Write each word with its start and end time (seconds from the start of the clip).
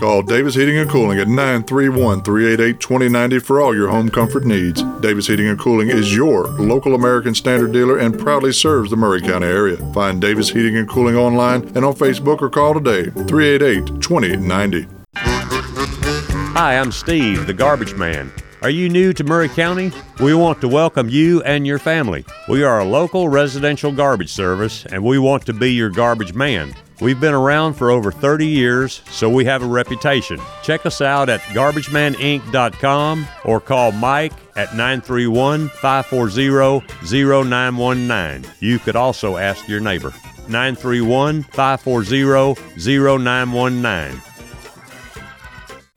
Call 0.00 0.22
Davis 0.22 0.54
Heating 0.54 0.78
and 0.78 0.88
Cooling 0.88 1.18
at 1.18 1.28
931 1.28 2.22
388 2.22 2.80
2090 2.80 3.38
for 3.40 3.60
all 3.60 3.74
your 3.74 3.90
home 3.90 4.08
comfort 4.08 4.46
needs. 4.46 4.82
Davis 5.00 5.26
Heating 5.26 5.48
and 5.48 5.58
Cooling 5.58 5.90
is 5.90 6.16
your 6.16 6.48
local 6.52 6.94
American 6.94 7.34
Standard 7.34 7.72
dealer 7.72 7.98
and 7.98 8.18
proudly 8.18 8.50
serves 8.50 8.88
the 8.88 8.96
Maury 8.96 9.20
County 9.20 9.48
area. 9.48 9.76
Find 9.92 10.18
Davis 10.18 10.48
Heating 10.48 10.78
and 10.78 10.88
Cooling 10.88 11.16
online 11.16 11.64
and 11.76 11.84
on 11.84 11.92
Facebook 11.92 12.40
or 12.40 12.48
call 12.48 12.72
today 12.72 13.10
388 13.10 14.00
2090. 14.00 14.86
Hi, 15.16 16.78
I'm 16.78 16.92
Steve, 16.92 17.46
the 17.46 17.52
garbage 17.52 17.92
man. 17.92 18.32
Are 18.62 18.70
you 18.70 18.88
new 18.88 19.12
to 19.12 19.22
Maury 19.22 19.50
County? 19.50 19.92
We 20.18 20.32
want 20.32 20.62
to 20.62 20.68
welcome 20.68 21.10
you 21.10 21.42
and 21.42 21.66
your 21.66 21.78
family. 21.78 22.24
We 22.48 22.62
are 22.62 22.80
a 22.80 22.86
local 22.86 23.28
residential 23.28 23.92
garbage 23.92 24.32
service 24.32 24.86
and 24.86 25.04
we 25.04 25.18
want 25.18 25.44
to 25.44 25.52
be 25.52 25.74
your 25.74 25.90
garbage 25.90 26.32
man. 26.32 26.74
We've 27.00 27.18
been 27.18 27.34
around 27.34 27.74
for 27.74 27.90
over 27.90 28.12
30 28.12 28.46
years, 28.46 29.00
so 29.10 29.30
we 29.30 29.46
have 29.46 29.62
a 29.62 29.66
reputation. 29.66 30.38
Check 30.62 30.84
us 30.84 31.00
out 31.00 31.28
at 31.28 31.40
garbagemaninc.com 31.40 33.26
or 33.44 33.60
call 33.60 33.92
Mike 33.92 34.34
at 34.56 34.74
931 34.74 35.68
540 35.68 36.86
0919. 37.42 38.50
You 38.60 38.78
could 38.78 38.96
also 38.96 39.38
ask 39.38 39.66
your 39.66 39.80
neighbor. 39.80 40.12
931 40.48 41.44
540 41.44 42.54
0919. 42.76 44.29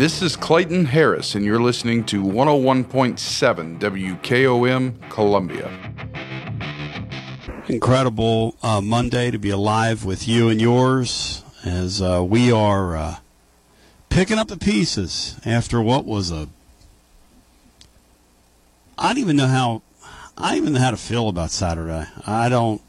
This 0.00 0.22
is 0.22 0.34
Clayton 0.34 0.86
Harris, 0.86 1.34
and 1.34 1.44
you're 1.44 1.60
listening 1.60 2.04
to 2.04 2.22
101.7 2.22 3.78
WKOM 3.78 5.10
Columbia. 5.10 5.70
Incredible 7.68 8.56
uh, 8.62 8.80
Monday 8.80 9.30
to 9.30 9.38
be 9.38 9.50
alive 9.50 10.06
with 10.06 10.26
you 10.26 10.48
and 10.48 10.58
yours 10.58 11.44
as 11.66 12.00
uh, 12.00 12.24
we 12.26 12.50
are 12.50 12.96
uh, 12.96 13.16
picking 14.08 14.38
up 14.38 14.48
the 14.48 14.56
pieces 14.56 15.38
after 15.44 15.82
what 15.82 16.06
was 16.06 16.30
a. 16.30 16.48
I 18.96 19.08
don't 19.08 19.18
even 19.18 19.36
know 19.36 19.48
how. 19.48 19.82
I 20.34 20.52
don't 20.52 20.62
even 20.62 20.72
know 20.72 20.80
how 20.80 20.92
to 20.92 20.96
feel 20.96 21.28
about 21.28 21.50
Saturday. 21.50 22.06
I 22.26 22.48
don't. 22.48 22.80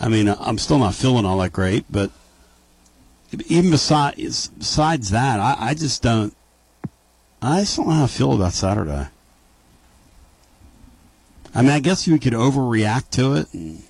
I 0.00 0.08
mean, 0.08 0.26
I'm 0.28 0.58
still 0.58 0.80
not 0.80 0.96
feeling 0.96 1.24
all 1.24 1.38
that 1.38 1.52
great, 1.52 1.84
but 1.88 2.10
even 3.32 3.70
besides 3.70 4.48
besides 4.48 5.10
that, 5.10 5.40
I, 5.40 5.56
I 5.58 5.74
just 5.74 6.02
don't. 6.02 6.34
I 7.42 7.60
just 7.60 7.76
don't 7.76 7.88
know 7.88 7.94
how 7.94 8.04
I 8.04 8.08
feel 8.08 8.32
about 8.32 8.52
Saturday. 8.52 9.08
I 11.54 11.62
mean, 11.62 11.70
I 11.70 11.80
guess 11.80 12.06
you 12.06 12.18
could 12.18 12.32
overreact 12.32 13.10
to 13.12 13.34
it 13.34 13.52
and 13.54 13.82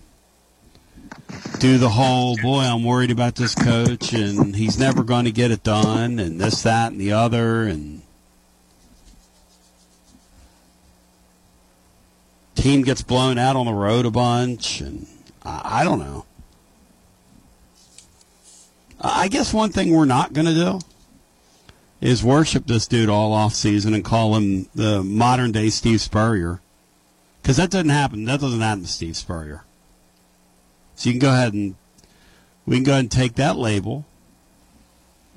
do 1.58 1.78
the 1.78 1.88
whole 1.88 2.36
boy. 2.36 2.60
I'm 2.60 2.84
worried 2.84 3.10
about 3.10 3.34
this 3.34 3.54
coach, 3.54 4.12
and 4.12 4.54
he's 4.54 4.78
never 4.78 5.02
going 5.02 5.24
to 5.24 5.32
get 5.32 5.50
it 5.50 5.62
done, 5.62 6.18
and 6.18 6.40
this, 6.40 6.62
that, 6.62 6.92
and 6.92 7.00
the 7.00 7.12
other, 7.12 7.64
and 7.64 8.02
team 12.54 12.82
gets 12.82 13.02
blown 13.02 13.38
out 13.38 13.56
on 13.56 13.66
the 13.66 13.72
road 13.72 14.06
a 14.06 14.10
bunch, 14.10 14.80
and 14.80 15.06
I, 15.44 15.80
I 15.80 15.84
don't 15.84 15.98
know. 15.98 16.24
I 19.00 19.28
guess 19.28 19.52
one 19.52 19.70
thing 19.70 19.90
we're 19.90 20.04
not 20.04 20.32
going 20.32 20.46
to 20.46 20.54
do 20.54 20.80
is 22.00 22.24
worship 22.24 22.66
this 22.66 22.86
dude 22.86 23.08
all 23.08 23.32
off 23.32 23.54
season 23.54 23.94
and 23.94 24.04
call 24.04 24.36
him 24.36 24.68
the 24.74 25.02
modern 25.02 25.52
day 25.52 25.70
Steve 25.70 26.00
Spurrier. 26.00 26.60
Because 27.42 27.56
that 27.58 27.70
doesn't 27.70 27.90
happen. 27.90 28.24
That 28.24 28.40
doesn't 28.40 28.60
happen 28.60 28.82
to 28.82 28.88
Steve 28.88 29.16
Spurrier. 29.16 29.64
So 30.96 31.08
you 31.08 31.14
can 31.14 31.20
go 31.20 31.32
ahead 31.32 31.52
and 31.52 31.76
we 32.66 32.76
can 32.76 32.84
go 32.84 32.92
ahead 32.92 33.04
and 33.04 33.10
take 33.10 33.34
that 33.36 33.56
label, 33.56 34.04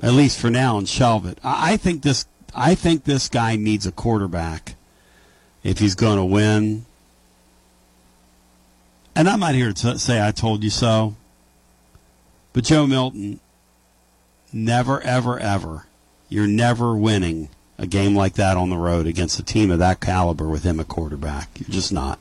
at 0.02 0.14
least 0.14 0.40
for 0.40 0.50
now, 0.50 0.78
and 0.78 0.90
shelve 0.90 1.26
it. 1.26 1.38
I 1.44 1.78
think 1.78 2.02
this. 2.02 2.26
I 2.56 2.74
think 2.74 3.04
this 3.04 3.30
guy 3.30 3.56
needs 3.56 3.86
a 3.86 3.92
quarterback 3.92 4.74
if 5.64 5.78
he's 5.78 5.94
going 5.94 6.18
to 6.18 6.26
win. 6.26 6.86
And 9.16 9.30
I'm 9.30 9.40
not 9.40 9.54
here 9.54 9.72
to 9.72 10.00
say 10.00 10.26
I 10.26 10.32
told 10.32 10.64
you 10.64 10.72
so, 10.72 11.16
but 12.54 12.64
Joe 12.64 12.88
Milton 12.88 13.40
Never, 14.52 15.02
ever, 15.02 15.40
ever. 15.40 15.86
You're 16.28 16.48
never 16.48 16.96
winning 16.96 17.50
a 17.78 17.88
game 17.88 18.16
like 18.16 18.34
that 18.34 18.58
on 18.58 18.70
the 18.70 18.78
road 18.78 19.08
against 19.08 19.40
a 19.40 19.44
team 19.44 19.72
of 19.72 19.80
that 19.80 20.00
caliber 20.00 20.48
with 20.48 20.64
him 20.64 20.80
at 20.80 20.88
quarterback. 20.88 21.50
You're 21.60 21.70
just 21.70 21.94
not. 21.94 22.20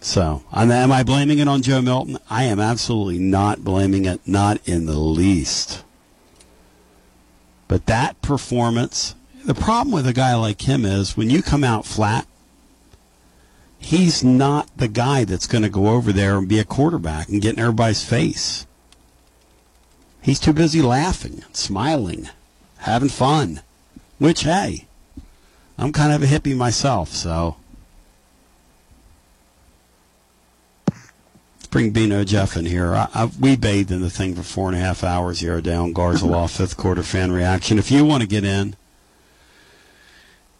So, 0.00 0.42
am 0.52 0.90
I 0.90 1.04
blaming 1.04 1.38
it 1.38 1.46
on 1.46 1.62
Joe 1.62 1.80
Milton? 1.80 2.18
I 2.28 2.44
am 2.44 2.58
absolutely 2.58 3.20
not 3.20 3.62
blaming 3.62 4.04
it, 4.04 4.20
not 4.26 4.60
in 4.66 4.86
the 4.86 4.98
least. 4.98 5.84
But 7.68 7.86
that 7.86 8.20
performance, 8.20 9.14
the 9.44 9.54
problem 9.54 9.94
with 9.94 10.06
a 10.06 10.12
guy 10.12 10.34
like 10.34 10.62
him 10.62 10.84
is 10.84 11.16
when 11.16 11.30
you 11.30 11.40
come 11.40 11.62
out 11.62 11.86
flat, 11.86 12.26
he's 13.78 14.24
not 14.24 14.68
the 14.76 14.88
guy 14.88 15.24
that's 15.24 15.46
going 15.46 15.62
to 15.62 15.70
go 15.70 15.88
over 15.88 16.12
there 16.12 16.36
and 16.36 16.48
be 16.48 16.58
a 16.58 16.64
quarterback 16.64 17.28
and 17.28 17.40
get 17.40 17.54
in 17.54 17.60
everybody's 17.60 18.04
face. 18.04 18.66
He's 20.22 20.38
too 20.38 20.52
busy 20.52 20.80
laughing, 20.80 21.42
smiling, 21.52 22.28
having 22.78 23.08
fun. 23.08 23.60
Which, 24.18 24.44
hey, 24.44 24.86
I'm 25.76 25.92
kind 25.92 26.12
of 26.12 26.22
a 26.22 26.26
hippie 26.26 26.56
myself, 26.56 27.08
so. 27.08 27.56
Bring 31.70 31.90
Bino 31.90 32.22
Jeff 32.22 32.56
in 32.56 32.66
here. 32.66 32.94
I, 32.94 33.08
I, 33.12 33.30
we 33.40 33.56
bathed 33.56 33.90
in 33.90 34.00
the 34.00 34.10
thing 34.10 34.36
for 34.36 34.42
four 34.42 34.68
and 34.68 34.76
a 34.76 34.80
half 34.80 35.02
hours 35.02 35.40
here 35.40 35.60
down 35.60 35.92
Garza 35.92 36.26
Law, 36.26 36.46
fifth 36.46 36.76
quarter 36.76 37.02
fan 37.02 37.32
reaction. 37.32 37.78
If 37.78 37.90
you 37.90 38.04
want 38.04 38.22
to 38.22 38.28
get 38.28 38.44
in, 38.44 38.76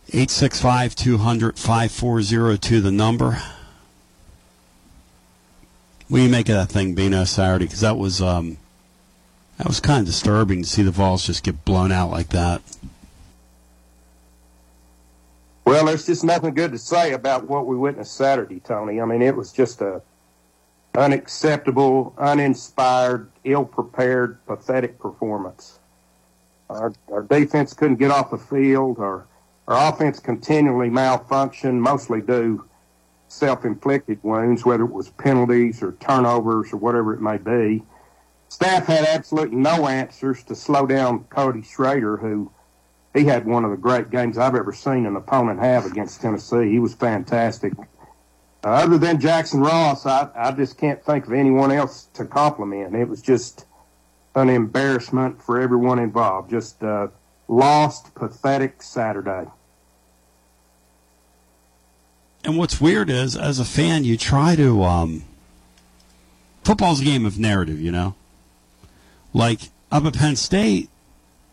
865 0.09 0.97
200 0.97 1.57
5402, 1.57 2.81
the 2.81 2.91
number. 2.91 3.43
What 6.09 6.19
do 6.19 6.25
you 6.25 6.29
make 6.29 6.49
of 6.49 6.57
that 6.57 6.69
thing, 6.69 6.95
Bino, 6.95 7.23
Saturday? 7.25 7.67
Because 7.67 7.83
that 7.83 7.97
was. 7.97 8.21
Um, 8.21 8.57
that 9.63 9.69
was 9.69 9.79
kind 9.79 10.01
of 10.01 10.07
disturbing 10.07 10.65
to 10.65 10.69
see 10.69 10.83
the 10.83 10.91
Vols 10.91 11.25
just 11.25 11.45
get 11.45 11.65
blown 11.65 11.93
out 11.93 12.11
like 12.11 12.31
that. 12.31 12.63
Well, 15.65 15.87
there's 15.87 16.05
just 16.05 16.25
nothing 16.25 16.53
good 16.53 16.73
to 16.73 16.79
say 16.79 17.13
about 17.13 17.49
what 17.49 17.69
we 17.69 17.77
witnessed 17.77 18.17
Saturday, 18.17 18.59
Tony. 18.59 19.01
I 19.01 19.05
mean, 19.05 19.23
it 19.23 19.37
was 19.37 19.53
just 19.53 19.81
a 19.81 20.03
unacceptable, 20.97 22.13
uninspired, 22.19 23.31
ill-prepared, 23.45 24.45
pathetic 24.47 24.99
performance. 24.99 25.79
Our, 26.69 26.93
our 27.13 27.23
defense 27.23 27.73
couldn't 27.73 28.01
get 28.01 28.11
off 28.11 28.33
the 28.33 28.39
field. 28.39 28.99
Our, 28.99 29.27
our 29.69 29.93
offense 29.93 30.19
continually 30.19 30.91
malfunctioned, 30.91 31.79
mostly 31.79 32.21
due 32.21 32.67
self-inflicted 33.29 34.19
wounds, 34.25 34.65
whether 34.65 34.83
it 34.83 34.93
was 34.93 35.11
penalties 35.11 35.85
or 35.85 35.93
turnovers 36.01 36.73
or 36.73 36.79
whatever 36.79 37.15
it 37.15 37.21
may 37.21 37.39
be 37.39 37.85
staff 38.53 38.85
had 38.85 39.07
absolutely 39.07 39.57
no 39.57 39.89
answers 39.89 40.45
to 40.45 40.55
slow 40.55 40.85
down 40.87 41.25
Cody 41.31 41.63
Schrader, 41.63 42.19
who 42.19 42.53
he 43.15 43.25
had 43.25 43.47
one 43.47 43.65
of 43.65 43.71
the 43.71 43.79
great 43.79 44.11
games 44.11 44.37
I've 44.37 44.55
ever 44.55 44.75
seen 44.75 45.07
an 45.07 45.17
opponent 45.17 45.59
have 45.61 45.87
against 45.87 46.21
Tennessee. 46.21 46.71
He 46.71 46.79
was 46.79 46.95
fantastic. 46.95 47.73
Uh, 47.79 48.69
other 48.69 48.99
than 48.99 49.19
Jackson 49.19 49.61
Ross, 49.61 50.05
I, 50.05 50.29
I 50.37 50.53
just 50.53 50.77
can't 50.77 51.03
think 51.03 51.27
of 51.27 51.33
anyone 51.33 51.73
else 51.73 52.09
to 52.13 52.27
compliment. 52.27 52.95
It 52.95 53.09
was 53.09 53.23
just 53.23 53.65
an 54.35 54.51
embarrassment 54.51 55.43
for 55.43 55.59
everyone 55.59 55.99
involved. 55.99 56.51
Just 56.51 56.83
a 56.83 57.11
lost, 57.49 58.15
pathetic 58.15 58.83
Saturday. 58.83 59.47
And 62.45 62.59
what's 62.59 62.81
weird 62.83 63.09
is, 63.09 63.35
as 63.35 63.59
a 63.59 63.65
fan, 63.65 64.05
you 64.05 64.19
try 64.19 64.57
to. 64.57 64.83
Um, 64.83 65.25
football's 66.65 67.01
a 67.01 67.05
game 67.05 67.25
of 67.25 67.39
narrative, 67.39 67.81
you 67.81 67.91
know. 67.91 68.15
Like 69.33 69.71
up 69.91 70.05
at 70.05 70.15
Penn 70.15 70.37
State, 70.37 70.91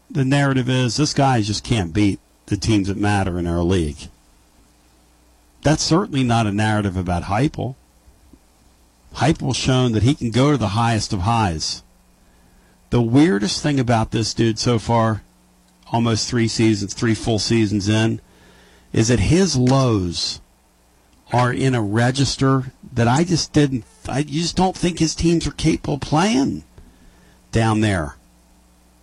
the 0.09 0.25
narrative 0.25 0.69
is 0.69 0.97
this 0.97 1.13
guy 1.13 1.41
just 1.41 1.63
can't 1.63 1.93
beat 1.93 2.19
the 2.47 2.57
teams 2.57 2.87
that 2.87 2.97
matter 2.97 3.39
in 3.39 3.47
our 3.47 3.61
league. 3.61 4.09
That's 5.61 5.83
certainly 5.83 6.23
not 6.23 6.47
a 6.47 6.51
narrative 6.51 6.97
about 6.97 7.23
Heupel. 7.23 7.75
Heupel's 9.15 9.57
shown 9.57 9.91
that 9.93 10.03
he 10.03 10.15
can 10.15 10.31
go 10.31 10.51
to 10.51 10.57
the 10.57 10.69
highest 10.69 11.13
of 11.13 11.21
highs. 11.21 11.83
The 12.89 13.01
weirdest 13.01 13.61
thing 13.61 13.79
about 13.79 14.11
this 14.11 14.33
dude 14.33 14.57
so 14.57 14.79
far, 14.79 15.23
almost 15.91 16.29
three 16.29 16.47
seasons, 16.47 16.93
three 16.93 17.13
full 17.13 17.39
seasons 17.39 17.87
in, 17.87 18.19
is 18.93 19.09
that 19.09 19.19
his 19.19 19.55
lows 19.55 20.41
are 21.31 21.53
in 21.53 21.75
a 21.75 21.81
register 21.81 22.71
that 22.93 23.07
I 23.07 23.23
just 23.23 23.53
didn't. 23.53 23.85
I 24.07 24.23
just 24.23 24.55
don't 24.55 24.75
think 24.75 24.97
his 24.97 25.13
teams 25.13 25.45
are 25.45 25.51
capable 25.51 25.95
of 25.95 26.01
playing 26.01 26.63
down 27.51 27.81
there. 27.81 28.15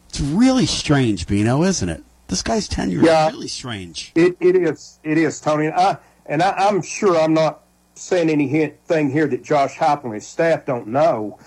It's 0.08 0.20
really 0.20 0.66
strange, 0.66 1.26
Bino, 1.26 1.62
isn't 1.62 1.88
it? 1.88 2.02
This 2.28 2.42
guy's 2.42 2.68
tenure 2.68 3.02
yeah, 3.02 3.28
is 3.28 3.34
really 3.34 3.48
strange. 3.48 4.12
It, 4.14 4.36
it 4.40 4.56
is. 4.56 4.98
It 5.04 5.18
is, 5.18 5.40
Tony. 5.40 5.66
And, 5.66 5.74
I, 5.74 5.96
and 6.26 6.42
I, 6.42 6.68
am 6.68 6.82
sure 6.82 7.16
I'm 7.18 7.34
not 7.34 7.62
saying 7.94 8.30
anything 8.30 9.10
here 9.10 9.26
that 9.26 9.44
Josh 9.44 9.76
Heupel 9.76 10.04
and 10.04 10.14
his 10.14 10.26
staff 10.26 10.66
don't 10.66 10.88
know. 10.88 11.38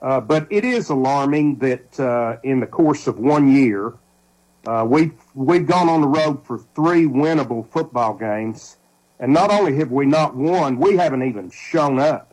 Uh, 0.00 0.20
but 0.20 0.46
it 0.50 0.64
is 0.64 0.90
alarming 0.90 1.56
that 1.56 1.98
uh, 1.98 2.36
in 2.44 2.60
the 2.60 2.66
course 2.66 3.08
of 3.08 3.18
one 3.18 3.50
year, 3.50 3.94
uh, 4.66 4.86
we've, 4.88 5.12
we've 5.34 5.66
gone 5.66 5.88
on 5.88 6.02
the 6.02 6.06
road 6.06 6.46
for 6.46 6.58
three 6.74 7.04
winnable 7.04 7.68
football 7.70 8.14
games. 8.14 8.76
And 9.18 9.32
not 9.32 9.50
only 9.50 9.74
have 9.76 9.90
we 9.90 10.06
not 10.06 10.36
won, 10.36 10.78
we 10.78 10.96
haven't 10.96 11.22
even 11.22 11.50
shown 11.50 11.98
up. 11.98 12.27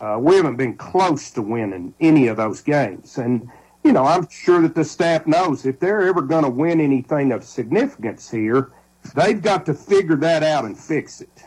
Uh, 0.00 0.18
we 0.20 0.36
haven't 0.36 0.56
been 0.56 0.76
close 0.76 1.30
to 1.30 1.42
winning 1.42 1.94
any 2.00 2.26
of 2.26 2.36
those 2.36 2.60
games. 2.60 3.18
And, 3.18 3.48
you 3.82 3.92
know, 3.92 4.04
I'm 4.04 4.28
sure 4.28 4.60
that 4.62 4.74
the 4.74 4.84
staff 4.84 5.26
knows 5.26 5.64
if 5.64 5.78
they're 5.80 6.02
ever 6.02 6.22
going 6.22 6.44
to 6.44 6.50
win 6.50 6.80
anything 6.80 7.32
of 7.32 7.44
significance 7.44 8.30
here, 8.30 8.72
they've 9.14 9.40
got 9.40 9.64
to 9.66 9.74
figure 9.74 10.16
that 10.16 10.42
out 10.42 10.64
and 10.64 10.78
fix 10.78 11.20
it. 11.20 11.44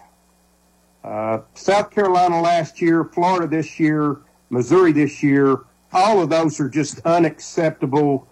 Uh, 1.03 1.39
South 1.53 1.91
Carolina 1.91 2.41
last 2.41 2.81
year, 2.81 3.05
Florida 3.05 3.47
this 3.47 3.79
year, 3.79 4.17
Missouri 4.49 4.91
this 4.91 5.21
year, 5.21 5.65
all 5.93 6.21
of 6.21 6.29
those 6.29 6.59
are 6.59 6.69
just 6.69 6.99
unacceptable, 7.05 8.27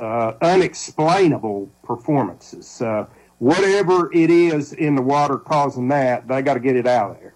uh, 0.00 0.34
unexplainable 0.40 1.68
performances. 1.82 2.80
Uh, 2.80 3.06
whatever 3.38 4.12
it 4.12 4.30
is 4.30 4.72
in 4.72 4.94
the 4.94 5.02
water 5.02 5.36
causing 5.36 5.88
that, 5.88 6.28
they 6.28 6.42
got 6.42 6.54
to 6.54 6.60
get 6.60 6.76
it 6.76 6.86
out 6.86 7.10
of 7.10 7.20
there. 7.20 7.31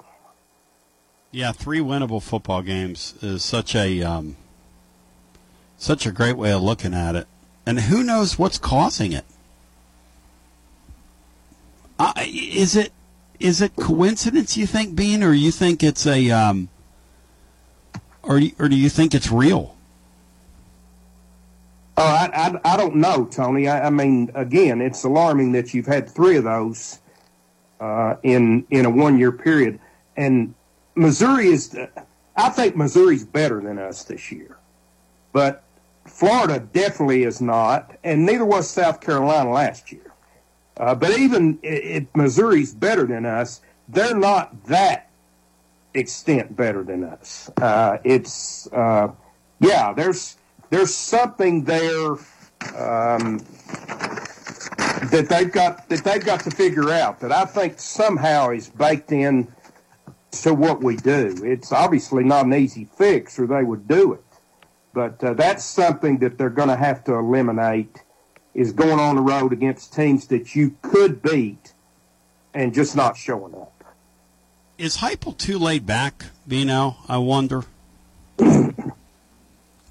Yeah, 1.36 1.52
three 1.52 1.80
winnable 1.80 2.22
football 2.22 2.62
games 2.62 3.12
is 3.20 3.44
such 3.44 3.76
a 3.76 4.02
um, 4.02 4.38
such 5.76 6.06
a 6.06 6.10
great 6.10 6.38
way 6.38 6.50
of 6.50 6.62
looking 6.62 6.94
at 6.94 7.14
it, 7.14 7.26
and 7.66 7.78
who 7.78 8.02
knows 8.02 8.38
what's 8.38 8.56
causing 8.56 9.12
it? 9.12 9.26
Uh, 11.98 12.14
is 12.24 12.74
it 12.74 12.90
is 13.38 13.60
it 13.60 13.76
coincidence? 13.76 14.56
You 14.56 14.66
think, 14.66 14.96
Bean, 14.96 15.22
or 15.22 15.34
you 15.34 15.50
think 15.50 15.82
it's 15.82 16.06
a 16.06 16.30
um, 16.30 16.70
or 18.22 18.40
or 18.58 18.70
do 18.70 18.76
you 18.76 18.88
think 18.88 19.14
it's 19.14 19.30
real? 19.30 19.76
Oh, 21.98 22.02
I, 22.02 22.30
I, 22.32 22.72
I 22.72 22.76
don't 22.78 22.96
know, 22.96 23.26
Tony. 23.26 23.68
I, 23.68 23.88
I, 23.88 23.90
mean, 23.90 24.30
again, 24.34 24.80
it's 24.80 25.04
alarming 25.04 25.52
that 25.52 25.74
you've 25.74 25.84
had 25.84 26.08
three 26.08 26.38
of 26.38 26.44
those 26.44 26.98
uh, 27.78 28.16
in 28.22 28.64
in 28.70 28.86
a 28.86 28.90
one 28.90 29.18
year 29.18 29.32
period, 29.32 29.78
and 30.16 30.54
Missouri 30.96 31.48
is. 31.48 31.76
I 32.36 32.48
think 32.50 32.76
Missouri's 32.76 33.24
better 33.24 33.60
than 33.60 33.78
us 33.78 34.04
this 34.04 34.32
year, 34.32 34.58
but 35.32 35.62
Florida 36.06 36.60
definitely 36.60 37.22
is 37.22 37.40
not, 37.40 37.96
and 38.04 38.26
neither 38.26 38.44
was 38.44 38.68
South 38.68 39.00
Carolina 39.00 39.50
last 39.50 39.92
year. 39.92 40.12
Uh, 40.76 40.94
but 40.94 41.18
even 41.18 41.58
if 41.62 42.04
Missouri's 42.14 42.74
better 42.74 43.06
than 43.06 43.24
us, 43.24 43.62
they're 43.88 44.16
not 44.16 44.64
that 44.66 45.08
extent 45.94 46.54
better 46.54 46.82
than 46.82 47.04
us. 47.04 47.50
Uh, 47.60 47.98
it's 48.04 48.66
uh, 48.72 49.08
yeah, 49.60 49.92
there's 49.92 50.36
there's 50.70 50.94
something 50.94 51.64
there 51.64 52.16
um, 52.76 53.38
that 55.10 55.26
they've 55.28 55.52
got 55.52 55.88
that 55.88 56.04
they've 56.04 56.24
got 56.24 56.40
to 56.40 56.50
figure 56.50 56.90
out 56.90 57.20
that 57.20 57.32
I 57.32 57.44
think 57.44 57.78
somehow 57.78 58.50
is 58.50 58.68
baked 58.68 59.12
in 59.12 59.48
to 60.42 60.54
what 60.54 60.82
we 60.82 60.96
do. 60.96 61.34
It's 61.42 61.72
obviously 61.72 62.24
not 62.24 62.46
an 62.46 62.54
easy 62.54 62.88
fix, 62.96 63.38
or 63.38 63.46
they 63.46 63.62
would 63.62 63.86
do 63.88 64.12
it. 64.12 64.24
But 64.92 65.22
uh, 65.22 65.34
that's 65.34 65.64
something 65.64 66.18
that 66.18 66.38
they're 66.38 66.50
going 66.50 66.68
to 66.68 66.76
have 66.76 67.04
to 67.04 67.14
eliminate 67.14 68.02
is 68.54 68.72
going 68.72 68.98
on 68.98 69.16
the 69.16 69.22
road 69.22 69.52
against 69.52 69.92
teams 69.92 70.26
that 70.28 70.54
you 70.54 70.74
could 70.80 71.20
beat 71.20 71.74
and 72.54 72.72
just 72.72 72.96
not 72.96 73.16
showing 73.16 73.54
up. 73.54 73.84
Is 74.78 74.98
Heupel 74.98 75.36
too 75.36 75.58
laid 75.58 75.86
back, 75.86 76.26
Bino? 76.46 76.96
I 77.08 77.18
wonder. 77.18 77.64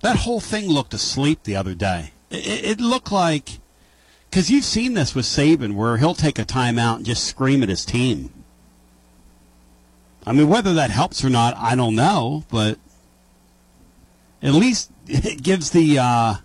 That 0.01 0.17
whole 0.17 0.39
thing 0.39 0.67
looked 0.67 0.93
asleep 0.93 1.45
the 1.45 1.55
other 1.55 1.73
day. 1.73 2.11
It, 2.29 2.77
it 2.77 2.79
looked 2.79 3.11
like 3.11 3.57
because 4.29 4.51
you've 4.51 4.63
seen 4.63 4.93
this 4.93 5.15
with 5.15 5.25
Saban, 5.25 5.73
where 5.73 5.97
he'll 5.97 6.13
take 6.13 6.37
a 6.37 6.45
timeout 6.45 6.97
and 6.97 7.05
just 7.07 7.23
scream 7.23 7.63
at 7.63 7.69
his 7.69 7.85
team. 7.85 8.31
I 10.25 10.31
mean, 10.31 10.47
whether 10.47 10.73
that 10.73 10.89
helps 10.89 11.23
or 11.23 11.29
not, 11.29 11.55
I 11.57 11.75
don't 11.75 11.95
know, 11.95 12.43
but 12.49 12.77
at 14.41 14.53
least 14.53 14.91
it 15.07 15.43
gives 15.43 15.71
the 15.71 15.99
uh, 15.99 16.35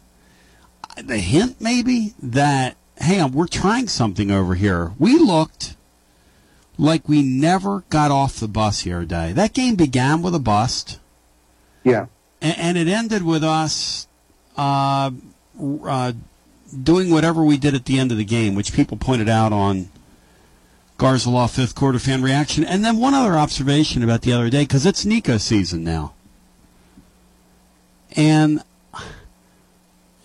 the 1.02 1.18
hint, 1.18 1.60
maybe 1.60 2.14
that 2.22 2.76
hey, 2.96 3.24
we're 3.24 3.46
trying 3.46 3.88
something 3.88 4.30
over 4.30 4.54
here. 4.54 4.92
We 4.98 5.18
looked 5.18 5.76
like 6.76 7.08
we 7.08 7.22
never 7.22 7.84
got 7.90 8.10
off 8.10 8.40
the 8.40 8.48
bus 8.48 8.80
here 8.80 9.00
today. 9.00 9.32
That 9.32 9.54
game 9.54 9.74
began 9.74 10.22
with 10.22 10.34
a 10.34 10.38
bust. 10.38 10.98
Yeah 11.82 12.06
and, 12.40 12.58
and 12.58 12.78
it 12.78 12.88
ended 12.88 13.22
with 13.22 13.44
us 13.44 14.06
uh, 14.56 15.10
uh, 15.84 16.12
doing 16.82 17.10
whatever 17.10 17.42
we 17.42 17.56
did 17.56 17.74
at 17.74 17.84
the 17.84 17.98
end 17.98 18.12
of 18.12 18.18
the 18.18 18.24
game, 18.24 18.54
which 18.54 18.72
people 18.72 18.96
pointed 18.96 19.28
out 19.28 19.52
on 19.52 19.88
Garza 21.00 21.30
Law 21.30 21.46
fifth 21.46 21.74
quarter 21.74 21.98
fan 21.98 22.22
reaction. 22.22 22.62
And 22.62 22.84
then 22.84 22.98
one 22.98 23.14
other 23.14 23.36
observation 23.36 24.04
about 24.04 24.22
the 24.22 24.32
other 24.32 24.50
day, 24.50 24.62
because 24.62 24.86
it's 24.86 25.04
Nico 25.04 25.38
season 25.38 25.82
now. 25.82 26.12
And 28.16 28.62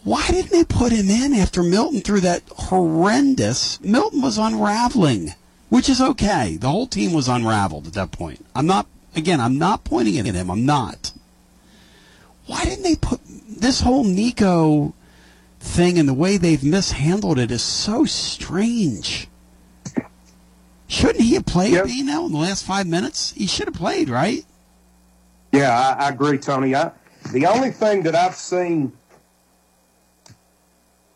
why 0.03 0.27
didn't 0.27 0.51
they 0.51 0.65
put 0.65 0.91
him 0.91 1.09
in 1.09 1.33
after 1.33 1.63
Milton 1.63 2.01
threw 2.01 2.19
that 2.19 2.43
horrendous? 2.49 3.79
Milton 3.81 4.21
was 4.21 4.37
unraveling, 4.37 5.33
which 5.69 5.89
is 5.89 6.01
okay. 6.01 6.57
The 6.57 6.69
whole 6.69 6.87
team 6.87 7.13
was 7.13 7.27
unraveled 7.27 7.87
at 7.87 7.93
that 7.93 8.11
point. 8.11 8.45
I'm 8.53 8.67
not, 8.67 8.85
again, 9.15 9.39
I'm 9.39 9.57
not 9.57 9.83
pointing 9.83 10.19
at 10.19 10.35
him. 10.35 10.51
I'm 10.51 10.65
not 10.65 11.13
why 12.45 12.63
didn't 12.63 12.83
they 12.83 12.95
put 12.95 13.21
this 13.25 13.81
whole 13.81 14.03
Nico 14.03 14.93
thing 15.59 15.97
and 15.97 16.07
the 16.07 16.13
way 16.13 16.37
they've 16.37 16.63
mishandled 16.63 17.39
it 17.39 17.51
is 17.51 17.63
so 17.63 18.05
strange. 18.05 19.27
Shouldn't 20.87 21.21
he 21.21 21.33
have 21.33 21.45
played 21.45 21.73
yep. 21.73 21.87
now 21.87 22.25
in 22.25 22.31
the 22.31 22.37
last 22.37 22.65
five 22.65 22.87
minutes? 22.87 23.31
He 23.31 23.47
should 23.47 23.67
have 23.67 23.75
played, 23.75 24.09
right? 24.09 24.45
Yeah, 25.51 25.71
I, 25.71 26.05
I 26.05 26.09
agree, 26.09 26.37
Tony. 26.37 26.75
I, 26.75 26.91
the 27.31 27.47
only 27.47 27.71
thing 27.71 28.03
that 28.03 28.15
I've 28.15 28.35
seen 28.35 28.93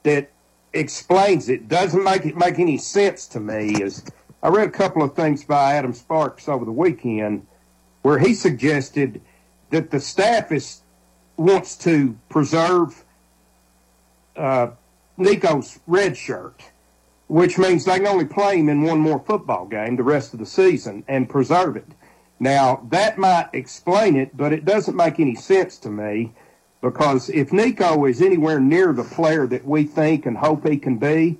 that 0.03 0.31
explains 0.73 1.49
it 1.49 1.67
doesn't 1.67 2.03
make 2.03 2.25
it 2.25 2.37
make 2.37 2.59
any 2.59 2.77
sense 2.77 3.27
to 3.27 3.39
me 3.39 3.81
is 3.81 4.03
I 4.41 4.49
read 4.49 4.67
a 4.67 4.71
couple 4.71 5.03
of 5.03 5.15
things 5.15 5.43
by 5.43 5.73
Adam 5.73 5.93
Sparks 5.93 6.47
over 6.47 6.63
the 6.63 6.71
weekend 6.71 7.45
where 8.01 8.17
he 8.17 8.33
suggested 8.33 9.21
that 9.71 9.91
the 9.91 9.99
staff 9.99 10.51
is 10.51 10.81
wants 11.37 11.75
to 11.77 12.17
preserve 12.29 13.03
uh, 14.35 14.71
Nico's 15.17 15.79
red 15.87 16.15
shirt, 16.15 16.63
which 17.29 17.59
means 17.59 17.85
they 17.85 17.97
can 17.97 18.07
only 18.07 18.25
play 18.25 18.57
him 18.57 18.69
in 18.69 18.81
one 18.81 18.99
more 18.99 19.19
football 19.19 19.67
game 19.67 19.95
the 19.95 20.03
rest 20.03 20.33
of 20.33 20.39
the 20.39 20.45
season 20.45 21.03
and 21.07 21.29
preserve 21.29 21.77
it. 21.77 21.85
Now, 22.39 22.87
that 22.89 23.19
might 23.19 23.49
explain 23.53 24.15
it, 24.15 24.35
but 24.35 24.51
it 24.51 24.65
doesn't 24.65 24.95
make 24.95 25.19
any 25.19 25.35
sense 25.35 25.77
to 25.79 25.89
me 25.89 26.33
because 26.81 27.29
if 27.29 27.53
Nico 27.53 28.05
is 28.05 28.21
anywhere 28.21 28.59
near 28.59 28.93
the 28.93 29.03
player 29.03 29.45
that 29.45 29.63
we 29.63 29.83
think 29.83 30.25
and 30.25 30.37
hope 30.37 30.67
he 30.67 30.77
can 30.77 30.97
be, 30.97 31.37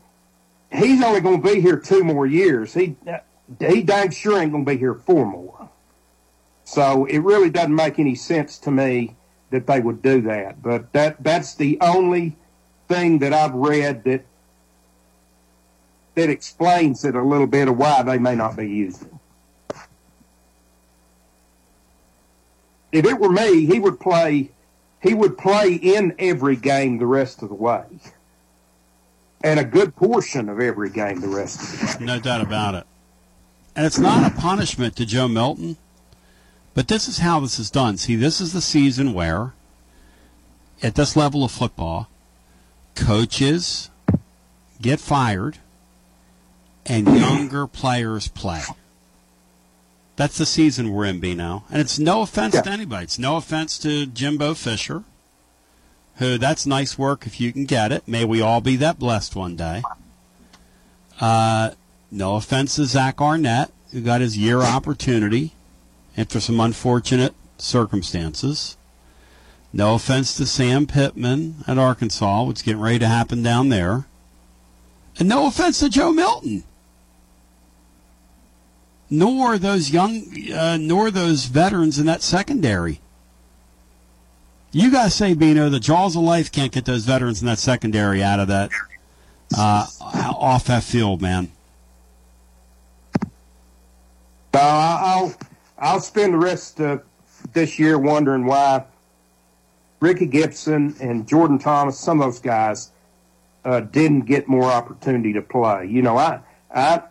he's 0.72 1.02
only 1.04 1.22
going 1.22 1.42
to 1.42 1.54
be 1.54 1.60
here 1.60 1.78
two 1.78 2.04
more 2.04 2.28
years. 2.28 2.76
He, 2.76 2.96
he 3.60 3.82
dang 3.82 4.12
sure 4.12 4.40
ain't 4.40 4.52
going 4.52 4.66
to 4.66 4.72
be 4.72 4.78
here 4.78 4.94
four 4.94 5.26
more. 5.26 5.70
So 6.66 7.06
it 7.06 7.20
really 7.20 7.50
doesn't 7.50 7.74
make 7.74 7.98
any 7.98 8.14
sense 8.14 8.60
to 8.60 8.70
me 8.70 9.16
that 9.50 9.66
they 9.66 9.80
would 9.80 10.04
do 10.04 10.22
that. 10.22 10.62
But 10.62 10.94
that 10.94 11.24
that's 11.24 11.56
the 11.56 11.80
only 11.82 12.38
thing 12.88 13.20
that 13.20 13.34
I've 13.34 13.56
read 13.56 14.04
that 14.04 14.26
that 16.20 16.30
explains 16.30 17.06
it 17.06 17.16
a 17.16 17.24
little 17.24 17.48
bit 17.48 17.68
of 17.68 17.78
why 17.78 18.04
they 18.04 18.18
may 18.18 18.36
not 18.36 18.58
be 18.58 18.68
using. 18.68 19.20
If 22.92 23.06
it 23.06 23.20
were 23.20 23.32
me, 23.32 23.66
he 23.66 23.80
would 23.80 24.00
play 24.00 24.52
he 25.02 25.14
would 25.14 25.38
play 25.38 25.74
in 25.76 26.14
every 26.20 26.58
game 26.58 26.98
the 26.98 27.06
rest 27.06 27.42
of 27.42 27.50
the 27.50 27.56
way. 27.56 27.84
And 29.42 29.58
a 29.58 29.64
good 29.64 29.96
portion 29.96 30.50
of 30.50 30.60
every 30.60 30.90
game 30.90 31.22
the 31.22 31.30
rest 31.30 31.62
of 31.62 31.80
the 31.80 32.00
way. 32.00 32.06
No 32.06 32.20
doubt 32.20 32.42
about 32.42 32.76
it. 32.76 32.86
And 33.76 33.86
it's 33.86 34.00
not 34.00 34.30
a 34.30 34.36
punishment 34.36 34.98
to 34.98 35.06
Joe 35.06 35.30
Milton 35.30 35.78
but 36.74 36.88
this 36.88 37.10
is 37.10 37.18
how 37.18 37.42
this 37.42 37.60
is 37.60 37.70
done. 37.70 37.98
See, 37.98 38.16
this 38.16 38.40
is 38.40 38.54
the 38.54 38.62
season 38.62 39.14
where, 39.14 39.54
at 40.82 40.96
this 40.96 41.16
level 41.16 41.44
of 41.44 41.52
football, 41.52 42.08
coaches 42.96 43.90
get 44.82 45.02
fired 45.02 45.58
and 46.86 47.08
younger 47.08 47.68
players 47.68 48.28
play. 48.28 48.62
That's 50.16 50.38
the 50.38 50.46
season 50.46 50.92
we're 50.92 51.06
in, 51.06 51.22
now. 51.38 51.64
And 51.72 51.80
it's 51.80 51.98
no 51.98 52.22
offense 52.22 52.56
yeah. 52.56 52.62
to 52.64 52.70
anybody. 52.70 53.06
It's 53.06 53.20
no 53.20 53.38
offense 53.38 53.80
to 53.80 54.06
Jimbo 54.06 54.54
Fisher, 54.54 55.04
who 56.16 56.38
that's 56.38 56.66
nice 56.66 56.98
work 56.98 57.26
if 57.26 57.40
you 57.40 57.54
can 57.54 57.64
get 57.64 57.94
it. 57.94 58.06
May 58.06 58.26
we 58.26 58.42
all 58.42 58.60
be 58.60 58.76
that 58.76 59.00
blessed 59.00 59.36
one 59.36 59.56
day. 59.56 59.82
Uh, 61.22 61.72
no 62.12 62.36
offense 62.36 62.76
to 62.76 62.86
Zach 62.86 63.22
Arnett, 63.22 63.72
who 63.92 64.02
got 64.02 64.20
his 64.22 64.38
year 64.38 64.60
opportunity 64.60 65.54
after 66.18 66.42
some 66.42 66.60
unfortunate 66.60 67.34
circumstances. 67.58 68.76
No 69.72 69.96
offense 69.96 70.36
to 70.36 70.46
Sam 70.46 70.88
Pittman 70.88 71.64
at 71.68 71.78
Arkansas, 71.78 72.44
what's 72.44 72.62
getting 72.62 72.82
ready 72.82 73.00
to 73.00 73.08
happen 73.08 73.44
down 73.44 73.70
there. 73.70 74.06
And 75.18 75.30
no 75.30 75.48
offense 75.48 75.80
to 75.80 75.90
Joe 75.90 76.12
Milton. 76.12 76.64
Nor 79.10 79.58
those 79.58 79.90
young, 79.90 80.24
uh, 80.54 80.78
nor 80.80 81.10
those 81.10 81.46
veterans 81.46 81.98
in 81.98 82.06
that 82.06 82.22
secondary. 82.22 83.00
You 84.72 84.92
guys 84.92 85.16
say, 85.16 85.34
Bino, 85.34 85.70
the 85.70 85.80
jaws 85.80 86.16
of 86.16 86.22
life 86.22 86.52
can't 86.52 86.72
get 86.72 86.86
those 86.86 87.04
veterans 87.04 87.42
in 87.42 87.48
that 87.48 87.58
secondary 87.58 88.22
out 88.22 88.40
of 88.40 88.50
that, 88.50 88.70
uh, 89.58 89.88
off 90.00 90.66
that 90.66 90.84
field, 90.84 91.24
man. 91.24 91.52
Uh, 94.54 94.60
I'll 94.62 95.36
I'll 95.78 96.02
spend 96.02 96.34
the 96.34 96.38
rest 96.38 96.80
of 96.80 97.04
this 97.54 97.80
year 97.80 97.98
wondering 97.98 98.46
why 98.46 98.84
Rickey 100.00 100.26
Gibson 100.26 100.96
and 101.00 101.28
Jourdan 101.28 101.62
Thomas, 101.62 101.98
some 101.98 102.22
of 102.22 102.28
those 102.28 102.40
guys, 102.40 102.92
uh, 103.66 103.80
didn't 103.80 104.22
get 104.22 104.48
more 104.48 104.66
opportunity 104.66 105.34
to 105.34 105.42
play. 105.42 105.88
You 105.88 106.02
know, 106.02 106.18
I 106.18 106.42
I 106.74 107.04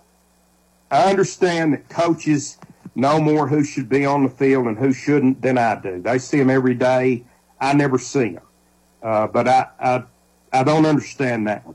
I 0.91 1.11
understand 1.11 1.75
that 1.75 1.89
coaches 1.89 2.59
know 2.95 3.21
more 3.21 3.47
who 3.47 3.63
should 3.65 3.89
be 3.89 4.05
on 4.05 4.25
the 4.25 4.31
field 4.31 4.67
and 4.67 4.77
who 4.77 4.93
shouldn't 4.93 5.41
than 5.41 5.59
I 5.59 5.81
do. 5.81 6.01
They 6.03 6.19
see 6.19 6.39
them 6.39 6.51
every 6.51 6.75
day. 6.75 7.25
I 7.61 7.75
never 7.75 7.99
see 7.99 8.31
them, 8.31 8.43
uh, 9.03 9.27
but 9.27 9.49
I, 9.49 9.67
I 9.81 10.05
I 10.53 10.63
don't 10.65 10.87
understand 10.87 11.47
that 11.49 11.67
one. 11.67 11.75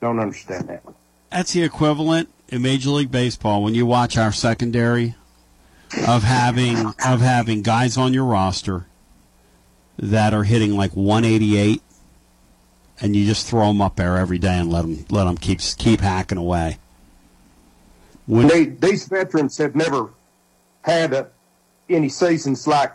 Don't 0.00 0.18
understand 0.18 0.68
that 0.68 0.84
one. 0.84 0.94
That's 1.30 1.52
the 1.52 1.62
equivalent 1.62 2.28
in 2.48 2.62
Major 2.62 2.90
League 2.90 3.10
Baseball 3.10 3.62
when 3.62 3.74
you 3.74 3.86
watch 3.86 4.16
our 4.16 4.32
secondary 4.32 5.14
of 6.06 6.22
having 6.22 6.76
of 7.04 7.20
having 7.20 7.62
guys 7.62 7.96
on 7.96 8.14
your 8.14 8.24
roster 8.24 8.86
that 9.98 10.34
are 10.34 10.44
hitting 10.44 10.76
like 10.76 10.94
188 10.94 11.82
and 13.00 13.16
you 13.16 13.26
just 13.26 13.46
throw 13.46 13.68
them 13.68 13.80
up 13.80 13.96
there 13.96 14.16
every 14.16 14.38
day 14.38 14.58
and 14.58 14.70
let 14.70 14.82
them 14.82 15.04
let 15.10 15.24
them 15.24 15.36
keep 15.36 15.60
keep 15.78 16.00
hacking 16.00 16.38
away. 16.38 16.78
When 18.26 18.48
they, 18.48 18.64
these 18.64 19.06
veterans 19.06 19.56
have 19.58 19.74
never 19.76 20.10
had 20.82 21.12
a, 21.12 21.28
any 21.88 22.08
seasons 22.08 22.66
like 22.66 22.92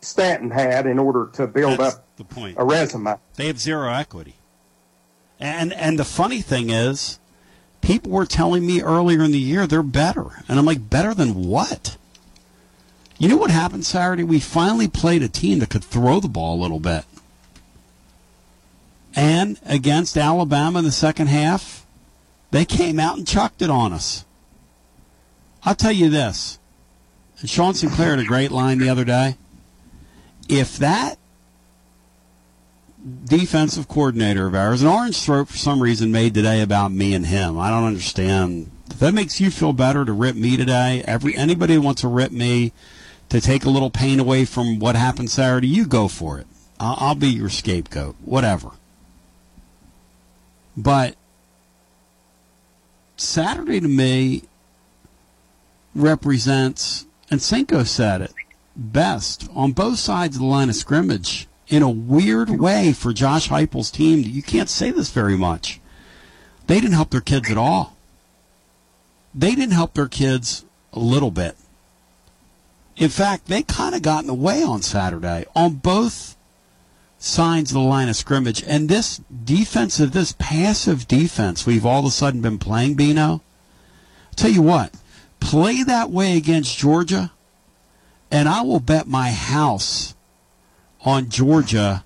Stanton 0.00 0.50
had 0.50 0.86
in 0.86 0.98
order 0.98 1.28
to 1.34 1.46
build 1.46 1.78
That's 1.78 1.96
up 1.96 2.16
the 2.16 2.24
point. 2.24 2.56
a 2.58 2.64
resume. 2.64 3.16
They 3.36 3.46
have 3.48 3.58
zero 3.58 3.92
equity. 3.92 4.34
And 5.40 5.72
and 5.74 5.98
the 5.98 6.04
funny 6.04 6.40
thing 6.40 6.70
is, 6.70 7.18
people 7.80 8.10
were 8.10 8.26
telling 8.26 8.66
me 8.66 8.82
earlier 8.82 9.22
in 9.22 9.30
the 9.30 9.38
year 9.38 9.66
they're 9.66 9.82
better, 9.82 10.42
and 10.48 10.58
I'm 10.58 10.64
like, 10.64 10.90
better 10.90 11.14
than 11.14 11.46
what? 11.46 11.96
You 13.18 13.28
know 13.28 13.36
what 13.36 13.50
happened 13.50 13.84
Saturday? 13.84 14.24
We 14.24 14.40
finally 14.40 14.88
played 14.88 15.22
a 15.22 15.28
team 15.28 15.58
that 15.58 15.70
could 15.70 15.84
throw 15.84 16.18
the 16.20 16.28
ball 16.28 16.56
a 16.58 16.62
little 16.62 16.80
bit. 16.80 17.04
And 19.14 19.58
against 19.66 20.16
Alabama 20.16 20.78
in 20.78 20.84
the 20.84 20.92
second 20.92 21.26
half, 21.26 21.77
they 22.50 22.64
came 22.64 22.98
out 22.98 23.18
and 23.18 23.26
chucked 23.26 23.62
it 23.62 23.70
on 23.70 23.92
us. 23.92 24.24
I'll 25.64 25.74
tell 25.74 25.92
you 25.92 26.08
this. 26.08 26.58
Sean 27.44 27.74
Sinclair 27.74 28.10
had 28.10 28.18
a 28.18 28.24
great 28.24 28.50
line 28.50 28.78
the 28.78 28.88
other 28.88 29.04
day. 29.04 29.36
If 30.48 30.78
that 30.78 31.18
defensive 33.24 33.88
coordinator 33.88 34.46
of 34.46 34.54
ours, 34.54 34.82
an 34.82 34.88
Orange 34.88 35.22
Throat 35.22 35.48
for 35.48 35.56
some 35.56 35.82
reason 35.82 36.10
made 36.10 36.34
today 36.34 36.60
about 36.62 36.90
me 36.90 37.14
and 37.14 37.26
him. 37.26 37.58
I 37.58 37.70
don't 37.70 37.84
understand. 37.84 38.70
If 38.90 38.98
that 38.98 39.14
makes 39.14 39.40
you 39.40 39.50
feel 39.50 39.72
better 39.72 40.04
to 40.04 40.12
rip 40.12 40.34
me 40.34 40.56
today, 40.56 41.04
every 41.06 41.36
anybody 41.36 41.74
who 41.74 41.82
wants 41.82 42.00
to 42.00 42.08
rip 42.08 42.32
me 42.32 42.72
to 43.28 43.40
take 43.40 43.64
a 43.64 43.70
little 43.70 43.90
pain 43.90 44.18
away 44.18 44.44
from 44.44 44.78
what 44.78 44.96
happened 44.96 45.30
Saturday, 45.30 45.68
you 45.68 45.86
go 45.86 46.08
for 46.08 46.38
it. 46.38 46.46
I'll, 46.80 46.96
I'll 46.98 47.14
be 47.14 47.28
your 47.28 47.50
scapegoat, 47.50 48.16
whatever. 48.24 48.70
But 50.76 51.16
Saturday 53.20 53.80
to 53.80 53.88
me 53.88 54.44
represents, 55.94 57.06
and 57.30 57.42
Cinco 57.42 57.82
said 57.82 58.22
it 58.22 58.32
best 58.76 59.48
on 59.54 59.72
both 59.72 59.98
sides 59.98 60.36
of 60.36 60.40
the 60.40 60.46
line 60.46 60.68
of 60.68 60.76
scrimmage 60.76 61.48
in 61.66 61.82
a 61.82 61.90
weird 61.90 62.48
way 62.48 62.92
for 62.92 63.12
Josh 63.12 63.48
Heupel's 63.48 63.90
team. 63.90 64.20
You 64.20 64.42
can't 64.42 64.68
say 64.68 64.92
this 64.92 65.10
very 65.10 65.36
much. 65.36 65.80
They 66.68 66.80
didn't 66.80 66.94
help 66.94 67.10
their 67.10 67.20
kids 67.20 67.50
at 67.50 67.58
all. 67.58 67.96
They 69.34 69.54
didn't 69.54 69.74
help 69.74 69.94
their 69.94 70.08
kids 70.08 70.64
a 70.92 71.00
little 71.00 71.30
bit. 71.30 71.56
In 72.96 73.10
fact, 73.10 73.46
they 73.46 73.62
kind 73.62 73.94
of 73.94 74.02
got 74.02 74.20
in 74.20 74.26
the 74.26 74.34
way 74.34 74.62
on 74.62 74.82
Saturday 74.82 75.44
on 75.54 75.74
both 75.74 76.36
sides 77.18 77.70
of 77.70 77.74
the 77.74 77.80
line 77.80 78.08
of 78.08 78.16
scrimmage. 78.16 78.62
And 78.62 78.88
this 78.88 79.20
defensive, 79.44 80.12
this 80.12 80.34
passive 80.38 81.08
defense 81.08 81.66
we've 81.66 81.84
all 81.84 82.00
of 82.00 82.06
a 82.06 82.10
sudden 82.10 82.40
been 82.40 82.58
playing, 82.58 82.94
Bino, 82.94 83.42
tell 84.36 84.50
you 84.50 84.62
what, 84.62 84.94
play 85.40 85.82
that 85.82 86.10
way 86.10 86.36
against 86.36 86.78
Georgia, 86.78 87.32
and 88.30 88.48
I 88.48 88.62
will 88.62 88.80
bet 88.80 89.06
my 89.06 89.30
house 89.30 90.14
on 91.04 91.28
Georgia 91.28 92.04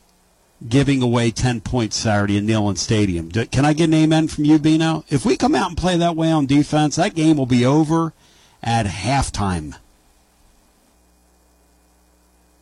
giving 0.68 1.02
away 1.02 1.30
10 1.30 1.60
points 1.60 1.96
Saturday 1.96 2.36
in 2.36 2.46
Neyland 2.46 2.78
Stadium. 2.78 3.30
Can 3.30 3.64
I 3.64 3.72
get 3.72 3.84
an 3.84 3.94
amen 3.94 4.28
from 4.28 4.44
you, 4.44 4.58
Bino? 4.58 5.04
If 5.08 5.24
we 5.24 5.36
come 5.36 5.54
out 5.54 5.68
and 5.68 5.76
play 5.76 5.96
that 5.96 6.14
way 6.14 6.30
on 6.30 6.46
defense, 6.46 6.96
that 6.96 7.14
game 7.14 7.36
will 7.36 7.46
be 7.46 7.66
over 7.66 8.12
at 8.62 8.86
halftime. 8.86 9.74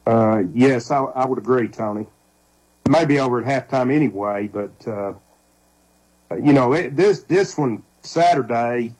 Uh, 0.06 0.44
yes, 0.54 0.90
I, 0.90 1.02
I 1.02 1.26
would 1.26 1.38
agree, 1.38 1.68
Tony. 1.68 2.06
It 2.90 2.92
may 2.92 3.04
be 3.04 3.20
over 3.20 3.40
at 3.40 3.68
halftime 3.68 3.94
anyway, 3.94 4.48
but 4.48 4.88
uh, 4.88 5.12
you 6.34 6.52
know 6.52 6.72
it, 6.72 6.96
this 6.96 7.22
this 7.22 7.56
one 7.56 7.84
Saturday. 8.02 8.96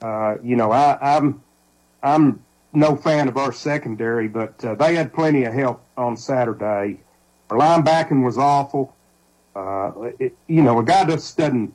Uh, 0.00 0.36
you 0.42 0.56
know 0.56 0.72
I, 0.72 1.16
I'm 1.18 1.42
I'm 2.02 2.42
no 2.72 2.96
fan 2.96 3.28
of 3.28 3.36
our 3.36 3.52
secondary, 3.52 4.28
but 4.28 4.64
uh, 4.64 4.76
they 4.76 4.94
had 4.94 5.12
plenty 5.12 5.44
of 5.44 5.52
help 5.52 5.84
on 5.94 6.16
Saturday. 6.16 7.00
Our 7.50 7.58
linebacking 7.58 8.24
was 8.24 8.38
awful. 8.38 8.96
Uh, 9.54 10.12
it, 10.18 10.34
you 10.46 10.62
know, 10.62 10.78
a 10.78 10.82
guy 10.82 11.04
just 11.04 11.36
doesn't 11.36 11.74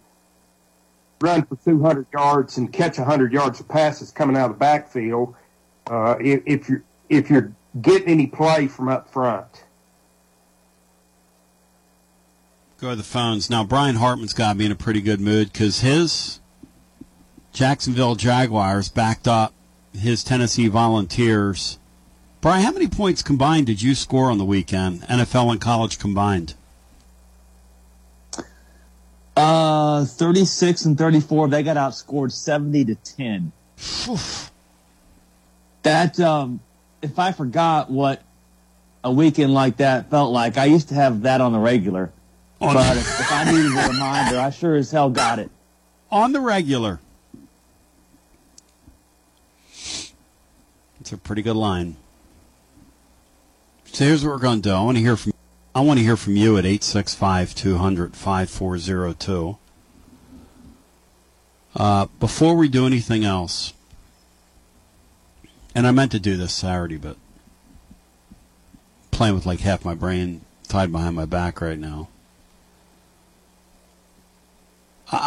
run 1.22 1.46
for 1.46 1.56
200 1.56 2.08
yards 2.12 2.58
and 2.58 2.74
catch 2.74 2.98
100 2.98 3.32
yards 3.32 3.60
of 3.60 3.68
passes 3.68 4.10
coming 4.10 4.36
out 4.36 4.50
of 4.50 4.56
the 4.56 4.60
backfield. 4.60 5.36
Uh, 5.86 6.16
if, 6.20 6.42
if 6.48 6.68
you're 6.68 6.84
if 7.10 7.30
you're 7.30 7.54
getting 7.80 8.10
any 8.10 8.26
play 8.26 8.66
from 8.66 8.90
up 8.90 9.14
front. 9.14 9.66
Go 12.82 12.92
to 12.92 12.96
the 12.96 13.04
phones. 13.04 13.50
Now, 13.50 13.66
Brian 13.66 13.98
Hartman's 13.98 14.32
got 14.32 14.54
to 14.54 14.58
be 14.58 14.66
in 14.66 14.72
a 14.72 14.76
pretty 14.76 15.02
good 15.02 15.20
mood 15.20 15.52
because 15.52 15.82
his 15.82 16.40
Jacksonville 17.52 18.16
Jaguars 18.16 18.88
backed 18.88 19.28
up 19.28 19.54
his 19.94 20.24
Tennessee 20.24 20.70
Volunteers. 20.70 21.78
Brian, 22.40 22.64
how 22.64 22.72
many 22.72 22.88
points 22.88 23.22
combined 23.22 23.68
did 23.68 23.82
you 23.82 23.96
score 23.96 24.32
on 24.32 24.38
the 24.38 24.46
weekend, 24.46 25.02
NFL 25.02 25.52
and 25.52 25.60
college 25.60 26.00
combined? 26.00 26.54
Uh, 29.36 30.06
36 30.06 30.86
and 30.86 30.98
34. 30.98 31.50
They 31.50 31.64
got 31.64 31.76
outscored 31.76 32.32
70 32.32 32.86
to 32.86 32.96
10. 32.96 33.52
that, 35.84 36.18
um, 36.22 36.62
if 37.02 37.20
I 37.20 37.34
forgot 37.34 37.90
what 37.90 38.22
a 39.04 39.12
weekend 39.12 39.54
like 39.54 39.78
that 39.78 40.10
felt 40.10 40.32
like, 40.32 40.58
I 40.58 40.64
used 40.64 40.88
to 40.90 40.96
have 40.96 41.24
that 41.24 41.42
on 41.42 41.52
the 41.52 41.60
regular. 41.60 42.14
On 42.62 42.74
but 42.74 42.98
if, 42.98 43.20
if 43.20 43.32
I 43.32 43.52
needed 43.52 43.72
a 43.72 43.88
reminder, 43.88 44.40
I 44.40 44.50
sure 44.50 44.76
as 44.76 44.92
hell 44.92 45.10
got 45.10 45.40
it. 45.40 45.50
On 46.12 46.34
the 46.34 46.42
regular. 46.42 47.00
It's 51.00 51.14
a 51.14 51.18
pretty 51.18 51.42
good 51.42 51.56
line. 51.56 51.96
So 53.86 54.04
here's 54.06 54.24
what 54.24 54.32
we're 54.32 54.40
going 54.40 54.62
to 54.62 54.70
do. 54.70 54.76
I 54.76 54.82
want 54.82 54.98
to 54.98 55.02
hear 55.02 55.16
from 55.16 55.32
I 55.74 55.80
want 55.82 56.00
to 56.00 56.04
hear 56.04 56.18
from 56.18 56.36
you 56.36 56.58
at 56.58 56.66
865-200-5402. 56.66 59.58
Uh, 61.76 62.08
before 62.20 62.56
we 62.56 62.68
do 62.68 62.88
anything 62.88 63.24
else, 63.24 63.74
and 65.76 65.86
I 65.88 65.92
meant 65.92 66.12
to 66.12 66.20
do 66.20 66.36
this 66.36 66.54
Saturday, 66.54 66.98
but 66.98 67.16
playing 69.12 69.36
with 69.36 69.46
like 69.46 69.60
half 69.60 69.86
my 69.86 69.94
brain 69.94 70.42
tied 70.68 70.92
behind 70.92 71.16
my 71.16 71.26
back 71.26 71.62
right 71.62 71.78
now. 71.78 72.08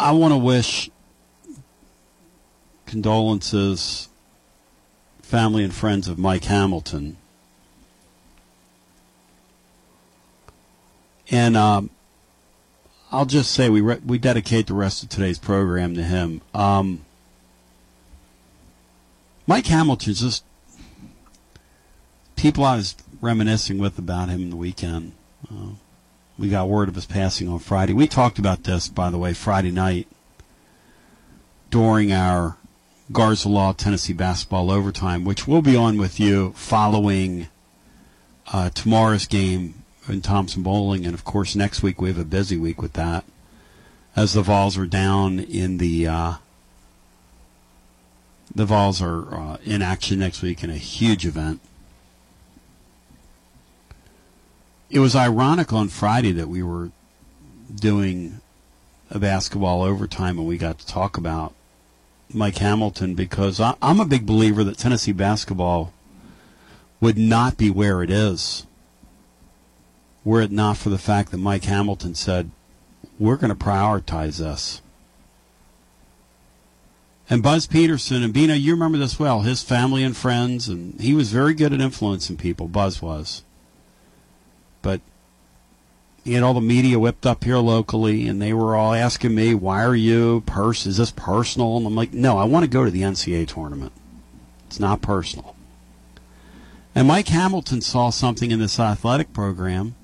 I, 0.03 0.11
want 0.11 0.33
to 0.33 0.37
wish 0.37 0.89
condolences, 2.85 4.09
family 5.21 5.63
and 5.63 5.73
friends 5.73 6.07
of 6.07 6.17
Mike 6.19 6.43
Hamilton. 6.43 7.17
And 11.31 11.55
um, 11.55 11.89
I'll 13.11 13.25
just 13.25 13.51
say 13.51 13.69
we 13.69 13.81
re- 13.81 14.01
we 14.05 14.17
dedicate 14.17 14.67
the 14.67 14.73
rest 14.73 15.03
of 15.03 15.09
today's 15.09 15.39
program 15.39 15.95
to 15.95 16.03
him. 16.03 16.41
Um, 16.53 17.05
Mike 19.47 19.67
Hamilton's 19.67 20.21
just 20.21 20.43
people 22.35 22.63
I 22.63 22.75
was 22.75 22.95
reminiscing 23.21 23.77
with 23.77 23.97
about 23.97 24.29
him 24.29 24.49
the 24.49 24.55
weekend. 24.55 25.13
Uh, 25.49 25.75
we 26.43 26.49
got 26.49 26.67
word 26.67 26.89
of 26.89 26.95
his 26.95 27.05
passing 27.05 27.47
on 27.47 27.57
Friday. 27.57 27.93
We 27.93 28.05
talked 28.05 28.37
about 28.37 28.65
this, 28.65 28.89
by 28.89 29.09
the 29.09 29.17
way, 29.17 29.33
Friday 29.33 29.71
night 29.71 30.09
during 31.69 32.11
our 32.11 32.57
Garza 33.13 33.47
Law 33.47 33.71
Tennessee 33.71 34.11
basketball 34.11 34.69
overtime, 34.69 35.23
which 35.23 35.47
we'll 35.47 35.61
be 35.61 35.77
on 35.77 35.97
with 35.97 36.19
you 36.19 36.51
following 36.51 37.47
uh, 38.51 38.71
tomorrow's 38.71 39.25
game 39.25 39.85
in 40.09 40.21
Thompson-Boling, 40.21 41.05
and 41.05 41.13
of 41.13 41.23
course 41.23 41.55
next 41.55 41.81
week 41.81 42.01
we 42.01 42.09
have 42.09 42.19
a 42.19 42.25
busy 42.25 42.57
week 42.57 42.81
with 42.81 42.91
that, 42.91 43.23
as 44.13 44.33
the 44.33 44.41
Vols 44.41 44.77
are 44.77 44.85
down 44.85 45.39
in 45.39 45.77
the 45.77 46.07
uh, 46.07 46.33
the 48.53 48.65
Vols 48.65 49.01
are 49.01 49.33
uh, 49.33 49.57
in 49.63 49.81
action 49.81 50.19
next 50.19 50.41
week 50.41 50.61
in 50.61 50.69
a 50.69 50.75
huge 50.75 51.25
event. 51.25 51.61
It 54.93 54.99
was 54.99 55.15
ironic 55.15 55.73
on 55.73 55.87
Friday 55.89 56.31
that 56.33 56.47
we 56.47 56.61
were 56.61 56.91
doing 57.73 58.41
a 59.09 59.17
basketball 59.17 59.81
overtime 59.81 60.37
and 60.37 60.47
we 60.47 60.59
got 60.59 60.77
to 60.77 60.85
talk 60.85 61.17
about 61.17 61.55
Mike 62.31 62.59
Hamilton 62.59 63.15
because 63.15 63.59
I, 63.59 63.73
I'm 63.81 63.99
a 63.99 64.05
big 64.05 64.27
believer 64.27 64.63
that 64.63 64.77
Tennessee 64.77 65.11
basketball 65.11 65.93
would 67.01 67.17
not 67.17 67.57
be 67.57 67.71
where 67.71 68.03
it 68.03 68.11
is 68.11 68.67
were 70.23 70.41
it 70.41 70.51
not 70.51 70.77
for 70.77 70.89
the 70.89 70.99
fact 70.99 71.31
that 71.31 71.37
Mike 71.37 71.63
Hamilton 71.63 72.13
said, 72.13 72.51
we're 73.17 73.37
going 73.37 73.49
to 73.49 73.65
prioritize 73.65 74.37
this. 74.37 74.83
And 77.31 77.41
Buzz 77.41 77.65
Peterson 77.65 78.21
and 78.21 78.31
Bino, 78.31 78.53
you 78.53 78.73
remember 78.73 78.99
this 78.99 79.17
well, 79.17 79.41
his 79.41 79.63
family 79.63 80.03
and 80.03 80.15
friends, 80.15 80.69
and 80.69 81.01
he 81.01 81.15
was 81.15 81.31
very 81.31 81.55
good 81.55 81.73
at 81.73 81.81
influencing 81.81 82.37
people, 82.37 82.67
Buzz 82.67 83.01
was. 83.01 83.41
But 84.83 85.01
you 86.23 86.45
all 86.45 86.53
the 86.53 86.61
media 86.61 86.99
whipped 86.99 87.25
up 87.25 87.43
here 87.43 87.57
locally, 87.57 88.27
and 88.27 88.39
they 88.39 88.53
were 88.53 88.75
all 88.75 88.93
asking 88.93 89.33
me, 89.33 89.55
"Why 89.55 89.83
are 89.83 89.95
you 89.95 90.43
pers? 90.45 90.85
Is 90.85 90.97
this 90.97 91.11
personal?" 91.11 91.77
And 91.77 91.87
I'm 91.87 91.95
like, 91.95 92.13
"No, 92.13 92.37
I 92.37 92.43
want 92.43 92.63
to 92.63 92.69
go 92.69 92.85
to 92.85 92.91
the 92.91 93.01
NCAA 93.03 93.45
tournament. 93.47 93.91
It's 94.67 94.79
not 94.79 95.01
personal." 95.01 95.55
And 96.93 97.07
Mike 97.07 97.29
Hamilton 97.29 97.81
saw 97.81 98.11
something 98.11 98.51
in 98.51 98.59
this 98.59 98.79
athletic 98.79 99.33
program 99.33 99.95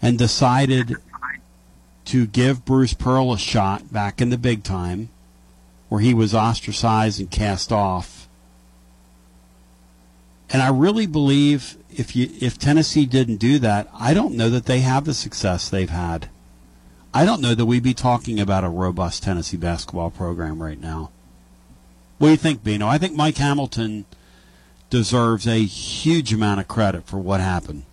and 0.00 0.16
decided 0.16 0.96
to 2.04 2.26
give 2.26 2.64
Bruce 2.64 2.94
Pearl 2.94 3.32
a 3.32 3.38
shot 3.38 3.92
back 3.92 4.20
in 4.20 4.30
the 4.30 4.38
big 4.38 4.62
time, 4.62 5.08
where 5.88 6.00
he 6.00 6.14
was 6.14 6.34
ostracized 6.34 7.18
and 7.18 7.30
cast 7.30 7.72
off. 7.72 8.28
And 10.50 10.62
I 10.62 10.68
really 10.68 11.06
believe 11.06 11.76
if 11.98 12.14
you 12.16 12.30
if 12.40 12.58
Tennessee 12.58 13.06
didn't 13.06 13.36
do 13.36 13.58
that, 13.60 13.88
I 13.98 14.14
don't 14.14 14.34
know 14.34 14.50
that 14.50 14.66
they 14.66 14.80
have 14.80 15.04
the 15.04 15.14
success 15.14 15.68
they've 15.68 15.90
had. 15.90 16.28
I 17.12 17.24
don't 17.24 17.40
know 17.40 17.54
that 17.54 17.66
we'd 17.66 17.82
be 17.82 17.94
talking 17.94 18.40
about 18.40 18.64
a 18.64 18.68
robust 18.68 19.22
Tennessee 19.22 19.56
basketball 19.56 20.10
program 20.10 20.60
right 20.62 20.80
now. 20.80 21.10
What 22.18 22.28
do 22.28 22.30
you 22.32 22.36
think, 22.36 22.64
Bino? 22.64 22.88
I 22.88 22.98
think 22.98 23.14
Mike 23.14 23.36
Hamilton 23.36 24.04
deserves 24.90 25.46
a 25.46 25.62
huge 25.62 26.32
amount 26.32 26.60
of 26.60 26.68
credit 26.68 27.04
for 27.04 27.18
what 27.18 27.40
happened. 27.40 27.84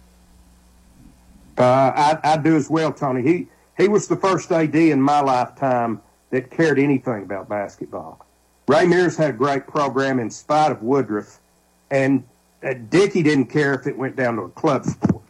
Uh, 1.57 1.63
I, 1.63 2.19
I 2.23 2.37
do 2.37 2.55
as 2.55 2.69
well, 2.69 2.91
Tony. 2.91 3.21
He 3.21 3.47
he 3.77 3.87
was 3.87 4.07
the 4.07 4.15
first 4.15 4.51
AD 4.51 4.75
in 4.75 5.01
my 5.01 5.21
lifetime 5.21 6.01
that 6.31 6.49
cared 6.49 6.79
anything 6.79 7.23
about 7.23 7.49
basketball. 7.49 8.25
Ray 8.67 8.85
Mears 8.85 9.17
had 9.17 9.31
a 9.31 9.33
great 9.33 9.67
program 9.67 10.19
in 10.19 10.31
spite 10.31 10.71
of 10.71 10.81
Woodruff, 10.81 11.39
and 11.89 12.23
uh, 12.63 12.73
Dickey 12.89 13.23
didn't 13.23 13.47
care 13.47 13.73
if 13.73 13.87
it 13.87 13.97
went 13.97 14.15
down 14.15 14.35
to 14.35 14.43
a 14.43 14.49
club 14.49 14.85
sport. 14.85 15.23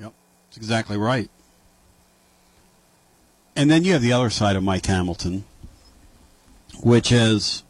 Yep, 0.00 0.12
that's 0.48 0.56
exactly 0.56 0.96
right. 0.96 1.30
And 3.54 3.70
then 3.70 3.84
you 3.84 3.92
have 3.92 4.02
the 4.02 4.12
other 4.12 4.30
side 4.30 4.56
of 4.56 4.62
Mike 4.62 4.86
Hamilton, 4.86 5.44
which 6.82 7.12
is 7.12 7.62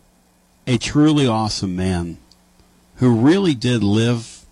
a 0.67 0.79
truly 0.79 1.27
awesome 1.27 1.75
man 1.75 2.19
who 2.97 3.21
really 3.21 3.55
did 3.55 3.83
live 3.83 4.45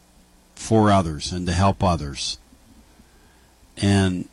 for 0.55 0.90
others 0.90 1.33
and 1.33 1.46
to 1.46 1.53
help 1.53 1.85
others. 1.85 2.38
And 3.77 4.29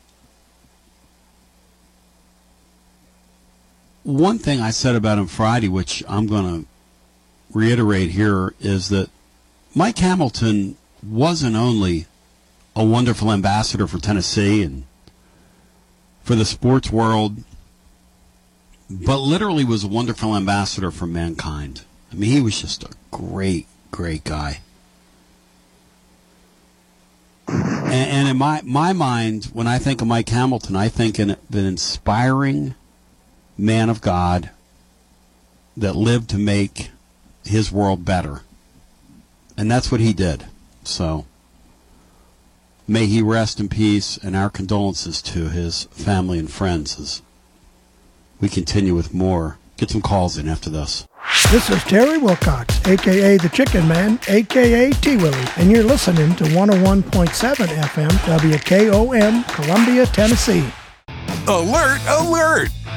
one 4.04 4.40
thing 4.40 4.60
I 4.60 4.72
said 4.72 4.96
about 4.96 5.20
him 5.20 5.28
Friday, 5.28 5.68
which 5.68 6.04
I'm 6.08 6.28
going 6.28 6.63
to 6.63 6.68
reiterate 7.54 8.12
here, 8.12 8.54
is 8.60 8.90
that 8.90 9.10
Mike 9.76 9.98
Hamilton 10.00 10.78
wasn't 11.04 11.56
only 11.56 12.06
a 12.76 12.84
wonderful 12.84 13.32
ambassador 13.32 13.88
for 13.88 14.00
Tennessee 14.00 14.64
and 14.64 14.84
for 16.24 16.36
the 16.36 16.46
sports 16.46 16.92
world, 16.92 17.38
but 18.90 19.20
literally 19.20 19.64
was 19.64 19.84
a 19.84 19.88
wonderful 19.88 20.36
ambassador 20.36 20.92
for 20.92 21.08
mankind. 21.08 21.84
I 22.12 22.16
mean, 22.16 22.32
he 22.32 22.42
was 22.42 22.62
just 22.62 22.84
a 22.84 22.90
great, 23.12 23.68
great 23.92 24.24
guy. 24.24 24.60
And, 27.48 27.94
and 27.94 28.28
in 28.28 28.38
my 28.38 28.62
my 28.64 28.92
mind, 28.94 29.46
when 29.54 29.68
I 29.68 29.78
think 29.78 30.02
of 30.02 30.08
Mike 30.08 30.28
Hamilton, 30.30 30.76
I 30.76 30.90
think 30.90 31.18
in 31.18 31.32
an 31.32 31.38
inspiring 31.52 32.76
man 33.58 33.90
of 33.90 34.02
God 34.02 34.50
that 35.78 35.96
lived 35.96 36.30
to 36.32 36.38
make 36.38 36.90
his 37.50 37.72
world 37.72 38.06
better, 38.06 38.42
and 39.58 39.70
that's 39.70 39.92
what 39.92 40.02
he 40.02 40.14
did. 40.14 40.46
So. 40.84 41.26
May 42.90 43.06
he 43.06 43.22
rest 43.22 43.60
in 43.60 43.68
peace, 43.68 44.16
and 44.16 44.34
our 44.34 44.50
condolences 44.50 45.22
to 45.24 45.50
his 45.50 45.84
family 45.92 46.40
and 46.40 46.50
friends 46.50 46.98
as 46.98 47.22
we 48.40 48.48
continue 48.48 48.96
with 48.96 49.14
more. 49.14 49.58
Get 49.76 49.90
some 49.90 50.02
calls 50.02 50.38
in 50.38 50.48
after 50.48 50.70
this. 50.70 51.06
This 51.52 51.70
is 51.70 51.84
Terry 51.84 52.18
Wilcox, 52.18 52.80
aka 52.88 53.38
the 53.38 53.50
Chicken 53.50 53.88
Man, 53.90 54.20
aka 54.30 54.92
T 54.92 55.18
Willie, 55.18 55.48
and 55.58 55.70
you're 55.70 55.84
listening 55.84 56.34
to 56.38 56.46
101.7 56.46 57.02
FM 57.02 58.10
WKOM, 58.10 59.48
Columbia, 59.54 60.06
Tennessee. 60.06 60.66
Alert, 61.48 62.00
alert! 62.08 62.70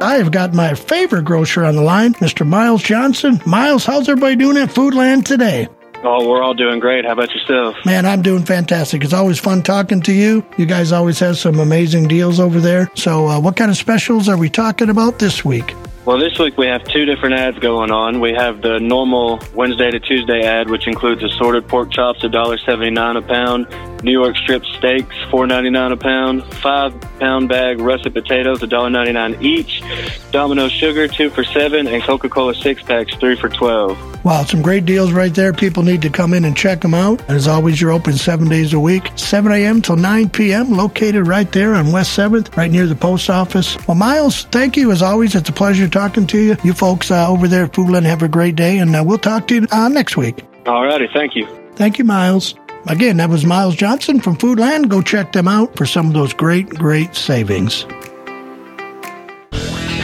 I 0.00 0.16
have 0.16 0.30
got 0.30 0.52
my 0.52 0.74
favorite 0.74 1.24
grocer 1.24 1.64
on 1.64 1.74
the 1.74 1.82
line, 1.82 2.12
Mr. 2.14 2.46
Miles 2.46 2.82
Johnson. 2.82 3.40
Miles, 3.46 3.86
how's 3.86 4.08
everybody 4.08 4.36
doing 4.36 4.58
at 4.58 4.68
Foodland 4.68 5.24
today? 5.24 5.68
Oh, 6.04 6.28
we're 6.28 6.42
all 6.42 6.52
doing 6.52 6.80
great. 6.80 7.06
How 7.06 7.12
about 7.12 7.32
yourself? 7.32 7.74
Man, 7.86 8.04
I'm 8.04 8.20
doing 8.20 8.44
fantastic. 8.44 9.02
It's 9.02 9.14
always 9.14 9.38
fun 9.38 9.62
talking 9.62 10.02
to 10.02 10.12
you. 10.12 10.44
You 10.58 10.66
guys 10.66 10.92
always 10.92 11.18
have 11.20 11.38
some 11.38 11.58
amazing 11.58 12.08
deals 12.08 12.38
over 12.38 12.60
there. 12.60 12.90
So, 12.94 13.26
uh, 13.26 13.40
what 13.40 13.56
kind 13.56 13.70
of 13.70 13.76
specials 13.78 14.28
are 14.28 14.36
we 14.36 14.50
talking 14.50 14.90
about 14.90 15.18
this 15.18 15.44
week? 15.46 15.74
Well, 16.04 16.18
this 16.18 16.38
week 16.38 16.56
we 16.58 16.66
have 16.66 16.84
two 16.84 17.06
different 17.06 17.34
ads 17.34 17.58
going 17.58 17.90
on. 17.90 18.20
We 18.20 18.32
have 18.34 18.60
the 18.62 18.78
normal 18.78 19.40
Wednesday 19.54 19.90
to 19.90 19.98
Tuesday 19.98 20.42
ad, 20.42 20.70
which 20.70 20.86
includes 20.86 21.24
assorted 21.24 21.66
pork 21.66 21.90
chops, 21.90 22.20
$1.79 22.20 23.16
a 23.16 23.22
pound, 23.22 23.66
New 24.02 24.12
York 24.12 24.36
strip 24.36 24.64
steaks, 24.64 25.14
$4.99 25.30 25.92
a 25.92 25.96
pound, 25.96 26.44
five 26.56 26.98
pound 27.18 27.48
bag 27.48 27.80
russet 27.80 28.12
potatoes, 28.12 28.60
$1.99 28.60 29.42
each, 29.42 29.82
Domino 30.30 30.68
sugar, 30.68 31.08
two 31.08 31.30
for 31.30 31.44
seven, 31.44 31.86
and 31.86 32.02
Coca 32.02 32.28
Cola 32.28 32.54
six 32.54 32.82
packs, 32.82 33.14
three 33.16 33.36
for 33.36 33.48
12. 33.48 34.24
Wow, 34.24 34.42
some 34.42 34.60
great 34.60 34.84
deals 34.84 35.12
right 35.12 35.32
there. 35.32 35.52
People 35.52 35.84
need 35.84 36.02
to 36.02 36.10
come 36.10 36.34
in 36.34 36.44
and 36.44 36.56
check 36.56 36.80
them 36.80 36.94
out. 36.94 37.20
And 37.22 37.36
as 37.36 37.46
always, 37.46 37.80
you're 37.80 37.92
open 37.92 38.14
seven 38.14 38.48
days 38.48 38.72
a 38.72 38.80
week, 38.80 39.12
7 39.14 39.52
a.m. 39.52 39.80
till 39.80 39.96
9 39.96 40.30
p.m., 40.30 40.76
located 40.76 41.26
right 41.26 41.50
there 41.52 41.74
on 41.74 41.92
West 41.92 42.18
7th, 42.18 42.56
right 42.56 42.70
near 42.70 42.86
the 42.86 42.96
post 42.96 43.30
office. 43.30 43.76
Well, 43.86 43.94
Miles, 43.94 44.42
thank 44.46 44.76
you 44.76 44.90
as 44.90 45.00
always. 45.00 45.34
It's 45.36 45.48
a 45.48 45.52
pleasure 45.52 45.88
talking 45.88 46.26
to 46.26 46.38
you. 46.38 46.56
You 46.64 46.72
folks 46.72 47.10
uh, 47.10 47.28
over 47.28 47.46
there 47.46 47.66
at 47.66 47.72
Foodland 47.72 48.04
have 48.04 48.22
a 48.22 48.28
great 48.28 48.56
day, 48.56 48.78
and 48.78 48.94
uh, 48.96 49.04
we'll 49.06 49.18
talk 49.18 49.46
to 49.48 49.54
you 49.54 49.66
uh, 49.70 49.88
next 49.88 50.16
week. 50.16 50.44
All 50.66 50.84
righty, 50.84 51.08
thank 51.14 51.36
you. 51.36 51.46
Thank 51.76 51.98
you, 51.98 52.04
Miles. 52.04 52.54
Again, 52.88 53.16
that 53.16 53.28
was 53.28 53.44
Miles 53.44 53.74
Johnson 53.74 54.20
from 54.20 54.36
Foodland. 54.36 54.88
Go 54.88 55.02
check 55.02 55.32
them 55.32 55.48
out 55.48 55.74
for 55.76 55.86
some 55.86 56.06
of 56.06 56.12
those 56.12 56.32
great, 56.32 56.68
great 56.68 57.16
savings. 57.16 57.84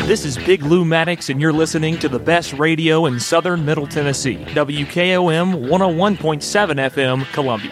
This 0.06 0.24
is 0.24 0.36
Big 0.36 0.64
Lou 0.64 0.84
Maddox, 0.84 1.30
and 1.30 1.40
you're 1.40 1.52
listening 1.52 1.96
to 2.00 2.08
the 2.08 2.18
best 2.18 2.52
radio 2.54 3.06
in 3.06 3.20
southern 3.20 3.64
Middle 3.64 3.86
Tennessee. 3.86 4.36
WKOM 4.46 5.68
101.7 5.68 6.90
FM, 6.90 7.24
Columbia. 7.32 7.70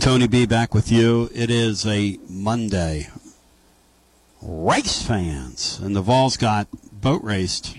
Tony 0.00 0.28
B 0.28 0.44
back 0.44 0.74
with 0.74 0.92
you. 0.92 1.30
It 1.34 1.50
is 1.50 1.86
a 1.86 2.18
Monday. 2.28 3.08
Race 4.42 5.00
fans, 5.00 5.80
and 5.82 5.96
the 5.96 6.02
Vols 6.02 6.36
got 6.36 6.68
boat 6.92 7.24
raced 7.24 7.78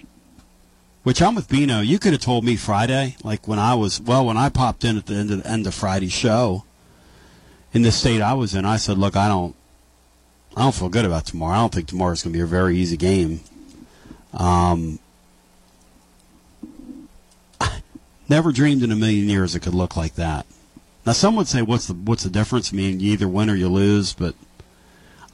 which 1.05 1.21
I'm 1.21 1.35
with 1.35 1.47
Bino. 1.47 1.81
You 1.81 1.99
could 1.99 2.13
have 2.13 2.21
told 2.21 2.43
me 2.43 2.55
Friday, 2.55 3.15
like 3.23 3.47
when 3.47 3.59
I 3.59 3.75
was 3.75 4.01
well, 4.01 4.25
when 4.25 4.37
I 4.37 4.49
popped 4.49 4.83
in 4.83 4.97
at 4.97 5.05
the 5.05 5.13
end 5.13 5.29
of 5.29 5.43
the 5.43 5.49
end 5.49 5.67
of 5.67 5.75
Friday's 5.75 6.11
show 6.11 6.65
in 7.73 7.83
the 7.83 7.91
state 7.91 8.21
I 8.21 8.33
was 8.33 8.55
in. 8.55 8.65
I 8.65 8.77
said, 8.77 8.97
look, 8.97 9.15
I 9.15 9.27
don't, 9.27 9.55
I 10.57 10.63
don't 10.63 10.73
feel 10.73 10.89
good 10.89 11.05
about 11.05 11.27
tomorrow. 11.27 11.53
I 11.53 11.57
don't 11.59 11.73
think 11.75 11.87
tomorrow's 11.87 12.23
going 12.23 12.33
to 12.33 12.37
be 12.37 12.41
a 12.41 12.47
very 12.47 12.75
easy 12.75 12.97
game. 12.97 13.41
Um, 14.33 14.97
never 18.27 18.51
dreamed 18.51 18.81
in 18.81 18.91
a 18.91 18.95
million 18.95 19.29
years 19.29 19.53
it 19.53 19.59
could 19.59 19.75
look 19.75 19.95
like 19.95 20.15
that. 20.15 20.47
Now, 21.05 21.11
some 21.11 21.35
would 21.35 21.47
say, 21.47 21.61
what's 21.61 21.85
the 21.85 21.93
what's 21.93 22.23
the 22.23 22.31
difference? 22.31 22.73
I 22.73 22.77
mean, 22.77 22.99
you 22.99 23.13
either 23.13 23.27
win 23.27 23.51
or 23.51 23.55
you 23.55 23.69
lose, 23.69 24.13
but 24.13 24.33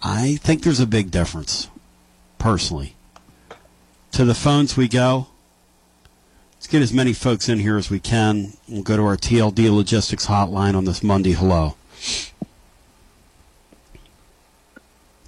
I 0.04 0.36
think 0.36 0.64
there's 0.64 0.82
a 0.82 0.86
big 0.86 1.12
difference, 1.12 1.70
personally. 2.40 2.98
To 4.12 4.26
the 4.26 4.36
phones 4.36 4.76
we 4.76 4.90
go. 4.90 5.28
Let's 6.62 6.68
get 6.68 6.84
as 6.84 6.94
many 6.94 7.14
folks 7.14 7.50
in 7.50 7.58
here 7.58 7.76
as 7.76 7.90
we 7.90 8.00
can. 8.00 8.54
We'll 8.68 8.84
go 8.84 8.96
to 8.96 9.02
our 9.02 9.18
TLD 9.18 9.76
Logistics 9.76 10.28
hotline 10.28 10.76
on 10.76 10.86
this 10.86 11.02
Monday. 11.02 11.32
Hello. 11.32 11.74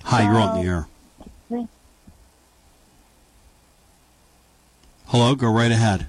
Hi, 0.04 0.22
you're 0.22 0.40
on 0.40 0.62
the 0.62 0.70
air. 0.70 0.88
Hello, 5.08 5.34
go 5.34 5.52
right 5.52 5.72
ahead. 5.72 6.06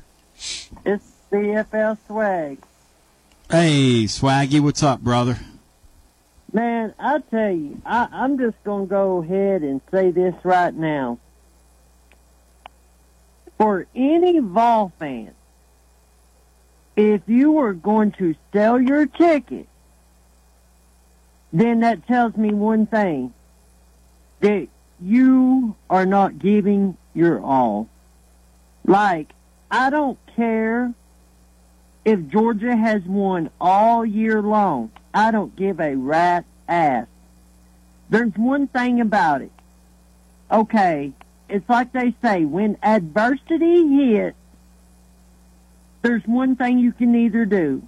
It's 0.85 1.11
CFL 1.33 1.97
Swag. 2.07 2.59
Hey, 3.51 4.05
Swaggy, 4.05 4.61
what's 4.61 4.83
up, 4.83 5.01
brother? 5.01 5.39
Man, 6.53 6.93
I 6.99 7.21
tell 7.31 7.51
you, 7.51 7.81
I, 7.87 8.09
I'm 8.13 8.37
just 8.37 8.63
going 8.63 8.89
to 8.89 8.91
go 8.91 9.23
ahead 9.23 9.63
and 9.63 9.81
say 9.91 10.11
this 10.11 10.35
right 10.45 10.75
now. 10.75 11.19
For 13.59 13.87
any 13.95 14.41
Vol 14.41 14.93
fan, 14.99 15.33
if 16.97 17.23
you 17.27 17.53
were 17.53 17.73
going 17.73 18.13
to 18.13 18.35
sell 18.53 18.81
your 18.81 19.07
ticket, 19.07 19.69
then 21.53 21.81
that 21.81 22.07
tells 22.07 22.37
me 22.37 22.53
one 22.53 22.87
thing 22.87 23.33
that 24.41 24.69
you 25.01 25.77
are 25.89 26.07
not 26.07 26.39
giving 26.39 26.97
your 27.15 27.41
all. 27.41 27.89
Like, 28.85 29.33
I 29.71 29.91
don't 29.91 30.19
care 30.37 30.93
if 32.05 32.27
Georgia 32.29 32.77
has 32.77 33.03
won 33.05 33.51
all 33.61 34.05
year 34.05 34.43
long. 34.43 34.91
I 35.15 35.31
don't 35.31 35.55
give 35.57 35.81
a 35.81 35.95
rat's 35.95 36.47
ass. 36.69 37.07
There's 38.11 38.35
one 38.37 38.67
thing 38.67 39.01
about 39.01 39.43
it. 39.43 39.53
Okay, 40.51 41.13
it's 41.49 41.69
like 41.69 41.93
they 41.93 42.15
say, 42.23 42.45
when 42.45 42.79
adversity 42.83 43.89
hits, 43.97 44.37
there's 46.03 46.25
one 46.27 46.57
thing 46.57 46.79
you 46.79 46.93
can 46.93 47.15
either 47.15 47.45
do. 47.45 47.83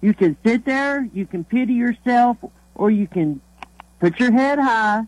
You 0.00 0.14
can 0.14 0.36
sit 0.44 0.64
there, 0.64 1.08
you 1.14 1.26
can 1.26 1.44
pity 1.44 1.74
yourself, 1.74 2.36
or 2.74 2.90
you 2.90 3.06
can 3.06 3.40
put 4.00 4.18
your 4.18 4.32
head 4.32 4.58
high 4.58 5.04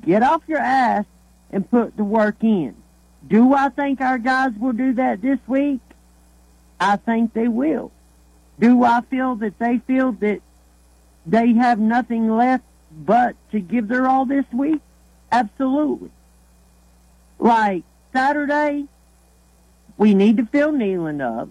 get 0.00 0.22
off 0.22 0.42
your 0.46 0.58
ass 0.58 1.04
and 1.50 1.68
put 1.70 1.96
the 1.96 2.04
work 2.04 2.36
in. 2.42 2.74
Do 3.28 3.54
I 3.54 3.68
think 3.68 4.00
our 4.00 4.18
guys 4.18 4.52
will 4.58 4.72
do 4.72 4.94
that 4.94 5.22
this 5.22 5.38
week? 5.46 5.80
I 6.80 6.96
think 6.96 7.34
they 7.34 7.48
will. 7.48 7.92
Do 8.58 8.82
I 8.84 9.02
feel 9.02 9.36
that 9.36 9.58
they 9.58 9.78
feel 9.78 10.12
that 10.12 10.40
they 11.26 11.52
have 11.54 11.78
nothing 11.78 12.28
left 12.34 12.64
but 12.90 13.36
to 13.52 13.60
give 13.60 13.88
their 13.88 14.08
all 14.08 14.26
this 14.26 14.44
week? 14.52 14.80
Absolutely. 15.30 16.10
Like 17.38 17.84
Saturday, 18.12 18.86
we 19.96 20.14
need 20.14 20.36
to 20.38 20.46
fill 20.46 20.72
Neyland 20.72 21.20
up. 21.20 21.48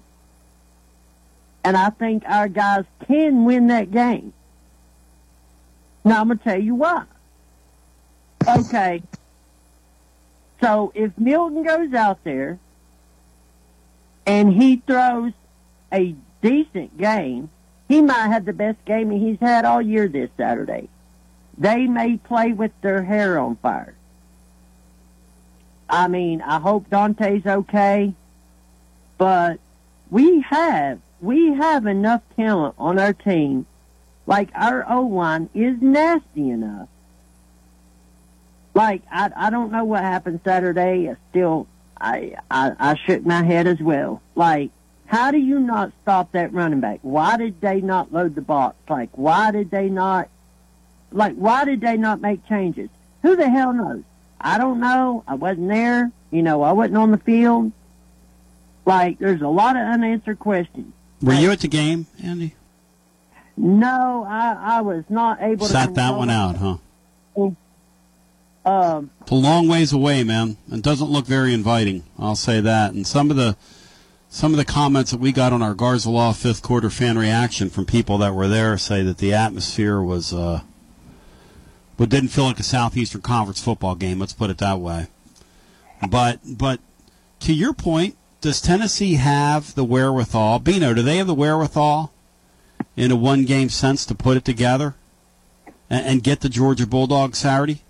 And 1.63 1.78
I 1.78 1.89
think 1.91 2.24
our 2.26 2.48
guys 2.48 2.86
can 3.08 3.46
win 3.46 3.67
that 3.67 3.91
game. 3.91 4.34
Now 6.04 6.22
I'm 6.22 6.30
to 6.30 6.36
tell 6.36 6.60
you 6.60 6.76
why. 6.76 7.04
Okay. 8.48 9.04
So 10.60 10.91
if 10.96 11.12
Milton 11.17 11.63
goes 11.63 11.94
out 11.94 12.24
there 12.24 12.60
and 14.26 14.54
he 14.54 14.78
throws 14.78 15.34
a 15.91 16.15
decent 16.41 16.98
game, 16.98 17.50
he 17.88 18.02
might 18.02 18.28
have 18.28 18.46
the 18.46 18.54
best 18.54 18.84
game 18.86 19.12
he's 19.12 19.39
had 19.39 19.65
all 19.65 19.82
year 19.82 20.08
this 20.08 20.30
Saturday. 20.38 20.88
They 21.58 21.86
may 21.88 22.17
play 22.17 22.54
with 22.54 22.72
their 22.82 23.04
hair 23.04 23.38
on 23.38 23.58
fire. 23.58 23.96
I 25.91 26.08
mean, 26.08 26.41
I 26.41 26.60
hope 26.60 26.89
Dante's 26.89 27.45
okay, 27.45 28.13
but 29.17 29.60
we 30.10 30.39
have 30.49 30.99
we 31.19 31.54
have 31.54 31.86
enough 31.86 32.21
talent 32.38 32.75
on 32.80 32.97
our 32.97 33.12
team. 33.12 33.65
Like 34.25 34.49
our 34.56 34.89
O 34.89 35.01
line 35.01 35.49
is 35.54 35.82
nasty 35.82 36.49
enough. 36.49 36.88
Like 38.73 39.01
I 39.12 39.32
I 39.36 39.49
don't 39.49 39.73
know 39.73 39.84
what 39.84 40.01
happened 40.01 40.39
Saturday. 40.45 41.10
I 41.10 41.17
still 41.30 41.67
I 41.99 42.38
I, 42.49 42.71
I 42.80 42.95
shook 43.06 43.25
my 43.25 43.43
head 43.43 43.67
as 43.67 43.82
well. 43.82 44.21
Like 44.34 44.71
how 45.08 45.30
do 45.32 45.38
you 45.38 45.60
not 45.60 45.91
stop 46.04 46.32
that 46.32 46.54
running 46.54 46.80
back? 46.80 46.99
Why 47.01 47.36
did 47.36 47.60
they 47.60 47.82
not 47.82 48.13
load 48.13 48.36
the 48.36 48.41
box? 48.41 48.77
Like 48.89 49.10
why 49.17 49.51
did 49.51 49.71
they 49.71 49.89
not 49.89 50.30
like 51.12 51.36
why 51.36 51.65
did 51.65 51.82
they 51.82 51.97
not 51.97 52.21
make 52.21 52.47
changes? 52.47 52.89
Who 53.23 53.36
the 53.36 53.49
hell 53.49 53.73
knows? 53.73 54.04
I 54.43 54.58
don't 54.58 54.80
know. 54.80 55.23
I 55.27 55.36
wasn't 55.36 55.69
there. 55.69 56.12
You 56.32 56.41
know, 56.43 56.62
I 56.63 56.71
wasn't 56.71 56.97
on 56.97 57.12
the 57.12 57.17
field. 57.17 57.71
Like 58.86 59.19
there's 59.19 59.41
a 59.41 59.47
lot 59.47 59.75
of 59.75 59.84
unanswered 59.84 60.39
questions. 60.39 60.93
Were 61.21 61.34
you 61.34 61.51
at 61.51 61.60
the 61.60 61.67
game, 61.67 62.08
Andy? 62.23 62.56
No, 63.58 64.25
I 64.27 64.77
I 64.77 64.82
was 64.82 65.04
not 65.10 65.41
able 65.41 65.67
to 65.67 65.71
Sat 65.71 65.93
that 65.95 66.15
one 66.15 66.30
out, 66.30 66.56
huh? 66.58 66.77
Um, 68.63 69.10
It's 69.21 69.32
a 69.32 69.36
long 69.36 69.67
ways 69.67 69.91
away, 69.91 70.23
man. 70.23 70.58
It 70.71 70.84
doesn't 70.84 71.10
look 71.10 71.25
very 71.25 71.54
inviting. 71.54 72.04
I'll 72.19 72.36
say 72.36 72.62
that. 72.62 72.93
And 72.93 73.06
some 73.08 73.32
of 73.32 73.38
the 73.38 73.56
some 74.30 74.51
of 74.54 74.58
the 74.58 74.65
comments 74.65 75.12
that 75.12 75.19
we 75.19 75.32
got 75.32 75.51
on 75.51 75.62
our 75.62 75.73
Garza 75.73 76.10
Law 76.10 76.32
fifth 76.32 76.62
quarter 76.62 76.89
fan 76.89 77.17
reaction 77.17 77.69
from 77.69 77.86
people 77.86 78.17
that 78.19 78.34
were 78.34 78.47
there 78.47 78.77
say 78.77 79.04
that 79.04 79.17
the 79.17 79.34
atmosphere 79.34 80.01
was 80.01 80.34
uh 80.34 80.62
but 82.02 82.10
didn't 82.10 82.30
feel 82.30 82.46
like 82.46 82.60
a 82.60 82.64
Southeastern 82.64 83.22
Conference 83.22 83.62
football 83.62 83.94
game, 83.94 84.18
let's 84.18 84.34
put 84.34 84.50
it 84.50 84.58
that 84.58 84.80
way. 84.80 85.06
But 86.10 86.40
but 86.44 86.80
to 87.42 87.54
your 87.54 87.74
point, 87.74 88.18
does 88.42 88.60
Tennessee 88.60 89.18
have 89.18 89.76
the 89.76 89.84
wherewithal? 89.84 90.58
Bino, 90.58 90.96
do 90.96 91.04
they 91.04 91.18
have 91.18 91.28
the 91.28 91.36
wherewithal 91.36 92.12
in 92.98 93.12
a 93.12 93.16
one 93.16 93.46
game 93.46 93.70
sense 93.70 94.04
to 94.08 94.16
put 94.16 94.36
it 94.36 94.44
together 94.44 94.96
and, 95.92 96.04
and 96.08 96.24
get 96.24 96.40
the 96.40 96.50
Georgia 96.50 96.88
Bulldogs 96.88 97.38
Saturday? 97.38 97.84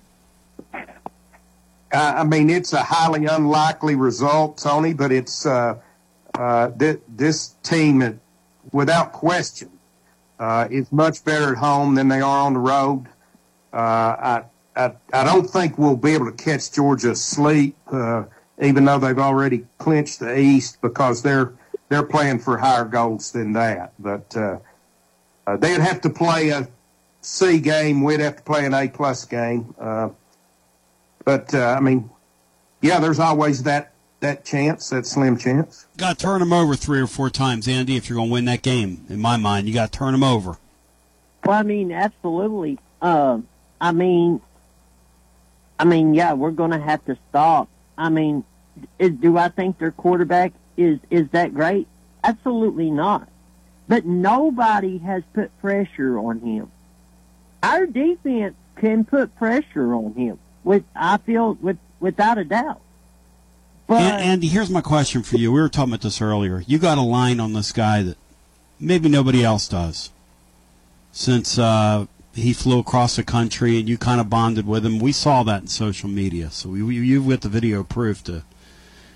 I 1.93 2.25
mean, 2.25 2.49
it's 2.49 2.73
a 2.73 2.83
highly 2.83 3.27
unlikely 3.27 3.95
result, 3.95 4.57
Tony, 4.57 4.93
but 4.93 5.13
it's 5.13 5.45
uh, 5.45 5.77
uh, 6.37 6.71
th- 6.71 6.99
this 7.07 7.55
team, 7.63 8.19
without 8.73 9.13
question, 9.13 9.69
uh, 10.37 10.67
is 10.69 10.91
much 10.91 11.23
better 11.23 11.53
at 11.53 11.59
home 11.59 11.95
than 11.95 12.09
they 12.09 12.19
are 12.19 12.45
on 12.45 12.55
the 12.55 12.59
road. 12.59 13.07
Uh, 13.73 13.77
I, 13.77 14.43
I 14.75 14.93
I 15.13 15.23
don't 15.23 15.49
think 15.49 15.77
we'll 15.77 15.95
be 15.95 16.13
able 16.13 16.31
to 16.31 16.43
catch 16.43 16.71
Georgia 16.71 17.11
asleep, 17.11 17.75
uh, 17.91 18.23
even 18.61 18.85
though 18.85 18.99
they've 18.99 19.17
already 19.17 19.65
clinched 19.77 20.19
the 20.19 20.37
East 20.37 20.81
because 20.81 21.21
they're 21.21 21.53
they're 21.89 22.03
playing 22.03 22.39
for 22.39 22.57
higher 22.57 22.85
goals 22.85 23.31
than 23.31 23.53
that. 23.53 23.93
But 23.99 24.35
uh, 24.35 24.59
uh, 25.47 25.57
they'd 25.57 25.81
have 25.81 26.01
to 26.01 26.09
play 26.09 26.49
a 26.49 26.67
C 27.21 27.59
game. 27.59 28.03
We'd 28.03 28.19
have 28.19 28.37
to 28.37 28.43
play 28.43 28.65
an 28.65 28.73
A 28.73 28.87
plus 28.87 29.25
game. 29.25 29.73
Uh, 29.79 30.09
but 31.23 31.53
uh, 31.53 31.75
I 31.77 31.79
mean, 31.79 32.09
yeah, 32.81 32.99
there's 32.99 33.19
always 33.19 33.63
that 33.63 33.91
that 34.21 34.45
chance, 34.45 34.89
that 34.89 35.05
slim 35.05 35.37
chance. 35.37 35.85
Got 35.97 36.19
to 36.19 36.25
turn 36.25 36.39
them 36.39 36.53
over 36.53 36.75
three 36.75 36.99
or 36.99 37.07
four 37.07 37.29
times, 37.29 37.67
Andy, 37.67 37.95
if 37.95 38.09
you're 38.09 38.17
going 38.17 38.29
to 38.29 38.33
win 38.33 38.45
that 38.45 38.61
game. 38.61 39.05
In 39.09 39.19
my 39.19 39.35
mind, 39.37 39.67
you 39.67 39.73
got 39.73 39.91
to 39.91 39.97
turn 39.97 40.13
them 40.13 40.23
over. 40.23 40.57
Well, 41.43 41.57
I 41.57 41.63
mean, 41.63 41.91
absolutely. 41.91 42.77
Um, 43.01 43.47
I 43.81 43.91
mean, 43.91 44.39
I 45.79 45.85
mean, 45.85 46.13
yeah, 46.13 46.33
we're 46.33 46.51
going 46.51 46.71
to 46.71 46.79
have 46.79 47.03
to 47.05 47.17
stop. 47.29 47.67
I 47.97 48.09
mean, 48.09 48.43
is, 48.99 49.11
do 49.11 49.37
I 49.37 49.49
think 49.49 49.79
their 49.79 49.91
quarterback 49.91 50.53
is 50.77 50.99
is 51.09 51.27
that 51.29 51.53
great? 51.53 51.87
Absolutely 52.23 52.91
not. 52.91 53.27
But 53.87 54.05
nobody 54.05 54.99
has 54.99 55.23
put 55.33 55.59
pressure 55.59 56.17
on 56.19 56.39
him. 56.39 56.71
Our 57.63 57.87
defense 57.87 58.55
can 58.75 59.03
put 59.03 59.35
pressure 59.35 59.93
on 59.93 60.13
him. 60.13 60.39
With 60.63 60.83
I 60.95 61.17
feel 61.17 61.55
with 61.55 61.77
without 61.99 62.37
a 62.37 62.45
doubt. 62.45 62.81
An- 63.89 64.21
Andy, 64.21 64.47
here's 64.47 64.69
my 64.69 64.81
question 64.81 65.23
for 65.23 65.37
you. 65.37 65.51
We 65.51 65.59
were 65.59 65.67
talking 65.67 65.91
about 65.91 66.01
this 66.01 66.21
earlier. 66.21 66.63
You 66.65 66.77
got 66.77 66.97
a 66.97 67.01
line 67.01 67.39
on 67.39 67.53
this 67.53 67.71
guy 67.71 68.03
that 68.03 68.17
maybe 68.79 69.09
nobody 69.09 69.43
else 69.43 69.67
does. 69.67 70.11
Since 71.11 71.57
uh, 71.57 72.05
he 72.33 72.53
flew 72.53 72.79
across 72.79 73.15
the 73.15 73.23
country 73.23 73.79
and 73.79 73.89
you 73.89 73.97
kind 73.97 74.21
of 74.21 74.29
bonded 74.29 74.65
with 74.65 74.85
him, 74.85 74.99
we 74.99 75.11
saw 75.11 75.43
that 75.43 75.61
in 75.61 75.67
social 75.67 76.09
media. 76.09 76.49
So 76.49 76.69
we, 76.69 76.81
we, 76.81 76.95
you've 76.95 77.27
got 77.27 77.41
the 77.41 77.49
video 77.49 77.83
proof 77.83 78.23
to 78.25 78.43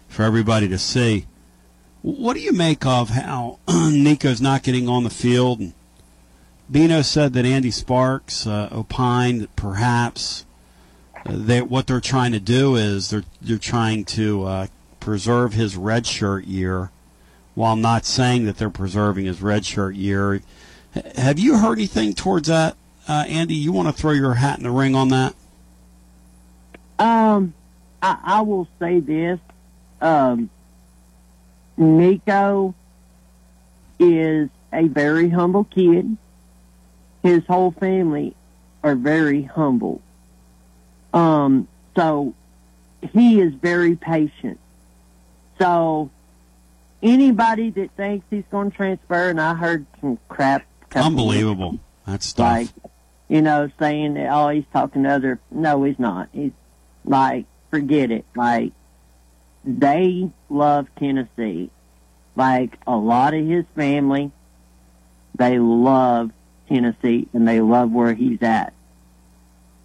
for 0.07 0.23
everybody 0.23 0.67
to 0.67 0.77
see. 0.77 1.25
What 2.01 2.35
do 2.35 2.39
you 2.39 2.51
make 2.51 2.85
of 2.85 3.09
how 3.09 3.59
Nico's 3.67 4.41
not 4.41 4.63
getting 4.63 4.87
on 4.87 5.03
the 5.03 5.09
field? 5.09 5.59
And 5.59 5.73
Bino 6.69 7.01
said 7.01 7.33
that 7.33 7.45
Andy 7.45 7.71
Sparks 7.71 8.45
uh, 8.45 8.69
opined 8.71 9.41
that 9.41 9.55
perhaps 9.55 10.45
uh, 11.25 11.33
they, 11.35 11.61
what 11.61 11.87
they're 11.87 12.01
trying 12.01 12.31
to 12.33 12.39
do 12.39 12.75
is 12.75 13.09
they're 13.09 13.23
they're 13.41 13.57
trying 13.57 14.05
to 14.05 14.43
uh, 14.43 14.67
preserve 14.99 15.53
his 15.53 15.75
red 15.75 16.05
shirt 16.05 16.45
year, 16.45 16.91
while 17.55 17.75
not 17.75 18.05
saying 18.05 18.45
that 18.45 18.57
they're 18.57 18.69
preserving 18.69 19.25
his 19.25 19.41
red 19.41 19.65
shirt 19.65 19.95
year. 19.95 20.41
Have 21.15 21.39
you 21.39 21.57
heard 21.57 21.77
anything 21.77 22.13
towards 22.13 22.47
that, 22.47 22.75
uh, 23.07 23.25
Andy? 23.27 23.55
You 23.55 23.71
want 23.71 23.87
to 23.87 23.93
throw 23.93 24.11
your 24.11 24.33
hat 24.33 24.57
in 24.57 24.63
the 24.63 24.71
ring 24.71 24.95
on 24.95 25.09
that? 25.09 25.35
Um, 26.97 27.53
I, 28.01 28.17
I 28.23 28.41
will 28.41 28.67
say 28.79 28.99
this. 28.99 29.39
Um, 30.01 30.49
Nico 31.77 32.73
is 33.99 34.49
a 34.71 34.87
very 34.87 35.29
humble 35.29 35.63
kid. 35.65 36.17
His 37.23 37.45
whole 37.47 37.71
family 37.71 38.35
are 38.83 38.95
very 38.95 39.43
humble. 39.43 40.01
Um, 41.13 41.67
so 41.95 42.33
he 43.13 43.41
is 43.41 43.53
very 43.53 43.95
patient. 43.95 44.59
So 45.59 46.11
anybody 47.01 47.69
that 47.71 47.91
thinks 47.95 48.25
he's 48.29 48.43
going 48.51 48.71
to 48.71 48.77
transfer, 48.77 49.29
and 49.29 49.39
I 49.39 49.55
heard 49.55 49.85
some 50.01 50.19
crap. 50.27 50.65
Unbelievable. 50.93 51.79
That's 52.05 52.37
like, 52.37 52.69
you 53.27 53.41
know, 53.41 53.69
saying 53.79 54.15
that, 54.15 54.29
oh, 54.31 54.49
he's 54.49 54.65
talking 54.71 55.03
to 55.03 55.09
other. 55.09 55.39
No, 55.51 55.83
he's 55.83 55.99
not. 55.99 56.29
He's 56.31 56.51
like, 57.03 57.45
forget 57.71 58.11
it. 58.11 58.25
Like, 58.35 58.73
they 59.63 60.29
love 60.49 60.87
Tennessee. 60.97 61.71
Like, 62.35 62.77
a 62.85 62.95
lot 62.95 63.33
of 63.33 63.45
his 63.45 63.65
family, 63.75 64.31
they 65.35 65.57
love 65.57 66.31
Tennessee 66.69 67.27
and 67.33 67.47
they 67.47 67.61
love 67.61 67.91
where 67.91 68.13
he's 68.13 68.41
at. 68.41 68.73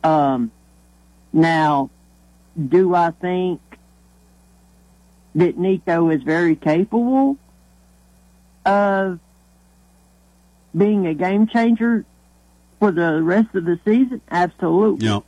Um, 0.03 0.51
now, 1.33 1.91
do 2.69 2.95
I 2.95 3.11
think 3.13 3.61
that 5.35 5.57
Nico 5.57 6.11
is 6.11 6.23
very 6.23 6.57
capable 6.57 7.37
of 8.67 9.21
being 10.77 11.07
a 11.07 11.15
game 11.15 11.47
changer 11.47 12.05
for 12.81 12.91
the 12.91 13.23
rest 13.23 13.55
of 13.55 13.65
the 13.67 13.79
season? 13.85 14.21
Absolutely. 14.31 15.07
Yep. 15.07 15.23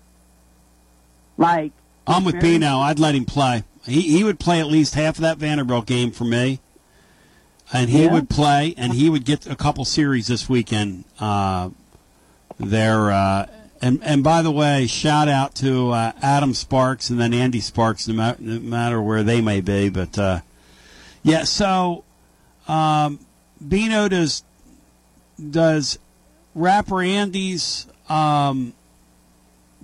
Like, 1.39 1.71
I'm 2.07 2.25
with 2.25 2.35
very- 2.41 2.55
Bino. 2.59 2.79
I'd 2.81 2.99
let 2.99 3.15
him 3.15 3.25
play. 3.25 3.63
He 3.87 4.01
he 4.03 4.25
would 4.25 4.39
play 4.41 4.59
at 4.61 4.67
least 4.67 4.95
half 4.95 5.17
of 5.17 5.23
that 5.23 5.39
Vanderbilt 5.39 5.87
game 5.87 6.11
for 6.13 6.25
me, 6.25 6.59
and 7.73 7.89
he 7.91 8.05
Yeah. 8.05 8.13
would 8.13 8.29
play, 8.29 8.75
and 8.77 8.93
he 8.93 9.09
would 9.11 9.25
get 9.25 9.47
a 9.47 9.55
couple 9.57 9.85
series 9.85 10.27
this 10.29 10.49
weekend 10.49 11.05
uh, 11.21 11.71
there 12.59 13.11
uh, 13.13 13.47
And 13.81 13.99
and 14.05 14.23
by 14.23 14.43
the 14.43 14.53
way, 14.53 14.87
shout 14.87 15.27
out 15.29 15.57
to 15.57 15.91
uh, 15.91 16.13
Adam 16.23 16.55
Sparks 16.55 17.11
and 17.11 17.21
then 17.21 17.35
Andy 17.35 17.59
Sparks, 17.59 18.07
no, 18.07 18.15
ma- 18.15 18.35
no 18.39 18.61
matter 18.61 19.03
where 19.03 19.25
they 19.25 19.41
may 19.41 19.61
be. 19.61 19.89
But 19.89 20.17
uh, 20.17 20.41
yeah, 21.25 21.43
so 21.43 22.05
um, 22.69 23.19
Bino 23.67 24.07
does 24.09 24.45
does 25.51 25.99
rapper 26.55 27.03
Andy's 27.03 27.87
um, 28.09 28.75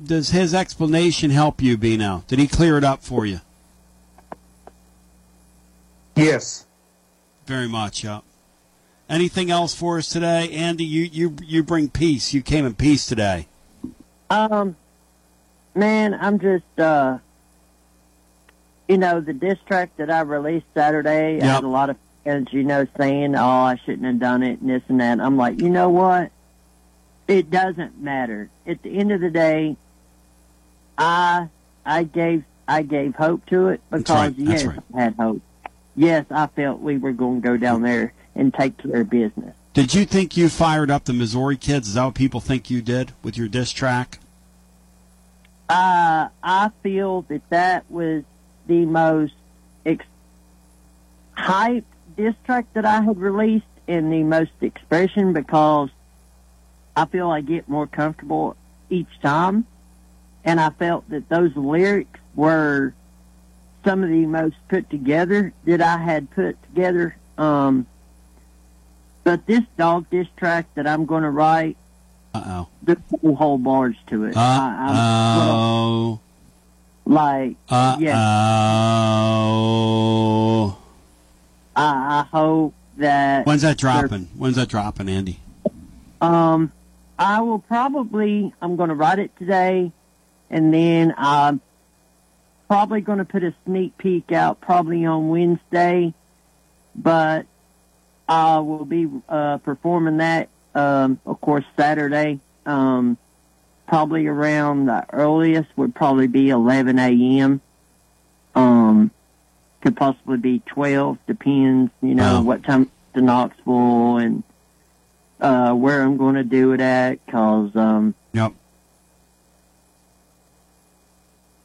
does 0.03 0.31
his 0.31 0.55
explanation 0.55 1.31
help 1.31 1.63
you, 1.63 1.77
Bino? 1.77 2.25
Did 2.27 2.39
he 2.39 2.47
clear 2.47 2.79
it 2.79 2.85
up 2.85 3.03
for 3.03 3.27
you? 3.27 3.41
Yes. 6.15 6.67
Very 7.47 7.69
much. 7.69 8.05
Yep. 8.05 8.23
Anything 9.09 9.51
else 9.51 9.75
for 9.75 9.99
us 9.99 10.09
today, 10.09 10.51
Andy? 10.51 10.85
You 10.85 11.05
you 11.05 11.37
you 11.43 11.63
bring 11.63 11.89
peace. 11.89 12.35
You 12.35 12.43
came 12.43 12.67
in 12.67 12.75
peace 12.75 13.07
today. 13.07 13.47
Um, 14.29 14.77
man, 15.75 16.13
I'm 16.13 16.39
just, 16.39 16.79
uh, 16.79 17.19
you 18.87 18.99
know, 18.99 19.21
the 19.21 19.33
diss 19.33 19.59
track 19.67 19.91
that 19.97 20.11
I 20.11 20.21
released 20.21 20.67
Saturday, 20.75 21.41
I 21.41 21.47
had 21.47 21.65
a 21.65 21.69
lot 21.69 21.89
of 21.89 21.97
fans, 22.25 22.49
you 22.53 22.65
know, 22.65 22.87
saying, 22.99 23.35
oh, 23.35 23.41
I 23.43 23.81
shouldn't 23.87 24.05
have 24.05 24.19
done 24.19 24.43
it 24.43 24.61
and 24.61 24.69
this 24.69 24.83
and 24.89 25.01
that. 25.01 25.21
I'm 25.21 25.39
like, 25.39 25.63
you 25.63 25.71
know 25.71 25.89
what? 25.89 26.31
It 27.29 27.51
doesn't 27.51 28.01
matter. 28.01 28.49
At 28.67 28.83
the 28.83 28.99
end 28.99 29.13
of 29.13 29.21
the 29.21 29.31
day, 29.31 29.77
I, 30.97 31.49
I 31.85 32.05
gave, 32.05 32.45
I 32.67 32.83
gave 32.83 33.15
hope 33.15 33.45
to 33.47 33.69
it 33.69 33.83
because 33.91 34.11
right, 34.11 34.35
yes, 34.39 34.65
right. 34.65 34.79
I 34.95 35.01
had 35.01 35.15
hope. 35.15 35.43
Yes, 35.95 36.25
I 36.31 36.47
felt 36.47 36.81
we 36.81 36.97
were 36.97 37.13
going 37.13 37.43
to 37.43 37.49
go 37.49 37.57
down 37.59 37.83
there 37.83 38.15
and 38.35 38.53
take 38.55 38.79
care 38.79 39.03
of 39.03 39.11
business. 39.11 39.55
Did 39.75 39.95
you 39.95 40.07
think 40.07 40.37
you 40.37 40.49
fired 40.49 40.91
up 40.91 41.05
the 41.05 41.13
Missouri 41.13 41.57
kids? 41.57 41.89
Is 41.89 41.95
that 41.95 42.05
what 42.05 42.15
people 42.15 42.41
think 42.41 42.71
you 42.71 42.81
did 42.81 43.13
with 43.23 43.37
your 43.37 43.49
diss 43.49 43.73
track? 43.73 44.19
Uh, 45.69 46.29
I 46.43 46.71
feel 46.83 47.23
that 47.23 47.49
that 47.51 47.91
was 47.91 48.25
the 48.67 48.87
most 48.87 49.35
ex- 49.85 50.07
hyped 51.37 51.85
diss 52.17 52.35
track 52.45 52.67
that 52.73 52.87
I 52.87 53.03
had 53.03 53.19
released 53.19 53.67
and 53.87 54.13
the 54.13 54.23
most 54.23 54.53
expression 54.63 55.33
because 55.33 55.91
I 56.99 57.05
feel 57.07 57.31
I 57.31 57.41
get 57.43 57.69
more 57.69 57.87
comfortable 57.87 58.57
each 58.91 59.21
time. 59.23 59.67
And 60.45 60.59
I 60.59 60.71
felt 60.71 61.09
that 61.11 61.29
those 61.29 61.55
lyrics 61.55 62.19
were 62.35 62.93
some 63.85 64.03
of 64.03 64.09
the 64.09 64.27
most 64.27 64.57
put 64.69 64.91
together 64.91 65.53
that 65.65 65.81
I 65.81 65.99
had 65.99 66.29
put 66.31 66.61
together. 66.65 67.17
Um, 67.37 67.87
but 69.23 69.47
this 69.47 69.61
dog 69.77 70.07
diss 70.11 70.27
track 70.37 70.67
that 70.75 70.89
I'm 70.89 71.07
going 71.07 71.23
to 71.23 71.31
write, 71.31 71.77
Uh 72.35 72.43
oh. 72.47 72.69
there's 72.83 72.99
no 73.23 73.35
whole 73.37 73.59
bars 73.59 73.95
to 74.09 74.25
it. 74.25 74.37
I, 74.37 75.47
Oh. 75.51 76.19
I'm, 77.07 77.13
like, 77.15 77.57
Uh 77.69 77.97
yes, 78.01 78.17
oh. 79.39 80.79
I, 81.77 82.21
I 82.21 82.27
hope 82.37 82.75
that. 82.97 83.47
When's 83.47 83.63
that 83.63 83.79
dropping? 83.79 84.25
When's 84.37 84.57
that 84.57 84.69
dropping, 84.69 85.09
Andy? 85.09 85.39
Um, 86.21 86.73
I 87.19 87.41
will 87.41 87.59
probably. 87.59 88.53
I'm 88.63 88.77
going 88.77 88.91
to 88.91 88.95
write 88.95 89.19
it 89.19 89.37
today, 89.39 89.93
and 90.51 90.73
then 90.73 91.15
I'm 91.17 91.61
probably 92.69 93.01
going 93.01 93.19
to 93.19 93.25
put 93.25 93.43
a 93.43 93.55
sneak 93.65 93.99
peek 93.99 94.31
out 94.31 94.61
probably 94.61 95.05
on 95.05 95.29
Wednesday, 95.29 96.15
but 96.95 97.47
I 98.29 98.59
will 98.61 98.85
be 98.85 99.09
uh, 99.29 99.59
performing 99.59 100.19
that, 100.19 100.49
um, 100.75 101.19
of 101.27 101.41
course, 101.41 101.65
Saturday. 101.77 102.41
Um, 102.67 103.17
probably 103.89 104.27
around 104.27 104.87
the 104.87 105.07
earliest 105.13 105.69
would 105.77 105.95
probably 105.95 106.27
be 106.27 106.51
11 106.51 106.99
a.m. 106.99 107.61
Um, 108.55 109.11
could 109.81 109.97
possibly 109.97 110.37
be 110.37 110.63
12, 110.67 111.19
depends, 111.27 111.91
you 112.03 112.15
know, 112.15 112.43
what 112.43 112.63
time 112.65 112.91
to 113.15 113.23
Knoxville 113.23 114.19
and 114.19 114.43
uh, 115.41 115.73
where 115.75 116.03
I'm 116.03 116.17
going 116.17 116.35
to 116.37 116.45
do 116.45 116.73
it 116.73 116.81
at, 116.81 117.25
cause 117.29 117.75
um, 117.77 118.15
Yep. 118.33 118.53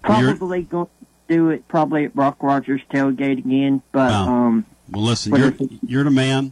probably 0.02 0.64
going 0.64 0.86
to 0.88 0.92
do 1.28 1.50
it 1.50 1.68
probably 1.68 2.06
at 2.06 2.16
Rock 2.16 2.38
Rogers 2.42 2.82
tailgate 2.92 3.40
again. 3.40 3.82
But 3.92 4.12
um, 4.12 4.66
Well, 4.92 5.04
listen, 5.04 5.36
you're 5.36 5.54
you're 5.86 6.04
the 6.04 6.12
man. 6.12 6.52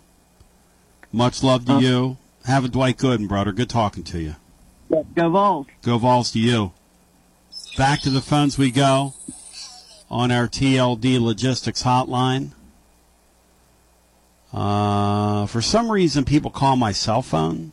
Much 1.12 1.44
love 1.44 1.66
to 1.66 1.74
Uh, 1.74 1.80
you. 1.80 2.18
Have 2.46 2.66
a 2.66 2.70
Dwight 2.70 2.98
Gooden, 2.98 3.28
brother. 3.28 3.52
Good 3.52 3.70
talking 3.70 4.04
to 4.06 4.20
you. 4.20 4.36
go 5.16 5.30
Vols. 5.30 5.68
Go 5.84 5.98
Vols 5.98 6.32
to 6.32 6.40
you. 6.40 6.72
Back 7.78 8.00
to 8.02 8.10
the 8.10 8.22
phones 8.22 8.58
we 8.58 8.72
go 8.72 9.14
on 10.10 10.32
our 10.32 10.48
TLD 10.48 11.20
Logistics 11.22 11.84
hotline. 11.84 12.52
Uh, 14.54 15.46
for 15.46 15.62
some 15.62 15.92
reason, 15.92 16.26
people 16.26 16.52
call 16.52 16.76
my 16.76 16.92
cell 16.92 17.22
phone. 17.22 17.72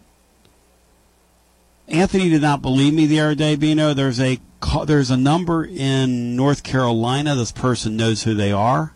Anthony 1.88 2.28
did 2.28 2.42
not 2.42 2.62
believe 2.62 2.92
me 2.92 3.06
the 3.06 3.20
other 3.20 3.34
day, 3.34 3.56
Bino. 3.56 3.94
There's 3.94 4.20
a 4.20 4.38
there's 4.86 5.10
a 5.10 5.16
number 5.16 5.64
in 5.64 6.36
North 6.36 6.62
Carolina. 6.62 7.34
This 7.34 7.52
person 7.52 7.96
knows 7.96 8.24
who 8.24 8.34
they 8.34 8.52
are. 8.52 8.92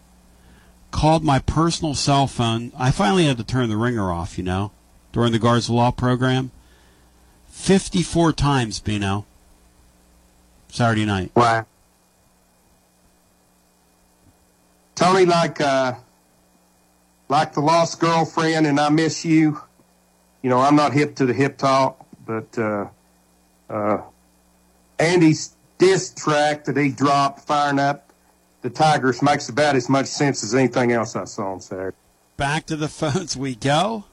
Called 0.90 1.24
my 1.24 1.38
personal 1.38 1.94
cell 1.94 2.26
phone. 2.26 2.70
I 2.78 2.90
finally 2.90 3.24
had 3.24 3.38
to 3.38 3.44
turn 3.44 3.70
the 3.70 3.76
ringer 3.76 4.12
off, 4.12 4.36
you 4.36 4.44
know, 4.44 4.72
during 5.12 5.32
the 5.32 5.38
Garza 5.38 5.72
Law 5.72 5.90
program. 5.90 6.50
54 7.48 8.32
times, 8.32 8.78
Bino. 8.80 9.24
Saturday 10.68 11.06
night. 11.06 11.30
Wow. 11.34 11.66
Tony, 14.94 15.24
like 15.24 15.60
uh, 15.60 15.94
like 17.32 17.54
the 17.54 17.60
lost 17.60 17.98
girlfriend, 17.98 18.66
and 18.66 18.78
I 18.78 18.90
miss 18.90 19.24
you. 19.24 19.58
You 20.42 20.50
know, 20.50 20.58
I'm 20.58 20.76
not 20.76 20.92
hip 20.92 21.16
to 21.16 21.24
the 21.24 21.32
hip 21.32 21.56
talk, 21.56 22.06
but 22.26 22.58
uh, 22.58 22.88
uh, 23.70 24.02
Andy's 24.98 25.56
diss 25.78 26.12
track 26.12 26.66
that 26.66 26.76
he 26.76 26.90
dropped, 26.90 27.40
firing 27.40 27.78
up 27.78 28.12
the 28.60 28.68
Tigers, 28.68 29.22
makes 29.22 29.48
about 29.48 29.76
as 29.76 29.88
much 29.88 30.06
sense 30.06 30.44
as 30.44 30.54
anything 30.54 30.92
else 30.92 31.16
I 31.16 31.24
saw 31.24 31.52
on 31.52 31.62
Saturday. 31.62 31.96
Back 32.36 32.66
to 32.66 32.76
the 32.76 32.88
phones 32.88 33.34
we 33.34 33.54
go. 33.54 34.04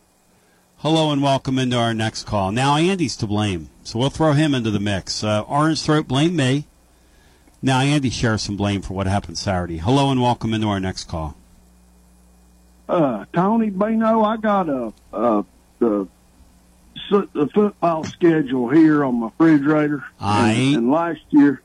Hello 0.77 1.11
and 1.11 1.21
welcome 1.21 1.59
into 1.59 1.75
our 1.75 1.93
next 1.93 2.23
call. 2.23 2.53
Now 2.53 2.77
Andy's 2.77 3.17
to 3.17 3.27
blame, 3.27 3.69
so 3.83 3.99
we'll 3.99 4.09
throw 4.09 4.31
him 4.31 4.55
into 4.55 4.71
the 4.71 4.79
mix. 4.79 5.25
Uh, 5.25 5.41
Orange 5.41 5.81
Throat 5.81 6.07
blame 6.07 6.37
me. 6.37 6.67
Now 7.61 7.81
Andy 7.81 8.11
shares 8.11 8.43
some 8.43 8.55
blame 8.55 8.81
for 8.81 8.93
what 8.93 9.07
happened 9.07 9.37
Saturday. 9.37 9.79
Hello 9.79 10.09
and 10.09 10.21
welcome 10.21 10.53
into 10.53 10.67
our 10.67 10.79
next 10.79 11.09
call. 11.09 11.35
Uh, 12.89 13.23
Tony 13.33 13.69
Bino, 13.69 14.23
I 14.23 14.37
got 14.37 14.67
a, 14.67 14.91
uh, 15.13 15.43
the, 15.77 16.07
the 17.11 17.47
football 17.53 18.03
schedule 18.03 18.67
here 18.69 19.05
on 19.05 19.19
my 19.19 19.27
refrigerator. 19.27 20.03
I 20.19 20.53
and, 20.53 20.75
and 20.75 20.91
last 20.91 21.21
year, 21.29 21.61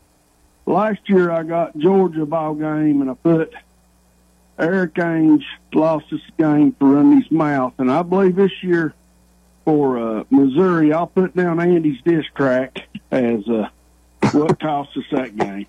last 0.66 1.00
year 1.08 1.30
I 1.30 1.42
got 1.42 1.78
Georgia 1.78 2.26
ball 2.26 2.54
game 2.54 3.00
and 3.00 3.10
I 3.10 3.14
put 3.14 3.54
Erik 4.58 4.94
Ainge 4.94 5.44
lost 5.72 6.04
this 6.10 6.20
game 6.36 6.72
for 6.78 6.90
running 6.90 7.22
his 7.22 7.30
mouth. 7.30 7.72
And 7.78 7.90
I 7.90 8.02
believe 8.02 8.36
this 8.36 8.62
year 8.62 8.92
for, 9.64 9.98
uh, 9.98 10.24
Missouri, 10.28 10.92
I'll 10.92 11.06
put 11.06 11.34
down 11.34 11.58
Andy's 11.58 12.02
diss 12.02 12.26
track 12.34 12.86
as, 13.10 13.48
uh, 13.48 13.70
what 14.32 14.60
cost 14.60 14.94
us 14.98 15.04
that 15.12 15.34
game. 15.38 15.66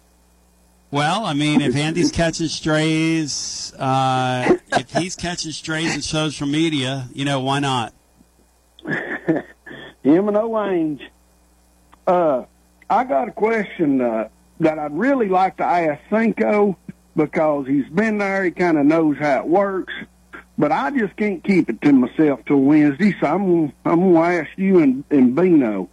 Well, 0.91 1.25
I 1.25 1.33
mean, 1.33 1.61
if 1.61 1.75
Andy's 1.75 2.11
catching 2.11 2.47
strays, 2.47 3.73
uh, 3.77 4.55
if 4.73 4.91
he's 4.91 5.15
catching 5.15 5.51
strays 5.51 5.95
in 5.95 6.01
social 6.01 6.47
media, 6.47 7.09
you 7.13 7.25
know, 7.25 7.39
why 7.41 7.59
not? 7.59 7.93
Him 8.85 10.27
and 10.27 10.37
O'Ange. 10.37 11.01
Uh, 12.05 12.43
I 12.89 13.03
got 13.03 13.27
a 13.27 13.31
question 13.31 13.99
uh, 13.99 14.29
that 14.59 14.77
I'd 14.77 14.97
really 14.97 15.27
like 15.27 15.57
to 15.57 15.63
ask 15.63 16.01
Cinco 16.09 16.77
because 17.15 17.67
he's 17.67 17.89
been 17.89 18.19
there. 18.19 18.43
He 18.45 18.51
kind 18.51 18.77
of 18.77 18.85
knows 18.85 19.17
how 19.17 19.39
it 19.39 19.47
works. 19.47 19.93
But 20.57 20.71
I 20.71 20.91
just 20.91 21.17
can't 21.17 21.43
keep 21.43 21.69
it 21.69 21.81
to 21.81 21.91
myself 21.91 22.39
till 22.45 22.61
Wednesday, 22.61 23.13
so 23.19 23.27
I'm 23.27 23.73
I'm 23.83 24.13
gonna 24.13 24.19
ask 24.19 24.49
you 24.55 24.79
and, 24.79 25.03
and 25.09 25.35
Bino. 25.35 25.89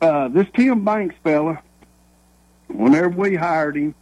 Uh, 0.00 0.28
this 0.28 0.48
Tim 0.54 0.84
Banks 0.84 1.14
fella, 1.22 1.62
whenever 2.68 3.08
we 3.08 3.36
hired 3.36 3.76
him, 3.76 3.94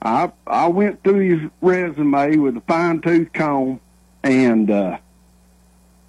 I 0.00 0.30
I 0.46 0.68
went 0.68 1.02
through 1.02 1.38
his 1.38 1.50
resume 1.60 2.36
with 2.36 2.56
a 2.56 2.60
fine 2.62 3.00
tooth 3.00 3.32
comb, 3.32 3.80
and 4.22 4.70
uh, 4.70 4.98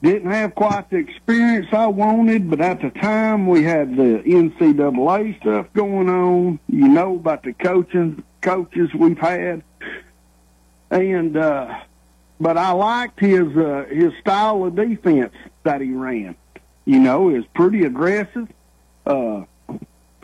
didn't 0.01 0.31
have 0.31 0.55
quite 0.55 0.89
the 0.89 0.97
experience 0.97 1.67
I 1.71 1.87
wanted, 1.87 2.49
but 2.49 2.61
at 2.61 2.81
the 2.81 2.89
time 2.89 3.47
we 3.47 3.63
had 3.63 3.95
the 3.95 4.21
NCAA 4.25 5.39
stuff 5.41 5.67
going 5.73 6.09
on. 6.09 6.59
You 6.67 6.87
know 6.87 7.15
about 7.15 7.43
the 7.43 7.53
coaching 7.53 8.23
coaches 8.41 8.89
we've 8.93 9.17
had, 9.17 9.63
and 10.91 11.35
uh, 11.35 11.79
but 12.39 12.57
I 12.57 12.71
liked 12.71 13.19
his 13.19 13.55
uh, 13.57 13.85
his 13.89 14.13
style 14.21 14.63
of 14.65 14.75
defense 14.75 15.33
that 15.63 15.81
he 15.81 15.91
ran. 15.91 16.35
You 16.85 16.99
know, 16.99 17.23
was 17.23 17.45
pretty 17.53 17.83
aggressive. 17.83 18.47
Uh, 19.05 19.43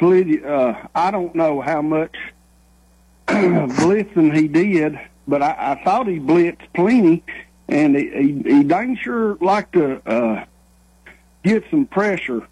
Uh, 0.02 0.88
I 0.94 1.12
don't 1.12 1.34
know 1.36 1.62
how 1.62 1.82
much 1.82 2.16
blitzing 3.28 4.36
he 4.36 4.48
did, 4.48 5.00
but 5.28 5.42
I, 5.42 5.56
I 5.58 5.84
thought 5.84 6.08
he 6.08 6.20
blitzed 6.20 6.62
plenty, 6.74 7.24
and 7.70 7.96
he, 7.96 8.10
he, 8.10 8.56
he 8.58 8.64
dang 8.64 8.98
sure 8.98 9.36
like 9.42 9.72
to 9.72 10.02
uh, 10.06 10.46
get 11.44 11.64
some 11.72 11.86
pressure 11.86 12.46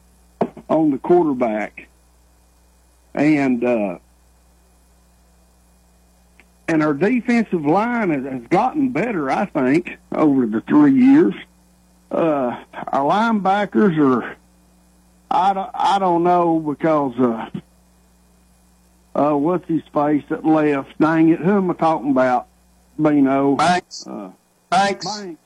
on 0.69 0.91
the 0.91 0.97
quarterback, 0.97 1.87
and 3.13 3.63
uh, 3.63 3.97
and 6.67 6.81
our 6.81 6.93
defensive 6.93 7.65
line 7.65 8.09
has, 8.09 8.23
has 8.23 8.47
gotten 8.47 8.89
better. 8.89 9.29
I 9.29 9.45
think 9.45 9.97
over 10.13 10.45
the 10.45 10.61
three 10.61 10.93
years, 10.93 11.35
uh, 12.09 12.63
our 12.87 13.03
linebackers 13.03 13.97
are. 13.97 14.37
I 15.34 15.53
don't, 15.53 15.71
I 15.73 15.97
don't 15.97 16.23
know 16.23 16.59
because 16.59 17.19
uh, 17.19 17.49
uh, 19.19 19.36
what's 19.36 19.67
his 19.67 19.81
face 19.91 20.23
that 20.29 20.45
left? 20.45 20.97
Dang 20.99 21.29
it, 21.29 21.39
who 21.39 21.57
am 21.57 21.71
I 21.71 21.73
talking 21.73 22.11
about? 22.11 22.47
Bino. 23.01 23.55
Banks. 23.55 24.05
Uh, 24.05 24.29
Banks. 24.69 25.05
Banks. 25.05 25.41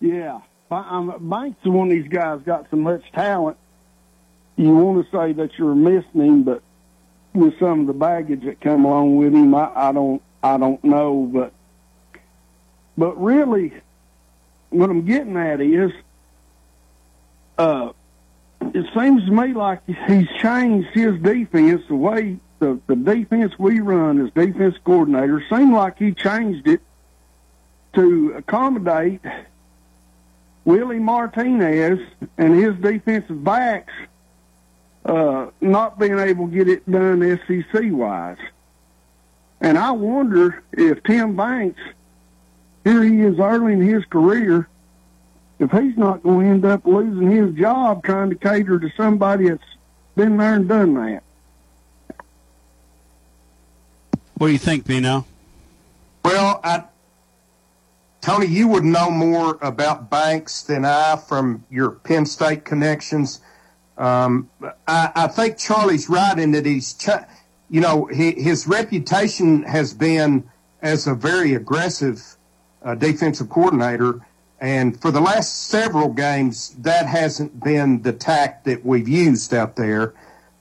Yeah. 0.00 0.40
Ba- 0.68 0.86
um, 0.90 1.16
Banks 1.20 1.58
is 1.64 1.70
one 1.70 1.88
of 1.88 1.94
these 1.94 2.08
guys 2.08 2.40
got 2.44 2.66
so 2.70 2.76
much 2.76 3.02
talent. 3.12 3.56
You 4.56 4.76
want 4.76 5.06
to 5.06 5.10
say 5.10 5.32
that 5.32 5.58
you're 5.58 5.74
missing 5.74 6.20
him, 6.20 6.42
but 6.42 6.62
with 7.32 7.58
some 7.58 7.80
of 7.80 7.86
the 7.86 7.94
baggage 7.94 8.44
that 8.44 8.60
come 8.60 8.84
along 8.84 9.16
with 9.16 9.32
him, 9.32 9.54
I, 9.54 9.72
I 9.74 9.92
don't, 9.92 10.20
I 10.42 10.58
don't 10.58 10.84
know. 10.84 11.30
But, 11.32 11.52
but 12.98 13.20
really, 13.22 13.72
what 14.68 14.90
I'm 14.90 15.06
getting 15.06 15.38
at 15.38 15.62
is, 15.62 15.92
uh, 17.56 17.92
it 18.74 18.86
seems 18.94 19.24
to 19.26 19.32
me 19.32 19.52
like 19.52 19.80
he's 19.86 20.28
changed 20.38 20.88
his 20.92 21.20
defense 21.20 21.82
the 21.88 21.94
way 21.94 22.38
the, 22.58 22.78
the 22.86 22.96
defense 22.96 23.52
we 23.58 23.80
run 23.80 24.24
as 24.24 24.32
defense 24.32 24.76
coordinator 24.84 25.42
seemed 25.50 25.72
like 25.72 25.98
he 25.98 26.12
changed 26.12 26.66
it 26.68 26.80
to 27.94 28.34
accommodate 28.36 29.20
Willie 30.64 31.00
Martinez 31.00 31.98
and 32.38 32.54
his 32.54 32.74
defensive 32.76 33.42
backs 33.42 33.92
uh, 35.04 35.46
not 35.60 35.98
being 35.98 36.18
able 36.18 36.48
to 36.48 36.54
get 36.54 36.68
it 36.68 36.88
done 36.90 37.40
SEC 37.46 37.82
wise. 37.90 38.38
And 39.60 39.76
I 39.76 39.90
wonder 39.90 40.62
if 40.72 41.02
Tim 41.02 41.36
Banks, 41.36 41.80
here 42.84 43.02
he 43.02 43.20
is 43.20 43.38
early 43.38 43.72
in 43.72 43.80
his 43.80 44.04
career, 44.04 44.68
if 45.62 45.70
he's 45.70 45.96
not 45.96 46.22
going 46.22 46.46
to 46.46 46.52
end 46.52 46.64
up 46.64 46.84
losing 46.84 47.30
his 47.30 47.54
job 47.54 48.04
trying 48.04 48.30
to 48.30 48.36
cater 48.36 48.78
to 48.78 48.90
somebody 48.96 49.48
that's 49.48 49.62
been 50.16 50.36
there 50.36 50.54
and 50.54 50.68
done 50.68 50.94
that. 50.94 51.22
What 54.34 54.48
do 54.48 54.52
you 54.52 54.58
think, 54.58 54.86
Bino? 54.86 55.24
Well, 56.24 56.60
I, 56.64 56.84
Tony, 58.20 58.46
you 58.46 58.68
would 58.68 58.84
know 58.84 59.10
more 59.10 59.58
about 59.62 60.10
Banks 60.10 60.62
than 60.62 60.84
I 60.84 61.16
from 61.16 61.64
your 61.70 61.92
Penn 61.92 62.26
State 62.26 62.64
connections. 62.64 63.40
Um, 63.96 64.50
I, 64.86 65.12
I 65.14 65.26
think 65.28 65.58
Charlie's 65.58 66.08
right 66.08 66.38
in 66.38 66.52
that 66.52 66.66
he's, 66.66 66.94
ch- 66.94 67.24
you 67.70 67.80
know, 67.80 68.06
he, 68.06 68.32
his 68.32 68.66
reputation 68.66 69.62
has 69.62 69.94
been 69.94 70.48
as 70.80 71.06
a 71.06 71.14
very 71.14 71.54
aggressive 71.54 72.36
uh, 72.84 72.94
defensive 72.96 73.48
coordinator. 73.48 74.20
And 74.62 74.98
for 75.02 75.10
the 75.10 75.20
last 75.20 75.64
several 75.64 76.10
games, 76.10 76.76
that 76.78 77.06
hasn't 77.06 77.64
been 77.64 78.02
the 78.02 78.12
tack 78.12 78.62
that 78.62 78.86
we've 78.86 79.08
used 79.08 79.52
out 79.52 79.74
there. 79.74 80.14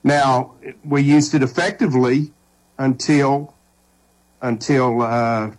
Now, 0.04 0.56
we 0.84 1.04
used 1.04 1.36
it 1.36 1.44
effectively 1.44 2.32
until 2.80 3.54
until 4.42 5.04
uh, 5.04 5.52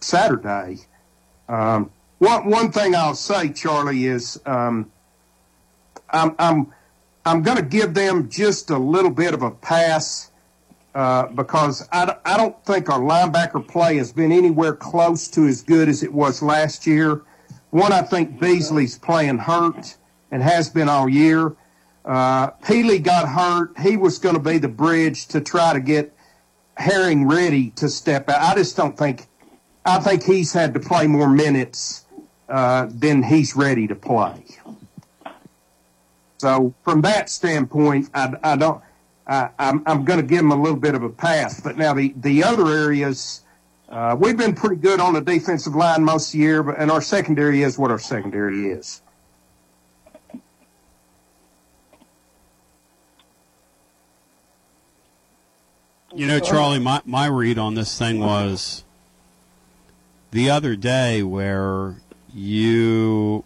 Saturday. 0.00 0.80
Um, 1.48 1.90
one 2.18 2.50
one 2.50 2.72
thing 2.72 2.94
I'll 2.94 3.14
say, 3.14 3.48
Charlie, 3.48 4.04
is 4.04 4.38
um, 4.44 4.92
I'm 6.10 6.34
I'm 6.38 6.74
I'm 7.24 7.42
going 7.42 7.56
to 7.56 7.64
give 7.64 7.94
them 7.94 8.28
just 8.28 8.68
a 8.68 8.76
little 8.76 9.10
bit 9.10 9.32
of 9.32 9.40
a 9.40 9.50
pass 9.50 10.30
uh, 10.94 11.28
because 11.28 11.88
I 11.90 12.36
don't 12.36 12.62
think 12.66 12.90
our 12.90 13.00
linebacker 13.00 13.66
play 13.66 13.96
has 13.96 14.12
been 14.12 14.30
anywhere 14.30 14.74
close 14.74 15.26
to 15.28 15.46
as 15.46 15.62
good 15.62 15.88
as 15.88 16.02
it 16.02 16.12
was 16.12 16.42
last 16.42 16.86
year. 16.86 17.22
One, 17.72 17.90
I 17.90 18.02
think 18.02 18.38
Beasley's 18.38 18.98
playing 18.98 19.38
hurt 19.38 19.96
and 20.30 20.42
has 20.42 20.68
been 20.68 20.90
all 20.90 21.08
year. 21.08 21.56
Uh, 22.04 22.50
Pili 22.50 23.02
got 23.02 23.26
hurt. 23.26 23.78
He 23.78 23.96
was 23.96 24.18
going 24.18 24.34
to 24.34 24.42
be 24.42 24.58
the 24.58 24.68
bridge 24.68 25.26
to 25.28 25.40
try 25.40 25.72
to 25.72 25.80
get 25.80 26.14
Herring 26.76 27.26
ready 27.26 27.70
to 27.76 27.88
step 27.88 28.28
out. 28.28 28.42
I 28.42 28.54
just 28.56 28.76
don't 28.76 28.96
think. 28.96 29.26
I 29.86 30.00
think 30.00 30.22
he's 30.22 30.52
had 30.52 30.74
to 30.74 30.80
play 30.80 31.06
more 31.06 31.30
minutes 31.30 32.04
uh, 32.48 32.88
than 32.90 33.22
he's 33.22 33.56
ready 33.56 33.86
to 33.86 33.94
play. 33.94 34.44
So 36.38 36.74
from 36.82 37.00
that 37.02 37.30
standpoint, 37.30 38.10
I, 38.12 38.34
I 38.42 38.56
don't. 38.56 38.82
I, 39.26 39.48
I'm, 39.58 39.82
I'm 39.86 40.04
going 40.04 40.20
to 40.20 40.26
give 40.26 40.40
him 40.40 40.50
a 40.50 40.60
little 40.60 40.78
bit 40.78 40.94
of 40.94 41.02
a 41.02 41.08
pass. 41.08 41.60
But 41.60 41.78
now 41.78 41.94
the 41.94 42.12
the 42.16 42.44
other 42.44 42.66
areas, 42.68 43.41
uh, 43.92 44.16
we've 44.18 44.38
been 44.38 44.54
pretty 44.54 44.76
good 44.76 45.00
on 45.00 45.12
the 45.12 45.20
defensive 45.20 45.74
line 45.74 46.02
most 46.02 46.28
of 46.28 46.32
the 46.32 46.38
year, 46.38 46.62
but 46.62 46.78
and 46.78 46.90
our 46.90 47.02
secondary 47.02 47.62
is 47.62 47.78
what 47.78 47.90
our 47.90 47.98
secondary 47.98 48.70
is. 48.70 49.02
You 56.14 56.26
know, 56.26 56.40
Charlie, 56.40 56.78
my, 56.78 57.02
my 57.04 57.26
read 57.26 57.58
on 57.58 57.74
this 57.74 57.98
thing 57.98 58.20
was 58.20 58.84
the 60.30 60.48
other 60.48 60.74
day 60.74 61.22
where 61.22 61.96
you 62.34 63.44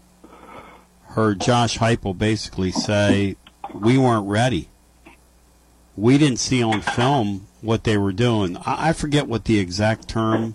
heard 1.11 1.40
Josh 1.40 1.78
Heupel 1.78 2.16
basically 2.16 2.70
say, 2.70 3.36
we 3.72 3.99
weren't 3.99 4.28
ready. 4.28 4.68
We 5.97 6.18
didn't 6.18 6.38
see 6.38 6.62
on 6.62 6.82
film 6.82 7.47
what 7.66 7.84
they 7.84 7.98
were 7.98 8.12
doing. 8.12 8.56
I, 8.58 8.88
I 8.88 8.92
forget 8.92 9.26
what 9.26 9.44
the 9.44 9.58
exact 9.58 10.08
term 10.08 10.54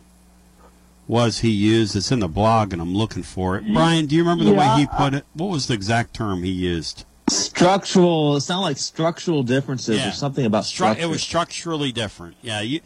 was 1.08 1.40
he 1.40 1.50
used. 1.50 1.96
It's 1.96 2.12
in 2.12 2.20
the 2.20 2.28
blog, 2.28 2.74
and 2.74 2.82
I'm 2.82 2.96
looking 2.96 3.24
for 3.24 3.58
it. 3.58 3.66
Brian, 3.72 4.06
do 4.08 4.16
you 4.16 4.22
remember 4.24 4.44
the 4.46 4.52
Yeah, 4.52 4.76
way 4.76 4.82
he 4.82 4.88
put 4.88 5.14
it? 5.14 5.26
What 5.34 5.50
was 5.50 5.68
the 5.68 5.74
exact 5.74 6.14
term 6.14 6.44
he 6.44 6.52
used? 6.52 7.06
Structural. 7.30 8.38
It 8.38 8.42
sounded 8.42 8.64
like 8.64 8.78
structural 8.78 9.44
differences 9.44 9.98
Yeah. 9.98 10.10
or 10.10 10.12
something 10.14 10.46
about 10.46 10.66
structure. 10.66 11.02
it 11.04 11.08
was 11.08 11.22
structurally 11.22 11.92
different. 11.92 12.36
Yeah, 12.42 12.62
you, 12.62 12.80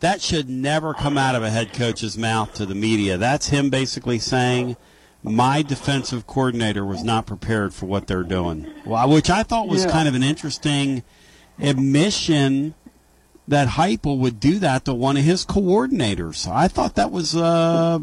that 0.00 0.22
should 0.22 0.48
never 0.48 0.94
come 0.94 1.18
out 1.18 1.34
of 1.34 1.42
a 1.42 1.50
head 1.50 1.72
coach's 1.72 2.16
mouth 2.16 2.54
to 2.54 2.66
the 2.66 2.74
media. 2.74 3.16
That's 3.18 3.48
him 3.48 3.70
basically 3.70 4.18
saying, 4.18 4.76
"My 5.22 5.62
defensive 5.62 6.26
coordinator 6.26 6.84
was 6.84 7.02
not 7.04 7.26
prepared 7.26 7.72
for 7.74 7.86
what 7.86 8.06
they're 8.06 8.22
doing," 8.24 8.66
Well, 8.84 9.08
which 9.10 9.30
I 9.30 9.42
thought 9.42 9.68
was 9.68 9.84
Yeah. 9.84 9.90
kind 9.92 10.08
of 10.08 10.14
an 10.14 10.22
interesting 10.22 11.02
admission 11.60 12.74
that 13.48 13.68
Heupel 13.68 14.18
would 14.18 14.40
do 14.40 14.58
that 14.60 14.84
to 14.86 14.94
one 14.94 15.16
of 15.16 15.24
his 15.24 15.44
coordinators. 15.44 16.50
I 16.50 16.68
thought 16.68 16.94
that 16.94 17.10
was 17.10 17.36
uh, 17.36 17.98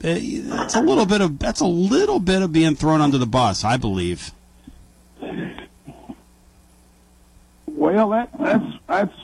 that's 0.00 0.74
a 0.74 0.80
little 0.80 1.06
bit 1.06 1.20
of 1.20 1.38
that's 1.38 1.60
a 1.60 1.66
little 1.66 2.20
bit 2.20 2.42
of 2.42 2.52
being 2.52 2.76
thrown 2.76 3.00
under 3.00 3.18
the 3.18 3.26
bus. 3.26 3.64
I 3.64 3.76
believe. 3.76 4.32
Well, 7.66 8.10
that 8.10 8.30
that's 8.38 8.64
that's 8.86 9.14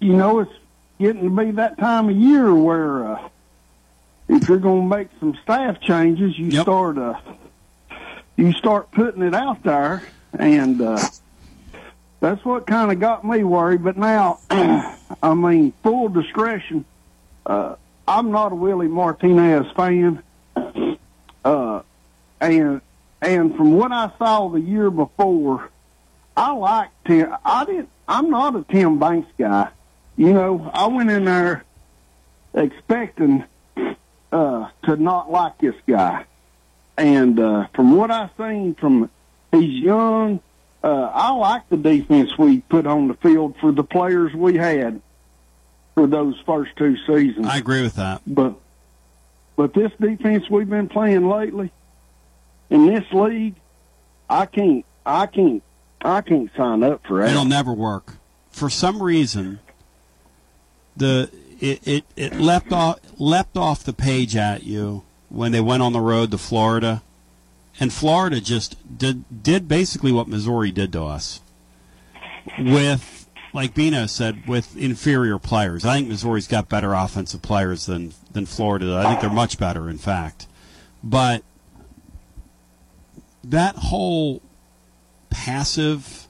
you 0.00 0.14
know 0.14 0.40
it's 0.40 0.52
getting 0.98 1.22
to 1.22 1.30
be 1.30 1.50
that 1.52 1.78
time 1.78 2.08
of 2.08 2.16
year 2.16 2.54
where 2.54 3.06
uh, 3.06 3.28
if 4.28 4.48
you're 4.48 4.58
going 4.58 4.88
to 4.88 4.96
make 4.96 5.08
some 5.20 5.36
staff 5.42 5.80
changes, 5.80 6.38
you 6.38 6.50
start 6.52 6.98
uh, 6.98 7.18
you 8.36 8.52
start 8.52 8.90
putting 8.92 9.22
it 9.22 9.34
out 9.34 9.62
there, 9.62 10.02
and 10.38 10.80
uh, 10.80 10.98
that's 12.24 12.42
what 12.42 12.66
kind 12.66 12.90
of 12.90 12.98
got 13.00 13.22
me 13.22 13.44
worried. 13.44 13.84
But 13.84 13.98
now, 13.98 14.38
I 14.50 15.34
mean, 15.34 15.74
full 15.82 16.08
discretion. 16.08 16.86
Uh, 17.44 17.76
I'm 18.08 18.30
not 18.30 18.52
a 18.52 18.54
Willie 18.54 18.88
Martinez 18.88 19.70
fan, 19.76 20.22
uh, 21.44 21.82
and 22.40 22.80
and 23.20 23.54
from 23.54 23.74
what 23.74 23.92
I 23.92 24.10
saw 24.18 24.48
the 24.48 24.60
year 24.60 24.90
before, 24.90 25.68
I 26.34 26.52
like 26.52 26.88
Tim. 27.06 27.34
I 27.44 27.66
didn't. 27.66 27.90
I'm 28.08 28.30
not 28.30 28.56
a 28.56 28.64
Tim 28.72 28.98
Banks 28.98 29.30
guy. 29.38 29.68
You 30.16 30.32
know, 30.32 30.70
I 30.72 30.86
went 30.86 31.10
in 31.10 31.26
there 31.26 31.62
expecting 32.54 33.44
uh, 34.32 34.70
to 34.84 34.96
not 34.96 35.30
like 35.30 35.58
this 35.58 35.76
guy, 35.86 36.24
and 36.96 37.38
uh, 37.38 37.66
from 37.74 37.94
what 37.94 38.10
I've 38.10 38.30
seen, 38.38 38.76
from 38.76 39.10
he's 39.52 39.84
young. 39.84 40.40
Uh, 40.84 41.10
I 41.14 41.30
like 41.30 41.66
the 41.70 41.78
defense 41.78 42.36
we 42.36 42.60
put 42.60 42.86
on 42.86 43.08
the 43.08 43.14
field 43.14 43.56
for 43.58 43.72
the 43.72 43.82
players 43.82 44.34
we 44.34 44.58
had 44.58 45.00
for 45.94 46.06
those 46.06 46.38
first 46.44 46.76
two 46.76 46.94
seasons. 47.06 47.46
I 47.46 47.56
agree 47.56 47.80
with 47.80 47.94
that. 47.94 48.20
But 48.26 48.56
but 49.56 49.72
this 49.72 49.90
defense 49.98 50.50
we've 50.50 50.68
been 50.68 50.90
playing 50.90 51.26
lately 51.26 51.72
in 52.68 52.84
this 52.84 53.04
league, 53.14 53.54
I 54.28 54.44
can't 54.44 54.84
I 55.06 55.24
can't 55.24 55.62
I 56.02 56.20
can't 56.20 56.50
sign 56.54 56.82
up 56.82 57.06
for 57.06 57.22
that. 57.22 57.30
It'll 57.30 57.46
never 57.46 57.72
work. 57.72 58.16
For 58.50 58.68
some 58.68 59.02
reason, 59.02 59.60
the 60.98 61.30
it, 61.60 61.88
it, 61.88 62.04
it 62.14 62.34
leapt 62.34 62.74
off 62.74 62.98
leapt 63.18 63.56
off 63.56 63.84
the 63.84 63.94
page 63.94 64.36
at 64.36 64.64
you 64.64 65.02
when 65.30 65.50
they 65.50 65.62
went 65.62 65.82
on 65.82 65.94
the 65.94 66.00
road 66.00 66.30
to 66.32 66.36
Florida, 66.36 67.02
and 67.80 67.92
Florida 67.92 68.40
just 68.40 68.76
did 68.98 69.24
did 69.42 69.68
basically 69.68 70.12
what 70.12 70.28
Missouri 70.28 70.70
did 70.70 70.92
to 70.92 71.02
us. 71.04 71.40
With 72.58 73.28
like 73.52 73.74
Bino 73.74 74.06
said, 74.06 74.46
with 74.46 74.76
inferior 74.76 75.38
players. 75.38 75.84
I 75.84 75.96
think 75.96 76.08
Missouri's 76.08 76.48
got 76.48 76.68
better 76.68 76.92
offensive 76.92 77.42
players 77.42 77.86
than 77.86 78.12
than 78.32 78.46
Florida. 78.46 78.96
I 78.96 79.08
think 79.08 79.20
they're 79.20 79.30
much 79.30 79.58
better, 79.58 79.88
in 79.88 79.98
fact. 79.98 80.46
But 81.02 81.42
that 83.42 83.76
whole 83.76 84.40
passive 85.30 86.26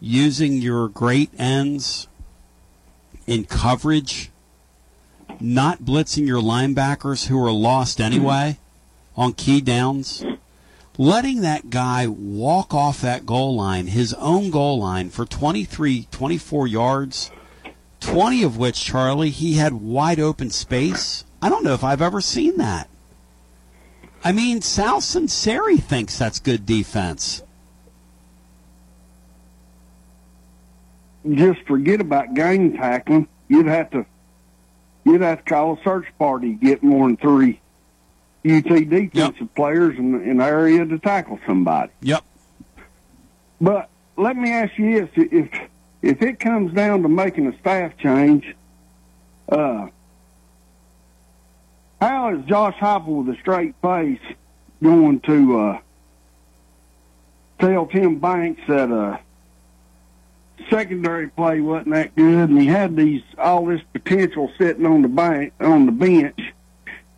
using 0.00 0.54
your 0.54 0.88
great 0.88 1.30
ends 1.38 2.06
in 3.26 3.44
coverage, 3.44 4.30
not 5.40 5.82
blitzing 5.82 6.26
your 6.26 6.40
linebackers 6.40 7.26
who 7.26 7.42
are 7.44 7.50
lost 7.50 8.00
anyway 8.00 8.58
on 9.18 9.32
key 9.32 9.60
downs, 9.60 10.24
letting 10.96 11.40
that 11.40 11.70
guy 11.70 12.06
walk 12.06 12.72
off 12.72 13.00
that 13.00 13.26
goal 13.26 13.56
line, 13.56 13.88
his 13.88 14.14
own 14.14 14.48
goal 14.50 14.78
line, 14.78 15.10
for 15.10 15.24
23, 15.26 16.06
24 16.12 16.66
yards, 16.68 17.32
20 17.98 18.44
of 18.44 18.56
which, 18.56 18.82
Charlie, 18.84 19.30
he 19.30 19.54
had 19.54 19.72
wide 19.72 20.20
open 20.20 20.50
space. 20.50 21.24
I 21.42 21.48
don't 21.48 21.64
know 21.64 21.74
if 21.74 21.82
I've 21.82 22.00
ever 22.00 22.20
seen 22.20 22.58
that. 22.58 22.88
I 24.22 24.30
mean, 24.30 24.62
Sal 24.62 25.00
Sunseri 25.00 25.82
thinks 25.82 26.16
that's 26.16 26.38
good 26.38 26.64
defense. 26.64 27.42
Just 31.28 31.60
forget 31.62 32.00
about 32.00 32.34
game 32.34 32.76
tackling. 32.76 33.26
You'd 33.48 33.66
have 33.66 33.90
to, 33.90 34.06
you'd 35.04 35.22
have 35.22 35.38
to 35.38 35.44
call 35.44 35.72
a 35.74 35.82
search 35.82 36.06
party 36.20 36.52
get 36.52 36.84
more 36.84 37.08
than 37.08 37.16
three 37.16 37.60
UT 38.50 38.88
defensive 38.88 39.54
players 39.54 39.98
in, 39.98 40.22
in 40.22 40.38
the 40.38 40.44
area 40.44 40.84
to 40.84 40.98
tackle 40.98 41.38
somebody. 41.46 41.92
Yep. 42.02 42.24
But 43.60 43.88
let 44.16 44.36
me 44.36 44.52
ask 44.52 44.76
you 44.78 45.00
this: 45.00 45.10
if 45.32 45.50
if 46.02 46.22
it 46.22 46.40
comes 46.40 46.72
down 46.74 47.02
to 47.02 47.08
making 47.08 47.46
a 47.46 47.58
staff 47.58 47.96
change, 47.98 48.54
uh, 49.48 49.88
how 52.00 52.34
is 52.34 52.44
Josh 52.46 52.76
Heupel 52.76 53.24
with 53.24 53.36
a 53.36 53.40
straight 53.40 53.74
face 53.82 54.20
going 54.82 55.20
to 55.20 55.58
uh, 55.58 55.80
tell 57.58 57.86
Tim 57.86 58.18
Banks 58.20 58.60
that 58.68 58.90
uh, 58.92 59.18
secondary 60.70 61.28
play 61.28 61.60
wasn't 61.60 61.94
that 61.94 62.14
good, 62.14 62.50
and 62.50 62.60
he 62.60 62.66
had 62.66 62.96
these 62.96 63.22
all 63.36 63.66
this 63.66 63.80
potential 63.92 64.50
sitting 64.58 64.86
on 64.86 65.02
the 65.02 65.08
bank 65.08 65.52
on 65.60 65.86
the 65.86 65.92
bench, 65.92 66.47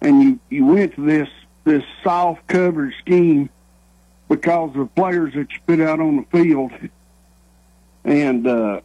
and 0.00 0.22
you 0.22 0.38
you 0.48 0.66
went 0.66 0.94
to 0.94 1.02
this 1.02 1.28
this 1.64 1.84
soft 2.02 2.46
coverage 2.46 2.96
scheme 2.98 3.50
because 4.28 4.74
of 4.76 4.94
players 4.94 5.34
that 5.34 5.52
you 5.52 5.58
put 5.66 5.80
out 5.80 6.00
on 6.00 6.16
the 6.16 6.22
field, 6.30 6.72
and 8.04 8.46
uh, 8.46 8.80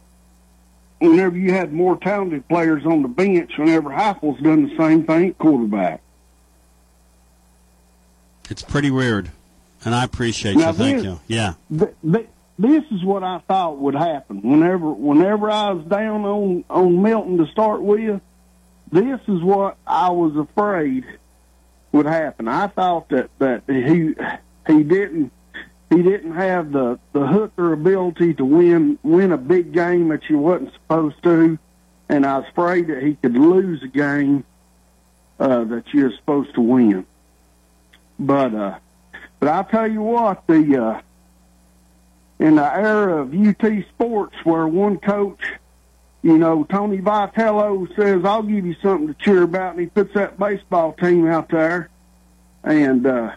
whenever 0.98 1.36
you 1.36 1.52
had 1.52 1.72
more 1.72 1.96
talented 1.96 2.46
players 2.48 2.84
on 2.84 3.02
the 3.02 3.08
bench, 3.08 3.52
whenever 3.56 3.90
Heupel's 3.90 4.40
done 4.42 4.68
the 4.68 4.76
same 4.76 5.04
thing, 5.04 5.34
quarterback. 5.34 6.00
It's 8.50 8.62
pretty 8.62 8.90
weird, 8.90 9.30
and 9.84 9.94
I 9.94 10.04
appreciate 10.04 10.56
Now 10.56 10.68
you. 10.68 10.72
Thank 10.74 11.04
you. 11.04 11.20
Yeah. 11.26 11.54
Th- 11.76 11.94
th- 12.02 12.28
this 12.58 12.84
is 12.90 13.04
what 13.04 13.22
I 13.22 13.38
thought 13.46 13.78
would 13.78 13.94
happen 13.94 14.40
whenever 14.42 14.90
whenever 14.90 15.50
I 15.50 15.72
was 15.72 15.84
down 15.86 16.24
on 16.24 16.64
on 16.70 17.02
Milton 17.02 17.38
to 17.38 17.46
start 17.46 17.82
with. 17.82 18.20
This 18.90 19.20
is 19.28 19.42
what 19.42 19.76
I 19.86 20.10
was 20.10 20.36
afraid 20.36 21.04
would 21.92 22.06
happen. 22.06 22.48
I 22.48 22.68
thought 22.68 23.08
that 23.08 23.30
that 23.38 23.62
he 23.66 24.14
he 24.72 24.82
didn't 24.82 25.32
he 25.90 26.02
didn't 26.02 26.32
have 26.32 26.72
the 26.72 26.98
the 27.12 27.26
hooker 27.26 27.72
ability 27.72 28.34
to 28.34 28.44
win 28.44 28.98
win 29.02 29.32
a 29.32 29.38
big 29.38 29.72
game 29.72 30.08
that 30.08 30.28
you 30.28 30.38
wasn't 30.38 30.72
supposed 30.74 31.22
to, 31.24 31.58
and 32.08 32.26
I 32.26 32.38
was 32.38 32.48
afraid 32.50 32.88
that 32.88 33.02
he 33.02 33.14
could 33.14 33.36
lose 33.36 33.82
a 33.82 33.88
game 33.88 34.44
uh, 35.38 35.64
that 35.64 35.84
you're 35.92 36.12
supposed 36.16 36.54
to 36.54 36.60
win. 36.60 37.06
But 38.18 38.54
uh, 38.54 38.78
but 39.40 39.48
I'll 39.48 39.64
tell 39.64 39.90
you 39.90 40.02
what 40.02 40.46
the 40.46 40.82
uh, 40.82 41.00
in 42.38 42.56
the 42.56 42.74
era 42.74 43.22
of 43.22 43.34
UT 43.34 43.84
sports 43.88 44.36
where 44.44 44.66
one 44.66 44.98
coach, 44.98 45.40
you 46.26 46.38
know, 46.38 46.64
Tony 46.64 46.98
Vitello 46.98 47.86
says, 47.94 48.24
I'll 48.24 48.42
give 48.42 48.66
you 48.66 48.74
something 48.82 49.06
to 49.06 49.14
cheer 49.14 49.44
about, 49.44 49.74
and 49.74 49.80
he 49.82 49.86
puts 49.86 50.12
that 50.14 50.36
baseball 50.36 50.92
team 50.94 51.24
out 51.28 51.50
there. 51.50 51.88
And, 52.64 53.06
uh, 53.06 53.30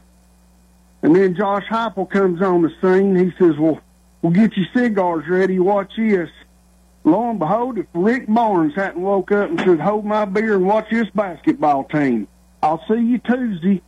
and 1.04 1.16
then 1.16 1.36
Josh 1.36 1.66
Heupel 1.66 2.10
comes 2.10 2.42
on 2.42 2.64
the 2.64 2.72
scene. 2.82 3.16
He 3.16 3.32
says, 3.38 3.60
well, 3.60 3.80
we'll 4.24 4.32
get 4.32 4.58
your 4.58 4.66
cigars 4.74 5.28
ready. 5.30 5.60
Watch 5.60 5.92
this. 5.98 6.32
Lo 7.04 7.30
and 7.30 7.38
behold, 7.38 7.78
if 7.78 7.86
Rick 7.94 8.26
Barnes 8.26 8.74
hadn't 8.74 9.04
woke 9.04 9.32
up 9.34 9.52
and 9.52 9.60
said, 9.60 9.80
hold 9.80 10.04
my 10.04 10.26
beer 10.26 10.56
and 10.56 10.66
watch 10.66 10.90
this 10.90 11.12
basketball 11.12 11.84
team, 11.84 12.28
I'll 12.64 12.84
see 12.88 13.00
you 13.00 13.20
Tuesday. 13.20 13.84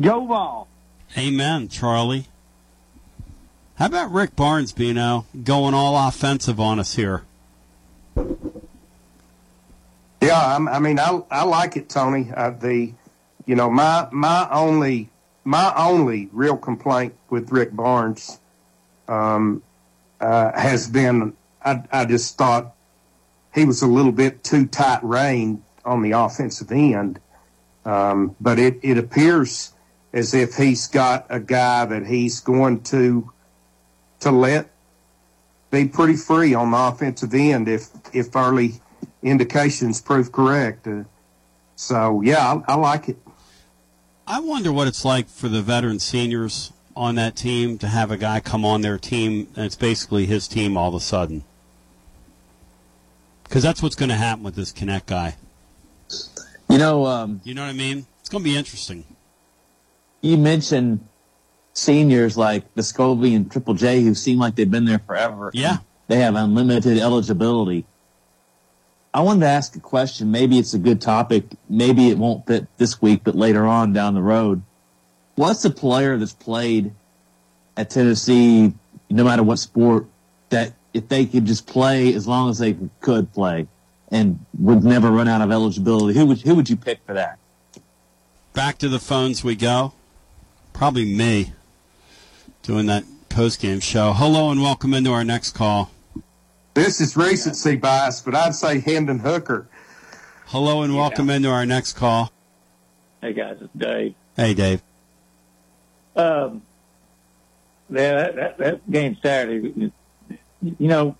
Go 0.00 0.26
ball. 0.26 0.68
Amen, 1.18 1.68
Charlie. 1.68 2.28
How 3.74 3.86
about 3.86 4.10
Rick 4.10 4.36
Barnes, 4.36 4.72
Bino, 4.72 5.26
going 5.44 5.74
all 5.74 6.08
offensive 6.08 6.58
on 6.58 6.78
us 6.78 6.94
here? 6.94 7.24
Yeah, 10.20 10.56
I'm, 10.56 10.68
I 10.68 10.78
mean, 10.78 10.98
I 10.98 11.22
I 11.30 11.44
like 11.44 11.76
it, 11.76 11.88
Tony. 11.88 12.30
Uh, 12.34 12.50
the, 12.50 12.92
you 13.46 13.54
know, 13.54 13.70
my 13.70 14.08
my 14.10 14.48
only 14.50 15.10
my 15.44 15.72
only 15.76 16.28
real 16.32 16.56
complaint 16.56 17.14
with 17.30 17.50
Rick 17.50 17.74
Barnes 17.74 18.38
um, 19.08 19.62
uh, 20.20 20.52
has 20.58 20.88
been 20.88 21.34
I 21.64 21.82
I 21.90 22.04
just 22.04 22.36
thought 22.36 22.74
he 23.54 23.64
was 23.64 23.82
a 23.82 23.86
little 23.86 24.12
bit 24.12 24.44
too 24.44 24.66
tight 24.66 25.02
reined 25.02 25.62
on 25.84 26.02
the 26.02 26.12
offensive 26.12 26.70
end, 26.72 27.20
um, 27.84 28.36
but 28.40 28.58
it 28.58 28.78
it 28.82 28.98
appears 28.98 29.72
as 30.12 30.34
if 30.34 30.56
he's 30.56 30.86
got 30.88 31.26
a 31.30 31.40
guy 31.40 31.84
that 31.84 32.06
he's 32.06 32.40
going 32.40 32.82
to 32.82 33.30
to 34.20 34.30
let 34.30 34.68
be 35.70 35.86
pretty 35.86 36.16
free 36.16 36.54
on 36.54 36.70
the 36.70 36.78
offensive 36.78 37.34
end 37.34 37.68
if 37.68 37.97
if 38.12 38.34
early 38.34 38.80
indications 39.22 40.00
prove 40.00 40.32
correct. 40.32 40.86
Uh, 40.86 41.04
so 41.76 42.20
yeah, 42.22 42.60
I, 42.68 42.72
I 42.72 42.76
like 42.76 43.08
it. 43.08 43.18
I 44.26 44.40
wonder 44.40 44.72
what 44.72 44.88
it's 44.88 45.04
like 45.04 45.28
for 45.28 45.48
the 45.48 45.62
veteran 45.62 46.00
seniors 46.00 46.72
on 46.94 47.14
that 47.14 47.36
team 47.36 47.78
to 47.78 47.86
have 47.86 48.10
a 48.10 48.16
guy 48.16 48.40
come 48.40 48.64
on 48.64 48.82
their 48.82 48.98
team 48.98 49.48
and 49.56 49.64
it's 49.64 49.76
basically 49.76 50.26
his 50.26 50.48
team 50.48 50.76
all 50.76 50.88
of 50.88 50.94
a 50.94 51.00
sudden. 51.00 51.44
Because 53.44 53.62
that's 53.62 53.82
what's 53.82 53.94
going 53.94 54.10
to 54.10 54.16
happen 54.16 54.44
with 54.44 54.56
this 54.56 54.72
Knecht 54.72 55.06
guy. 55.06 55.36
You 56.68 56.76
know, 56.76 57.06
um, 57.06 57.40
you 57.44 57.54
know 57.54 57.62
what 57.62 57.70
I 57.70 57.72
mean. 57.72 58.06
It's 58.20 58.28
going 58.28 58.44
to 58.44 58.50
be 58.50 58.56
interesting. 58.56 59.04
You 60.20 60.36
mentioned 60.36 61.06
seniors 61.72 62.36
like 62.36 62.74
Vescovi 62.74 63.34
and 63.34 63.50
Triple 63.50 63.74
J 63.74 64.02
who 64.02 64.14
seem 64.14 64.38
like 64.38 64.56
they've 64.56 64.70
been 64.70 64.84
there 64.84 64.98
forever. 64.98 65.50
Yeah. 65.54 65.78
They 66.08 66.16
have 66.16 66.34
unlimited 66.34 66.98
eligibility. 66.98 67.86
I 69.18 69.20
wanted 69.20 69.40
to 69.40 69.46
ask 69.46 69.74
a 69.74 69.80
question. 69.80 70.30
Maybe 70.30 70.60
it's 70.60 70.74
a 70.74 70.78
good 70.78 71.00
topic. 71.00 71.42
Maybe 71.68 72.08
it 72.08 72.18
won't 72.18 72.46
fit 72.46 72.68
this 72.76 73.02
week, 73.02 73.22
but 73.24 73.34
later 73.34 73.66
on 73.66 73.92
down 73.92 74.14
the 74.14 74.22
road. 74.22 74.62
What's 75.34 75.64
a 75.64 75.70
player 75.70 76.16
that's 76.16 76.34
played 76.34 76.92
at 77.76 77.90
Tennessee, 77.90 78.72
no 79.10 79.24
matter 79.24 79.42
what 79.42 79.58
sport, 79.58 80.06
that 80.50 80.74
if 80.94 81.08
they 81.08 81.26
could 81.26 81.46
just 81.46 81.66
play 81.66 82.14
as 82.14 82.28
long 82.28 82.48
as 82.48 82.60
they 82.60 82.76
could 83.00 83.32
play 83.32 83.66
and 84.12 84.38
would 84.56 84.84
never 84.84 85.10
run 85.10 85.26
out 85.26 85.40
of 85.40 85.50
eligibility, 85.50 86.16
who 86.16 86.26
would 86.26 86.42
who 86.42 86.54
would 86.54 86.70
you 86.70 86.76
pick 86.76 87.00
for 87.04 87.14
that? 87.14 87.40
Back 88.52 88.78
to 88.78 88.88
the 88.88 89.00
phones 89.00 89.42
we 89.42 89.56
go. 89.56 89.94
Probably 90.72 91.04
me 91.04 91.54
doing 92.62 92.86
that 92.86 93.02
post 93.28 93.60
game 93.60 93.80
show. 93.80 94.12
Hello 94.12 94.52
and 94.52 94.62
welcome 94.62 94.94
into 94.94 95.10
our 95.10 95.24
next 95.24 95.56
call. 95.56 95.90
This 96.78 97.00
is 97.00 97.16
recency 97.16 97.74
bias, 97.74 98.20
but 98.20 98.36
I'd 98.36 98.54
say 98.54 98.78
Hendon 98.78 99.18
Hooker. 99.18 99.66
Hello 100.46 100.82
and 100.82 100.94
welcome 100.94 101.28
into 101.28 101.50
our 101.50 101.66
next 101.66 101.94
call. 101.94 102.30
Hey 103.20 103.32
guys, 103.32 103.56
it's 103.60 103.72
Dave. 103.76 104.14
Hey, 104.36 104.54
Dave. 104.54 104.80
Um, 106.14 106.62
yeah, 107.90 108.14
that, 108.14 108.36
that, 108.36 108.58
that 108.58 108.90
game 108.92 109.16
Saturday, 109.20 109.90
you 110.62 110.72
know, 110.78 111.16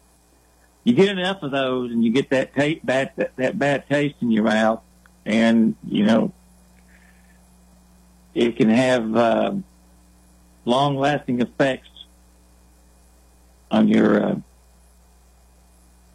you 0.84 0.94
get 0.94 1.08
enough 1.08 1.42
of 1.42 1.50
those 1.50 1.90
and 1.90 2.04
you 2.04 2.12
get 2.12 2.30
that 2.30 2.54
taste, 2.54 2.86
bad, 2.86 3.10
that, 3.16 3.34
that 3.34 3.58
bad 3.58 3.88
taste 3.88 4.14
in 4.20 4.30
your 4.30 4.44
mouth 4.44 4.80
and, 5.26 5.74
you 5.88 6.06
know, 6.06 6.32
it 8.32 8.56
can 8.56 8.68
have, 8.68 9.16
um, 9.16 9.64
long 10.64 10.96
lasting 10.96 11.40
effects 11.40 11.90
on 13.72 13.88
your 13.88 14.22
uh, 14.24 14.36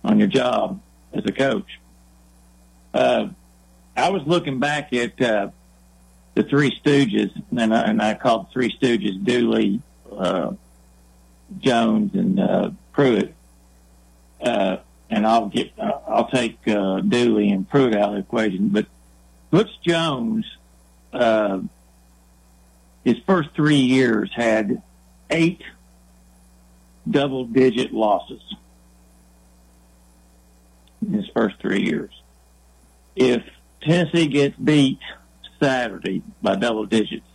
on 0.04 0.20
your 0.20 0.28
job 0.28 0.82
as 1.14 1.24
a 1.26 1.32
coach. 1.32 1.80
Uh, 2.94 3.28
I 3.96 4.10
was 4.10 4.24
looking 4.26 4.60
back 4.60 4.94
at 4.94 5.20
uh, 5.22 5.50
the 6.34 6.44
Three 6.44 6.78
Stooges, 6.84 7.32
and 7.56 7.74
I, 7.74 7.82
and 7.84 8.02
I 8.02 8.14
called 8.16 8.48
the 8.48 8.52
Three 8.52 8.78
Stooges 8.78 9.24
Dooley, 9.24 9.82
uh, 10.16 10.54
Jones, 11.60 12.14
and 12.16 12.40
uh, 12.40 12.72
Pruitt. 12.92 13.34
Uh, 14.42 14.78
and 15.10 15.28
I'll 15.28 15.48
get 15.48 15.72
I'll 15.80 16.28
take 16.28 16.58
uh, 16.68 17.00
Dooley 17.02 17.50
and 17.50 17.70
Pruitt 17.70 17.96
out 17.96 18.10
of 18.10 18.16
the 18.16 18.20
equation, 18.22 18.70
but 18.70 18.88
Butch 19.52 19.70
Jones, 19.82 20.46
uh, 21.14 21.60
his 23.04 23.18
first 23.26 23.50
three 23.56 23.76
years 23.76 24.32
had 24.36 24.82
eight 25.30 25.62
double-digit 27.10 27.94
losses 27.94 28.42
in 31.08 31.14
his 31.14 31.28
first 31.34 31.60
three 31.60 31.84
years. 31.84 32.12
If 33.16 33.44
Tennessee 33.82 34.28
gets 34.28 34.58
beat 34.58 35.00
Saturday 35.60 36.24
by 36.42 36.56
double 36.56 36.86
digits, 36.86 37.28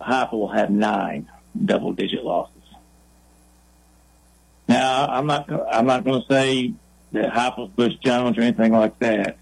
Heupel 0.00 0.32
will 0.32 0.48
have 0.48 0.70
nine 0.70 1.30
double-digit 1.64 2.24
losses. 2.24 2.54
Now, 4.68 5.06
I'm 5.06 5.26
not 5.26 5.48
I'm 5.72 5.86
not 5.86 6.04
going 6.04 6.22
to 6.22 6.26
say 6.28 6.72
that 7.12 7.32
Heupel's 7.32 7.70
Butch 7.70 8.00
Jones 8.00 8.38
or 8.38 8.42
anything 8.42 8.72
like 8.72 8.98
that, 8.98 9.38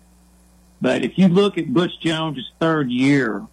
but 0.81 1.05
if 1.05 1.17
you 1.17 1.29
look 1.29 1.59
at 1.59 1.73
Butch 1.73 1.99
Jones' 2.01 2.51
third 2.61 2.91
year, 2.91 3.47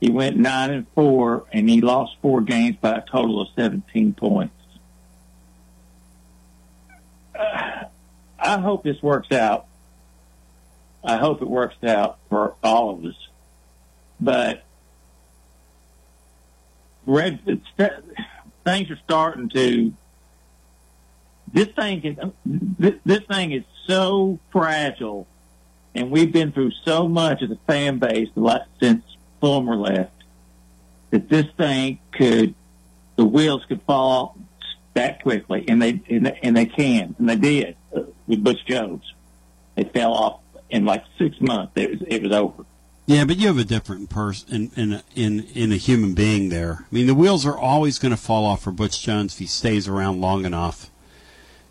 he 0.00 0.10
went 0.10 0.36
nine 0.36 0.70
and 0.70 0.86
four, 0.94 1.44
and 1.52 1.68
he 1.68 1.80
lost 1.80 2.16
four 2.22 2.40
games 2.40 2.76
by 2.80 2.96
a 2.96 3.02
total 3.02 3.40
of 3.40 3.48
17 3.54 4.14
points. 4.14 4.54
Uh, 7.38 7.84
I 8.42 8.58
hope 8.58 8.82
this 8.82 9.00
works 9.00 9.30
out. 9.30 9.66
I 11.04 11.16
hope 11.16 11.42
it 11.42 11.48
works 11.48 11.82
out 11.84 12.18
for 12.28 12.54
all 12.62 12.90
of 12.90 13.04
us. 13.04 13.14
But 14.20 14.64
red 17.06 17.40
things 18.64 18.90
are 18.90 18.98
starting 19.04 19.48
to. 19.50 19.92
This 21.52 21.68
thing 21.68 22.02
is 22.04 22.16
this, 22.44 22.94
this 23.04 23.20
thing 23.24 23.52
is 23.52 23.64
so 23.86 24.38
fragile, 24.50 25.26
and 25.94 26.10
we've 26.10 26.32
been 26.32 26.50
through 26.50 26.72
so 26.84 27.08
much 27.08 27.42
as 27.42 27.50
a 27.50 27.58
fan 27.66 27.98
base 27.98 28.28
since 28.80 29.04
Fulmer 29.40 29.76
left 29.76 30.12
that 31.10 31.28
this 31.28 31.46
thing 31.56 31.98
could 32.12 32.54
the 33.16 33.24
wheels 33.24 33.64
could 33.68 33.82
fall 33.82 34.36
that 34.94 35.22
quickly, 35.22 35.64
and 35.68 35.80
they 35.80 36.00
and 36.08 36.26
they, 36.26 36.38
and 36.42 36.56
they 36.56 36.66
can, 36.66 37.14
and 37.18 37.28
they 37.28 37.36
did 37.36 37.76
with 38.26 38.42
Butch 38.42 38.64
Jones. 38.66 39.12
It 39.76 39.92
fell 39.92 40.12
off 40.12 40.40
in 40.70 40.84
like 40.84 41.04
six 41.18 41.40
months. 41.40 41.72
It 41.76 41.90
was 41.90 42.02
it 42.06 42.22
was 42.22 42.32
over. 42.32 42.64
Yeah, 43.06 43.24
but 43.24 43.36
you 43.36 43.48
have 43.48 43.58
a 43.58 43.64
different 43.64 44.10
person 44.10 44.70
in 44.76 44.92
in 44.92 45.02
in 45.14 45.40
in 45.54 45.72
a 45.72 45.76
human 45.76 46.14
being 46.14 46.48
there. 46.50 46.80
I 46.90 46.94
mean, 46.94 47.06
the 47.06 47.14
wheels 47.14 47.44
are 47.46 47.56
always 47.56 47.98
going 47.98 48.10
to 48.12 48.16
fall 48.20 48.44
off 48.44 48.62
for 48.62 48.70
Butch 48.70 49.02
Jones 49.02 49.32
if 49.34 49.38
he 49.40 49.46
stays 49.46 49.88
around 49.88 50.20
long 50.20 50.44
enough 50.44 50.90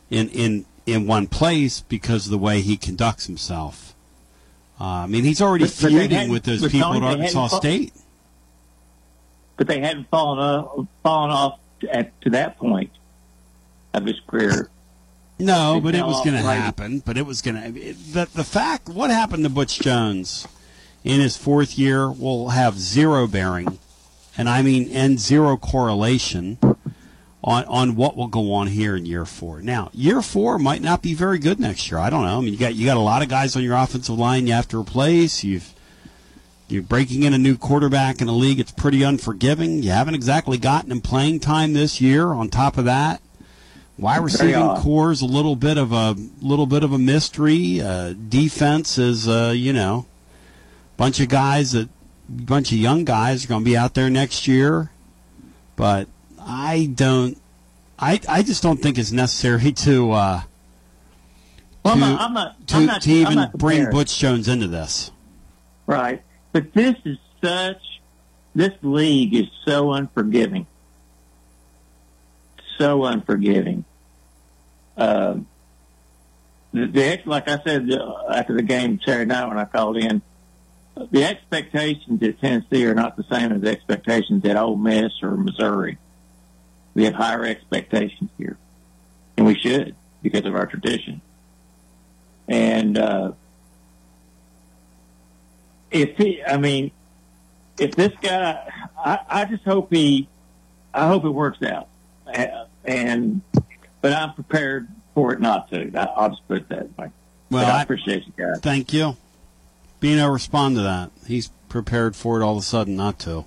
in 0.10 0.30
in 0.30 0.66
in 0.86 1.08
one 1.08 1.28
place 1.28 1.82
because 1.82 2.26
of 2.26 2.32
the 2.32 2.38
way 2.38 2.62
he 2.62 2.76
conducts 2.76 3.28
himself. 3.28 3.96
Uh, 4.80 4.84
I 4.84 5.08
mean, 5.08 5.24
he's 5.24 5.42
already 5.42 5.66
But- 5.66 5.78
but 5.80 5.90
feuding 5.92 6.10
hadn't- 6.12 6.32
with 6.32 6.44
those 6.44 6.62
people 6.72 6.96
at 6.96 7.04
Arkansas 7.04 7.48
State. 7.50 7.94
But 9.58 9.68
they 9.68 9.80
hadn't 9.80 10.10
fallen 10.10 10.40
off, 10.40 10.88
fallen 11.04 11.30
off 11.30 11.60
at, 11.92 12.20
to 12.22 12.32
that 12.32 12.58
point 12.58 12.90
of 13.94 14.06
his 14.06 14.20
career. 14.26 14.70
No, 15.42 15.80
but 15.82 15.96
it 15.96 16.06
was 16.06 16.24
going 16.24 16.36
to 16.36 16.44
happen. 16.44 17.00
But 17.00 17.18
it 17.18 17.26
was 17.26 17.42
going 17.42 17.56
to. 17.56 17.72
The 17.94 18.30
the 18.34 18.44
fact 18.44 18.90
what 18.90 19.10
happened 19.10 19.44
to 19.44 19.50
Butch 19.50 19.80
Jones 19.80 20.48
in 21.04 21.20
his 21.20 21.38
fourth 21.38 21.78
year 21.78 22.12
will 22.12 22.50
have 22.50 22.78
zero 22.78 23.28
bearing, 23.28 23.80
and 24.38 24.48
I 24.48 24.62
mean 24.62 24.90
and 24.92 25.20
zero 25.20 25.58
correlation 25.58 26.58
on 27.44 27.66
on 27.66 27.96
what 27.96 28.16
will 28.16 28.28
go 28.28 28.54
on 28.54 28.68
here 28.68 28.96
in 28.96 29.06
year 29.06 29.26
four. 29.26 29.62
Now, 29.62 29.90
year 29.94 30.22
four 30.22 30.60
might 30.60 30.82
not 30.82 31.02
be 31.02 31.14
very 31.14 31.40
good 31.40 31.60
next 31.60 31.90
year. 31.90 32.00
I 32.00 32.10
don't 32.10 32.24
know. 32.24 32.38
I 32.38 32.42
mean, 32.42 32.54
you 32.54 32.60
got 32.60 32.76
you 32.76 32.86
got 32.86 32.98
a 32.98 33.02
lot 33.02 33.22
of 33.22 33.30
guys 33.30 33.56
on 33.56 33.64
your 33.64 33.76
offensive 33.76 34.18
line 34.18 34.48
you 34.48 34.54
have 34.54 34.68
to 34.70 34.80
replace. 34.80 35.44
You've 35.44 35.74
you're 36.68 36.84
breaking 36.84 37.24
in 37.24 37.34
a 37.34 37.38
new 37.38 37.58
quarterback 37.58 38.22
in 38.22 38.28
a 38.30 38.34
league. 38.34 38.60
It's 38.60 38.72
pretty 38.72 39.04
unforgiving. 39.04 39.84
You 39.84 39.90
haven't 39.90 40.16
exactly 40.16 40.58
gotten 40.58 40.92
him 40.92 41.02
playing 41.02 41.42
time 41.42 41.74
this 41.74 42.00
year. 42.00 42.28
On 42.28 42.48
top 42.48 42.78
of 42.78 42.86
that, 42.86 43.22
wide 44.02 44.18
receiving 44.24 44.76
core 44.78 45.12
is 45.14 45.22
a 45.22 45.26
little 45.26 45.56
bit 45.56 45.78
of 45.78 45.94
a 45.94 46.16
little 46.42 46.66
bit 46.66 46.84
of 46.84 46.92
a 46.92 46.98
mystery. 46.98 47.80
Uh, 47.80 48.14
defense 48.14 48.98
is, 48.98 49.28
uh, 49.30 49.54
you 49.56 49.72
know, 49.72 50.06
bunch 50.98 51.20
of 51.22 51.30
guys 51.30 51.72
that 51.72 51.88
bunch 52.28 52.72
of 52.74 52.78
young 52.78 53.06
guys 53.06 53.46
are 53.46 53.48
going 53.48 53.62
to 53.62 53.66
be 53.66 53.78
out 53.78 53.94
there 53.94 54.10
next 54.10 54.48
year. 54.48 54.90
But 55.76 56.08
I 56.40 56.92
don't. 56.94 57.38
I 58.00 58.20
I 58.28 58.42
just 58.44 58.62
don't 58.64 58.82
think 58.82 58.98
it's 58.98 59.12
necessary 59.12 59.72
to 59.86 60.12
uh, 60.12 60.42
Well, 61.86 61.94
I'm 61.94 62.00
to, 62.00 62.06
not- 62.10 62.22
I'm 62.22 62.34
not- 62.34 62.68
to, 62.68 62.76
I'm 62.78 62.86
not- 62.88 63.02
to 63.04 63.24
I'm 63.26 63.32
even 63.32 63.50
bring. 63.56 63.90
Butch 63.92 64.18
Jones 64.20 64.48
into 64.48 64.68
this. 64.68 65.12
Right. 65.88 66.22
But 66.52 66.74
this 66.74 66.96
is 67.06 67.18
such, 67.44 67.82
this 68.54 68.72
league 68.82 69.34
is 69.34 69.48
so 69.66 69.92
unforgiving. 69.94 70.66
So 72.78 73.04
unforgiving. 73.06 73.86
Um, 75.02 75.48
the, 76.74 76.88
the, 76.88 77.22
like 77.26 77.50
I 77.50 77.60
said 77.64 77.92
uh, 77.92 78.28
after 78.32 78.54
the 78.54 78.62
game 78.62 79.00
Saturday 79.04 79.26
night 79.26 79.48
when 79.48 79.58
I 79.58 79.66
called 79.66 79.98
in, 79.98 80.22
the 81.10 81.24
expectations 81.24 82.22
at 82.22 82.40
Tennessee 82.40 82.86
are 82.86 82.94
not 82.94 83.18
the 83.18 83.24
same 83.24 83.52
as 83.52 83.62
the 83.62 83.70
expectations 83.70 84.46
at 84.46 84.56
Ole 84.56 84.78
Miss 84.78 85.24
or 85.24 85.32
Missouri. 85.38 85.98
We 86.94 87.06
have 87.06 87.14
higher 87.14 87.46
expectations 87.46 88.30
here, 88.38 88.58
and 89.38 89.46
we 89.46 89.56
should 89.58 89.96
because 90.22 90.46
of 90.46 90.54
our 90.56 90.68
tradition. 90.68 91.22
And 92.48 92.98
uh, 92.98 93.32
if 95.90 96.18
he, 96.18 96.44
I 96.44 96.58
mean, 96.58 96.92
if 97.80 97.96
this 97.96 98.14
guy, 98.22 98.70
I, 99.04 99.20
I 99.30 99.46
just 99.46 99.64
hope 99.64 99.92
he, 99.92 100.28
I 100.94 101.08
hope 101.08 101.26
it 101.26 101.30
works 101.30 101.64
out, 101.64 101.88
Uh, 102.28 102.66
and 102.86 103.42
but 104.02 104.14
I'm 104.14 104.34
prepared 104.34 104.88
for 105.14 105.34
it 105.34 105.40
not 105.42 105.70
to. 105.72 105.92
I, 105.98 106.04
I'll 106.16 106.30
just 106.30 106.48
put 106.48 106.58
it 106.58 106.70
that 106.70 106.98
way. 106.98 107.10
Well, 107.50 107.66
But 107.66 107.66
I 107.66 107.80
I- 107.80 107.84
appreciate 107.84 108.26
you 108.26 108.34
guys. 108.36 108.60
Thank 108.62 108.94
you. 108.94 109.18
Bino, 110.00 110.28
respond 110.30 110.76
to 110.78 110.82
that. 110.82 111.12
He's 111.28 111.50
prepared 111.70 112.16
for 112.16 112.40
it 112.40 112.44
all 112.44 112.54
of 112.54 112.60
a 112.60 112.66
sudden 112.66 112.96
not 112.96 113.20
to. 113.20 113.46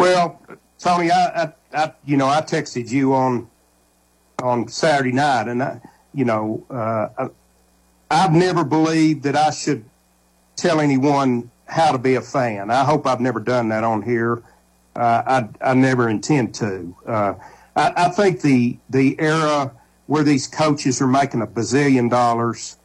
Well, 0.00 0.40
Tony, 0.78 1.10
I, 1.10 1.44
I, 1.44 1.52
I, 1.74 1.92
you 2.04 2.16
know, 2.16 2.26
I 2.26 2.40
texted 2.40 2.90
you 2.90 3.14
on 3.14 3.48
on 4.42 4.68
Saturday 4.68 5.12
night, 5.12 5.48
and 5.48 5.62
I, 5.62 5.80
you 6.12 6.24
know, 6.26 6.64
uh, 6.70 7.08
I, 7.18 7.28
I've 8.10 8.32
never 8.32 8.64
believed 8.64 9.22
that 9.24 9.34
I 9.36 9.50
should 9.50 9.84
tell 10.56 10.80
anyone 10.80 11.50
how 11.66 11.92
to 11.92 11.98
be 11.98 12.14
a 12.14 12.20
fan. 12.20 12.70
I 12.70 12.84
hope 12.84 13.06
I've 13.06 13.20
never 13.20 13.40
done 13.40 13.70
that 13.70 13.82
on 13.84 14.02
here. 14.02 14.42
Uh, 14.94 15.48
I, 15.62 15.70
I 15.70 15.74
never 15.74 16.08
intend 16.08 16.54
to. 16.56 16.94
Uh, 17.06 17.34
I, 17.76 17.92
I 17.96 18.08
think 18.08 18.40
the 18.40 18.78
the 18.90 19.20
era 19.20 19.72
where 20.06 20.22
these 20.22 20.46
coaches 20.46 21.00
are 21.00 21.06
making 21.06 21.42
a 21.42 21.46
bazillion 21.46 22.10
dollars, 22.10 22.78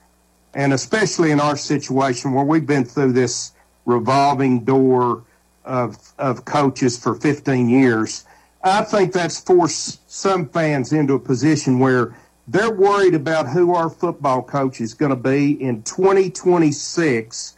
and 0.53 0.73
especially 0.73 1.31
in 1.31 1.39
our 1.39 1.55
situation 1.55 2.33
where 2.33 2.45
we've 2.45 2.65
been 2.67 2.85
through 2.85 3.13
this 3.13 3.53
revolving 3.85 4.63
door 4.65 5.23
of 5.63 5.97
of 6.19 6.45
coaches 6.45 6.97
for 6.99 7.15
15 7.15 7.69
years, 7.69 8.25
I 8.63 8.83
think 8.83 9.13
that's 9.13 9.39
forced 9.39 10.11
some 10.11 10.49
fans 10.49 10.93
into 10.93 11.13
a 11.13 11.19
position 11.19 11.79
where 11.79 12.15
they're 12.47 12.73
worried 12.73 13.15
about 13.15 13.47
who 13.47 13.73
our 13.73 13.89
football 13.89 14.43
coach 14.43 14.81
is 14.81 14.93
going 14.93 15.11
to 15.11 15.15
be 15.15 15.51
in 15.61 15.83
2026 15.83 17.55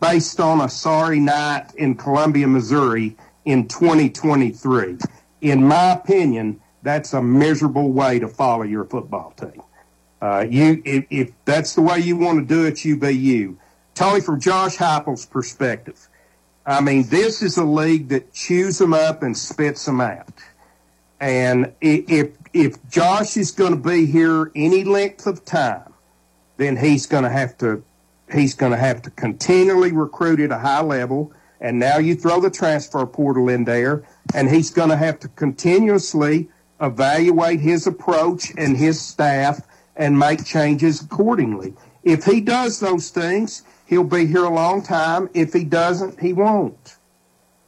based 0.00 0.40
on 0.40 0.60
a 0.60 0.68
sorry 0.68 1.18
night 1.18 1.74
in 1.76 1.94
Columbia, 1.94 2.46
Missouri 2.46 3.16
in 3.44 3.66
2023. 3.66 4.98
In 5.40 5.64
my 5.64 5.92
opinion, 5.92 6.60
that's 6.86 7.12
a 7.12 7.22
miserable 7.22 7.92
way 7.92 8.18
to 8.18 8.28
follow 8.28 8.62
your 8.62 8.84
football 8.84 9.32
team. 9.32 9.62
Uh, 10.22 10.46
you, 10.48 10.82
if, 10.84 11.04
if 11.10 11.32
that's 11.44 11.74
the 11.74 11.82
way 11.82 11.98
you 11.98 12.16
want 12.16 12.38
to 12.38 12.54
do 12.54 12.64
it, 12.64 12.84
you 12.84 12.96
be 12.96 13.10
you. 13.10 13.58
Tony, 13.94 14.20
from 14.20 14.40
Josh 14.40 14.76
Heupel's 14.76 15.26
perspective, 15.26 16.08
I 16.64 16.80
mean, 16.80 17.08
this 17.08 17.42
is 17.42 17.56
a 17.56 17.64
league 17.64 18.08
that 18.08 18.32
chews 18.32 18.78
them 18.78 18.92
up 18.92 19.22
and 19.22 19.36
spits 19.36 19.84
them 19.84 20.00
out. 20.00 20.32
And 21.20 21.72
if 21.80 22.36
if 22.52 22.88
Josh 22.88 23.36
is 23.36 23.50
going 23.50 23.70
to 23.70 23.88
be 23.88 24.06
here 24.06 24.50
any 24.54 24.84
length 24.84 25.26
of 25.26 25.44
time, 25.44 25.92
then 26.56 26.76
he's 26.76 27.06
going 27.06 27.22
to 27.22 27.30
have 27.30 27.56
to 27.58 27.82
he's 28.32 28.54
going 28.54 28.72
to 28.72 28.78
have 28.78 29.02
to 29.02 29.10
continually 29.10 29.92
recruit 29.92 30.40
at 30.40 30.50
a 30.50 30.58
high 30.58 30.82
level. 30.82 31.32
And 31.60 31.78
now 31.78 31.98
you 31.98 32.16
throw 32.16 32.40
the 32.40 32.50
transfer 32.50 33.06
portal 33.06 33.48
in 33.48 33.64
there, 33.64 34.04
and 34.34 34.50
he's 34.50 34.70
going 34.70 34.90
to 34.90 34.96
have 34.96 35.18
to 35.20 35.28
continuously 35.28 36.50
evaluate 36.80 37.60
his 37.60 37.86
approach 37.86 38.52
and 38.56 38.76
his 38.76 39.00
staff 39.00 39.60
and 39.96 40.18
make 40.18 40.44
changes 40.44 41.02
accordingly. 41.02 41.74
If 42.02 42.24
he 42.24 42.40
does 42.40 42.80
those 42.80 43.10
things, 43.10 43.62
he'll 43.86 44.04
be 44.04 44.26
here 44.26 44.44
a 44.44 44.50
long 44.50 44.82
time. 44.82 45.28
If 45.34 45.52
he 45.52 45.64
doesn't, 45.64 46.20
he 46.20 46.32
won't. 46.32 46.96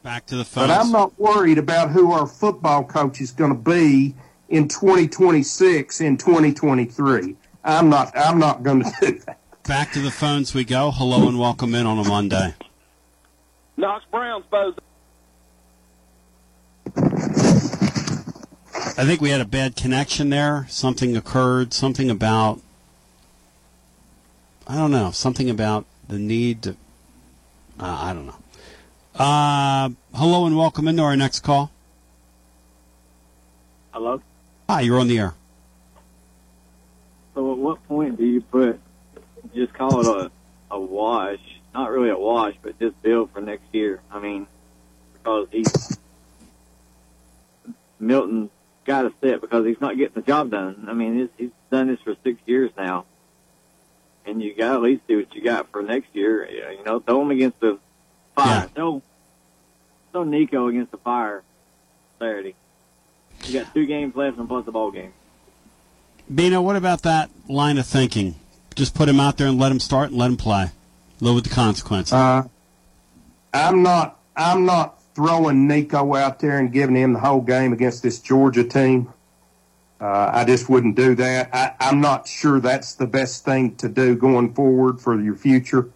Back 0.02 0.26
to 0.26 0.36
the 0.36 0.44
phones. 0.44 0.68
But 0.68 0.78
I'm 0.78 0.92
not 0.92 1.18
worried 1.18 1.58
about 1.58 1.90
who 1.90 2.12
our 2.12 2.26
football 2.26 2.84
coach 2.84 3.20
is 3.20 3.32
going 3.32 3.52
to 3.52 3.58
be 3.58 4.14
in 4.48 4.68
2026 4.68 6.00
in 6.00 6.16
2023. 6.16 7.36
I'm 7.64 7.88
not. 7.88 8.16
I'm 8.16 8.38
not 8.38 8.62
going 8.62 8.84
to 8.84 8.92
do 9.00 9.18
that. 9.26 9.38
Back 9.64 9.92
to 9.92 10.00
the 10.00 10.10
phones 10.10 10.54
we 10.54 10.64
go. 10.64 10.90
Hello 10.90 11.28
and 11.28 11.38
welcome 11.38 11.74
in 11.74 11.86
on 11.86 11.98
a 11.98 12.08
Monday. 12.08 12.54
Knox 13.76 14.04
Brown's 14.10 14.44
both. 14.50 14.78
I 18.96 19.04
think 19.04 19.20
we 19.20 19.30
had 19.30 19.40
a 19.40 19.44
bad 19.44 19.76
connection 19.76 20.30
there. 20.30 20.66
Something 20.70 21.16
occurred. 21.16 21.74
Something 21.74 22.10
about 22.10 22.60
I 24.66 24.76
don't 24.76 24.90
know. 24.90 25.10
Something 25.10 25.50
about 25.50 25.84
the 26.08 26.18
need 26.18 26.62
to. 26.62 26.70
Uh, 27.78 27.98
I 28.00 28.12
don't 28.14 28.26
know. 28.26 28.36
Uh, 29.14 29.90
hello 30.14 30.46
and 30.46 30.56
welcome 30.56 30.88
into 30.88 31.02
our 31.02 31.16
next 31.16 31.40
call. 31.40 31.70
Hello. 33.92 34.22
Hi, 34.70 34.80
you're 34.80 34.98
on 34.98 35.08
the 35.08 35.18
air. 35.18 35.34
So, 37.34 37.52
at 37.52 37.58
what 37.58 37.86
point 37.88 38.16
do 38.16 38.24
you 38.24 38.40
put 38.40 38.80
just 39.54 39.74
call 39.74 40.00
it 40.00 40.06
a 40.06 40.74
a 40.74 40.80
wash? 40.80 41.40
Not 41.74 41.90
really 41.90 42.10
a 42.10 42.18
wash, 42.18 42.54
but 42.62 42.78
just 42.78 43.00
build 43.02 43.32
for 43.32 43.40
next 43.40 43.64
year. 43.72 44.00
I 44.10 44.18
mean, 44.18 44.46
because 45.12 45.48
he's 45.50 45.98
Milton 47.98 48.50
got 48.88 49.02
to 49.02 49.12
sit 49.20 49.40
because 49.40 49.66
he's 49.66 49.80
not 49.80 49.96
getting 49.96 50.14
the 50.14 50.22
job 50.22 50.50
done. 50.50 50.86
I 50.88 50.94
mean, 50.94 51.18
he's, 51.18 51.28
he's 51.36 51.50
done 51.70 51.88
this 51.88 52.00
for 52.00 52.16
six 52.24 52.40
years 52.46 52.72
now, 52.76 53.04
and 54.26 54.42
you 54.42 54.54
got 54.54 54.70
to 54.70 54.74
at 54.76 54.82
least 54.82 55.06
do 55.06 55.18
what 55.18 55.32
you 55.34 55.42
got 55.42 55.70
for 55.70 55.82
next 55.82 56.08
year. 56.14 56.48
You 56.50 56.82
know, 56.82 56.98
throw 56.98 57.22
him 57.22 57.30
against 57.30 57.60
the 57.60 57.78
fire. 58.34 58.68
Throw 58.74 59.02
throw 60.10 60.24
Nico 60.24 60.68
against 60.68 60.90
the 60.90 60.96
fire 60.98 61.44
Saturday. 62.18 62.54
You 63.44 63.60
got 63.60 63.72
two 63.72 63.86
games 63.86 64.16
left 64.16 64.38
and 64.38 64.48
plus 64.48 64.64
the 64.64 64.72
ball 64.72 64.90
game. 64.90 65.12
Bino, 66.34 66.60
what 66.60 66.74
about 66.74 67.02
that 67.02 67.30
line 67.46 67.78
of 67.78 67.86
thinking? 67.86 68.34
Just 68.74 68.94
put 68.94 69.08
him 69.08 69.20
out 69.20 69.36
there 69.36 69.48
and 69.48 69.58
let 69.58 69.70
him 69.70 69.80
start 69.80 70.10
and 70.10 70.18
let 70.18 70.30
him 70.30 70.36
play. 70.36 70.70
Live 71.20 71.34
with 71.34 71.44
the 71.44 71.50
consequences. 71.50 72.12
Uh, 72.12 72.44
I'm 73.52 73.82
not. 73.82 74.18
I'm 74.36 74.64
not 74.64 74.97
throwing 75.18 75.66
Nico 75.66 76.14
out 76.14 76.38
there 76.38 76.60
and 76.60 76.72
giving 76.72 76.94
him 76.94 77.12
the 77.12 77.18
whole 77.18 77.40
game 77.40 77.72
against 77.72 78.04
this 78.04 78.20
Georgia 78.20 78.62
team. 78.62 79.12
Uh, 80.00 80.30
I 80.32 80.44
just 80.44 80.68
wouldn't 80.68 80.94
do 80.94 81.16
that. 81.16 81.50
I, 81.52 81.74
I'm 81.80 82.00
not 82.00 82.28
sure 82.28 82.60
that's 82.60 82.94
the 82.94 83.08
best 83.08 83.44
thing 83.44 83.74
to 83.78 83.88
do 83.88 84.14
going 84.14 84.54
forward 84.54 85.00
for 85.00 85.20
your 85.20 85.34
future. 85.34 85.90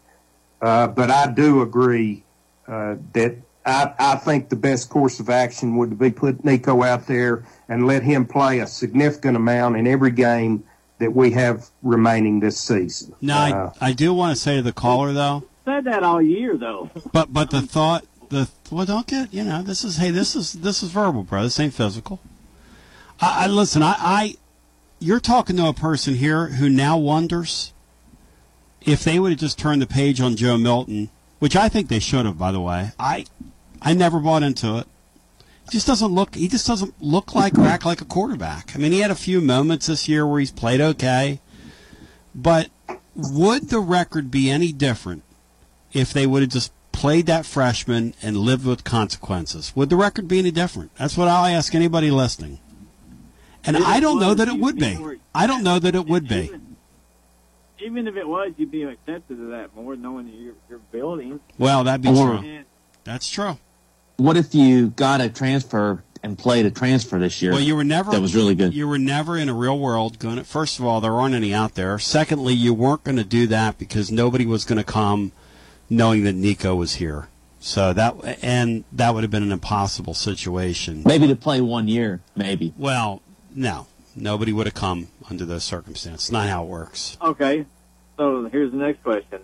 Uh, 0.60 0.88
but 0.88 1.08
I 1.08 1.30
do 1.30 1.62
agree 1.62 2.24
uh, 2.66 2.96
that 3.12 3.36
I, 3.64 3.94
I 3.96 4.16
think 4.16 4.48
the 4.48 4.56
best 4.56 4.90
course 4.90 5.20
of 5.20 5.30
action 5.30 5.76
would 5.76 5.96
be 6.00 6.10
put 6.10 6.44
Nico 6.44 6.82
out 6.82 7.06
there 7.06 7.46
and 7.68 7.86
let 7.86 8.02
him 8.02 8.26
play 8.26 8.58
a 8.58 8.66
significant 8.66 9.36
amount 9.36 9.76
in 9.76 9.86
every 9.86 10.10
game 10.10 10.64
that 10.98 11.14
we 11.14 11.30
have 11.30 11.70
remaining 11.80 12.40
this 12.40 12.58
season. 12.58 13.14
Now, 13.20 13.72
I, 13.80 13.90
I 13.90 13.92
do 13.92 14.12
want 14.12 14.34
to 14.34 14.42
say 14.42 14.56
to 14.56 14.62
the 14.62 14.72
caller 14.72 15.12
though, 15.12 15.44
Said 15.64 15.84
that 15.84 16.02
all 16.02 16.20
year 16.20 16.56
though. 16.56 16.90
but 17.12 17.32
but 17.32 17.50
the 17.50 17.60
thought 17.62 18.04
the 18.32 18.48
well 18.70 18.86
don't 18.86 19.06
get 19.06 19.32
you 19.32 19.44
know 19.44 19.62
this 19.62 19.84
is 19.84 19.98
hey 19.98 20.10
this 20.10 20.34
is 20.34 20.54
this 20.54 20.82
is 20.82 20.90
verbal 20.90 21.22
bro 21.22 21.42
this 21.42 21.60
ain't 21.60 21.74
physical. 21.74 22.20
I, 23.20 23.44
I 23.44 23.46
listen 23.46 23.82
I, 23.82 23.94
I 23.98 24.34
you're 24.98 25.20
talking 25.20 25.56
to 25.56 25.66
a 25.66 25.74
person 25.74 26.14
here 26.14 26.46
who 26.48 26.68
now 26.68 26.96
wonders 26.96 27.72
if 28.80 29.04
they 29.04 29.18
would 29.18 29.32
have 29.32 29.40
just 29.40 29.58
turned 29.58 29.82
the 29.82 29.86
page 29.86 30.20
on 30.20 30.36
Joe 30.36 30.56
Milton, 30.56 31.10
which 31.38 31.54
I 31.54 31.68
think 31.68 31.88
they 31.88 31.98
should 31.98 32.26
have 32.26 32.38
by 32.38 32.52
the 32.52 32.60
way. 32.60 32.92
I 32.98 33.26
I 33.80 33.94
never 33.94 34.18
bought 34.18 34.42
into 34.42 34.78
it. 34.78 34.86
He 35.64 35.70
just 35.70 35.86
doesn't 35.86 36.12
look. 36.12 36.34
He 36.34 36.48
just 36.48 36.66
doesn't 36.66 37.00
look 37.00 37.34
like 37.34 37.56
or 37.56 37.62
act 37.62 37.84
like 37.84 38.00
a 38.00 38.04
quarterback. 38.04 38.74
I 38.74 38.78
mean, 38.78 38.92
he 38.92 39.00
had 39.00 39.10
a 39.10 39.16
few 39.16 39.40
moments 39.40 39.86
this 39.86 40.08
year 40.08 40.26
where 40.26 40.40
he's 40.40 40.50
played 40.50 40.80
okay, 40.80 41.40
but 42.34 42.70
would 43.14 43.68
the 43.68 43.78
record 43.78 44.30
be 44.30 44.50
any 44.50 44.72
different 44.72 45.22
if 45.92 46.12
they 46.12 46.26
would 46.26 46.42
have 46.42 46.50
just 46.50 46.72
played 46.93 47.26
that 47.26 47.47
freshman 47.47 48.14
and 48.22 48.36
lived 48.36 48.64
with 48.66 48.84
consequences? 48.84 49.72
Would 49.74 49.90
the 49.90 49.97
record 49.97 50.28
be 50.28 50.38
any 50.38 50.51
different? 50.51 50.95
That's 50.97 51.16
what 51.16 51.28
I'll 51.28 51.47
ask 51.47 51.74
anybody 51.74 52.11
listening. 52.11 52.59
And 53.64 53.76
I 53.76 54.01
don't 54.01 54.18
know 54.20 54.34
that 54.34 54.49
it 54.49 54.59
would 54.59 54.76
be. 54.76 54.99
I 55.34 55.47
don't 55.47 55.62
know 55.62 55.78
that 55.78 55.95
it 55.95 56.07
would 56.07 56.28
be. 56.28 56.51
Even 57.80 58.07
if 58.07 58.16
it 58.16 58.28
was, 58.28 58.53
you'd 58.57 58.70
be 58.70 58.82
accepted 58.84 59.36
to 59.38 59.51
that 59.51 59.74
more, 59.74 59.97
knowing 59.97 60.26
that 60.26 60.34
you're, 60.34 60.55
you're 60.70 60.78
building. 60.90 61.40
Well, 61.59 61.82
that'd 61.84 62.03
be 62.03 62.09
Or- 62.09 62.38
true. 62.38 62.64
That's 63.05 63.28
true. 63.28 63.59
What 64.16 64.36
if 64.36 64.55
you 64.55 64.88
got 64.90 65.20
a 65.20 65.28
transfer 65.28 66.05
and 66.22 66.38
played 66.38 66.64
a 66.66 66.70
transfer 66.70 67.18
this 67.18 67.43
year? 67.43 67.51
Well, 67.51 67.61
you 67.61 67.74
were 67.74 67.82
never 67.82 68.12
That 68.12 68.20
was 68.20 68.36
really 68.36 68.55
good. 68.55 68.72
You 68.72 68.86
were 68.86 68.99
never 68.99 69.36
in 69.36 69.49
a 69.49 69.55
real 69.55 69.76
world 69.78 70.20
going 70.20 70.36
to. 70.36 70.45
First 70.45 70.78
of 70.78 70.84
all, 70.84 71.01
there 71.01 71.14
aren't 71.14 71.34
any 71.34 71.53
out 71.53 71.74
there. 71.74 71.99
Secondly, 71.99 72.55
you 72.55 72.72
weren't 72.72 73.03
going 73.03 73.16
to 73.16 73.24
do 73.24 73.49
that 73.49 73.78
because 73.78 74.12
nobody 74.12 74.47
was 74.47 74.64
going 74.64 74.78
to 74.78 74.84
come 74.84 75.32
knowing 75.93 76.24
that 76.24 76.34
Nico 76.34 76.74
was 76.74 76.95
here. 76.95 77.28
So 77.61 77.93
that 77.93 78.16
and 78.43 78.82
that 78.93 79.14
would 79.14 79.22
have 79.22 79.30
been 79.30 79.45
an 79.45 79.53
impossible 79.53 80.14
situation. 80.14 81.03
Maybe 81.07 81.28
to 81.28 81.36
play 81.36 81.61
one 81.61 81.86
year, 81.86 82.20
maybe. 82.34 82.74
Well, 82.76 83.22
no, 83.55 83.86
nobody 84.16 84.53
would 84.53 84.66
have 84.66 84.74
come 84.74 85.09
under 85.30 85.45
those 85.45 85.62
circumstances. 85.62 86.32
Not 86.32 86.49
how 86.49 86.64
it 86.64 86.68
works. 86.68 87.16
Okay, 87.22 87.66
so 88.16 88.47
here's 88.47 88.72
the 88.72 88.78
next 88.78 89.05
question: 89.05 89.40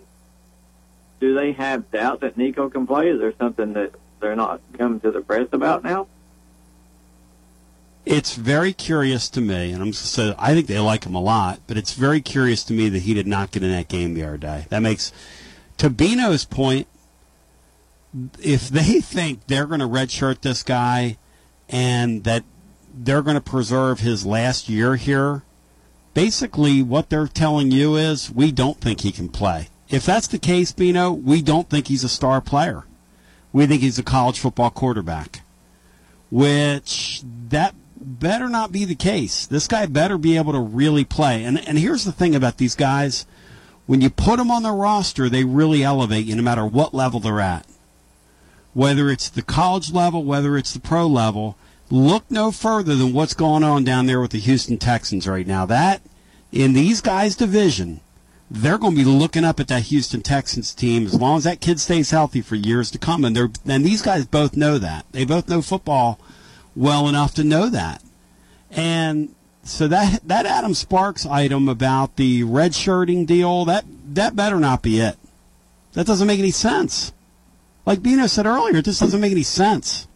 Do 1.21 1.33
they 1.33 1.53
have 1.53 1.89
doubt 1.91 2.19
that 2.21 2.35
Nico 2.35 2.69
can 2.69 2.85
play? 2.85 3.07
Is 3.07 3.21
there 3.21 3.33
something 3.39 3.71
that 3.73 3.93
they're 4.19 4.35
not 4.35 4.59
coming 4.77 4.99
to 4.99 5.11
the 5.11 5.21
press 5.21 5.47
about 5.53 5.85
now? 5.85 6.07
It's 8.05 8.35
very 8.35 8.73
curious 8.73 9.29
to 9.29 9.39
me, 9.39 9.71
and 9.71 9.81
I'm 9.81 9.91
just 9.91 10.11
say 10.11 10.33
I 10.37 10.53
think 10.53 10.67
they 10.67 10.79
like 10.79 11.05
him 11.05 11.15
a 11.15 11.21
lot, 11.21 11.59
but 11.67 11.77
it's 11.77 11.93
very 11.93 12.19
curious 12.19 12.63
to 12.65 12.73
me 12.73 12.89
that 12.89 13.03
he 13.03 13.13
did 13.13 13.27
not 13.27 13.51
get 13.51 13.63
in 13.63 13.71
that 13.71 13.87
game 13.87 14.13
the 14.13 14.23
other 14.23 14.37
day. 14.37 14.65
That 14.69 14.79
makes, 14.79 15.13
to 15.79 15.89
Bino's 15.89 16.45
point, 16.45 16.87
if 18.41 18.69
they 18.69 19.01
think 19.01 19.47
they're 19.47 19.65
going 19.65 19.81
to 19.81 19.87
redshirt 19.87 20.41
this 20.41 20.63
guy 20.63 21.17
and 21.67 22.23
that 22.23 22.43
they're 22.93 23.21
going 23.21 23.35
to 23.35 23.41
preserve 23.41 23.99
his 23.99 24.25
last 24.25 24.69
year 24.69 24.95
here, 24.95 25.43
basically 26.13 26.81
what 26.81 27.09
they're 27.09 27.27
telling 27.27 27.71
you 27.71 27.95
is 27.95 28.31
we 28.31 28.51
don't 28.51 28.79
think 28.79 29.01
he 29.01 29.11
can 29.11 29.29
play. 29.29 29.69
If 29.89 30.05
that's 30.05 30.27
the 30.27 30.39
case, 30.39 30.71
Bino, 30.71 31.11
we 31.11 31.41
don't 31.41 31.69
think 31.69 31.87
he's 31.87 32.03
a 32.03 32.09
star 32.09 32.41
player. 32.41 32.85
We 33.51 33.65
think 33.65 33.81
he's 33.81 33.97
a 33.97 34.03
college 34.03 34.39
football 34.39 34.69
quarterback 34.69 35.41
which 36.29 37.21
that 37.49 37.75
better 37.97 38.49
not 38.49 38.71
be 38.71 38.85
the 38.85 38.95
case. 38.95 39.45
This 39.45 39.67
guy 39.67 39.85
better 39.85 40.17
be 40.17 40.37
able 40.37 40.53
to 40.53 40.59
really 40.59 41.03
play. 41.03 41.43
And 41.43 41.59
and 41.67 41.77
here's 41.77 42.05
the 42.05 42.11
thing 42.11 42.35
about 42.35 42.57
these 42.57 42.75
guys: 42.75 43.25
when 43.89 44.01
you 44.01 44.09
put 44.11 44.37
them 44.37 44.51
on 44.51 44.61
the 44.61 44.71
roster, 44.71 45.27
they 45.27 45.43
really 45.43 45.81
elevate 45.81 46.27
you, 46.27 46.35
no 46.35 46.43
matter 46.43 46.63
what 46.63 46.93
level 46.93 47.19
they're 47.19 47.39
at. 47.39 47.65
Whether 48.75 49.09
it's 49.09 49.29
the 49.29 49.41
college 49.41 49.91
level, 49.91 50.23
whether 50.23 50.55
it's 50.57 50.71
the 50.71 50.79
pro 50.79 51.07
level, 51.07 51.57
look 51.89 52.23
no 52.29 52.51
further 52.51 52.93
than 52.93 53.13
what's 53.13 53.33
going 53.33 53.63
on 53.63 53.83
down 53.83 54.05
there 54.05 54.21
with 54.21 54.29
the 54.29 54.37
Houston 54.37 54.77
Texans 54.77 55.27
right 55.27 55.47
now. 55.47 55.65
That 55.65 56.03
in 56.51 56.73
these 56.73 57.01
guys' 57.01 57.35
division, 57.35 58.01
they're 58.51 58.77
going 58.77 58.95
to 58.95 59.03
be 59.03 59.09
looking 59.09 59.43
up 59.43 59.59
at 59.59 59.69
that 59.69 59.85
Houston 59.85 60.21
Texans 60.21 60.75
team 60.75 61.07
as 61.07 61.19
long 61.19 61.37
as 61.37 61.45
that 61.45 61.59
kid 61.59 61.79
stays 61.79 62.11
healthy 62.11 62.41
for 62.41 62.53
years 62.53 62.91
to 62.91 62.99
come. 62.99 63.25
And 63.25 63.35
they're 63.35 63.49
and 63.65 63.83
these 63.83 64.03
guys 64.03 64.27
both 64.27 64.55
know 64.55 64.77
that. 64.77 65.07
They 65.13 65.25
both 65.25 65.49
know 65.49 65.63
football 65.63 66.19
well 66.75 67.07
enough 67.07 67.33
to 67.33 67.43
know 67.43 67.69
that. 67.69 68.03
And 68.69 69.33
so 69.69 69.87
that 69.87 70.21
that 70.27 70.45
Adam 70.45 70.73
Sparks 70.73 71.25
item 71.25 71.69
about 71.69 72.15
the 72.15 72.43
red 72.43 72.73
shirting 72.73 73.25
deal 73.25 73.65
that 73.65 73.85
that 74.13 74.35
better 74.35 74.59
not 74.59 74.81
be 74.81 74.99
it. 74.99 75.17
That 75.93 76.07
doesn't 76.07 76.27
make 76.27 76.39
any 76.39 76.51
sense. 76.51 77.13
Like 77.85 78.01
Bino 78.01 78.27
said 78.27 78.45
earlier, 78.45 78.77
it 78.77 78.85
just 78.85 78.99
doesn't 78.99 79.21
make 79.21 79.31
any 79.31 79.43
sense. 79.43 80.07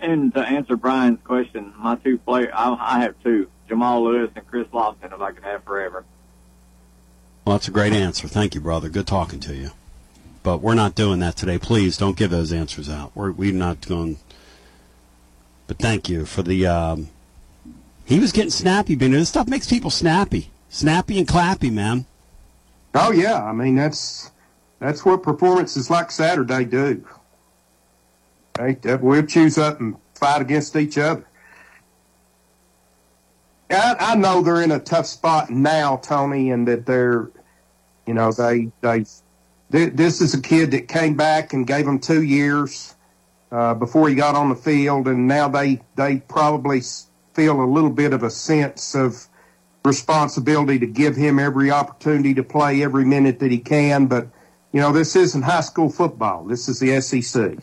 And 0.00 0.34
to 0.34 0.40
answer 0.40 0.76
Brian's 0.76 1.18
question, 1.24 1.72
my 1.78 1.96
two 1.96 2.18
players, 2.18 2.50
I, 2.54 2.76
I 2.78 3.00
have 3.00 3.14
two: 3.22 3.48
Jamal 3.68 4.04
Lewis 4.04 4.30
and 4.36 4.46
Chris 4.46 4.66
Lofton. 4.68 5.12
If 5.12 5.20
I 5.20 5.32
could 5.32 5.44
have 5.44 5.64
forever. 5.64 6.04
Well, 7.44 7.56
that's 7.56 7.68
a 7.68 7.70
great 7.70 7.92
answer. 7.92 8.28
Thank 8.28 8.54
you, 8.54 8.60
brother. 8.60 8.88
Good 8.88 9.06
talking 9.06 9.40
to 9.40 9.54
you. 9.54 9.70
But 10.42 10.58
we're 10.58 10.74
not 10.74 10.94
doing 10.94 11.20
that 11.20 11.36
today. 11.36 11.58
Please 11.58 11.96
don't 11.96 12.16
give 12.16 12.30
those 12.30 12.52
answers 12.52 12.90
out. 12.90 13.12
We're 13.14 13.32
we're 13.32 13.52
not 13.54 13.86
going. 13.86 14.18
But 15.66 15.78
thank 15.78 16.08
you 16.08 16.24
for 16.26 16.42
the. 16.42 16.66
Um, 16.66 17.08
he 18.04 18.20
was 18.20 18.32
getting 18.32 18.50
snappy, 18.50 18.94
Bino. 18.94 19.16
This 19.16 19.30
stuff 19.30 19.48
makes 19.48 19.68
people 19.68 19.90
snappy, 19.90 20.50
snappy 20.68 21.18
and 21.18 21.26
clappy, 21.26 21.72
man. 21.72 22.04
Oh 22.94 23.10
yeah, 23.12 23.42
I 23.42 23.52
mean 23.52 23.74
that's 23.74 24.30
that's 24.78 25.04
what 25.04 25.22
performances 25.22 25.90
like 25.90 26.10
Saturday 26.10 26.64
do. 26.64 27.04
They- 28.54 28.76
we'll 28.96 29.26
choose 29.26 29.58
up 29.58 29.80
and 29.80 29.96
fight 30.14 30.40
against 30.40 30.76
each 30.76 30.96
other. 30.98 31.24
I, 33.70 33.96
I 33.98 34.14
know 34.14 34.42
they're 34.42 34.62
in 34.62 34.70
a 34.70 34.78
tough 34.78 35.06
spot 35.06 35.50
now, 35.50 35.96
Tony, 35.96 36.50
and 36.50 36.68
that 36.68 36.86
they're, 36.86 37.30
you 38.06 38.14
know, 38.14 38.30
they 38.30 38.70
they. 38.80 39.04
This 39.70 40.20
is 40.20 40.34
a 40.34 40.40
kid 40.40 40.70
that 40.70 40.86
came 40.86 41.14
back 41.16 41.52
and 41.52 41.66
gave 41.66 41.84
them 41.84 41.98
two 41.98 42.22
years 42.22 42.93
uh, 43.54 43.72
before 43.72 44.08
he 44.08 44.16
got 44.16 44.34
on 44.34 44.48
the 44.48 44.56
field, 44.56 45.06
and 45.06 45.28
now 45.28 45.48
they 45.48 45.80
they 45.94 46.16
probably 46.16 46.82
feel 47.34 47.62
a 47.62 47.64
little 47.64 47.90
bit 47.90 48.12
of 48.12 48.24
a 48.24 48.30
sense 48.30 48.96
of 48.96 49.28
responsibility 49.84 50.80
to 50.80 50.86
give 50.86 51.14
him 51.14 51.38
every 51.38 51.70
opportunity 51.70 52.34
to 52.34 52.42
play 52.42 52.82
every 52.82 53.04
minute 53.04 53.38
that 53.38 53.52
he 53.52 53.58
can. 53.58 54.06
But 54.06 54.26
you 54.72 54.80
know, 54.80 54.92
this 54.92 55.14
isn't 55.14 55.42
high 55.42 55.60
school 55.60 55.88
football. 55.88 56.44
This 56.44 56.68
is 56.68 56.80
the 56.80 57.00
SEC. 57.00 57.58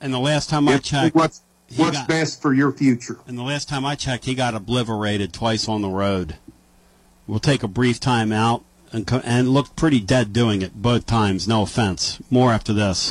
And 0.00 0.14
the 0.14 0.20
last 0.20 0.48
time 0.48 0.68
I 0.68 0.78
checked, 0.78 1.16
what's 1.16 1.42
what's 1.74 1.96
got- 1.96 2.08
best 2.08 2.40
for 2.40 2.54
your 2.54 2.70
future. 2.70 3.18
And 3.26 3.36
the 3.36 3.42
last 3.42 3.68
time 3.68 3.84
I 3.84 3.96
checked, 3.96 4.26
he 4.26 4.36
got 4.36 4.54
obliterated 4.54 5.32
twice 5.32 5.68
on 5.68 5.82
the 5.82 5.88
road. 5.88 6.36
We'll 7.26 7.40
take 7.40 7.64
a 7.64 7.68
brief 7.68 7.98
time 7.98 8.30
out 8.30 8.62
and, 8.92 9.10
and 9.24 9.48
looked 9.48 9.74
pretty 9.74 9.98
dead 9.98 10.32
doing 10.32 10.62
it 10.62 10.80
both 10.80 11.04
times. 11.04 11.48
No 11.48 11.62
offense. 11.62 12.22
More 12.30 12.52
after 12.52 12.72
this. 12.72 13.10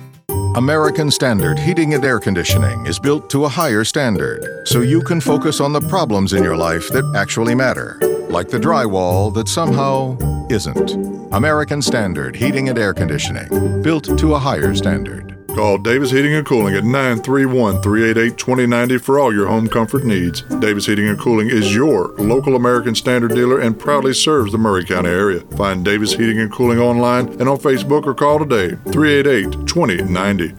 American 0.55 1.09
Standard 1.09 1.57
Heating 1.57 1.93
and 1.93 2.03
Air 2.03 2.19
Conditioning 2.19 2.85
is 2.85 2.99
built 2.99 3.29
to 3.29 3.45
a 3.45 3.49
higher 3.49 3.85
standard 3.85 4.67
so 4.67 4.81
you 4.81 5.01
can 5.01 5.21
focus 5.21 5.61
on 5.61 5.71
the 5.71 5.79
problems 5.79 6.33
in 6.33 6.43
your 6.43 6.57
life 6.57 6.89
that 6.89 7.09
actually 7.15 7.55
matter, 7.55 7.97
like 8.29 8.49
the 8.49 8.59
drywall 8.59 9.33
that 9.33 9.47
somehow 9.47 10.17
isn't. 10.49 10.91
American 11.33 11.81
Standard 11.81 12.35
Heating 12.35 12.67
and 12.67 12.77
Air 12.77 12.93
Conditioning, 12.93 13.81
built 13.81 14.17
to 14.19 14.35
a 14.35 14.39
higher 14.39 14.75
standard. 14.75 15.30
Call 15.55 15.77
Davis 15.79 16.11
Heating 16.11 16.33
and 16.33 16.45
Cooling 16.45 16.75
at 16.75 16.85
931 16.85 17.81
388 17.81 18.37
2090 18.37 18.97
for 18.99 19.19
all 19.19 19.33
your 19.33 19.47
home 19.47 19.67
comfort 19.67 20.05
needs. 20.05 20.43
Davis 20.43 20.85
Heating 20.85 21.09
and 21.09 21.19
Cooling 21.19 21.49
is 21.49 21.75
your 21.75 22.07
local 22.17 22.55
American 22.55 22.95
Standard 22.95 23.35
dealer 23.35 23.59
and 23.59 23.77
proudly 23.77 24.13
serves 24.13 24.53
the 24.53 24.57
Maury 24.57 24.85
County 24.85 25.09
area. 25.09 25.41
Find 25.57 25.83
Davis 25.83 26.13
Heating 26.13 26.39
and 26.39 26.51
Cooling 26.51 26.79
online 26.79 27.27
and 27.39 27.49
on 27.49 27.57
Facebook 27.57 28.05
or 28.05 28.13
call 28.13 28.39
today 28.39 28.77
388 28.91 29.67
2090. 29.67 30.55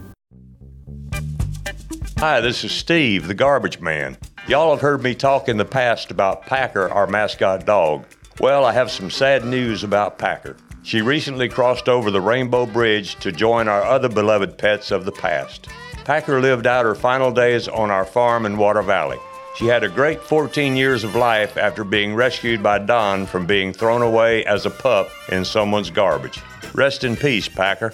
Hi, 2.19 2.39
this 2.39 2.63
is 2.63 2.71
Steve, 2.71 3.27
the 3.27 3.33
garbage 3.33 3.81
man. 3.81 4.15
Y'all 4.47 4.71
have 4.71 4.81
heard 4.81 5.01
me 5.01 5.15
talk 5.15 5.49
in 5.49 5.57
the 5.57 5.65
past 5.65 6.11
about 6.11 6.45
Packer, 6.45 6.87
our 6.89 7.07
mascot 7.07 7.65
dog. 7.65 8.05
Well, 8.39 8.63
I 8.63 8.73
have 8.73 8.91
some 8.91 9.09
sad 9.09 9.43
news 9.43 9.83
about 9.83 10.19
Packer. 10.19 10.55
She 10.83 11.01
recently 11.01 11.47
crossed 11.47 11.87
over 11.87 12.11
the 12.11 12.19
Rainbow 12.19 12.65
Bridge 12.65 13.15
to 13.21 13.31
join 13.31 13.69
our 13.69 13.83
other 13.83 14.09
beloved 14.09 14.57
pets 14.57 14.91
of 14.91 15.05
the 15.05 15.13
past. 15.13 15.69
Packer 16.03 16.41
lived 16.41 16.67
out 16.67 16.83
her 16.83 16.93
final 16.93 17.31
days 17.31 17.69
on 17.69 17.89
our 17.89 18.05
farm 18.05 18.45
in 18.45 18.57
Water 18.57 18.81
Valley. 18.81 19.17
She 19.55 19.65
had 19.65 19.85
a 19.85 19.89
great 19.89 20.21
14 20.21 20.75
years 20.75 21.05
of 21.05 21.15
life 21.15 21.55
after 21.55 21.85
being 21.85 22.13
rescued 22.13 22.61
by 22.61 22.79
Don 22.79 23.25
from 23.25 23.45
being 23.45 23.71
thrown 23.71 24.01
away 24.01 24.43
as 24.43 24.65
a 24.65 24.69
pup 24.69 25.09
in 25.29 25.45
someone's 25.45 25.89
garbage. 25.89 26.41
Rest 26.73 27.05
in 27.05 27.15
peace, 27.15 27.47
Packer. 27.47 27.93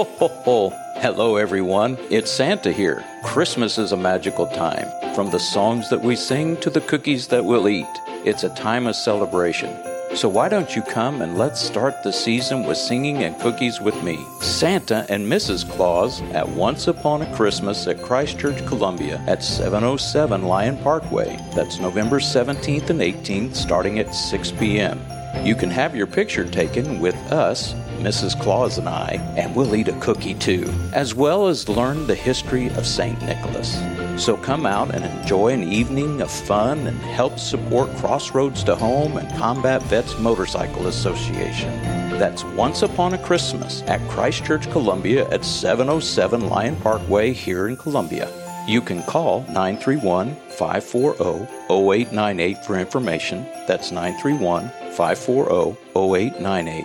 Ho, 0.00 0.08
ho, 0.18 0.28
ho. 0.28 0.68
Hello, 1.02 1.36
everyone. 1.36 1.98
It's 2.08 2.30
Santa 2.30 2.72
here. 2.72 3.04
Christmas 3.22 3.76
is 3.76 3.92
a 3.92 3.98
magical 3.98 4.46
time. 4.46 4.88
From 5.14 5.30
the 5.30 5.38
songs 5.38 5.90
that 5.90 6.00
we 6.00 6.16
sing 6.16 6.56
to 6.62 6.70
the 6.70 6.80
cookies 6.80 7.26
that 7.26 7.44
we'll 7.44 7.68
eat, 7.68 7.86
it's 8.24 8.42
a 8.42 8.54
time 8.54 8.86
of 8.86 8.96
celebration. 8.96 9.76
So 10.14 10.26
why 10.26 10.48
don't 10.48 10.74
you 10.74 10.80
come 10.80 11.20
and 11.20 11.36
let's 11.36 11.60
start 11.60 12.02
the 12.02 12.14
season 12.14 12.64
with 12.64 12.78
singing 12.78 13.24
and 13.24 13.38
cookies 13.40 13.78
with 13.78 14.02
me, 14.02 14.18
Santa 14.40 15.04
and 15.10 15.26
Mrs. 15.26 15.70
Claus 15.70 16.22
at 16.32 16.48
Once 16.48 16.88
Upon 16.88 17.20
a 17.20 17.36
Christmas 17.36 17.86
at 17.86 18.00
Christchurch, 18.00 18.64
Columbia 18.66 19.22
at 19.26 19.44
707 19.44 20.44
Lyon 20.44 20.78
Parkway. 20.78 21.36
That's 21.54 21.78
November 21.78 22.20
17th 22.20 22.88
and 22.88 23.00
18th 23.00 23.54
starting 23.54 23.98
at 23.98 24.14
6 24.14 24.52
p.m. 24.52 24.98
You 25.44 25.54
can 25.54 25.70
have 25.70 25.96
your 25.96 26.06
picture 26.06 26.44
taken 26.44 27.00
with 27.00 27.16
us, 27.32 27.72
Mrs. 28.00 28.38
Claus 28.38 28.76
and 28.76 28.88
I, 28.88 29.12
and 29.36 29.56
we'll 29.56 29.74
eat 29.74 29.88
a 29.88 29.98
cookie 30.00 30.34
too, 30.34 30.70
as 30.92 31.14
well 31.14 31.48
as 31.48 31.68
learn 31.68 32.06
the 32.06 32.14
history 32.14 32.68
of 32.70 32.86
St. 32.86 33.20
Nicholas. 33.22 33.80
So 34.22 34.36
come 34.36 34.66
out 34.66 34.94
and 34.94 35.02
enjoy 35.02 35.54
an 35.54 35.62
evening 35.62 36.20
of 36.20 36.30
fun 36.30 36.86
and 36.86 36.98
help 36.98 37.38
support 37.38 37.88
Crossroads 37.96 38.62
to 38.64 38.76
Home 38.76 39.16
and 39.16 39.38
Combat 39.38 39.82
Vets 39.84 40.18
Motorcycle 40.18 40.88
Association. 40.88 41.70
That's 42.18 42.44
Once 42.44 42.82
Upon 42.82 43.14
a 43.14 43.18
Christmas 43.18 43.82
at 43.82 44.06
Christchurch, 44.10 44.70
Columbia 44.70 45.26
at 45.30 45.44
707 45.44 46.48
Lion 46.48 46.76
Parkway 46.76 47.32
here 47.32 47.68
in 47.68 47.78
Columbia. 47.78 48.30
You 48.68 48.82
can 48.82 49.02
call 49.04 49.40
931 49.48 50.36
540 50.50 51.48
0898 51.70 52.64
for 52.64 52.78
information. 52.78 53.46
That's 53.66 53.90
931 53.90 54.70
540 55.00 55.80
0898. 55.96 56.84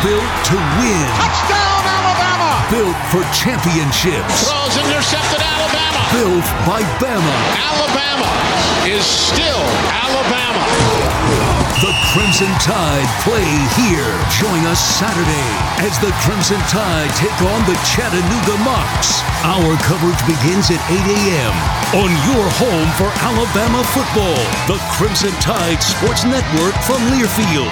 Built 0.00 0.32
to 0.48 0.56
win. 0.80 1.04
Touchdown, 1.20 1.84
Alabama! 1.84 2.50
Built 2.72 2.96
for 3.12 3.20
championships. 3.36 4.48
Throws 4.48 4.74
intercepted 4.80 5.44
Alabama. 5.44 6.00
Built 6.16 6.48
by 6.64 6.80
Bama. 6.96 7.36
Alabama 7.60 8.32
is 8.88 9.04
still 9.04 9.60
Alabama. 9.92 10.64
The 11.82 11.92
Crimson 12.14 12.46
Tide 12.62 13.10
play 13.24 13.42
here. 13.74 14.14
Join 14.38 14.62
us 14.70 14.78
Saturday 14.78 15.50
as 15.84 15.98
the 15.98 16.12
Crimson 16.22 16.60
Tide 16.70 17.10
take 17.16 17.42
on 17.42 17.58
the 17.66 17.74
Chattanooga 17.82 18.54
Mocs. 18.62 19.18
Our 19.42 19.76
coverage 19.82 20.22
begins 20.22 20.70
at 20.70 20.78
8 20.88 20.94
a.m. 20.94 21.54
on 21.98 22.10
your 22.30 22.46
home 22.54 22.88
for 22.94 23.10
Alabama 23.26 23.82
football. 23.82 24.38
The 24.68 24.80
Crimson 24.92 25.32
Tide 25.40 25.82
Sports 25.82 26.24
Network 26.24 26.74
from 26.84 27.02
Learfield. 27.10 27.66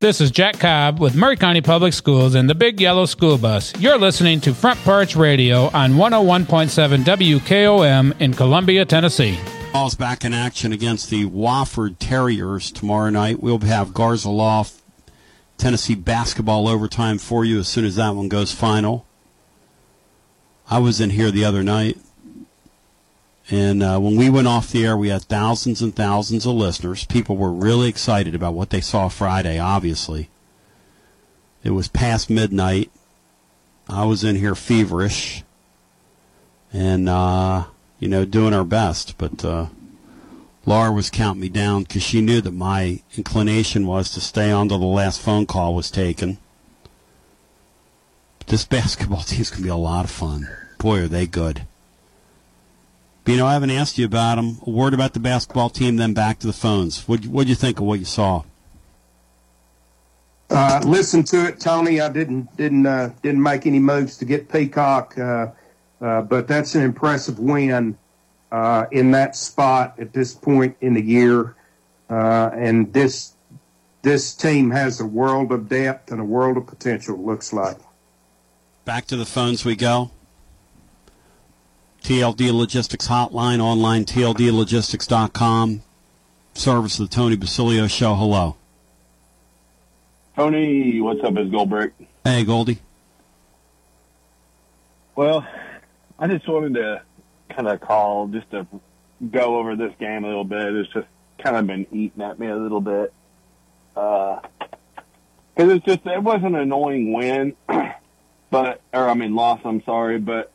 This 0.00 0.20
is 0.20 0.32
Jack 0.32 0.58
Cobb 0.58 0.98
with 0.98 1.14
Maury 1.14 1.36
County 1.36 1.60
Public 1.60 1.92
Schools 1.92 2.34
and 2.34 2.50
the 2.50 2.56
Big 2.56 2.80
Yellow 2.80 3.06
School 3.06 3.38
Bus. 3.38 3.72
You're 3.78 3.96
listening 3.96 4.40
to 4.40 4.52
Front 4.54 4.80
Porch 4.80 5.14
Radio 5.14 5.70
on 5.72 5.92
101.7 5.92 7.04
WKOM 7.04 8.20
in 8.20 8.34
Columbia, 8.34 8.84
Tennessee. 8.84 9.38
Ball's 9.74 9.96
back 9.96 10.24
in 10.24 10.32
action 10.32 10.72
against 10.72 11.10
the 11.10 11.24
Wofford 11.24 11.96
Terriers 11.98 12.70
tomorrow 12.70 13.10
night. 13.10 13.42
We'll 13.42 13.58
have 13.58 13.92
Garza 13.92 14.30
Loft 14.30 14.80
Tennessee 15.58 15.96
basketball 15.96 16.68
overtime 16.68 17.18
for 17.18 17.44
you 17.44 17.58
as 17.58 17.66
soon 17.66 17.84
as 17.84 17.96
that 17.96 18.14
one 18.14 18.28
goes 18.28 18.52
final. 18.52 19.04
I 20.70 20.78
was 20.78 21.00
in 21.00 21.10
here 21.10 21.32
the 21.32 21.44
other 21.44 21.64
night, 21.64 21.98
and 23.50 23.82
uh, 23.82 23.98
when 23.98 24.14
we 24.14 24.30
went 24.30 24.46
off 24.46 24.70
the 24.70 24.86
air, 24.86 24.96
we 24.96 25.08
had 25.08 25.22
thousands 25.22 25.82
and 25.82 25.92
thousands 25.92 26.46
of 26.46 26.54
listeners. 26.54 27.04
People 27.04 27.36
were 27.36 27.50
really 27.50 27.88
excited 27.88 28.36
about 28.36 28.54
what 28.54 28.70
they 28.70 28.80
saw 28.80 29.08
Friday, 29.08 29.58
obviously. 29.58 30.30
It 31.64 31.70
was 31.70 31.88
past 31.88 32.30
midnight. 32.30 32.92
I 33.88 34.04
was 34.04 34.22
in 34.22 34.36
here 34.36 34.54
feverish 34.54 35.42
and, 36.72 37.08
uh, 37.08 37.64
you 37.98 38.08
know, 38.08 38.24
doing 38.24 38.54
our 38.54 38.64
best. 38.64 39.16
But 39.18 39.44
uh, 39.44 39.66
Laura 40.66 40.92
was 40.92 41.10
counting 41.10 41.42
me 41.42 41.48
down 41.48 41.82
because 41.82 42.02
she 42.02 42.20
knew 42.20 42.40
that 42.40 42.52
my 42.52 43.02
inclination 43.16 43.86
was 43.86 44.10
to 44.10 44.20
stay 44.20 44.50
on 44.50 44.68
till 44.68 44.78
the 44.78 44.86
last 44.86 45.20
phone 45.20 45.46
call 45.46 45.74
was 45.74 45.90
taken. 45.90 46.38
But 48.38 48.48
this 48.48 48.64
basketball 48.76 49.22
team's 49.22 49.50
going 49.50 49.62
to 49.62 49.64
be 49.64 49.68
a 49.70 49.76
lot 49.76 50.04
of 50.04 50.10
fun. 50.10 50.48
Boy, 50.78 51.02
are 51.02 51.08
they 51.08 51.26
good. 51.26 51.66
But, 53.24 53.32
you 53.32 53.38
know, 53.38 53.46
I 53.46 53.54
haven't 53.54 53.70
asked 53.70 53.96
you 53.96 54.04
about 54.04 54.36
them. 54.36 54.58
A 54.66 54.70
word 54.70 54.92
about 54.92 55.14
the 55.14 55.20
basketball 55.20 55.70
team, 55.70 55.96
then 55.96 56.12
back 56.12 56.40
to 56.40 56.46
the 56.46 56.52
phones. 56.52 57.08
What 57.08 57.24
What'd 57.24 57.48
you 57.48 57.54
think 57.54 57.80
of 57.80 57.86
what 57.86 57.98
you 57.98 58.04
saw? 58.04 58.42
Uh, 60.50 60.80
listen 60.84 61.24
to 61.24 61.46
it, 61.46 61.58
Tony. 61.58 62.00
I 62.00 62.10
didn't 62.10 62.54
didn't 62.56 62.86
uh, 62.86 63.10
didn't 63.22 63.42
make 63.42 63.66
any 63.66 63.78
moves 63.78 64.18
to 64.18 64.24
get 64.26 64.52
Peacock, 64.52 65.18
uh, 65.18 65.46
uh, 66.00 66.22
but 66.22 66.46
that's 66.48 66.74
an 66.74 66.82
impressive 66.82 67.38
win 67.38 67.96
uh, 68.52 68.86
in 68.92 69.10
that 69.12 69.36
spot 69.36 69.94
at 69.98 70.12
this 70.12 70.34
point 70.34 70.76
in 70.80 70.94
the 70.94 71.02
year. 71.02 71.56
Uh, 72.08 72.50
and 72.54 72.92
this 72.92 73.34
this 74.02 74.34
team 74.34 74.70
has 74.70 75.00
a 75.00 75.06
world 75.06 75.50
of 75.50 75.68
depth 75.68 76.12
and 76.12 76.20
a 76.20 76.24
world 76.24 76.56
of 76.56 76.66
potential. 76.66 77.16
Looks 77.16 77.52
like. 77.52 77.78
Back 78.84 79.06
to 79.06 79.16
the 79.16 79.24
phones 79.24 79.64
we 79.64 79.76
go. 79.76 80.10
TLD 82.02 82.52
Logistics 82.52 83.08
Hotline, 83.08 83.60
online, 83.60 84.04
tldlogistics.com. 84.04 85.82
Service 86.52 86.98
of 87.00 87.08
the 87.08 87.14
Tony 87.14 87.34
Basilio 87.34 87.86
Show. 87.86 88.14
Hello. 88.14 88.56
Tony, 90.36 91.00
what's 91.00 91.24
up? 91.24 91.36
It's 91.36 91.50
Goldberg. 91.50 91.94
Hey, 92.22 92.44
Goldie. 92.44 92.78
Well, 95.16 95.46
I 96.24 96.26
just 96.26 96.48
wanted 96.48 96.72
to 96.76 97.02
kind 97.50 97.68
of 97.68 97.82
call 97.82 98.28
just 98.28 98.50
to 98.52 98.66
go 99.30 99.58
over 99.58 99.76
this 99.76 99.92
game 100.00 100.24
a 100.24 100.26
little 100.26 100.46
bit. 100.46 100.74
It's 100.74 100.90
just 100.90 101.06
kind 101.38 101.54
of 101.54 101.66
been 101.66 101.86
eating 101.92 102.22
at 102.22 102.38
me 102.38 102.46
a 102.46 102.56
little 102.56 102.80
bit. 102.80 103.12
Uh, 103.94 104.40
because 105.54 105.72
it's 105.72 105.84
just, 105.84 106.06
it 106.06 106.22
was 106.22 106.40
an 106.42 106.54
annoying 106.54 107.12
win, 107.12 107.54
but, 108.50 108.80
or 108.94 109.10
I 109.10 109.12
mean 109.12 109.34
loss, 109.34 109.60
I'm 109.66 109.84
sorry, 109.84 110.18
but 110.18 110.50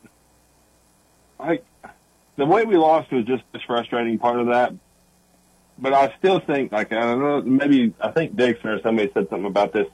like 1.38 1.64
the 2.34 2.46
way 2.46 2.64
we 2.64 2.76
lost 2.76 3.12
was 3.12 3.24
just 3.24 3.44
the 3.52 3.60
frustrating 3.64 4.18
part 4.18 4.40
of 4.40 4.48
that. 4.48 4.74
But 5.78 5.92
I 5.92 6.12
still 6.18 6.40
think, 6.40 6.72
like, 6.72 6.92
I 6.92 6.98
don't 6.98 7.20
know, 7.20 7.42
maybe, 7.42 7.94
I 8.00 8.10
think 8.10 8.34
Dixon 8.34 8.70
or 8.70 8.82
somebody 8.82 9.08
said 9.14 9.28
something 9.30 9.46
about 9.46 9.72
this. 9.72 9.86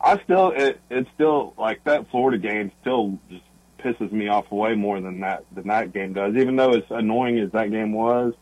I 0.00 0.22
still, 0.22 0.52
it, 0.52 0.80
it's 0.90 1.10
still, 1.16 1.54
like, 1.58 1.82
that 1.84 2.08
Florida 2.12 2.38
game 2.38 2.70
still 2.82 3.18
just 3.28 3.42
pisses 3.84 4.10
me 4.10 4.28
off 4.28 4.50
way 4.50 4.74
more 4.74 5.00
than 5.00 5.20
that, 5.20 5.44
than 5.52 5.68
that 5.68 5.92
game 5.92 6.12
does, 6.12 6.34
even 6.36 6.56
though 6.56 6.72
it's 6.72 6.90
annoying 6.90 7.38
as 7.38 7.50
that 7.52 7.70
game 7.70 7.92
was. 7.92 8.34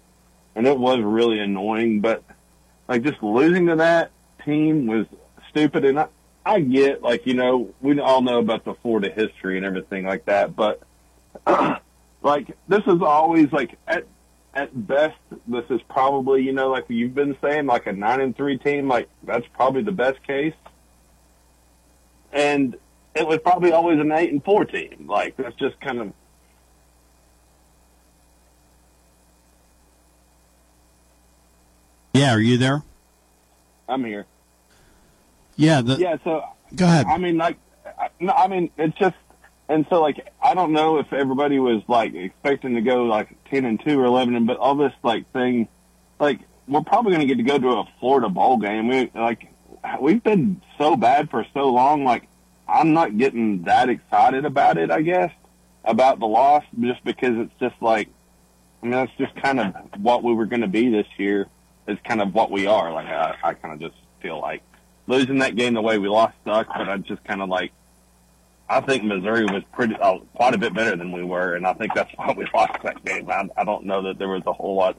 And 0.55 0.67
it 0.67 0.79
was 0.79 1.01
really 1.01 1.41
annoying, 1.41 2.01
but, 2.01 2.23
like, 2.87 3.03
just 3.03 3.23
losing 3.23 3.67
to 3.67 3.77
that 3.77 4.11
team 4.45 4.87
was 4.87 5.07
stupid. 5.49 5.85
And 5.85 5.99
I, 5.99 6.09
I 6.45 6.61
get, 6.61 7.03
like, 7.03 7.27
you 7.27 7.35
know, 7.35 7.71
we 7.81 7.99
all 7.99 8.21
know 8.21 8.39
about 8.39 8.65
the 8.65 8.75
Florida 8.75 9.11
history 9.11 9.57
and 9.57 9.65
everything 9.67 10.05
like 10.05 10.27
that, 10.27 10.55
but, 10.55 10.83
like, 12.23 12.57
this 12.69 12.83
is 12.87 13.01
always, 13.01 13.51
like, 13.51 13.79
at, 13.89 14.07
at 14.55 14.87
best, 14.87 15.17
this 15.47 15.65
is 15.71 15.81
probably, 15.89 16.43
you 16.43 16.53
know, 16.53 16.71
like 16.71 16.85
you've 16.89 17.15
been 17.15 17.37
saying, 17.41 17.67
like 17.67 17.87
a 17.87 17.93
nine 17.93 18.21
and 18.21 18.37
three 18.37 18.59
team, 18.59 18.89
like 18.89 19.09
that's 19.23 19.47
probably 19.55 19.83
the 19.83 19.93
best 19.93 20.23
case. 20.25 20.55
And 22.33 22.77
it 23.15 23.27
was 23.27 23.39
probably 23.41 23.73
always 23.73 23.99
an 24.01 24.11
eight 24.13 24.33
and 24.33 24.43
four 24.45 24.65
team. 24.65 25.07
Like 25.09 25.37
that's 25.37 25.57
just 25.57 25.81
kind 25.81 26.01
of. 26.01 26.13
Yeah, 32.15 32.35
are 32.35 32.41
you 32.41 32.59
there? 32.59 32.83
I'm 33.89 34.05
here. 34.05 34.27
Yeah. 35.57 35.81
The, 35.83 35.97
yeah. 35.97 36.17
So 36.25 36.45
go 36.75 36.85
ahead. 36.85 37.07
I 37.07 37.19
mean, 37.19 37.37
like, 37.39 37.57
I- 37.99 38.11
no, 38.21 38.33
I 38.33 38.49
mean, 38.49 38.71
it's 38.77 38.97
just, 38.99 39.17
and 39.69 39.87
so 39.89 40.01
like, 40.01 40.29
I 40.43 40.55
don't 40.55 40.73
know 40.73 40.99
if 40.99 41.13
everybody 41.13 41.59
was 41.59 41.83
like 41.89 42.15
expecting 42.15 42.75
to 42.75 42.81
go 42.83 43.05
like 43.05 43.29
ten 43.51 43.65
and 43.65 43.83
two 43.83 43.99
or 43.99 44.05
eleven, 44.05 44.35
and 44.37 44.47
but 44.47 44.59
all 44.59 44.75
this 44.75 44.93
like 45.03 45.31
thing, 45.33 45.69
like 46.21 46.41
we're 46.69 46.83
probably 46.83 47.13
going 47.13 47.27
to 47.27 47.35
get 47.35 47.39
to 47.39 47.49
go 47.49 47.59
to 47.59 47.69
a 47.81 47.85
Florida 48.01 48.29
bowl 48.29 48.59
game. 48.59 48.89
We 48.89 49.11
like, 49.15 49.49
we've 50.01 50.23
been 50.23 50.61
so 50.79 50.97
bad 50.97 51.31
for 51.31 51.45
so 51.55 51.71
long. 51.71 52.05
Like, 52.05 52.29
I'm 52.69 52.93
not 52.93 53.19
getting 53.19 53.63
that 53.63 53.89
excited 53.89 54.45
about 54.45 54.79
it. 54.79 54.91
I 54.91 55.03
guess 55.03 55.33
about 55.85 56.21
the 56.21 56.27
loss 56.27 56.65
just 56.81 57.05
because 57.05 57.37
it's 57.37 57.53
just 57.61 57.81
like, 57.81 58.09
I 58.83 58.87
mean, 58.87 58.93
that's 58.93 59.13
just 59.19 59.35
kind 59.37 59.61
of 59.61 59.75
what 59.99 60.23
we 60.23 60.35
were 60.35 60.47
going 60.47 60.63
to 60.63 60.69
be 60.69 60.91
this 60.91 61.07
year. 61.19 61.49
Is 61.89 61.99
kind 62.05 62.23
of 62.23 62.33
what 62.33 62.53
we 62.53 62.67
are. 62.69 62.93
Like, 62.93 63.07
I, 63.07 63.35
I 63.43 63.55
kind 63.55 63.75
of 63.75 63.81
just 63.81 64.01
feel 64.21 64.41
like 64.41 64.63
losing 65.09 65.39
that 65.39 65.57
game 65.57 65.75
the 65.75 65.83
way 65.83 65.99
we 65.99 66.09
lost 66.09 66.35
sucks, 66.45 66.71
but 66.77 66.89
I 66.89 66.97
just 66.99 67.25
kind 67.25 67.43
of 67.43 67.49
like 67.49 67.73
I 68.69 68.81
think 68.81 69.05
Missouri 69.05 69.45
was 69.45 69.63
pretty 69.73 69.97
uh, 69.97 70.19
quite 70.35 70.55
a 70.55 70.59
bit 70.59 70.73
better 70.75 70.97
than 70.97 71.13
we 71.13 71.23
were, 71.23 71.57
and 71.57 71.67
I 71.67 71.75
think 71.75 71.93
that's 71.95 72.11
why 72.17 72.33
we 72.37 72.47
lost 72.55 72.83
that 72.83 73.05
game. 73.05 73.31
I, 73.31 73.49
I 73.57 73.65
don't 73.65 73.85
know 73.85 74.03
that 74.03 74.19
there 74.19 74.29
was 74.29 74.43
a 74.47 74.53
whole 74.53 74.77
lot 74.77 74.97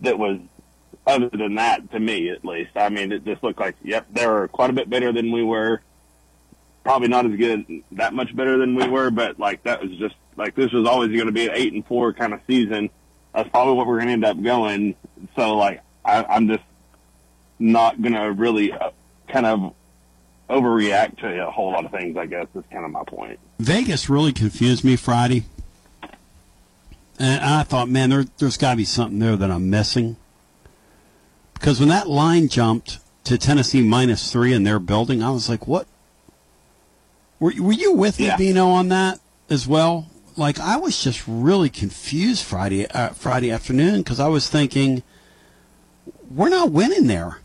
that 0.00 0.18
was 0.18 0.38
other 1.06 1.28
than 1.30 1.56
that 1.56 1.90
to 1.90 1.98
me, 1.98 2.30
at 2.30 2.44
least. 2.44 2.70
I 2.76 2.88
mean, 2.88 3.10
it 3.10 3.24
just 3.24 3.42
looked 3.42 3.58
like 3.58 3.76
yep, 3.82 4.06
they 4.12 4.26
were 4.26 4.48
quite 4.48 4.70
a 4.70 4.72
bit 4.72 4.88
better 4.88 5.12
than 5.12 5.32
we 5.32 5.42
were, 5.42 5.82
probably 6.82 7.08
not 7.08 7.26
as 7.26 7.36
good, 7.36 7.64
that 7.92 8.14
much 8.14 8.34
better 8.34 8.58
than 8.58 8.74
we 8.74 8.88
were, 8.88 9.10
but 9.10 9.38
like 9.38 9.62
that 9.64 9.82
was 9.82 9.90
just 9.98 10.14
like 10.36 10.54
this 10.54 10.72
was 10.72 10.86
always 10.86 11.10
going 11.10 11.26
to 11.26 11.32
be 11.32 11.46
an 11.46 11.52
eight 11.54 11.72
and 11.72 11.86
four 11.86 12.12
kind 12.12 12.32
of 12.32 12.40
season. 12.46 12.90
That's 13.34 13.48
probably 13.48 13.74
what 13.74 13.86
we're 13.86 13.98
going 13.98 14.08
to 14.08 14.12
end 14.12 14.24
up 14.24 14.42
going. 14.42 14.94
So 15.36 15.56
like 15.56 15.82
I, 16.04 16.24
I'm 16.24 16.48
just 16.48 16.64
not 17.58 18.00
going 18.00 18.14
to 18.14 18.32
really 18.32 18.72
uh, 18.72 18.90
kind 19.28 19.46
of 19.46 19.74
overreact 20.50 21.18
to 21.18 21.46
a 21.46 21.50
whole 21.50 21.72
lot 21.72 21.84
of 21.84 21.90
things. 21.90 22.16
I 22.16 22.26
guess 22.26 22.46
is 22.54 22.64
kind 22.70 22.84
of 22.84 22.90
my 22.90 23.04
point. 23.04 23.38
Vegas 23.58 24.08
really 24.08 24.32
confused 24.32 24.84
me 24.84 24.96
Friday. 24.96 25.44
And 27.18 27.44
I 27.44 27.62
thought, 27.62 27.88
man, 27.88 28.10
there, 28.10 28.24
there's 28.38 28.56
got 28.56 28.72
to 28.72 28.76
be 28.76 28.84
something 28.84 29.20
there 29.20 29.36
that 29.36 29.50
I'm 29.50 29.70
missing. 29.70 30.16
Because 31.54 31.78
when 31.78 31.88
that 31.90 32.08
line 32.08 32.48
jumped 32.48 32.98
to 33.24 33.38
Tennessee 33.38 33.82
minus 33.82 34.32
three 34.32 34.52
in 34.52 34.64
their 34.64 34.80
building, 34.80 35.22
I 35.22 35.30
was 35.30 35.48
like, 35.48 35.68
what? 35.68 35.86
Were, 37.42 37.52
were 37.58 37.72
you 37.72 37.92
with 37.92 38.20
me, 38.20 38.26
Yeah. 38.26 38.36
Bino, 38.36 38.68
on 38.68 38.88
that 38.90 39.18
as 39.50 39.66
well? 39.66 40.06
Like, 40.36 40.60
I 40.60 40.76
was 40.76 41.02
just 41.02 41.24
really 41.26 41.68
confused 41.68 42.44
Friday 42.44 42.86
uh, 42.86 43.08
Friday 43.08 43.50
afternoon 43.50 43.98
because 43.98 44.20
I 44.20 44.28
was 44.28 44.48
thinking, 44.48 45.02
we're 46.30 46.50
not 46.50 46.70
winning 46.70 47.08
there. 47.08 47.40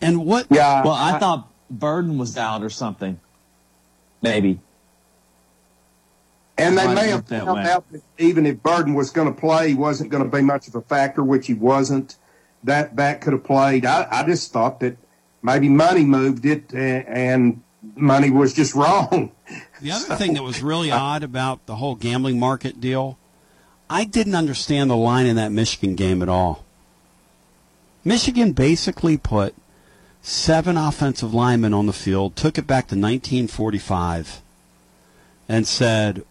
And 0.00 0.26
what? 0.26 0.48
Yeah. 0.50 0.82
Well, 0.82 0.94
I, 0.94 1.20
thought 1.20 1.48
Burden 1.70 2.18
was 2.18 2.36
out 2.36 2.64
or 2.64 2.70
something. 2.70 3.20
Maybe. 4.20 4.58
And 6.58 6.76
they 6.76 6.86
Might 6.86 6.94
may 6.94 7.08
have 7.10 7.28
have 7.28 7.44
found 7.44 7.58
way. 7.58 7.70
out 7.70 7.90
that 7.92 8.02
even 8.18 8.46
if 8.46 8.60
Burden 8.64 8.94
was 8.94 9.10
going 9.10 9.32
to 9.32 9.40
play, 9.40 9.68
he 9.68 9.74
wasn't 9.74 10.10
going 10.10 10.24
to 10.24 10.28
be 10.28 10.42
much 10.42 10.66
of 10.66 10.74
a 10.74 10.82
factor, 10.82 11.22
which 11.22 11.46
he 11.46 11.54
wasn't. 11.54 12.16
That 12.64 12.96
that 12.96 13.20
could 13.20 13.32
have 13.32 13.44
played. 13.44 13.86
I, 13.86 14.08
I 14.10 14.26
just 14.26 14.52
thought 14.52 14.80
that 14.80 14.96
maybe 15.40 15.68
money 15.68 16.04
moved 16.04 16.44
it, 16.44 16.74
and, 16.74 17.06
and 17.06 17.62
money 17.96 18.30
was 18.30 18.52
just 18.52 18.74
wrong. 18.74 19.32
The 19.80 19.92
other 19.92 20.14
thing 20.16 20.34
that 20.34 20.42
was 20.42 20.62
really 20.62 20.90
odd 20.90 21.22
about 21.22 21.64
the 21.66 21.76
whole 21.76 21.94
gambling 21.94 22.38
market 22.38 22.80
deal, 22.80 23.18
I 23.88 24.04
didn't 24.04 24.34
understand 24.34 24.90
the 24.90 24.96
line 24.96 25.26
in 25.26 25.36
that 25.36 25.52
Michigan 25.52 25.94
game 25.94 26.22
at 26.22 26.28
all. 26.28 26.64
Michigan 28.04 28.52
basically 28.52 29.16
put 29.16 29.54
seven 30.22 30.76
offensive 30.76 31.32
linemen 31.34 31.72
on 31.74 31.86
the 31.86 31.92
field, 31.92 32.36
took 32.36 32.58
it 32.58 32.66
back 32.66 32.88
to 32.88 32.94
1945, 32.94 34.40
and 35.48 35.66
said, 35.66 36.24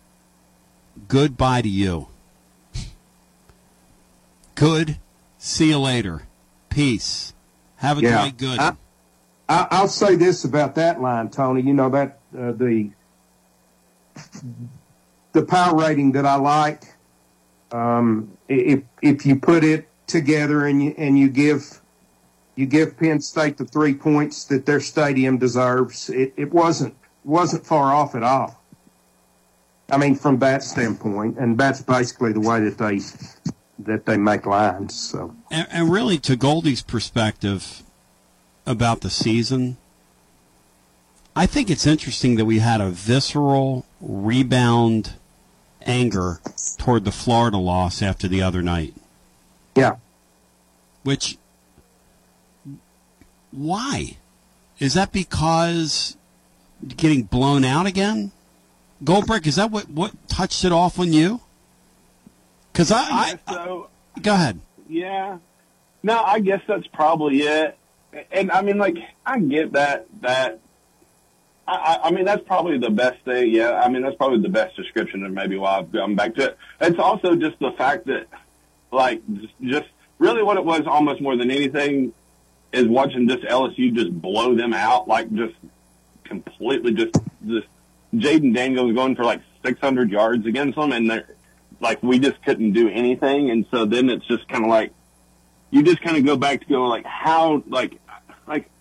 Goodbye 1.08 1.62
to 1.62 1.70
you. 1.70 2.08
Good. 4.56 4.98
See 5.38 5.70
you 5.70 5.80
later. 5.80 6.24
Peace. 6.70 7.34
Have 7.78 7.98
a 7.98 8.02
Yeah. 8.02 8.22
great 8.22 8.38
good. 8.38 8.60
I, 8.60 8.74
I, 9.50 9.68
I'll 9.72 9.88
say 9.88 10.16
this 10.16 10.46
about 10.46 10.76
that 10.76 11.02
line, 11.02 11.30
Tony. 11.30 11.62
You 11.62 11.74
know 11.74 11.90
that 11.90 12.20
uh, 12.38 12.52
the 12.52 12.92
the 15.34 15.42
power 15.44 15.76
rating 15.76 16.12
that 16.14 16.26
I 16.26 16.36
like. 16.36 16.84
Um, 17.72 18.38
if 18.48 18.84
if 19.02 19.26
you 19.26 19.40
put 19.40 19.64
it 19.64 19.90
together 20.08 20.68
and 20.68 20.84
you 20.84 20.96
and 20.98 21.18
you 21.18 21.30
give 21.30 21.82
you 22.56 22.68
give 22.68 22.98
Penn 22.98 23.22
State 23.22 23.58
the 23.58 23.66
three 23.66 23.94
points 23.94 24.46
that 24.46 24.66
their 24.66 24.80
stadium 24.80 25.38
deserves, 25.38 26.10
it, 26.10 26.34
it 26.38 26.54
wasn't 26.54 26.96
wasn't 27.24 27.66
far 27.66 27.94
off 27.94 28.16
at 28.16 28.24
all. 28.24 28.62
I 29.92 29.98
mean, 29.98 30.16
from 30.16 30.38
that 30.40 30.62
standpoint, 30.62 31.40
and 31.40 31.58
that's 31.58 31.82
basically 31.82 32.34
the 32.34 32.40
way 32.40 32.60
that 32.60 32.78
they 32.78 33.00
that 33.80 34.06
they 34.06 34.18
make 34.18 34.46
lines. 34.46 34.94
So. 34.94 35.36
And, 35.50 35.68
and 35.72 35.92
really, 35.92 36.20
to 36.20 36.36
Goldie's 36.36 36.84
perspective 36.84 37.82
about 38.70 39.02
the 39.02 39.10
season, 39.10 39.76
I 41.36 41.46
think 41.48 41.70
it's 41.70 41.88
interesting 41.88 42.36
that 42.36 42.46
we 42.46 42.60
had 42.60 42.80
a 42.80 42.90
visceral 42.90 43.86
rebound 44.00 45.16
anger 45.82 46.40
toward 46.78 47.04
the 47.04 47.12
Florida 47.12 47.58
loss 47.58 48.02
after 48.02 48.28
the 48.28 48.44
other 48.44 48.62
night. 48.62 48.94
Yeah. 49.76 49.96
Which, 51.04 51.38
why? 53.52 54.18
Is 54.78 54.94
that 54.94 55.12
because 55.12 56.16
getting 56.96 57.24
blown 57.24 57.66
out 57.66 57.88
again? 57.88 58.32
Goldberg, 59.04 59.48
is 59.48 59.56
that 59.56 59.72
what, 59.72 59.90
what 59.90 60.12
touched 60.28 60.64
it 60.64 60.72
off 60.72 61.00
on 61.00 61.12
you? 61.12 61.42
Because 62.72 62.92
I, 62.92 63.02
I, 63.02 63.32
guess 63.32 63.40
so. 63.48 63.90
go 64.22 64.34
ahead. 64.34 64.60
Yeah. 64.88 65.40
No, 66.04 66.22
I 66.22 66.40
guess 66.40 66.62
that's 66.68 66.88
probably 66.88 67.40
it. 67.40 67.79
And 68.32 68.52
I 68.52 68.62
mean, 68.62 68.78
like, 68.78 68.98
I 69.26 69.40
get 69.40 69.74
that. 69.74 70.08
That 70.22 70.60
I, 71.68 72.00
I- 72.04 72.12
mean, 72.12 72.26
that's 72.26 72.44
probably 72.46 72.78
the 72.80 72.90
best 72.90 73.24
thing. 73.26 73.52
Yeah, 73.52 73.80
I 73.80 73.90
mean, 73.90 74.02
that's 74.02 74.16
probably 74.16 74.42
the 74.42 74.50
best 74.50 74.76
description, 74.76 75.24
and 75.24 75.36
maybe 75.36 75.58
why 75.58 75.78
I've 75.78 75.92
gone 75.92 76.16
back 76.16 76.36
to 76.36 76.46
it. 76.46 76.58
It's 76.82 77.00
also 77.00 77.36
just 77.36 77.60
the 77.60 77.72
fact 77.72 78.08
that, 78.08 78.28
like, 78.92 79.22
just, 79.62 79.88
really 80.18 80.44
what 80.44 80.58
it 80.58 80.66
was, 80.66 80.82
almost 80.88 81.22
more 81.22 81.38
than 81.38 81.52
anything, 81.52 82.14
is 82.74 82.88
watching 82.88 83.28
this 83.28 83.38
LSU 83.46 83.94
just 83.94 84.12
blow 84.20 84.56
them 84.56 84.74
out, 84.74 85.08
like, 85.08 85.32
just 85.34 85.56
completely, 86.24 86.94
just, 86.94 87.16
just 87.48 87.68
Jayden 88.16 88.54
Daniels 88.54 88.94
going 88.96 89.16
for 89.16 89.24
like 89.24 89.42
600 89.64 90.10
yards 90.12 90.46
against 90.48 90.76
them, 90.78 90.92
and 90.92 91.10
they're 91.10 91.28
like, 91.80 92.02
we 92.02 92.20
just 92.20 92.44
couldn't 92.44 92.74
do 92.74 92.90
anything, 92.90 93.52
and 93.52 93.66
so 93.72 93.86
then 93.86 94.10
it's 94.10 94.26
just 94.26 94.48
kind 94.50 94.64
of 94.64 94.70
like 94.70 94.92
you 95.72 95.84
just 95.84 96.02
kind 96.02 96.18
of 96.18 96.26
go 96.26 96.36
back 96.36 96.62
to 96.62 96.66
go 96.66 96.86
like 96.88 97.06
how 97.06 97.64
like 97.68 97.99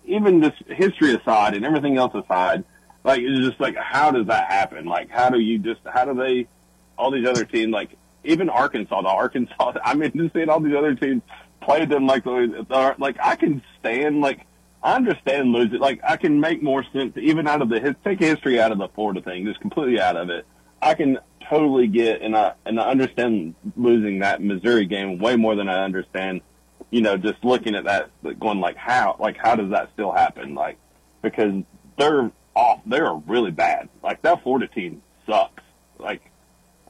even 0.09 0.41
this 0.41 0.55
history 0.67 1.15
aside 1.15 1.55
and 1.55 1.65
everything 1.65 1.97
else 1.97 2.15
aside, 2.15 2.65
like 3.05 3.21
it's 3.21 3.47
just 3.47 3.61
like 3.61 3.77
how 3.77 4.11
does 4.11 4.27
that 4.27 4.51
happen? 4.51 4.87
Like 4.87 5.11
how 5.11 5.31
do 5.31 5.39
you 5.39 5.59
just 5.59 5.81
how 5.87 6.05
do 6.05 6.15
they 6.15 6.49
all 6.97 7.11
these 7.11 7.27
other 7.27 7.45
teams 7.45 7.73
like 7.73 7.97
even 8.25 8.49
Arkansas, 8.49 9.03
the 9.03 9.09
Arkansas 9.09 9.75
I 9.85 9.95
mean 9.95 10.13
just 10.15 10.35
seeing 10.35 10.49
all 10.49 10.61
these 10.61 10.77
other 10.77 10.95
teams 10.95 11.23
play 11.61 11.85
them 11.85 12.07
like 12.07 12.25
the 12.25 12.95
like 12.99 13.17
I 13.23 13.37
can 13.37 13.63
stand 13.81 14.21
like 14.21 14.47
I 14.83 14.95
understand 14.95 15.53
losing 15.53 15.81
like 15.81 16.01
I 16.07 16.17
can 16.17 16.41
make 16.41 16.63
more 16.63 16.85
sense 16.93 17.17
even 17.17 17.49
out 17.49 17.63
of 17.63 17.69
the 17.69 17.97
take 18.05 18.21
history 18.21 18.61
out 18.61 18.73
of 18.73 18.79
the 18.79 18.89
Florida 18.89 19.23
thing, 19.23 19.45
just 19.45 19.61
completely 19.61 20.01
out 20.01 20.17
of 20.17 20.31
it. 20.31 20.47
I 20.81 20.95
can 20.95 21.19
totally 21.49 21.89
get 21.89 22.23
and 22.23 22.37
I 22.37 22.55
and 22.65 22.81
I 22.81 22.89
understand 22.91 23.55
losing 23.77 24.21
that 24.21 24.43
Missouri 24.43 24.87
game 24.87 25.19
way 25.19 25.37
more 25.37 25.57
than 25.57 25.69
I 25.69 25.85
understand 25.85 26.43
you 26.91 27.01
know, 27.01 27.17
just 27.17 27.45
looking 27.45 27.75
at 27.75 27.85
that, 27.85 28.11
going 28.39 28.61
like, 28.61 28.77
how, 28.77 29.17
like, 29.19 29.37
how 29.37 29.55
does 29.55 29.71
that 29.71 29.91
still 29.95 30.13
happen? 30.13 30.55
Like, 30.55 30.79
because 31.23 31.63
they're 31.99 32.31
off, 32.55 32.81
they're 32.87 33.13
really 33.13 33.51
bad. 33.51 33.89
Like 34.03 34.23
that 34.23 34.43
Florida 34.43 34.67
team 34.69 35.03
sucks. 35.27 35.63
Like, 35.99 36.23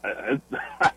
it's, 0.04 0.42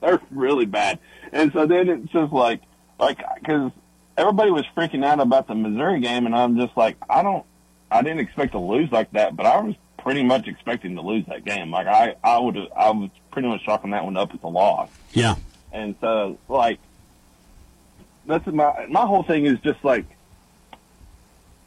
they're 0.00 0.20
really 0.30 0.66
bad. 0.66 0.98
And 1.32 1.52
so 1.52 1.66
then 1.66 1.88
it's 1.88 2.12
just 2.12 2.32
like, 2.32 2.62
like, 2.98 3.18
because 3.40 3.70
everybody 4.16 4.50
was 4.50 4.64
freaking 4.76 5.04
out 5.04 5.20
about 5.20 5.46
the 5.46 5.54
Missouri 5.54 6.00
game, 6.00 6.26
and 6.26 6.34
I'm 6.34 6.58
just 6.58 6.76
like, 6.76 6.96
I 7.08 7.22
don't, 7.22 7.44
I 7.90 8.02
didn't 8.02 8.20
expect 8.20 8.52
to 8.52 8.58
lose 8.58 8.90
like 8.90 9.10
that, 9.12 9.36
but 9.36 9.46
I 9.46 9.60
was 9.60 9.74
pretty 9.98 10.22
much 10.22 10.46
expecting 10.46 10.94
to 10.96 11.02
lose 11.02 11.24
that 11.26 11.44
game. 11.44 11.70
Like 11.70 11.86
I, 11.86 12.16
I 12.24 12.38
would, 12.38 12.56
I 12.76 12.90
was 12.90 13.10
pretty 13.30 13.48
much 13.48 13.62
chalking 13.64 13.90
that 13.90 14.04
one 14.04 14.16
up 14.16 14.32
as 14.32 14.40
a 14.42 14.48
loss. 14.48 14.90
Yeah. 15.12 15.36
And 15.72 15.94
so, 16.00 16.38
like, 16.48 16.80
that's 18.28 18.46
my 18.46 18.86
my 18.88 19.06
whole 19.06 19.22
thing 19.22 19.46
is 19.46 19.58
just 19.60 19.82
like, 19.82 20.04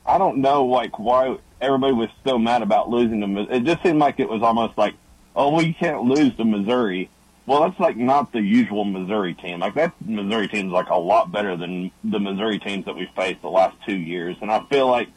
I 0.05 0.17
don't 0.17 0.37
know, 0.37 0.65
like 0.65 0.99
why 0.99 1.37
everybody 1.59 1.93
was 1.93 2.09
so 2.25 2.37
mad 2.37 2.61
about 2.61 2.89
losing 2.89 3.21
to. 3.21 3.55
It 3.55 3.63
just 3.63 3.83
seemed 3.83 3.99
like 3.99 4.19
it 4.19 4.29
was 4.29 4.41
almost 4.43 4.77
like, 4.77 4.93
oh, 5.35 5.49
well, 5.49 5.65
you 5.65 5.73
can't 5.73 6.03
lose 6.03 6.35
to 6.37 6.45
Missouri. 6.45 7.09
Well, 7.47 7.61
that's 7.61 7.79
like 7.79 7.97
not 7.97 8.31
the 8.31 8.41
usual 8.41 8.85
Missouri 8.85 9.33
team. 9.33 9.59
Like 9.59 9.73
that 9.73 9.93
Missouri 10.05 10.47
team's 10.47 10.71
like 10.71 10.89
a 10.89 10.95
lot 10.95 11.31
better 11.31 11.57
than 11.57 11.91
the 12.03 12.19
Missouri 12.19 12.59
teams 12.59 12.85
that 12.85 12.95
we 12.95 13.09
faced 13.15 13.41
the 13.41 13.49
last 13.49 13.75
two 13.85 13.97
years, 13.97 14.37
and 14.41 14.51
I 14.51 14.63
feel 14.65 14.87
like 14.87 15.09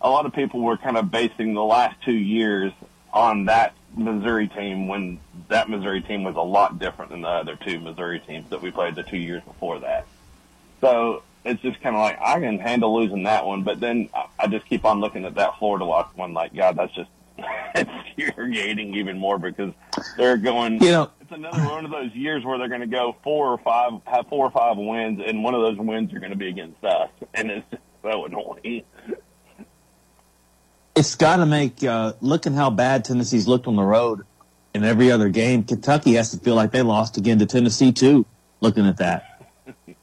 a 0.00 0.10
lot 0.10 0.26
of 0.26 0.34
people 0.34 0.60
were 0.60 0.76
kind 0.76 0.96
of 0.96 1.12
basing 1.12 1.54
the 1.54 1.62
last 1.62 1.96
two 2.04 2.12
years 2.12 2.72
on 3.12 3.44
that 3.44 3.74
Missouri 3.96 4.48
team 4.48 4.88
when 4.88 5.20
that 5.48 5.70
Missouri 5.70 6.00
team 6.00 6.24
was 6.24 6.34
a 6.34 6.40
lot 6.40 6.80
different 6.80 7.12
than 7.12 7.20
the 7.20 7.28
other 7.28 7.56
two 7.56 7.78
Missouri 7.78 8.18
teams 8.18 8.50
that 8.50 8.60
we 8.60 8.72
played 8.72 8.96
the 8.96 9.04
two 9.04 9.18
years 9.18 9.42
before 9.44 9.78
that. 9.78 10.06
So 10.82 11.22
it's 11.44 11.62
just 11.62 11.80
kind 11.80 11.96
of 11.96 12.00
like 12.02 12.18
I 12.20 12.38
can 12.40 12.58
handle 12.58 12.94
losing 12.94 13.22
that 13.22 13.46
one, 13.46 13.62
but 13.62 13.80
then 13.80 14.10
I- 14.14 14.26
I 14.40 14.46
just 14.48 14.66
keep 14.66 14.84
on 14.84 15.00
looking 15.00 15.24
at 15.24 15.36
that 15.36 15.58
Florida 15.58 15.84
loss 15.86 16.08
one 16.14 16.34
like, 16.34 16.54
God, 16.54 16.76
that's 16.76 16.92
just 16.94 17.08
it's 17.74 17.90
infuriating 18.18 18.94
even 18.94 19.18
more 19.18 19.38
because 19.38 19.72
they're 20.18 20.36
going. 20.36 20.82
You 20.82 20.90
know- 20.90 21.10
it's 21.22 21.32
another 21.32 21.62
one 21.64 21.84
of 21.86 21.90
those 21.90 22.12
years 22.14 22.44
where 22.44 22.58
they're 22.58 22.68
going 22.68 22.82
to 22.82 22.86
go 22.86 23.16
four 23.24 23.48
or 23.52 23.58
five, 23.58 23.92
have 24.06 24.26
four 24.28 24.44
or 24.46 24.50
five 24.50 24.76
wins, 24.76 25.20
and 25.26 25.42
one 25.42 25.54
of 25.54 25.62
those 25.62 25.78
wins 25.78 26.12
are 26.12 26.18
going 26.18 26.32
to 26.32 26.36
be 26.36 26.48
against 26.48 26.84
us, 26.84 27.08
and 27.32 27.50
it's 27.50 27.66
just 27.70 27.82
so 28.02 28.26
annoying. 28.26 28.82
It's 30.94 31.14
got 31.14 31.36
to 31.36 31.46
make 31.46 31.82
uh, 31.82 32.12
looking 32.20 32.52
how 32.52 32.68
bad 32.70 33.04
Tennessee's 33.06 33.48
looked 33.48 33.66
on 33.66 33.76
the 33.76 33.82
road 33.82 34.26
in 34.74 34.84
every 34.84 35.10
other 35.10 35.30
game. 35.30 35.64
Kentucky 35.64 36.14
has 36.14 36.32
to 36.32 36.38
feel 36.38 36.54
like 36.54 36.70
they 36.70 36.82
lost 36.82 37.16
again 37.16 37.38
to 37.38 37.46
Tennessee 37.46 37.92
too. 37.92 38.26
Looking 38.60 38.86
at 38.86 38.98
that, 38.98 39.48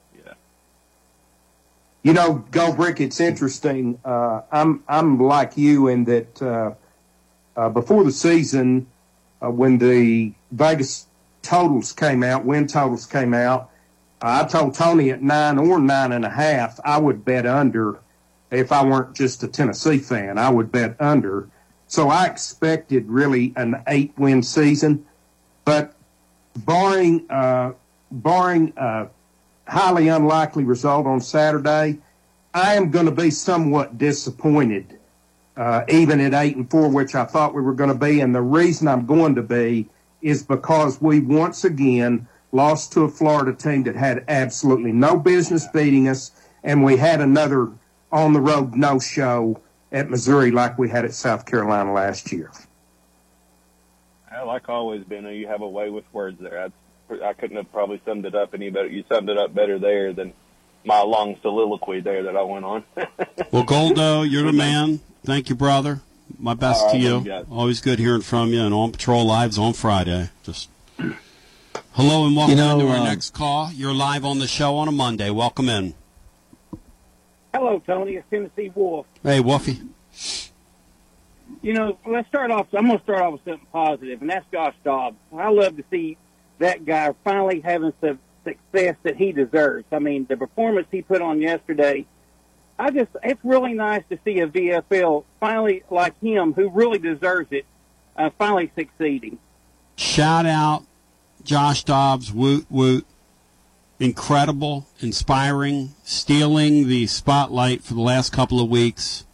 You 2.01 2.13
know, 2.13 2.45
Goldberg, 2.51 3.01
it's 3.01 3.19
interesting. 3.19 3.99
Uh, 4.05 4.41
I'm 4.51 4.83
I'm 4.87 5.19
like 5.19 5.57
you 5.57 5.87
in 5.89 6.05
that 6.05 6.41
uh, 6.41 6.73
uh, 7.57 7.69
before 7.69 8.03
the 8.03 8.11
season, 8.11 8.87
uh, 9.41 9.49
when 9.49 9.77
the 9.77 10.33
Vegas 10.51 11.07
totals 11.41 11.91
came 11.91 12.23
out, 12.23 12.45
win 12.45 12.67
totals 12.67 13.05
came 13.05 13.33
out, 13.33 13.69
I 14.21 14.43
told 14.43 14.73
Tony 14.75 15.11
at 15.11 15.21
nine 15.21 15.57
or 15.57 15.79
nine 15.79 16.11
and 16.11 16.25
a 16.25 16.29
half, 16.29 16.79
I 16.83 16.97
would 16.97 17.23
bet 17.23 17.45
under. 17.45 17.99
If 18.51 18.71
I 18.71 18.83
weren't 18.83 19.15
just 19.15 19.43
a 19.43 19.47
Tennessee 19.47 19.99
fan, 19.99 20.37
I 20.37 20.49
would 20.49 20.71
bet 20.71 20.95
under. 20.99 21.49
So 21.87 22.09
I 22.09 22.25
expected 22.25 23.07
really 23.07 23.53
an 23.55 23.83
eight 23.87 24.13
win 24.17 24.41
season, 24.41 25.05
but 25.65 25.93
barring 26.57 27.29
uh, 27.29 27.73
barring 28.11 28.73
a 28.75 29.07
highly 29.69 30.07
unlikely 30.07 30.63
result 30.63 31.05
on 31.05 31.21
Saturday, 31.21 31.99
I 32.53 32.75
am 32.75 32.89
going 32.89 33.05
to 33.05 33.11
be 33.11 33.29
somewhat 33.29 33.97
disappointed, 33.97 34.99
uh, 35.55 35.83
even 35.87 36.19
at 36.19 36.33
eight 36.33 36.55
and 36.55 36.69
four, 36.69 36.89
which 36.89 37.15
I 37.15 37.25
thought 37.25 37.53
we 37.53 37.61
were 37.61 37.73
going 37.73 37.91
to 37.91 37.95
be. 37.95 38.21
And 38.21 38.33
the 38.33 38.41
reason 38.41 38.87
I'm 38.87 39.05
going 39.05 39.35
to 39.35 39.43
be 39.43 39.87
is 40.21 40.43
because 40.43 41.01
we 41.01 41.19
once 41.19 41.63
again 41.63 42.27
lost 42.51 42.91
to 42.93 43.03
a 43.03 43.09
Florida 43.09 43.53
team 43.53 43.83
that 43.83 43.95
had 43.95 44.25
absolutely 44.27 44.91
no 44.91 45.17
business 45.17 45.67
beating 45.67 46.07
us, 46.07 46.31
and 46.63 46.83
we 46.83 46.97
had 46.97 47.21
another 47.21 47.71
on 48.11 48.33
the 48.33 48.41
road 48.41 48.75
no 48.75 48.99
show 48.99 49.61
at 49.91 50.09
Missouri 50.09 50.51
like 50.51 50.77
we 50.79 50.89
had 50.89 51.05
at 51.05 51.13
South 51.13 51.45
Carolina 51.45 51.93
last 51.93 52.31
year. 52.31 52.51
I 54.31 54.41
like 54.43 54.67
always, 54.69 55.03
Benno, 55.03 55.29
you 55.29 55.47
have 55.47 55.61
a 55.61 55.67
way 55.67 55.89
with 55.89 56.05
words 56.13 56.39
there. 56.39 56.59
I, 56.59 56.71
I 57.11 57.33
couldn't 57.33 57.57
have 57.57 57.71
probably 57.71 58.01
summed 58.05 58.25
it 58.25 58.35
up 58.35 58.53
any 58.53 58.69
better. 58.69 58.87
You 58.87 59.03
summed 59.09 59.29
it 59.29 59.37
up 59.37 59.53
better 59.53 59.79
there 59.79 60.13
than 60.13 60.33
my 60.85 61.01
long 61.01 61.35
soliloquy 61.41 62.01
there 62.01 62.23
that 62.23 62.35
I 62.35 62.43
went 62.43 62.65
on. 62.65 62.83
well, 63.51 63.65
Goldo, 63.65 64.29
you're 64.29 64.43
the 64.43 64.53
man. 64.53 64.99
Thank 65.23 65.49
you, 65.49 65.55
brother. 65.55 66.01
My 66.37 66.53
best 66.53 66.83
All 66.83 66.91
to 66.91 66.97
you. 66.97 67.19
you. 67.21 67.45
Always 67.51 67.81
good 67.81 67.99
hearing 67.99 68.21
from 68.21 68.53
you. 68.53 68.61
And 68.61 68.73
on 68.73 68.91
patrol 68.91 69.25
lives 69.25 69.57
on 69.57 69.73
Friday. 69.73 70.29
Just 70.43 70.69
hello 71.93 72.25
and 72.27 72.35
welcome 72.35 72.57
You 72.57 72.63
know, 72.63 72.79
to 72.79 72.87
our 72.87 72.97
uh, 72.97 73.03
next 73.03 73.33
call. 73.33 73.71
You're 73.73 73.93
live 73.93 74.23
on 74.23 74.39
the 74.39 74.47
show 74.47 74.75
on 74.77 74.87
a 74.87 74.91
Monday. 74.91 75.29
Welcome 75.29 75.69
in. 75.69 75.95
Hello, 77.53 77.81
Tony. 77.85 78.13
It's 78.15 78.29
Tennessee 78.29 78.71
Wolf. 78.75 79.07
Hey, 79.23 79.39
Wolfie. 79.39 79.79
You 81.61 81.73
know, 81.73 81.97
let's 82.05 82.27
start 82.27 82.51
off. 82.51 82.67
I'm 82.73 82.85
going 82.85 82.99
to 82.99 83.03
start 83.03 83.21
off 83.21 83.33
with 83.33 83.41
something 83.43 83.67
positive, 83.73 84.21
and 84.21 84.29
that's 84.29 84.45
Josh 84.51 84.75
Dobbs. 84.83 85.17
I 85.35 85.49
love 85.49 85.75
to 85.77 85.83
see 85.89 86.17
that 86.59 86.85
guy 86.85 87.13
finally 87.23 87.61
having 87.61 87.93
some 88.01 88.19
success 88.43 88.95
that 89.03 89.15
he 89.17 89.31
deserves. 89.31 89.85
I 89.91 89.99
mean, 89.99 90.25
the 90.29 90.37
performance 90.37 90.87
he 90.91 91.01
put 91.01 91.21
on 91.21 91.41
yesterday, 91.41 92.05
I 92.77 92.91
just, 92.91 93.09
it's 93.23 93.43
really 93.43 93.73
nice 93.73 94.03
to 94.09 94.19
see 94.23 94.39
a 94.39 94.47
VFL 94.47 95.23
finally 95.39 95.83
like 95.89 96.19
him, 96.21 96.53
who 96.53 96.69
really 96.69 96.99
deserves 96.99 97.51
it, 97.51 97.65
uh, 98.15 98.29
finally 98.37 98.71
succeeding. 98.75 99.39
Shout 99.95 100.45
out 100.45 100.85
Josh 101.43 101.83
Dobbs. 101.83 102.31
Woot 102.31 102.65
woot. 102.69 103.05
Incredible, 103.99 104.87
inspiring, 105.01 105.93
stealing 106.03 106.87
the 106.87 107.05
spotlight 107.07 107.83
for 107.83 107.95
the 107.95 108.01
last 108.01 108.31
couple 108.31 108.61
of 108.61 108.69
weeks 108.69 109.25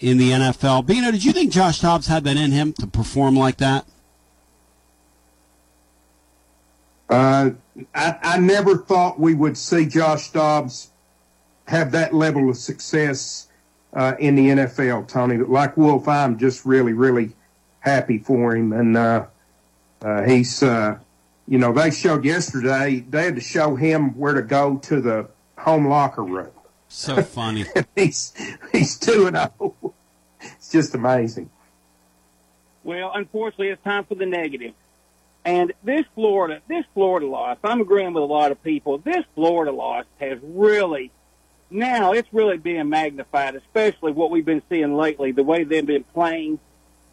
in 0.00 0.18
the 0.18 0.32
NFL. 0.32 0.84
Bino, 0.84 1.10
did 1.10 1.24
you 1.24 1.32
think 1.32 1.50
Josh 1.50 1.80
Dobbs 1.80 2.06
had 2.06 2.24
that 2.24 2.36
in 2.36 2.52
him 2.52 2.74
to 2.74 2.86
perform 2.86 3.36
like 3.36 3.56
that? 3.56 3.86
Uh, 7.10 7.50
I, 7.94 8.16
I 8.22 8.38
never 8.38 8.76
thought 8.76 9.18
we 9.18 9.34
would 9.34 9.58
see 9.58 9.86
Josh 9.86 10.30
Dobbs 10.30 10.90
have 11.66 11.92
that 11.92 12.14
level 12.14 12.48
of 12.48 12.56
success 12.56 13.48
uh, 13.92 14.14
in 14.18 14.36
the 14.36 14.48
NFL, 14.48 15.08
Tony. 15.08 15.36
But 15.36 15.50
like 15.50 15.76
Wolf, 15.76 16.06
I'm 16.06 16.38
just 16.38 16.64
really, 16.64 16.92
really 16.92 17.32
happy 17.80 18.18
for 18.18 18.54
him. 18.54 18.72
And 18.72 18.96
uh, 18.96 19.26
uh, 20.02 20.22
he's, 20.22 20.62
uh, 20.62 20.98
you 21.48 21.58
know, 21.58 21.72
they 21.72 21.90
showed 21.90 22.24
yesterday, 22.24 23.00
they 23.00 23.24
had 23.24 23.34
to 23.34 23.40
show 23.40 23.74
him 23.74 24.16
where 24.16 24.34
to 24.34 24.42
go 24.42 24.76
to 24.78 25.00
the 25.00 25.28
home 25.58 25.88
locker 25.88 26.24
room. 26.24 26.50
So 26.88 27.22
funny. 27.22 27.66
he's, 27.96 28.32
he's 28.72 28.96
2 28.98 29.26
and 29.26 29.36
0. 29.36 29.94
It's 30.40 30.70
just 30.70 30.94
amazing. 30.94 31.50
Well, 32.84 33.10
unfortunately, 33.14 33.68
it's 33.68 33.82
time 33.82 34.04
for 34.04 34.14
the 34.14 34.26
negative. 34.26 34.74
And 35.44 35.72
this 35.82 36.04
Florida, 36.14 36.60
this 36.68 36.84
Florida 36.94 37.26
loss, 37.26 37.58
I'm 37.64 37.80
agreeing 37.80 38.12
with 38.12 38.22
a 38.22 38.26
lot 38.26 38.52
of 38.52 38.62
people. 38.62 38.98
This 38.98 39.24
Florida 39.34 39.72
loss 39.72 40.04
has 40.18 40.38
really, 40.42 41.10
now 41.70 42.12
it's 42.12 42.28
really 42.32 42.58
being 42.58 42.88
magnified, 42.88 43.54
especially 43.54 44.12
what 44.12 44.30
we've 44.30 44.44
been 44.44 44.62
seeing 44.68 44.94
lately, 44.94 45.32
the 45.32 45.42
way 45.42 45.64
they've 45.64 45.86
been 45.86 46.04
playing. 46.04 46.58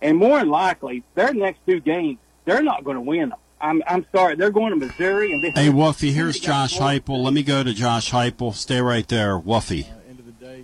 And 0.02 0.18
more 0.18 0.40
than 0.40 0.50
likely, 0.50 1.04
their 1.16 1.34
next 1.34 1.60
two 1.66 1.80
games, 1.80 2.20
they're 2.46 2.64
not 2.64 2.84
going 2.84 2.96
to 2.96 3.02
win 3.02 3.30
them. 3.30 3.40
I'm, 3.60 3.82
I'm 3.88 4.06
sorry, 4.14 4.36
they're 4.36 4.52
going 4.52 4.78
to 4.78 4.86
Missouri. 4.86 5.34
And 5.34 5.44
this 5.44 5.54
Hey, 5.56 5.70
Wuffy, 5.70 6.14
here's 6.14 6.40
Josh 6.40 6.78
Heupel. 6.78 7.24
Let 7.24 7.34
me 7.34 7.42
go 7.42 7.64
to 7.64 7.74
Josh 7.74 8.12
Heupel. 8.12 8.54
Stay 8.54 8.82
right 8.82 9.08
there, 9.08 9.40
Wuffy. 9.40 9.88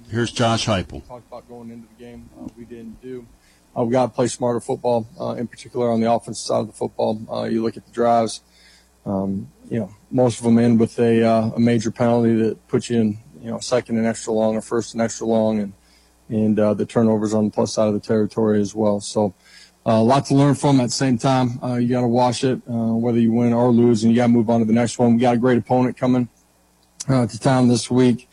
Here's 0.09 0.31
Josh 0.31 0.67
Heupel. 0.67 1.05
talked 1.07 1.27
about 1.27 1.47
going 1.49 1.71
into 1.71 1.87
the 1.97 2.03
game. 2.03 2.29
Uh, 2.39 2.47
we 2.55 2.65
didn't 2.65 3.01
do. 3.01 3.25
Uh, 3.75 3.83
we 3.83 3.91
got 3.91 4.05
to 4.05 4.11
play 4.11 4.27
smarter 4.27 4.59
football, 4.59 5.07
uh, 5.19 5.31
in 5.31 5.47
particular 5.47 5.89
on 5.89 5.99
the 5.99 6.11
offensive 6.11 6.45
side 6.45 6.59
of 6.59 6.67
the 6.67 6.73
football. 6.73 7.19
Uh, 7.31 7.43
you 7.43 7.63
look 7.63 7.75
at 7.75 7.85
the 7.85 7.91
drives, 7.91 8.41
um, 9.05 9.51
you 9.69 9.79
know, 9.79 9.89
most 10.11 10.37
of 10.37 10.45
them 10.45 10.59
end 10.59 10.79
with 10.79 10.99
a, 10.99 11.23
uh, 11.23 11.51
a 11.55 11.59
major 11.59 11.89
penalty 11.89 12.35
that 12.35 12.67
puts 12.67 12.89
you 12.89 13.01
in, 13.01 13.17
you 13.41 13.49
know, 13.49 13.59
second 13.59 13.97
and 13.97 14.05
extra 14.05 14.31
long 14.31 14.55
or 14.55 14.61
first 14.61 14.93
and 14.93 15.01
extra 15.01 15.25
long, 15.25 15.59
and 15.59 15.73
and 16.29 16.57
uh, 16.59 16.73
the 16.73 16.85
turnovers 16.85 17.33
on 17.33 17.45
the 17.45 17.51
plus 17.51 17.73
side 17.73 17.87
of 17.87 17.93
the 17.93 17.99
territory 17.99 18.61
as 18.61 18.73
well. 18.73 18.99
So. 18.99 19.33
Uh, 19.85 19.99
a 19.99 20.01
lot 20.01 20.25
to 20.25 20.33
learn 20.33 20.55
from 20.55 20.79
at 20.79 20.85
the 20.85 20.91
same 20.91 21.17
time. 21.17 21.59
You 21.77 21.89
got 21.89 21.99
to 21.99 22.07
watch 22.07 22.45
it, 22.45 22.61
whether 22.65 23.19
you 23.19 23.33
win 23.33 23.51
or 23.51 23.69
lose, 23.69 24.05
and 24.05 24.13
you 24.13 24.15
got 24.15 24.27
to 24.27 24.31
move 24.31 24.49
on 24.49 24.61
to 24.61 24.65
the 24.65 24.71
next 24.71 24.97
one. 24.97 25.15
We 25.15 25.19
got 25.19 25.33
a 25.33 25.37
great 25.37 25.57
opponent 25.57 25.97
coming 25.97 26.29
to 27.09 27.37
town 27.37 27.67
this 27.67 27.91
week. 27.91 28.29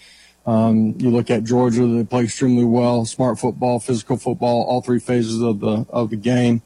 Um, 0.51 0.97
you 0.99 1.11
look 1.11 1.31
at 1.31 1.45
Georgia; 1.45 1.87
they 1.87 2.03
play 2.03 2.25
extremely 2.25 2.65
well. 2.65 3.05
Smart 3.05 3.39
football, 3.39 3.79
physical 3.79 4.17
football, 4.17 4.65
all 4.65 4.83
three 4.83 4.99
phases 4.99 5.41
of 5.41 5.61
the 5.61 5.87
of 5.91 6.11
the 6.11 6.17
game. 6.17 6.63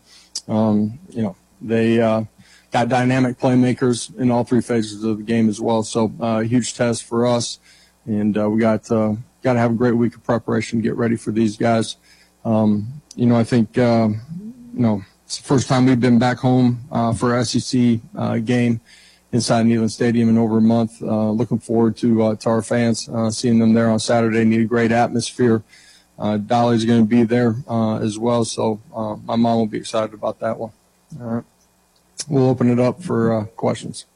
Um, 0.48 0.98
you 1.10 1.22
know, 1.22 1.36
they 1.60 2.00
uh, 2.00 2.24
got 2.72 2.88
dynamic 2.88 3.38
playmakers 3.38 4.16
in 4.16 4.30
all 4.30 4.42
three 4.42 4.62
phases 4.62 5.04
of 5.04 5.18
the 5.18 5.22
game 5.22 5.50
as 5.50 5.60
well. 5.60 5.82
So, 5.82 6.10
uh, 6.18 6.40
huge 6.40 6.72
test 6.72 7.04
for 7.04 7.26
us, 7.26 7.58
and 8.06 8.38
uh, 8.38 8.48
we 8.48 8.58
got 8.58 8.90
uh, 8.90 9.16
got 9.42 9.52
to 9.52 9.58
have 9.58 9.72
a 9.72 9.74
great 9.74 9.96
week 9.96 10.14
of 10.14 10.24
preparation 10.24 10.78
to 10.78 10.82
get 10.82 10.96
ready 10.96 11.16
for 11.16 11.30
these 11.30 11.58
guys. 11.58 11.98
Um, 12.42 13.02
you 13.16 13.26
know, 13.26 13.36
I 13.36 13.44
think 13.44 13.76
uh, 13.76 14.08
you 14.08 14.80
know 14.80 15.02
it's 15.26 15.36
the 15.36 15.44
first 15.44 15.68
time 15.68 15.84
we've 15.84 16.00
been 16.00 16.18
back 16.18 16.38
home 16.38 16.80
uh, 16.90 17.12
for 17.12 17.44
SEC 17.44 18.00
uh, 18.16 18.38
game 18.38 18.80
inside 19.34 19.66
Neyland 19.66 19.90
Stadium 19.90 20.28
in 20.28 20.38
over 20.38 20.58
a 20.58 20.60
month. 20.62 21.02
Uh, 21.02 21.30
looking 21.30 21.58
forward 21.58 21.96
to 21.98 22.22
uh, 22.22 22.34
to 22.36 22.48
our 22.48 22.62
fans 22.62 23.08
uh, 23.08 23.30
seeing 23.30 23.58
them 23.58 23.74
there 23.74 23.90
on 23.90 23.98
Saturday. 23.98 24.44
Need 24.44 24.60
a 24.60 24.64
great 24.64 24.92
atmosphere. 24.92 25.62
Uh, 26.16 26.36
Dolly's 26.36 26.84
going 26.84 27.02
to 27.02 27.08
be 27.08 27.24
there 27.24 27.56
uh, 27.68 27.96
as 27.96 28.16
well, 28.16 28.44
so 28.44 28.80
uh, 28.94 29.16
my 29.24 29.34
mom 29.34 29.58
will 29.58 29.66
be 29.66 29.78
excited 29.78 30.14
about 30.14 30.38
that 30.38 30.56
one. 30.56 30.70
All 31.20 31.26
right, 31.26 31.44
we'll 32.28 32.48
open 32.48 32.70
it 32.70 32.78
up 32.78 33.02
for 33.02 33.34
uh, 33.34 33.44
questions. 33.46 34.06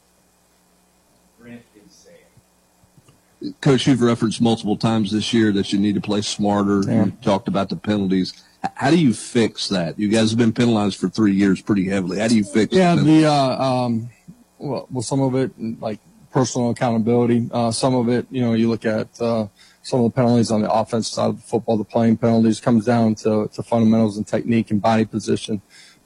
Coach, 3.61 3.87
you've 3.87 4.03
referenced 4.03 4.41
multiple 4.41 4.77
times 4.77 5.13
this 5.13 5.33
year 5.33 5.53
that 5.53 5.73
you 5.73 5.79
need 5.79 5.95
to 5.95 6.01
play 6.01 6.21
smarter. 6.23 6.83
Yeah. 6.83 7.05
You 7.05 7.13
talked 7.23 7.47
about 7.47 7.69
the 7.69 7.77
penalties. 7.77 8.45
How 8.75 8.91
do 8.91 8.99
you 8.99 9.15
fix 9.15 9.69
that? 9.69 9.97
You 9.97 10.09
guys 10.09 10.31
have 10.31 10.39
been 10.39 10.53
penalized 10.53 10.99
for 10.99 11.09
three 11.09 11.35
years 11.35 11.63
pretty 11.63 11.89
heavily. 11.89 12.19
How 12.19 12.27
do 12.27 12.37
you 12.37 12.43
fix 12.43 12.75
Yeah, 12.75 12.97
the 12.97 13.03
the 13.03 13.27
uh, 13.27 13.65
um, 13.65 14.11
well, 14.59 14.87
well, 14.91 15.03
some 15.03 15.21
of 15.21 15.35
it 15.35 15.53
like 15.81 16.01
personal 16.31 16.71
accountability. 16.71 17.49
Uh, 17.53 17.71
some 17.71 17.95
of 17.95 18.09
it, 18.09 18.27
you 18.31 18.43
know, 18.43 18.53
you 18.53 18.69
look 18.69 18.85
at 18.85 19.09
uh, 19.21 19.47
some 19.83 20.01
of 20.01 20.05
the 20.05 20.15
penalties 20.15 20.51
on 20.51 20.63
the 20.63 20.71
offense 20.71 21.09
side 21.09 21.31
of 21.31 21.37
the 21.37 21.43
football. 21.43 21.77
The 21.77 21.85
playing 21.85 22.19
penalties 22.19 22.61
comes 22.61 22.85
down 22.85 23.15
to, 23.17 23.49
to 23.55 23.63
fundamentals 23.63 24.17
and 24.17 24.27
technique 24.27 24.71
and 24.71 24.81
body 24.81 25.05
position. 25.05 25.63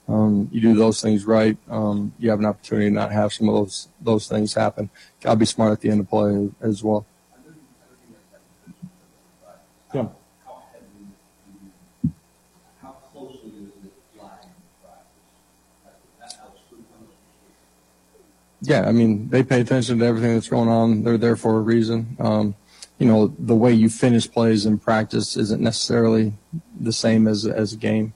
Um, 0.07 0.49
you 0.51 0.59
do 0.59 0.75
those 0.75 1.01
things 1.01 1.25
right, 1.25 1.57
um, 1.69 2.13
you 2.19 2.29
have 2.29 2.39
an 2.39 2.45
opportunity 2.45 2.89
to 2.89 2.93
not 2.93 3.11
have 3.11 3.31
some 3.31 3.47
of 3.47 3.55
those 3.55 3.87
those 4.01 4.27
things 4.27 4.53
happen. 4.53 4.89
Got 5.21 5.31
to 5.31 5.35
be 5.37 5.45
smart 5.45 5.71
at 5.71 5.79
the 5.79 5.89
end 5.89 6.01
of 6.01 6.09
play 6.09 6.49
as 6.59 6.83
well. 6.83 7.05
Yeah. 9.93 10.07
Yeah, 18.65 18.87
I 18.87 18.93
mean, 18.93 19.27
they 19.27 19.43
pay 19.43 19.59
attention 19.59 19.99
to 19.99 20.05
everything 20.05 20.33
that's 20.33 20.47
going 20.47 20.69
on. 20.69 21.03
They're 21.03 21.17
there 21.17 21.35
for 21.35 21.57
a 21.57 21.59
reason. 21.59 22.15
Um, 22.17 22.55
you 22.97 23.05
know, 23.05 23.35
the 23.37 23.55
way 23.55 23.73
you 23.73 23.89
finish 23.89 24.31
plays 24.31 24.65
in 24.65 24.79
practice 24.79 25.35
isn't 25.35 25.61
necessarily 25.61 26.33
the 26.79 26.93
same 26.93 27.27
as 27.27 27.45
as 27.45 27.73
a 27.73 27.77
game. 27.77 28.13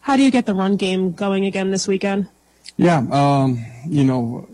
How 0.00 0.16
do 0.16 0.22
you 0.22 0.30
get 0.30 0.44
the 0.44 0.54
run 0.54 0.76
game 0.76 1.12
going 1.12 1.46
again 1.46 1.70
this 1.70 1.88
weekend? 1.88 2.28
Yeah, 2.76 2.98
um, 3.10 3.64
you 3.88 4.04
know, 4.04 4.48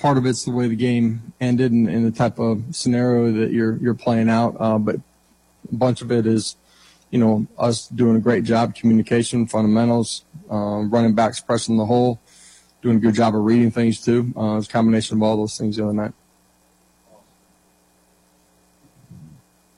part 0.00 0.18
of 0.18 0.26
it's 0.26 0.44
the 0.44 0.50
way 0.50 0.66
the 0.66 0.76
game 0.76 1.32
ended 1.40 1.70
and, 1.70 1.88
and 1.88 2.04
the 2.04 2.10
type 2.10 2.40
of 2.40 2.62
scenario 2.72 3.30
that 3.32 3.52
you're 3.52 3.76
you're 3.76 3.94
playing 3.94 4.28
out, 4.28 4.56
uh, 4.58 4.78
but 4.78 4.96
a 4.96 5.74
bunch 5.74 6.02
of 6.02 6.10
it 6.10 6.26
is, 6.26 6.56
you 7.14 7.20
know, 7.20 7.46
us 7.56 7.86
doing 7.86 8.16
a 8.16 8.18
great 8.18 8.42
job, 8.42 8.74
communication, 8.74 9.46
fundamentals, 9.46 10.24
um, 10.50 10.90
running 10.90 11.14
backs 11.14 11.38
pressing 11.38 11.76
the 11.76 11.86
hole, 11.86 12.20
doing 12.82 12.96
a 12.96 12.98
good 12.98 13.14
job 13.14 13.36
of 13.36 13.44
reading 13.44 13.70
things 13.70 14.00
too. 14.04 14.32
Uh, 14.36 14.40
it 14.40 14.54
was 14.56 14.66
a 14.66 14.72
combination 14.72 15.16
of 15.16 15.22
all 15.22 15.36
those 15.36 15.56
things 15.56 15.76
the 15.76 15.84
other 15.84 15.92
night. 15.92 16.12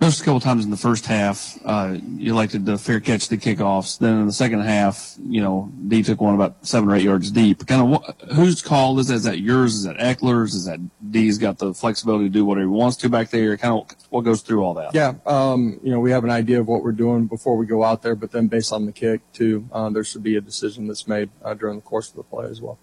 Noticed 0.07 0.23
a 0.23 0.24
couple 0.24 0.39
times 0.39 0.65
in 0.65 0.70
the 0.70 0.77
first 0.77 1.05
half, 1.07 1.59
uh, 1.65 1.97
you 2.16 2.33
elected 2.33 2.65
to 2.66 2.78
fair 2.78 3.01
catch 3.01 3.27
the 3.27 3.37
kickoffs. 3.37 3.99
Then 3.99 4.20
in 4.20 4.27
the 4.27 4.33
second 4.33 4.61
half, 4.61 5.16
you 5.19 5.41
know, 5.41 5.69
D 5.89 6.05
took 6.05 6.20
one 6.20 6.37
about 6.37 6.65
seven 6.65 6.89
or 6.89 6.95
eight 6.95 7.03
yards 7.03 7.33
deep. 7.33 7.66
Kind 7.66 7.83
of 7.83 7.89
what, 7.89 8.20
whose 8.33 8.62
call 8.62 9.01
is 9.01 9.09
that? 9.09 9.15
Is 9.15 9.24
that 9.24 9.41
yours? 9.41 9.74
Is 9.74 9.83
that 9.83 9.97
Ekeler's? 9.97 10.55
Is 10.55 10.66
that 10.66 10.78
D's 11.11 11.39
got 11.39 11.59
the 11.59 11.74
flexibility 11.74 12.27
to 12.27 12.31
do 12.31 12.45
whatever 12.45 12.69
he 12.69 12.69
wants 12.69 12.97
to 12.99 13.09
back 13.09 13.31
there? 13.31 13.57
Kind 13.57 13.74
of 13.74 13.97
what 14.11 14.20
goes 14.20 14.43
through 14.43 14.62
all 14.62 14.74
that? 14.74 14.95
Yeah, 14.95 15.15
um, 15.27 15.81
you 15.83 15.91
know, 15.91 15.99
we 15.99 16.12
have 16.12 16.23
an 16.23 16.31
idea 16.31 16.61
of 16.61 16.69
what 16.69 16.85
we're 16.85 16.93
doing 16.93 17.27
before 17.27 17.57
we 17.57 17.66
go 17.66 17.83
out 17.83 18.03
there, 18.03 18.15
but 18.15 18.31
then 18.31 18.47
based 18.47 18.73
on 18.73 18.87
the 18.87 18.93
kick 18.93 19.23
too, 19.33 19.69
uh, 19.73 19.91
there 19.91 20.05
should 20.05 20.23
be 20.23 20.37
a 20.37 20.41
decision 20.41 20.87
that's 20.87 21.09
made 21.09 21.31
uh, 21.43 21.55
during 21.55 21.78
the 21.78 21.83
course 21.83 22.11
of 22.11 22.15
the 22.15 22.23
play 22.23 22.47
as 22.47 22.61
well. 22.61 22.78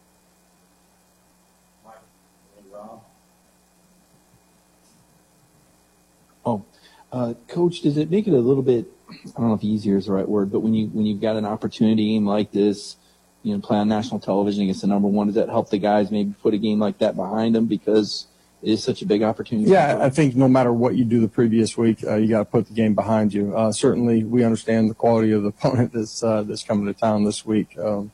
Oh, 6.45 6.65
uh, 7.13 7.35
coach, 7.47 7.81
does 7.81 7.95
it 7.95 8.09
make 8.09 8.27
it 8.27 8.33
a 8.33 8.39
little 8.39 8.63
bit? 8.63 8.87
I 9.09 9.39
don't 9.39 9.49
know 9.49 9.53
if 9.53 9.63
easier 9.63 9.97
is 9.97 10.07
the 10.07 10.13
right 10.13 10.27
word, 10.27 10.51
but 10.51 10.61
when 10.61 10.73
you 10.73 10.87
when 10.87 11.05
you've 11.05 11.21
got 11.21 11.35
an 11.35 11.45
opportunity 11.45 12.07
game 12.07 12.25
like 12.25 12.51
this, 12.51 12.97
you 13.43 13.53
know, 13.53 13.61
play 13.61 13.77
on 13.77 13.87
national 13.87 14.19
television 14.19 14.63
against 14.63 14.81
the 14.81 14.87
number 14.87 15.07
one, 15.07 15.27
does 15.27 15.35
that 15.35 15.47
help 15.47 15.69
the 15.69 15.77
guys 15.77 16.09
maybe 16.09 16.33
put 16.41 16.55
a 16.55 16.57
game 16.57 16.79
like 16.79 16.97
that 16.97 17.15
behind 17.15 17.53
them 17.53 17.67
because 17.67 18.25
it 18.63 18.71
is 18.71 18.83
such 18.83 19.03
a 19.03 19.05
big 19.05 19.21
opportunity? 19.21 19.69
Yeah, 19.69 19.99
I 20.01 20.09
think 20.09 20.35
no 20.35 20.47
matter 20.47 20.73
what 20.73 20.95
you 20.95 21.05
do 21.05 21.21
the 21.21 21.27
previous 21.27 21.77
week, 21.77 22.03
uh, 22.03 22.15
you 22.15 22.27
got 22.27 22.39
to 22.39 22.45
put 22.45 22.67
the 22.67 22.73
game 22.73 22.95
behind 22.95 23.31
you. 23.31 23.55
Uh, 23.55 23.71
certainly, 23.71 24.23
we 24.23 24.43
understand 24.43 24.89
the 24.89 24.95
quality 24.95 25.31
of 25.33 25.43
the 25.43 25.49
opponent 25.55 25.93
that's 25.93 26.23
uh, 26.23 26.41
that's 26.41 26.63
coming 26.63 26.87
to 26.87 26.99
town 26.99 27.25
this 27.25 27.45
week. 27.45 27.77
Um, 27.77 28.11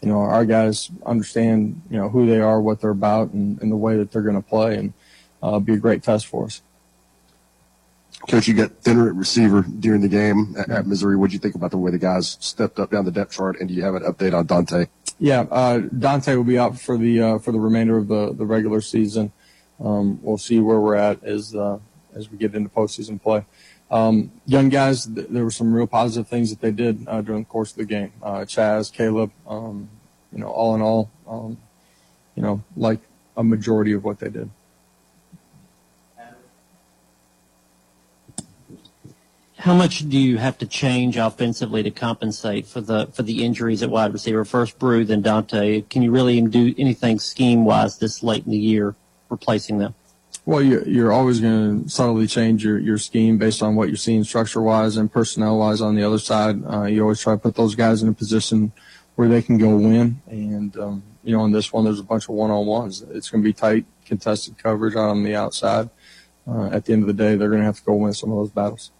you 0.00 0.08
know, 0.08 0.20
our 0.20 0.46
guys 0.46 0.90
understand 1.04 1.82
you 1.90 1.98
know 1.98 2.08
who 2.08 2.24
they 2.24 2.40
are, 2.40 2.58
what 2.58 2.80
they're 2.80 2.88
about, 2.88 3.32
and, 3.32 3.60
and 3.60 3.70
the 3.70 3.76
way 3.76 3.98
that 3.98 4.10
they're 4.10 4.22
going 4.22 4.42
to 4.42 4.48
play, 4.48 4.76
and 4.76 4.94
uh, 5.42 5.58
be 5.58 5.74
a 5.74 5.78
great 5.78 6.02
test 6.02 6.26
for 6.26 6.46
us. 6.46 6.62
Coach, 8.28 8.46
you 8.48 8.54
got 8.54 8.72
thinner 8.82 9.08
at 9.08 9.14
receiver 9.14 9.62
during 9.62 10.02
the 10.02 10.08
game 10.08 10.54
at, 10.58 10.70
at 10.70 10.86
Missouri. 10.86 11.16
What 11.16 11.30
do 11.30 11.34
you 11.34 11.40
think 11.40 11.54
about 11.54 11.70
the 11.70 11.78
way 11.78 11.90
the 11.90 11.98
guys 11.98 12.36
stepped 12.40 12.78
up 12.78 12.90
down 12.90 13.04
the 13.04 13.10
depth 13.10 13.32
chart? 13.32 13.58
And 13.58 13.68
do 13.68 13.74
you 13.74 13.82
have 13.82 13.94
an 13.94 14.02
update 14.02 14.34
on 14.34 14.46
Dont'e? 14.46 14.88
Yeah, 15.18 15.40
uh, 15.50 15.80
Dont'e 15.80 16.36
will 16.36 16.44
be 16.44 16.58
out 16.58 16.78
for 16.78 16.96
the 16.96 17.20
uh, 17.20 17.38
for 17.38 17.52
the 17.52 17.60
remainder 17.60 17.96
of 17.96 18.08
the, 18.08 18.32
the 18.32 18.46
regular 18.46 18.80
season. 18.80 19.32
Um, 19.82 20.20
we'll 20.22 20.38
see 20.38 20.60
where 20.60 20.78
we're 20.80 20.96
at 20.96 21.24
as 21.24 21.54
uh, 21.54 21.78
as 22.14 22.30
we 22.30 22.38
get 22.38 22.54
into 22.54 22.68
postseason 22.68 23.20
play. 23.20 23.44
Um, 23.90 24.30
young 24.46 24.68
guys, 24.68 25.06
th- 25.06 25.26
there 25.28 25.42
were 25.42 25.50
some 25.50 25.72
real 25.72 25.86
positive 25.86 26.28
things 26.28 26.50
that 26.50 26.60
they 26.60 26.70
did 26.70 27.04
uh, 27.08 27.22
during 27.22 27.42
the 27.42 27.48
course 27.48 27.72
of 27.72 27.78
the 27.78 27.84
game. 27.84 28.12
Uh, 28.22 28.40
Chaz, 28.40 28.92
Caleb, 28.92 29.32
um, 29.48 29.88
you 30.32 30.38
know, 30.38 30.48
all 30.48 30.74
in 30.74 30.80
all, 30.80 31.10
um, 31.26 31.58
you 32.36 32.42
know, 32.42 32.62
like 32.76 33.00
a 33.36 33.42
majority 33.42 33.92
of 33.92 34.04
what 34.04 34.20
they 34.20 34.28
did. 34.28 34.50
How 39.60 39.74
much 39.74 40.08
do 40.08 40.18
you 40.18 40.38
have 40.38 40.56
to 40.58 40.66
change 40.66 41.18
offensively 41.18 41.82
to 41.82 41.90
compensate 41.90 42.66
for 42.66 42.80
the 42.80 43.08
for 43.08 43.22
the 43.22 43.44
injuries 43.44 43.82
at 43.82 43.90
wide 43.90 44.10
receiver? 44.10 44.42
First 44.46 44.78
Bru, 44.78 45.04
then 45.04 45.22
Dont'e. 45.22 45.86
Can 45.90 46.00
you 46.00 46.10
really 46.10 46.40
do 46.40 46.74
anything 46.78 47.18
scheme 47.18 47.66
wise 47.66 47.98
this 47.98 48.22
late 48.22 48.46
in 48.46 48.52
the 48.52 48.58
year, 48.58 48.94
replacing 49.28 49.76
them? 49.76 49.94
Well, 50.46 50.62
you're, 50.62 50.88
you're 50.88 51.12
always 51.12 51.40
going 51.40 51.84
to 51.84 51.90
subtly 51.90 52.26
change 52.26 52.64
your, 52.64 52.78
your 52.78 52.96
scheme 52.96 53.36
based 53.36 53.62
on 53.62 53.76
what 53.76 53.88
you're 53.88 53.98
seeing 53.98 54.24
structure 54.24 54.62
wise 54.62 54.96
and 54.96 55.12
personnel 55.12 55.58
wise 55.58 55.82
on 55.82 55.94
the 55.94 56.04
other 56.04 56.18
side. 56.18 56.64
Uh, 56.64 56.84
you 56.84 57.02
always 57.02 57.20
try 57.20 57.34
to 57.34 57.38
put 57.38 57.54
those 57.54 57.74
guys 57.74 58.02
in 58.02 58.08
a 58.08 58.14
position 58.14 58.72
where 59.16 59.28
they 59.28 59.42
can 59.42 59.58
go 59.58 59.76
win. 59.76 60.22
And, 60.26 60.74
um, 60.78 61.02
you 61.22 61.36
know, 61.36 61.44
in 61.44 61.52
this 61.52 61.70
one, 61.70 61.84
there's 61.84 62.00
a 62.00 62.04
bunch 62.04 62.24
of 62.24 62.30
one 62.34 62.50
on 62.50 62.64
ones. 62.64 63.02
It's 63.10 63.28
going 63.28 63.42
to 63.42 63.46
be 63.46 63.52
tight, 63.52 63.84
contested 64.06 64.56
coverage 64.56 64.96
on 64.96 65.22
the 65.22 65.36
outside. 65.36 65.90
Uh, 66.48 66.70
at 66.72 66.86
the 66.86 66.94
end 66.94 67.02
of 67.02 67.08
the 67.08 67.12
day, 67.12 67.36
they're 67.36 67.50
going 67.50 67.60
to 67.60 67.66
have 67.66 67.76
to 67.76 67.84
go 67.84 67.92
win 67.92 68.14
some 68.14 68.30
of 68.30 68.38
those 68.38 68.50
battles. 68.50 68.90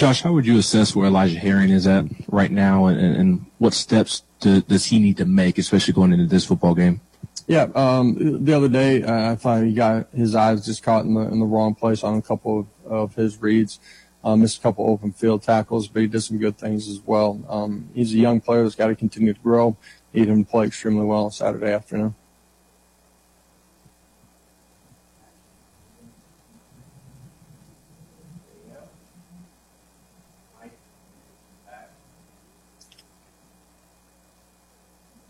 Josh, 0.00 0.22
how 0.22 0.32
would 0.32 0.46
you 0.46 0.56
assess 0.56 0.96
where 0.96 1.08
Elijah 1.08 1.38
Herring 1.38 1.68
is 1.68 1.86
at 1.86 2.06
right 2.28 2.50
now, 2.50 2.86
and, 2.86 2.98
and 2.98 3.46
what 3.58 3.74
steps 3.74 4.22
do, 4.40 4.62
does 4.62 4.86
he 4.86 4.98
need 4.98 5.18
to 5.18 5.26
make, 5.26 5.58
especially 5.58 5.92
going 5.92 6.14
into 6.14 6.24
this 6.24 6.46
football 6.46 6.74
game? 6.74 7.02
Yeah, 7.46 7.66
um, 7.74 8.42
the 8.42 8.54
other 8.54 8.70
day 8.70 9.02
uh, 9.02 9.32
I 9.32 9.36
thought 9.36 9.62
he 9.62 9.74
got 9.74 10.08
his 10.14 10.34
eyes 10.34 10.64
just 10.64 10.82
caught 10.82 11.04
in 11.04 11.12
the 11.12 11.20
in 11.20 11.38
the 11.38 11.44
wrong 11.44 11.74
place 11.74 12.02
on 12.02 12.16
a 12.16 12.22
couple 12.22 12.60
of, 12.60 12.90
of 12.90 13.14
his 13.14 13.42
reads. 13.42 13.78
Uh, 14.24 14.36
missed 14.36 14.60
a 14.60 14.62
couple 14.62 14.88
open 14.88 15.12
field 15.12 15.42
tackles, 15.42 15.86
but 15.86 16.00
he 16.00 16.08
did 16.08 16.22
some 16.22 16.38
good 16.38 16.56
things 16.56 16.88
as 16.88 17.00
well. 17.04 17.44
Um, 17.46 17.90
he's 17.94 18.14
a 18.14 18.18
young 18.18 18.40
player 18.40 18.62
that's 18.62 18.76
got 18.76 18.86
to 18.86 18.96
continue 18.96 19.34
to 19.34 19.40
grow. 19.40 19.76
He 20.14 20.20
didn't 20.20 20.46
play 20.46 20.64
extremely 20.64 21.04
well 21.04 21.24
on 21.24 21.30
Saturday 21.30 21.74
afternoon. 21.74 22.14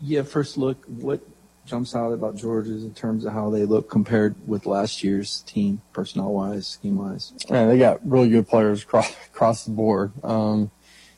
Yeah, 0.01 0.23
first 0.23 0.57
look, 0.57 0.83
what 0.85 1.21
jumps 1.65 1.95
out 1.95 2.11
about 2.11 2.35
Georgia's 2.35 2.83
in 2.83 2.93
terms 2.93 3.23
of 3.25 3.33
how 3.33 3.49
they 3.49 3.65
look 3.65 3.89
compared 3.89 4.35
with 4.47 4.65
last 4.65 5.03
year's 5.03 5.41
team, 5.41 5.81
personnel 5.93 6.33
wise, 6.33 6.67
scheme 6.67 6.97
wise? 6.97 7.33
Yeah, 7.49 7.67
they 7.67 7.77
got 7.77 8.05
really 8.07 8.29
good 8.29 8.47
players 8.47 8.83
across, 8.83 9.13
across 9.27 9.65
the 9.65 9.71
board. 9.71 10.11
Um, 10.23 10.71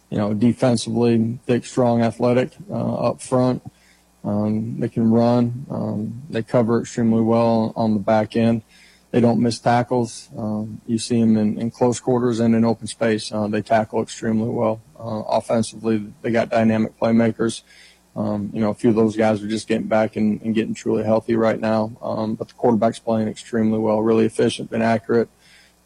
you 0.09 0.17
know, 0.17 0.33
defensively, 0.33 1.39
thick, 1.47 1.65
strong, 1.65 2.01
athletic 2.01 2.51
uh, 2.69 2.95
up 2.95 3.21
front. 3.21 3.63
Um, 4.23 4.79
they 4.79 4.89
can 4.89 5.09
run. 5.09 5.65
Um, 5.69 6.21
they 6.29 6.43
cover 6.43 6.81
extremely 6.81 7.21
well 7.21 7.73
on 7.75 7.93
the 7.93 7.99
back 7.99 8.35
end. 8.35 8.61
They 9.11 9.21
don't 9.21 9.41
miss 9.41 9.59
tackles. 9.59 10.29
Um, 10.37 10.81
you 10.87 10.97
see 10.97 11.19
them 11.19 11.37
in, 11.37 11.59
in 11.59 11.71
close 11.71 11.99
quarters 11.99 12.39
and 12.39 12.55
in 12.55 12.65
open 12.65 12.87
space. 12.87 13.31
Uh, 13.31 13.47
they 13.47 13.61
tackle 13.61 14.01
extremely 14.01 14.49
well. 14.49 14.81
Uh, 14.99 15.23
offensively, 15.27 16.11
they 16.21 16.31
got 16.31 16.49
dynamic 16.49 16.97
playmakers. 16.99 17.61
Um, 18.15 18.51
you 18.53 18.61
know, 18.61 18.69
a 18.69 18.73
few 18.75 18.91
of 18.91 18.95
those 18.95 19.15
guys 19.15 19.43
are 19.43 19.47
just 19.47 19.67
getting 19.67 19.87
back 19.87 20.15
and, 20.15 20.39
and 20.41 20.53
getting 20.53 20.73
truly 20.73 21.03
healthy 21.03 21.35
right 21.35 21.59
now. 21.59 21.91
Um, 22.01 22.35
but 22.35 22.47
the 22.47 22.53
quarterback's 22.53 22.99
playing 22.99 23.27
extremely 23.27 23.79
well, 23.79 24.01
really 24.01 24.25
efficient, 24.25 24.69
been 24.69 24.83
accurate. 24.83 25.29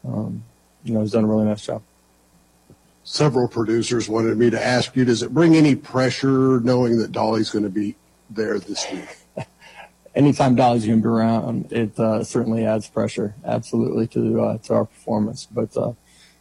Um, 0.06 0.44
you 0.84 0.92
know, 0.92 1.00
he's 1.00 1.12
done 1.12 1.24
a 1.24 1.26
really 1.26 1.46
nice 1.46 1.64
job. 1.64 1.82
Several 3.02 3.48
producers 3.48 4.08
wanted 4.08 4.36
me 4.36 4.50
to 4.50 4.62
ask 4.62 4.94
you, 4.94 5.06
does 5.06 5.22
it 5.22 5.32
bring 5.32 5.56
any 5.56 5.74
pressure 5.74 6.60
knowing 6.60 6.98
that 6.98 7.12
Dolly's 7.12 7.48
going 7.48 7.64
to 7.64 7.70
be 7.70 7.96
there 8.28 8.58
this 8.58 8.86
week? 8.92 9.46
Anytime 10.14 10.54
Dolly's 10.54 10.84
going 10.84 10.98
to 10.98 11.02
be 11.02 11.08
around, 11.08 11.72
it 11.72 11.98
uh, 11.98 12.22
certainly 12.22 12.66
adds 12.66 12.88
pressure, 12.88 13.34
absolutely, 13.46 14.06
to 14.08 14.40
uh, 14.40 14.58
to 14.58 14.74
our 14.74 14.84
performance. 14.84 15.46
But 15.50 15.74
uh, 15.76 15.92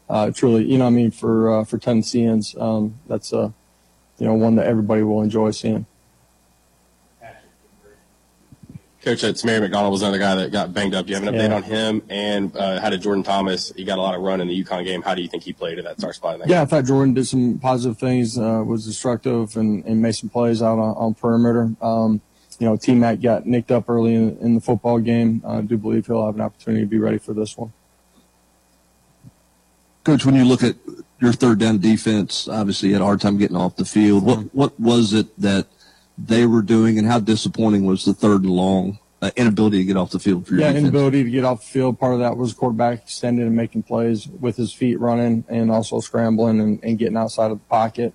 uh, 0.10 0.32
truly, 0.32 0.66
you 0.66 0.78
know, 0.78 0.88
I 0.88 0.90
mean, 0.90 1.12
for 1.12 1.60
uh, 1.60 1.64
for 1.64 1.78
Tennesseans, 1.78 2.56
um, 2.60 2.96
that's 3.08 3.32
a 3.32 3.54
you 4.20 4.26
know 4.28 4.34
one 4.34 4.56
that 4.56 4.66
everybody 4.68 5.04
will 5.04 5.22
enjoy 5.22 5.52
seeing. 5.52 5.86
Coach, 9.04 9.24
it's 9.24 9.42
Tamarion 9.42 9.62
McDonald 9.62 9.94
was 9.94 10.02
another 10.02 10.18
guy 10.18 10.36
that 10.36 10.52
got 10.52 10.74
banged 10.74 10.94
up. 10.94 11.06
Do 11.06 11.12
you 11.14 11.20
have 11.20 11.26
an 11.26 11.34
update 11.34 11.50
Yeah. 11.50 11.56
on 11.56 11.64
him? 11.64 12.02
And 12.10 12.58
uh, 12.58 12.82
how 12.82 12.90
did 12.90 13.02
Jourdan 13.02 13.24
Thomas? 13.24 13.72
He 13.74 13.86
got 13.86 14.00
a 14.00 14.02
lot 14.02 14.16
of 14.16 14.22
run 14.22 14.42
in 14.42 14.50
the 14.50 14.64
UConn 14.64 14.84
game. 14.84 15.02
How 15.02 15.16
do 15.16 15.22
you 15.22 15.30
think 15.30 15.44
he 15.44 15.54
played 15.54 15.78
at 15.78 15.86
that 15.86 16.00
star 16.00 16.12
spot? 16.12 16.34
In 16.34 16.40
that 16.42 16.50
Yeah, 16.50 16.64
I 16.64 16.66
thought 16.66 16.84
Jordan 16.84 17.14
did 17.14 17.26
some 17.26 17.58
positive 17.60 17.98
things, 17.98 18.38
uh, 18.38 18.64
was 18.66 18.86
destructive 18.86 19.56
and, 19.56 19.86
and 19.86 20.02
made 20.02 20.14
some 20.16 20.28
plays 20.30 20.62
out 20.62 20.78
on, 20.78 20.96
on 20.98 21.14
perimeter. 21.14 21.72
Um, 21.82 22.20
you 22.60 22.66
know, 22.68 22.76
T 22.76 22.96
Mac 22.96 23.22
got 23.22 23.46
nicked 23.46 23.72
up 23.72 23.88
early 23.88 24.14
in, 24.16 24.36
in 24.40 24.56
the 24.56 24.62
football 24.62 25.00
game. 25.00 25.42
I 25.48 25.62
do 25.62 25.78
believe 25.78 26.08
he'll 26.08 26.26
have 26.26 26.36
an 26.36 26.42
opportunity 26.42 26.84
to 26.84 26.88
be 26.90 26.98
ready 27.00 27.20
for 27.20 27.34
this 27.34 27.56
one. 27.56 27.72
Coach, 30.04 30.26
when 30.26 30.36
you 30.36 30.44
look 30.44 30.64
at 30.64 30.76
your 31.20 31.34
third 31.34 31.60
down 31.60 31.80
defense, 31.80 32.48
obviously 32.48 32.92
had 32.92 33.02
a 33.02 33.06
hard 33.06 33.22
time 33.22 33.38
getting 33.38 33.58
off 33.58 33.76
the 33.76 33.86
field. 33.86 34.24
What 34.24 34.54
what 34.54 34.80
was 34.80 35.14
it 35.14 35.40
that 35.42 35.68
they 36.18 36.46
were 36.46 36.62
doing, 36.62 36.98
and 36.98 37.08
how 37.08 37.20
disappointing 37.20 37.86
was 37.86 38.06
the 38.06 38.14
third 38.14 38.42
and 38.42 38.50
long 38.52 39.00
uh, 39.22 39.32
inability 39.36 39.80
to 39.80 39.84
get 39.84 39.98
off 39.98 40.12
the 40.12 40.20
field 40.20 40.46
for 40.48 40.54
your 40.54 40.62
Yeah, 40.62 40.68
defense? 40.74 40.88
inability 40.90 41.24
to 41.24 41.30
get 41.30 41.44
off 41.44 41.62
the 41.62 41.68
field. 41.68 42.00
Part 42.00 42.14
of 42.14 42.20
that 42.20 42.38
was 42.38 42.54
quarterback 42.54 43.04
extending 43.04 43.46
and 43.48 43.56
making 43.56 43.84
plays 43.84 44.28
with 44.28 44.58
his 44.58 44.72
feet 44.74 45.00
running 45.00 45.44
and 45.48 45.72
also 45.72 46.00
scrambling 46.00 46.60
and, 46.60 46.84
and 46.84 46.98
getting 46.98 47.18
outside 47.18 47.52
of 47.52 47.60
the 47.60 47.66
pocket. 47.66 48.14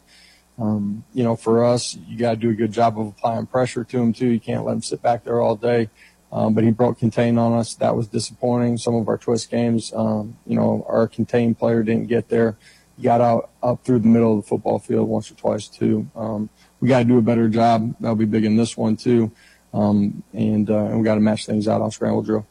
Um, 0.59 1.05
you 1.15 1.25
know, 1.25 1.35
for 1.35 1.65
us, 1.65 1.97
you 2.07 2.19
got 2.19 2.31
to 2.31 2.37
do 2.37 2.51
a 2.51 2.55
good 2.55 2.73
job 2.73 3.01
of 3.01 3.09
applying 3.09 3.47
pressure 3.47 3.85
to 3.85 3.99
him 3.99 4.13
too. 4.13 4.29
You 4.29 4.39
can't 4.41 4.65
let 4.65 4.75
him 4.75 4.83
sit 4.83 5.03
back 5.03 5.25
there 5.25 5.41
all 5.41 5.57
day. 5.57 5.89
Um, 6.31 6.55
but 6.55 6.65
he 6.65 6.71
broke 6.71 6.99
contain 6.99 7.37
on 7.37 7.53
us. 7.53 7.75
That 7.75 7.95
was 7.95 8.07
disappointing. 8.07 8.79
Some 8.79 8.95
of 8.95 9.07
our 9.07 9.19
twist 9.19 9.51
games, 9.51 9.93
um, 9.95 10.39
you 10.47 10.57
know, 10.57 10.85
our 10.89 11.07
contained 11.07 11.59
player 11.59 11.83
didn't 11.83 12.07
get 12.09 12.29
there 12.31 12.57
got 13.01 13.21
out 13.21 13.51
up 13.63 13.85
through 13.85 14.01
the 14.01 14.09
middle 14.09 14.39
of 14.39 14.45
the 14.45 14.49
football 14.49 14.79
field 14.79 15.09
once 15.09 15.31
or 15.31 15.35
twice 15.35 15.69
too. 15.69 16.09
Um, 16.15 16.49
we 16.81 16.89
got 16.89 17.01
to 17.01 17.05
do 17.05 17.19
a 17.19 17.23
better 17.23 17.49
job. 17.49 17.95
That'll 18.01 18.17
be 18.17 18.25
big 18.25 18.45
in 18.45 18.57
this 18.57 18.77
one 18.77 18.97
too, 18.97 19.31
um, 19.73 20.23
and, 20.33 20.69
uh, 20.69 20.85
and 20.87 20.99
we 20.99 21.05
got 21.05 21.15
to 21.15 21.21
match 21.21 21.47
things 21.47 21.69
out 21.69 21.81
on 21.81 21.91
scramble 21.91 22.23
drill. 22.23 22.47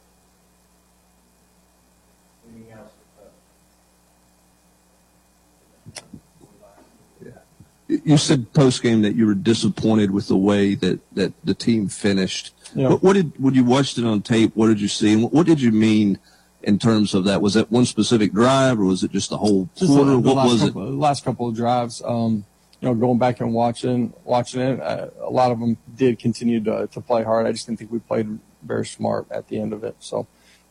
You 8.04 8.16
said 8.16 8.50
post 8.54 8.82
game 8.82 9.02
that 9.02 9.16
you 9.16 9.26
were 9.26 9.34
disappointed 9.34 10.12
with 10.12 10.28
the 10.28 10.36
way 10.36 10.74
that, 10.76 11.00
that 11.14 11.32
the 11.44 11.52
team 11.52 11.88
finished. 11.88 12.54
Yeah. 12.74 12.88
What, 12.88 13.02
what, 13.02 13.12
did 13.12 13.32
when 13.38 13.52
you 13.52 13.64
watched 13.64 13.98
it 13.98 14.06
on 14.06 14.22
tape? 14.22 14.56
What 14.56 14.68
did 14.68 14.80
you 14.80 14.88
see? 14.88 15.12
And 15.12 15.24
what, 15.24 15.32
what 15.34 15.46
did 15.46 15.60
you 15.60 15.72
mean? 15.72 16.18
In 16.62 16.78
terms 16.78 17.14
of 17.14 17.24
that? 17.24 17.40
Was 17.42 17.54
that 17.54 17.70
one 17.70 17.86
specific 17.86 18.32
drive, 18.32 18.78
or 18.80 18.84
was 18.84 19.02
it 19.02 19.12
just 19.12 19.30
the 19.30 19.38
whole 19.38 19.68
quarter? 19.78 20.04
the, 20.04 20.10
the 20.10 20.18
what 20.20 20.46
was 20.46 20.62
it? 20.62 20.66
couple, 20.68 20.86
the 20.86 20.92
last 20.92 21.24
couple 21.24 21.48
of 21.48 21.56
drives. 21.56 22.02
Um, 22.04 22.44
you 22.80 22.88
know, 22.88 22.94
going 22.94 23.18
back 23.18 23.40
and 23.40 23.54
watching 23.54 24.12
watching 24.24 24.60
it, 24.60 24.80
uh, 24.80 25.08
a 25.20 25.30
lot 25.30 25.50
of 25.52 25.60
them 25.60 25.76
did 25.94 26.18
continue 26.18 26.60
to, 26.64 26.88
to 26.88 27.00
play 27.00 27.22
hard. 27.22 27.46
I 27.46 27.52
just 27.52 27.66
didn't 27.66 27.78
think 27.78 27.92
we 27.92 28.00
played 28.00 28.38
very 28.62 28.86
smart 28.86 29.26
at 29.30 29.48
the 29.48 29.60
end 29.60 29.72
of 29.72 29.84
it. 29.84 29.96
So, 30.00 30.20
I 30.20 30.26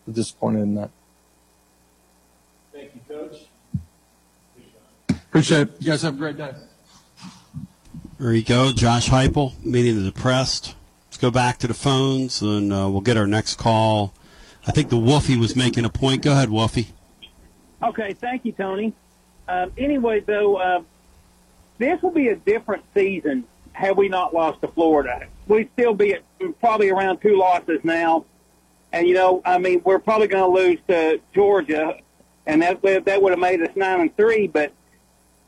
was 0.08 0.16
disappointed 0.16 0.62
in 0.62 0.76
that. 0.76 0.90
Thank 2.74 2.92
you, 2.96 3.02
Coach. 3.08 3.38
Appreciate 5.10 5.62
it. 5.62 5.74
You 5.80 5.92
guys 5.92 6.02
have 6.02 6.16
a 6.16 6.18
great 6.18 6.38
day. 6.38 6.52
There 8.20 8.34
you 8.34 8.44
go, 8.44 8.72
Josh 8.72 9.10
Heupel, 9.10 9.54
meeting 9.64 9.96
the 9.96 10.04
depressed. 10.04 10.76
Let's 11.08 11.18
go 11.18 11.32
back 11.32 11.58
to 11.60 11.68
the 11.68 11.74
phones, 11.74 12.42
and 12.42 12.72
uh, 12.72 12.90
we'll 12.90 13.02
get 13.02 13.18
our 13.18 13.28
next 13.28 13.56
call. 13.56 14.14
I 14.68 14.72
think 14.72 14.90
the 14.90 14.98
Wolfie 14.98 15.38
was 15.38 15.56
making 15.56 15.86
a 15.86 15.90
point. 15.90 16.22
Go 16.22 16.34
ahead, 16.34 16.50
Wolfie. 16.50 16.90
Okay, 17.82 18.14
thank 18.14 18.46
you, 18.46 18.52
Tony. 18.52 18.94
Um, 19.48 19.72
anyway, 19.78 20.20
though, 20.20 20.58
uh, 20.58 20.84
this 21.80 22.02
will 22.02 22.12
be 22.12 22.28
a 22.28 22.36
different 22.36 22.84
season 22.94 23.44
had 23.74 23.98
we 23.98 24.08
not 24.08 24.34
lost 24.34 24.62
to 24.62 24.68
Florida. 24.68 25.28
We'd 25.48 25.70
still 25.74 25.94
be 25.94 26.14
at 26.14 26.24
probably 26.60 26.90
around 26.90 27.22
two 27.22 27.38
losses 27.38 27.80
now. 27.84 28.26
And, 28.94 29.08
you 29.08 29.16
know, 29.16 29.42
I 29.46 29.58
mean, 29.58 29.82
we're 29.84 30.00
probably 30.00 30.28
going 30.28 30.44
to 30.44 30.62
lose 30.62 30.80
to 30.90 31.22
Georgia, 31.34 31.98
and 32.46 32.62
that, 32.62 32.82
that 32.82 33.22
would 33.22 33.32
have 33.32 33.40
made 33.40 33.62
us 33.62 33.76
9 33.76 34.02
and 34.02 34.16
3. 34.18 34.48
But 34.48 34.74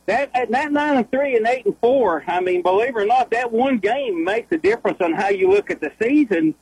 that, 0.06 0.32
that 0.34 0.72
9 0.72 0.98
and 0.98 1.12
3 1.12 1.38
and 1.38 1.46
8 1.46 1.66
and 1.66 1.78
4, 1.80 2.24
I 2.28 2.40
mean, 2.40 2.62
believe 2.62 2.96
it 2.96 3.02
or 3.02 3.06
not, 3.06 3.32
that 3.32 3.52
one 3.52 3.78
game 3.78 4.24
makes 4.24 4.52
a 4.52 4.58
difference 4.58 5.02
on 5.02 5.14
how 5.14 5.30
you 5.30 5.52
look 5.52 5.70
at 5.70 5.82
the 5.82 5.92
season. 6.02 6.56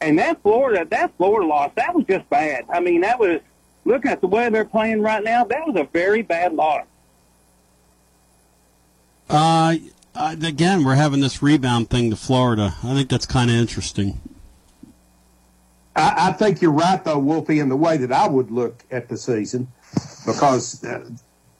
And 0.00 0.18
that 0.18 0.40
Florida, 0.42 0.86
that 0.90 1.16
Florida 1.16 1.46
loss, 1.46 1.72
that 1.74 1.94
was 1.94 2.04
just 2.08 2.28
bad. 2.30 2.64
I 2.70 2.80
mean, 2.80 3.00
that 3.00 3.18
was 3.18 3.40
looking 3.84 4.10
at 4.10 4.20
the 4.20 4.28
way 4.28 4.48
they're 4.48 4.64
playing 4.64 5.02
right 5.02 5.24
now. 5.24 5.44
That 5.44 5.66
was 5.66 5.76
a 5.76 5.84
very 5.92 6.22
bad 6.22 6.54
loss. 6.54 6.84
Uh, 9.28 9.76
uh, 10.14 10.36
again, 10.42 10.84
we're 10.84 10.94
having 10.94 11.20
this 11.20 11.42
rebound 11.42 11.90
thing 11.90 12.10
to 12.10 12.16
Florida. 12.16 12.74
I 12.82 12.94
think 12.94 13.10
that's 13.10 13.26
kind 13.26 13.50
of 13.50 13.56
interesting. 13.56 14.20
I, 15.96 16.28
I 16.28 16.32
think 16.32 16.62
you're 16.62 16.70
right, 16.70 17.02
though, 17.02 17.18
Wolfie, 17.18 17.58
in 17.58 17.68
the 17.68 17.76
way 17.76 17.96
that 17.96 18.12
I 18.12 18.28
would 18.28 18.50
look 18.50 18.84
at 18.90 19.08
the 19.08 19.16
season, 19.16 19.68
because 20.24 20.84
uh, 20.84 21.10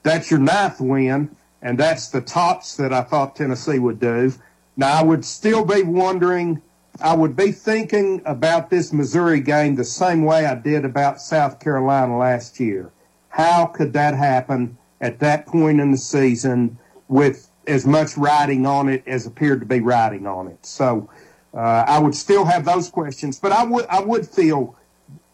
that's 0.02 0.31
your 0.31 0.40
ninth 0.40 0.81
win, 0.81 1.35
and 1.60 1.77
that's 1.77 2.09
the 2.09 2.20
tops 2.20 2.77
that 2.77 2.93
I 2.93 3.02
thought 3.02 3.36
Tennessee 3.36 3.81
would 3.81 3.98
do. 3.98 4.32
Now, 4.77 5.01
I 5.01 5.02
would 5.02 5.24
still 5.24 5.65
be 5.65 5.82
wondering, 5.82 6.62
I 7.01 7.15
would 7.15 7.37
be 7.37 7.53
thinking 7.53 8.23
about 8.25 8.70
this 8.70 8.93
Missouri 8.93 9.41
game 9.41 9.77
the 9.77 9.85
same 9.85 10.25
way 10.25 10.47
I 10.47 10.55
did 10.55 10.85
about 10.85 11.20
South 11.20 11.61
Carolina 11.61 12.19
last 12.19 12.59
year. 12.59 12.91
How 13.29 13.66
could 13.66 13.93
that 13.93 14.15
happen 14.15 14.77
at 15.01 15.20
that 15.20 15.47
point 15.47 15.81
in 15.81 15.93
the 15.93 15.99
season 15.99 16.79
with 17.09 17.49
as 17.66 17.87
much 17.87 18.16
riding 18.16 18.66
on 18.66 18.89
it 18.89 19.05
as 19.07 19.27
appeared 19.27 19.61
to 19.61 19.66
be 19.66 19.81
riding 19.81 20.27
on 20.27 20.49
it? 20.49 20.65
So, 20.66 21.09
uh, 21.55 21.85
I 21.87 21.99
would 21.99 22.15
still 22.15 22.45
have 22.45 22.65
those 22.65 22.89
questions, 22.89 23.39
but 23.39 23.53
I 23.53 23.65
would 23.65 23.87
I 23.87 24.01
would 24.01 24.29
feel 24.29 24.77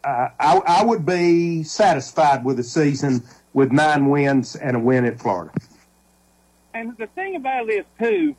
uh, 0.05 0.29
I, 0.39 0.61
I 0.67 0.85
would 0.85 1.05
be 1.05 1.63
satisfied 1.63 2.45
with 2.45 2.59
a 2.59 2.63
season 2.63 3.23
with 3.53 3.73
nine 3.73 4.09
wins 4.09 4.55
and 4.55 4.77
a 4.77 4.79
win 4.79 5.05
at 5.05 5.19
Florida. 5.19 5.53
And 6.73 6.97
the 6.99 7.07
thing 7.09 7.37
about 7.37 7.67
this 7.67 7.85
too, 7.99 8.37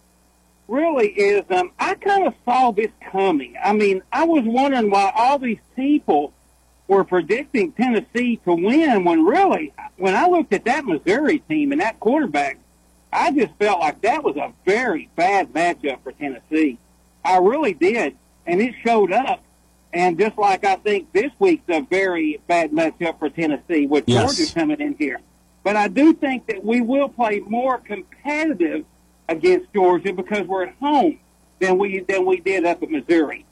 really 0.68 1.08
is 1.10 1.44
um, 1.52 1.72
I 1.80 1.96
kind 1.96 2.28
of 2.28 2.34
saw 2.44 2.72
this 2.72 2.92
coming. 3.12 3.56
I 3.64 3.74
mean, 3.74 4.02
I 4.12 4.24
was 4.26 4.44
wondering 4.46 4.90
why 4.90 5.12
all 5.16 5.38
these 5.40 5.60
people 5.76 6.34
were 6.88 7.04
predicting 7.04 7.72
Tennessee 7.72 8.38
to 8.46 8.54
win 8.54 9.04
when 9.04 9.26
really, 9.26 9.74
when 9.98 10.16
I 10.16 10.28
looked 10.28 10.54
at 10.54 10.66
that 10.66 10.86
Missouri 10.86 11.40
team 11.40 11.72
and 11.72 11.82
that 11.82 12.00
quarterback, 12.00 12.60
I 13.12 13.32
just 13.32 13.54
felt 13.58 13.80
like 13.80 14.02
that 14.02 14.24
was 14.24 14.36
a 14.36 14.54
very 14.66 15.10
bad 15.16 15.54
matchup 15.54 16.04
for 16.04 16.12
Tennessee. 16.12 16.78
I 17.24 17.38
really 17.38 17.74
did, 17.74 18.16
and 18.46 18.62
it 18.62 18.76
showed 18.84 19.12
up. 19.12 19.42
And 19.94 20.20
just 20.20 20.38
like 20.38 20.66
I 20.66 20.76
think 20.76 21.14
this 21.14 21.32
week's 21.40 21.64
a 21.70 21.82
very 21.82 22.42
bad 22.48 22.72
matchup 22.72 23.18
for 23.18 23.30
Tennessee 23.30 23.88
with 23.88 24.04
Yes. 24.08 24.36
Georgia 24.36 24.54
coming 24.54 24.82
in 24.82 24.96
here. 24.96 25.22
But 25.64 25.78
I 25.78 25.88
do 25.88 26.14
think 26.14 26.48
that 26.48 26.64
we 26.64 26.82
will 26.82 27.08
play 27.10 27.40
more 27.40 27.78
competitive 27.80 28.86
against 29.28 29.72
Georgia 29.74 30.14
because 30.14 30.48
we're 30.48 30.64
at 30.64 30.76
home 30.76 31.20
than 31.60 31.78
we 31.78 32.00
than 32.02 32.26
we 32.26 32.40
did 32.40 32.66
up 32.66 32.82
at 32.84 32.90
Missouri. 32.90 33.46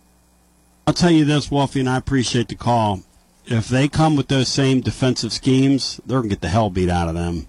I'll 0.86 0.94
tell 0.94 1.12
you 1.12 1.26
this, 1.26 1.50
Wolfie, 1.50 1.80
and 1.80 1.90
I 1.90 1.98
appreciate 1.98 2.50
the 2.50 2.56
call. 2.56 3.04
If 3.45 3.68
they 3.68 3.88
come 3.88 4.16
with 4.16 4.28
those 4.28 4.48
same 4.48 4.82
defensive 4.82 5.34
schemes, 5.34 6.00
they're 6.06 6.22
to 6.22 6.28
get 6.28 6.41
the 6.41 6.50
hell 6.50 6.70
beat 6.70 6.90
out 6.90 7.08
of 7.08 7.16
them. 7.16 7.48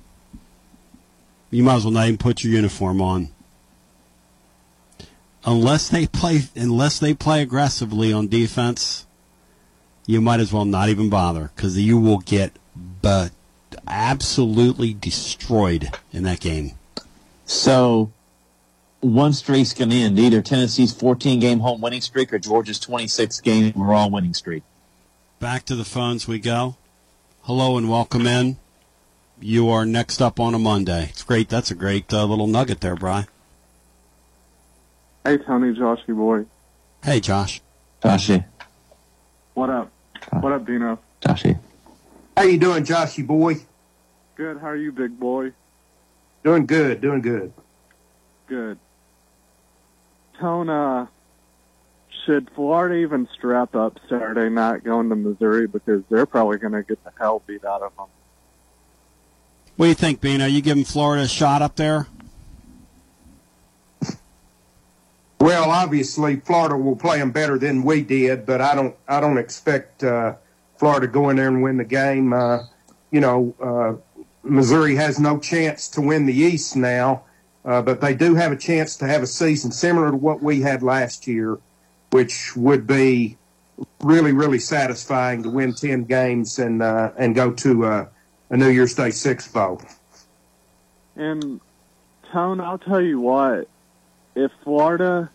You 1.50 1.62
might 1.62 1.76
as 1.76 1.84
well 1.84 1.92
not 1.92 2.06
even 2.06 2.18
put 2.18 2.42
your 2.42 2.52
uniform 2.52 3.00
on. 3.00 3.28
Unless 5.44 5.90
they 5.90 6.06
play, 6.06 6.42
unless 6.56 6.98
they 6.98 7.14
play 7.14 7.42
aggressively 7.42 8.12
on 8.12 8.28
defense, 8.28 9.06
you 10.06 10.20
might 10.20 10.40
as 10.40 10.52
well 10.52 10.64
not 10.64 10.88
even 10.88 11.10
bother 11.10 11.50
because 11.54 11.78
you 11.78 11.98
will 11.98 12.18
get 12.18 12.52
but 13.02 13.30
absolutely 13.86 14.94
destroyed 14.94 15.90
in 16.12 16.24
that 16.24 16.40
game. 16.40 16.72
So 17.46 18.10
one 19.00 19.32
streak's 19.32 19.74
going 19.74 19.90
to 19.90 19.96
end 19.96 20.18
either 20.18 20.40
Tennessee's 20.40 20.92
14 20.92 21.40
game 21.40 21.60
home 21.60 21.80
winning 21.80 22.00
streak 22.00 22.32
or 22.32 22.38
Georgia's 22.38 22.78
26 22.80 23.40
game 23.40 23.72
overall 23.76 24.10
winning 24.10 24.34
streak. 24.34 24.62
Back 25.40 25.64
to 25.66 25.76
the 25.76 25.84
phones 25.84 26.26
we 26.26 26.38
go. 26.38 26.76
Hello 27.42 27.76
and 27.76 27.90
welcome 27.90 28.26
in. 28.26 28.56
You 29.40 29.68
are 29.68 29.84
next 29.84 30.22
up 30.22 30.40
on 30.40 30.54
a 30.54 30.58
Monday. 30.58 31.08
It's 31.10 31.22
great. 31.22 31.48
That's 31.48 31.70
a 31.70 31.74
great 31.74 32.12
uh, 32.12 32.24
little 32.24 32.46
nugget 32.46 32.80
there, 32.80 32.96
Bry. 32.96 33.26
Hey, 35.24 35.38
Tony, 35.38 35.74
Joshy 35.74 36.16
boy. 36.16 36.46
Hey, 37.02 37.20
Josh. 37.20 37.60
Joshy. 38.02 38.44
What 39.52 39.68
up? 39.68 39.90
What 40.30 40.52
up, 40.52 40.66
Dino? 40.66 40.98
Joshy. 41.20 41.58
How 42.36 42.44
you 42.44 42.58
doing, 42.58 42.84
Joshy 42.84 43.26
boy? 43.26 43.56
Good. 44.36 44.58
How 44.58 44.68
are 44.68 44.76
you, 44.76 44.92
big 44.92 45.18
boy? 45.18 45.52
Doing 46.44 46.66
good, 46.66 47.00
doing 47.00 47.22
good. 47.22 47.52
Good. 48.46 48.78
Tone, 50.38 50.68
uh, 50.68 51.06
should 52.26 52.50
Florida 52.54 52.96
even 52.96 53.26
strap 53.34 53.74
up 53.74 53.98
Saturday 54.10 54.50
night 54.50 54.84
going 54.84 55.08
to 55.08 55.16
Missouri 55.16 55.66
because 55.66 56.02
they're 56.10 56.26
probably 56.26 56.58
going 56.58 56.74
to 56.74 56.82
get 56.82 57.02
the 57.02 57.12
hell 57.18 57.42
beat 57.46 57.64
out 57.64 57.80
of 57.80 57.96
them? 57.96 58.06
What 59.76 59.86
do 59.86 59.88
you 59.88 59.94
think, 59.94 60.20
Bino? 60.20 60.44
You 60.44 60.60
giving 60.60 60.84
Florida 60.84 61.22
a 61.22 61.28
shot 61.28 61.62
up 61.62 61.76
there? 61.76 62.06
Well, 65.40 65.70
obviously, 65.70 66.36
Florida 66.36 66.76
will 66.76 66.96
play 66.96 67.18
them 67.18 67.30
better 67.30 67.58
than 67.58 67.82
we 67.82 68.02
did, 68.02 68.46
but 68.46 68.60
I 68.60 68.74
don't. 68.74 68.96
I 69.06 69.20
don't 69.20 69.36
expect 69.36 70.02
uh, 70.02 70.36
Florida 70.78 71.06
to 71.06 71.12
go 71.12 71.28
in 71.28 71.36
there 71.36 71.48
and 71.48 71.62
win 71.62 71.76
the 71.76 71.84
game. 71.84 72.32
Uh, 72.32 72.60
you 73.10 73.20
know, 73.20 73.54
uh, 73.60 74.13
Missouri 74.44 74.94
has 74.96 75.18
no 75.18 75.38
chance 75.38 75.88
to 75.88 76.00
win 76.00 76.26
the 76.26 76.34
East 76.34 76.76
now, 76.76 77.24
uh, 77.64 77.82
but 77.82 78.00
they 78.00 78.14
do 78.14 78.34
have 78.34 78.52
a 78.52 78.56
chance 78.56 78.96
to 78.98 79.06
have 79.06 79.22
a 79.22 79.26
season 79.26 79.72
similar 79.72 80.10
to 80.10 80.16
what 80.16 80.42
we 80.42 80.60
had 80.60 80.82
last 80.82 81.26
year, 81.26 81.58
which 82.10 82.54
would 82.56 82.86
be 82.86 83.36
really, 84.00 84.32
really 84.32 84.58
satisfying 84.58 85.42
to 85.42 85.50
win 85.50 85.72
ten 85.72 86.04
games 86.04 86.58
and 86.58 86.82
uh, 86.82 87.10
and 87.16 87.34
go 87.34 87.52
to 87.52 87.84
uh, 87.84 88.06
a 88.50 88.56
New 88.56 88.68
Year's 88.68 88.94
Day 88.94 89.10
Six 89.10 89.48
bowl. 89.48 89.80
And 91.16 91.60
Tone, 92.30 92.60
I'll 92.60 92.78
tell 92.78 93.00
you 93.00 93.20
what, 93.20 93.68
if 94.34 94.52
Florida 94.62 95.30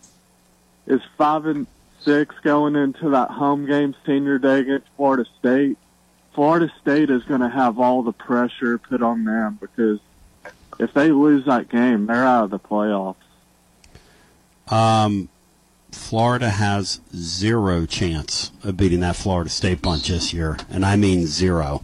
is 0.86 1.02
five 1.18 1.46
and 1.46 1.68
six 2.02 2.36
going 2.44 2.76
into 2.76 3.10
that 3.10 3.30
home 3.30 3.66
game 3.66 3.96
senior 4.06 4.38
day 4.38 4.60
against 4.60 4.88
Florida 4.98 5.26
State, 5.40 5.78
Florida 6.34 6.72
State 6.82 7.10
is 7.10 7.24
going 7.24 7.42
to 7.42 7.50
have 7.50 7.80
all 7.80 8.04
the 8.04 8.14
pressure 8.14 8.78
put 8.78 9.02
on 9.02 9.26
them 9.26 9.58
because 9.60 10.00
if 10.80 10.94
they 10.94 11.12
lose 11.12 11.46
that 11.46 11.70
game, 11.70 12.06
they're 12.06 12.26
out 12.26 12.46
of 12.46 12.50
the 12.50 12.60
playoffs. 12.60 13.16
Um, 14.68 15.30
Florida 15.92 16.50
has 16.50 17.02
zero 17.16 17.86
chance 17.86 18.52
of 18.64 18.78
beating 18.78 19.00
that 19.02 19.16
Florida 19.16 19.50
State 19.50 19.82
bunch 19.82 20.08
this 20.08 20.34
year, 20.34 20.58
and 20.70 20.86
I 20.86 20.96
mean 20.96 21.26
zero. 21.26 21.84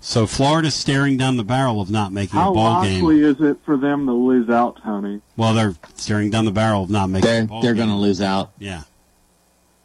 So 0.00 0.26
Florida's 0.26 0.74
staring 0.74 1.16
down 1.16 1.38
the 1.38 1.44
barrel 1.44 1.80
of 1.80 1.90
not 1.90 2.12
making 2.12 2.38
How 2.38 2.50
a 2.50 2.54
ball 2.54 2.82
game. 2.82 3.00
How 3.00 3.06
likely 3.06 3.22
is 3.22 3.40
it 3.40 3.56
for 3.64 3.78
them 3.78 4.06
to 4.06 4.12
lose 4.12 4.50
out, 4.50 4.78
Tony? 4.82 5.22
Well, 5.36 5.54
they're 5.54 5.74
staring 5.94 6.30
down 6.30 6.44
the 6.44 6.50
barrel 6.50 6.84
of 6.84 6.90
not 6.90 7.08
making. 7.08 7.26
They're 7.26 7.42
a 7.42 7.46
ball 7.46 7.62
they're 7.62 7.74
going 7.74 7.88
to 7.88 7.94
lose 7.94 8.20
out. 8.20 8.52
Yeah. 8.58 8.82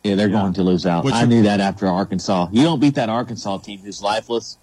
Yeah, 0.04 0.16
they're 0.16 0.30
going 0.30 0.54
to 0.54 0.64
lose 0.64 0.86
out. 0.86 1.04
What's 1.04 1.16
I 1.16 1.22
your- 1.22 1.28
knew 1.30 1.42
that 1.44 1.60
after 1.60 1.88
Arkansas. 1.88 2.48
You 2.52 2.64
don't 2.64 2.80
beat 2.80 2.96
that 2.96 3.10
Arkansas 3.10 3.58
team 3.60 3.80
who's 3.80 4.02
lifeless. 4.02 4.58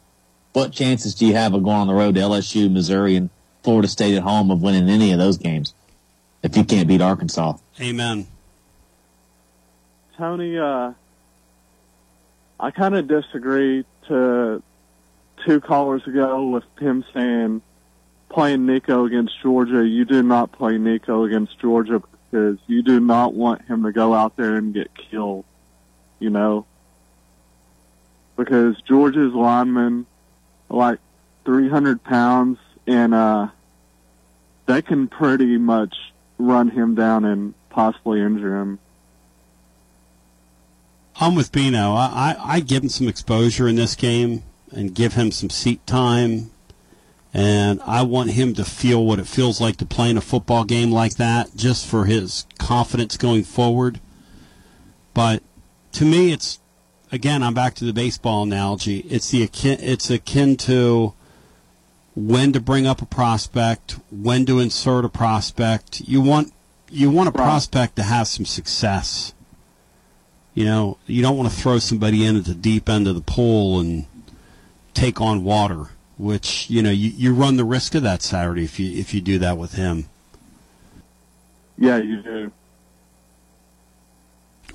What 0.53 0.73
chances 0.73 1.15
do 1.15 1.27
you 1.27 1.35
have 1.35 1.53
of 1.53 1.63
going 1.63 1.77
on 1.77 1.87
the 1.87 1.95
road 1.95 2.15
to 2.15 2.21
LSU, 2.23 2.73
Missouri, 2.73 3.17
and 3.17 3.29
Florida 3.63 3.89
State 3.89 4.15
at 4.17 4.23
home 4.23 4.51
of 4.51 4.63
winning 4.63 4.89
any 4.89 5.13
of 5.13 5.19
those 5.19 5.37
games 5.37 5.75
if 6.43 6.57
you 6.57 6.65
can't 6.65 6.87
beat 6.89 7.03
Arkansas. 7.03 7.55
Amen. 7.81 8.27
Tony, 10.17 10.57
uh, 10.57 10.93
I 12.59 12.71
kind 12.71 12.95
of 12.95 13.07
disagree 13.09 13.85
to 14.09 14.63
two 15.45 15.61
callers 15.61 16.07
ago 16.07 16.49
with 16.49 16.65
him 16.81 17.05
saying 17.13 17.61
playing 18.31 18.65
Nico 18.67 19.05
against 19.05 19.35
Georgia. 19.43 19.87
You 19.87 20.05
do 20.05 20.23
not 20.23 20.53
play 20.53 20.79
Nico 20.79 21.25
against 21.25 21.59
Georgia 21.59 22.03
because 22.31 22.59
you 22.67 22.83
do 22.83 23.01
not 23.01 23.35
want 23.35 23.63
him 23.63 23.85
to 23.85 23.93
go 23.93 24.15
out 24.15 24.37
there 24.37 24.57
and 24.57 24.75
get 24.75 24.91
killed. 24.95 25.45
You 26.19 26.31
know, 26.31 26.67
because 28.37 28.81
Georgia's 28.83 29.35
linemen 29.35 30.07
are 30.71 30.77
like 30.77 30.99
300 31.45 32.03
pounds 32.03 32.59
and 32.87 33.15
uh, 33.15 33.49
they 34.67 34.83
can 34.83 35.09
pretty 35.09 35.57
much 35.57 35.95
run 36.39 36.71
him 36.71 36.95
down 36.95 37.25
and 37.25 37.55
possibly 37.71 38.21
injure 38.21 38.57
him. 38.61 38.79
I'm 41.19 41.35
with 41.35 41.51
Bino. 41.51 41.95
I, 41.95 42.37
I, 42.39 42.55
I 42.57 42.61
give 42.61 42.83
him 42.83 42.89
some 42.91 43.09
exposure 43.09 43.69
in 43.69 43.77
this 43.77 43.95
game 43.95 44.43
and 44.71 44.95
give 44.95 45.15
him 45.15 45.31
some 45.31 45.49
seat 45.49 45.87
time. 45.87 46.51
And 47.37 47.83
I 47.85 48.01
want 48.01 48.31
him 48.31 48.55
to 48.55 48.65
feel 48.65 49.05
what 49.05 49.19
it 49.19 49.27
feels 49.27 49.61
like 49.61 49.77
to 49.77 49.85
play 49.85 50.09
in 50.09 50.17
a 50.17 50.23
football 50.23 50.65
game 50.65 50.91
like 50.91 51.17
that 51.17 51.55
just 51.55 51.87
for 51.87 52.07
his 52.07 52.47
confidence 52.59 53.19
going 53.19 53.45
forward. 53.45 54.01
But 55.13 55.43
to 55.93 56.07
me, 56.07 56.33
it's, 56.33 56.61
again, 57.13 57.43
I'm 57.43 57.53
back 57.53 57.75
to 57.75 57.85
the 57.85 57.93
baseball 57.93 58.45
analogy. 58.45 59.01
It's, 59.01 59.31
the 59.31 59.43
akin, 59.43 59.77
it's 59.83 60.09
akin 60.09 60.57
to 60.57 61.13
when 62.15 62.55
to 62.55 62.61
bring 62.61 62.87
up 62.87 63.03
a 63.03 63.07
prospect, 63.07 63.99
when 64.11 64.47
to 64.47 64.59
insert 64.59 65.05
a 65.05 65.11
prospect. 65.11 66.01
You 66.01 66.23
want, 66.23 66.55
you 66.91 67.11
want 67.11 67.29
a 67.29 67.33
prospect 67.33 67.97
to 67.97 68.03
have 68.03 68.29
some 68.29 68.47
success. 68.47 69.35
You 70.55 70.65
know, 70.65 70.97
you 71.07 71.21
don't 71.21 71.37
want 71.37 71.51
to 71.51 71.55
throw 71.55 71.81
somebody 71.81 72.25
in 72.25 72.35
at 72.37 72.47
the 72.47 72.55
deep 72.55 72.89
end 72.89 73.07
of 73.07 73.15
the 73.15 73.21
pool 73.21 73.79
and 73.79 74.07
take 74.95 75.21
on 75.21 75.45
water, 75.45 75.91
which 76.19 76.69
you 76.71 76.83
know 76.83 76.91
you, 76.91 77.11
you 77.11 77.35
run 77.35 77.57
the 77.57 77.65
risk 77.65 77.95
of 77.95 78.03
that 78.03 78.23
Saturday 78.23 78.65
if 78.65 78.79
you 78.81 78.99
if 78.99 79.13
you 79.15 79.21
do 79.21 79.39
that 79.39 79.59
with 79.59 79.75
him. 79.75 80.09
Yeah, 81.79 81.99
you 81.99 82.23
do. 82.23 82.53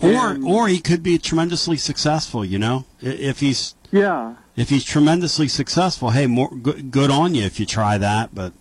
Or 0.01 0.37
or 0.45 0.67
he 0.67 0.79
could 0.79 1.03
be 1.03 1.17
tremendously 1.17 1.77
successful. 1.77 2.43
You 2.43 2.59
know, 2.59 2.85
if 3.01 3.39
he's 3.39 3.75
Yeah. 3.91 4.35
if 4.55 4.69
he's 4.69 4.83
tremendously 4.83 5.47
successful, 5.47 6.09
hey, 6.11 6.25
more 6.27 6.49
good, 6.49 6.91
good 6.91 7.11
on 7.11 7.35
you 7.35 7.43
if 7.43 7.59
you 7.59 7.65
try 7.65 7.97
that. 7.99 8.33
But 8.33 8.53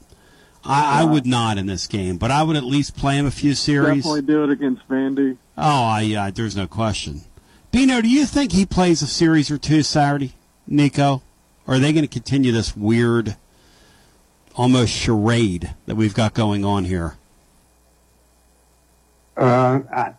I, 0.65 1.01
I 1.01 1.05
would 1.05 1.27
not 1.27 1.57
in 1.57 1.67
this 1.67 1.87
game. 1.87 2.19
But 2.19 2.31
I 2.31 2.43
would 2.43 2.57
at 2.57 2.65
least 2.65 2.97
play 2.97 3.17
him 3.17 3.25
a 3.27 3.31
few 3.31 3.55
series. 3.55 4.05
Definitely 4.05 4.23
do 4.23 4.45
it 4.45 4.51
against 4.51 4.87
Vandy. 4.89 5.39
Oh, 5.57 5.85
I, 5.85 6.01
yeah, 6.03 6.31
there's 6.31 6.57
no 6.57 6.67
question. 6.67 7.23
Bino, 7.73 8.01
do 8.03 8.09
you 8.09 8.27
think 8.27 8.53
he 8.53 8.67
plays 8.67 9.01
a 9.01 9.07
series 9.07 9.51
or 9.51 9.57
two 9.57 9.83
Saturday, 9.83 10.35
Nico? 10.67 11.23
Or 11.71 11.75
are 11.75 11.79
they 11.79 11.93
going 11.93 12.03
to 12.03 12.09
continue 12.09 12.51
this 12.51 12.77
weird, 12.77 13.37
almost 14.57 14.93
charade 14.93 15.73
that 15.87 15.95
we've 15.95 16.15
got 16.15 16.35
going 16.35 16.65
on 16.65 16.85
here? 16.85 17.17
Uh, 19.37 19.79
I, 19.95 20.15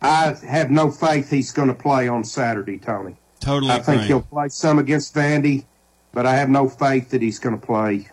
I 0.00 0.34
have 0.48 0.70
no 0.70 0.90
faith 0.90 1.28
he's 1.28 1.52
going 1.52 1.68
to 1.68 1.74
play 1.74 2.08
on 2.08 2.24
Saturday, 2.24 2.78
Tony. 2.78 3.16
Totally 3.40 3.70
I 3.70 3.80
think 3.80 3.96
agree. 3.96 4.06
he'll 4.06 4.22
play 4.22 4.48
some 4.48 4.78
against 4.78 5.14
Vandy, 5.14 5.66
but 6.14 6.24
I 6.24 6.34
have 6.36 6.48
no 6.48 6.66
faith 6.66 7.10
that 7.10 7.20
he's 7.20 7.38
going 7.38 7.60
to 7.60 7.64
play 7.64 8.08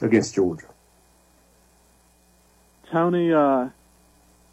against 0.00 0.34
Georgia. 0.34 0.68
Tony, 2.90 3.30
uh, 3.30 3.68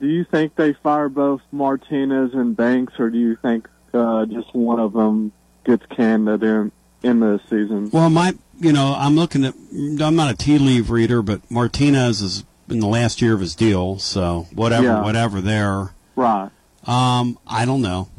do 0.02 0.08
you 0.08 0.26
think 0.26 0.58
they 0.58 0.74
fire 0.74 1.08
both 1.08 1.40
Martinez 1.54 2.34
and 2.34 2.58
Banks, 2.58 3.00
or 3.00 3.10
do 3.10 3.18
you 3.18 3.38
think 3.38 3.70
uh, 3.94 4.26
just 4.26 4.54
one 4.54 4.82
of 4.82 4.92
them 4.92 5.32
gets 5.64 5.86
canned 5.88 6.28
at 6.30 6.40
the 6.42 6.72
end 7.04 7.24
of 7.24 7.40
the 7.40 7.42
season? 7.50 7.90
Well, 7.92 8.10
my, 8.10 8.34
you 8.60 8.74
know, 8.74 8.96
I'm 8.98 9.16
looking 9.16 9.46
at, 9.46 9.54
I'm 9.74 10.16
not 10.16 10.32
a 10.32 10.36
tea 10.36 10.58
leaf 10.58 10.90
reader, 10.90 11.22
but 11.22 11.50
Martinez 11.50 12.22
is 12.22 12.44
in 12.70 12.80
the 12.80 12.88
last 12.88 13.22
year 13.22 13.34
of 13.34 13.40
his 13.42 13.56
deal, 13.56 14.00
so 14.00 14.48
whatever, 14.54 14.84
Yeah. 14.86 15.02
whatever 15.04 15.42
there. 15.42 15.92
Right. 16.16 16.50
Um, 16.86 17.38
I 17.48 17.66
don't 17.66 17.82
know. 17.82 18.10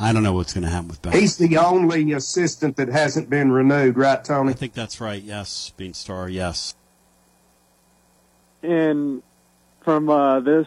I 0.00 0.12
don't 0.12 0.22
know 0.22 0.32
what's 0.32 0.54
going 0.54 0.64
to 0.64 0.70
happen 0.70 0.88
with 0.88 1.02
Banks. 1.02 1.18
He's 1.18 1.36
the 1.36 1.58
only 1.58 2.12
assistant 2.12 2.76
that 2.76 2.88
hasn't 2.88 3.28
been 3.28 3.52
renewed, 3.52 3.96
right, 3.98 4.22
Tony? 4.24 4.50
I 4.50 4.54
think 4.54 4.72
that's 4.72 5.00
right. 5.00 5.22
Yes, 5.22 5.72
Bean 5.76 5.92
Star. 5.92 6.28
Yes. 6.28 6.74
And 8.62 9.22
from 9.82 10.08
uh, 10.08 10.40
this, 10.40 10.66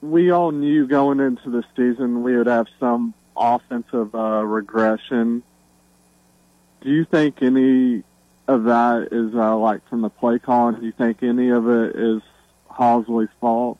we 0.00 0.30
all 0.30 0.50
knew 0.50 0.86
going 0.86 1.20
into 1.20 1.50
the 1.50 1.62
season 1.76 2.22
we 2.22 2.36
would 2.36 2.46
have 2.46 2.66
some 2.80 3.14
offensive 3.36 4.14
uh, 4.14 4.44
regression. 4.44 5.42
Do 6.80 6.90
you 6.90 7.04
think 7.04 7.42
any 7.42 8.02
of 8.48 8.64
that 8.64 9.08
is 9.12 9.34
uh, 9.34 9.56
like 9.56 9.86
from 9.88 10.02
the 10.02 10.10
play 10.10 10.38
calling? 10.38 10.76
Do 10.80 10.86
you 10.86 10.92
think 10.92 11.22
any 11.22 11.50
of 11.50 11.68
it 11.68 11.96
is 11.96 12.22
Halzle's 12.70 13.28
fault, 13.40 13.78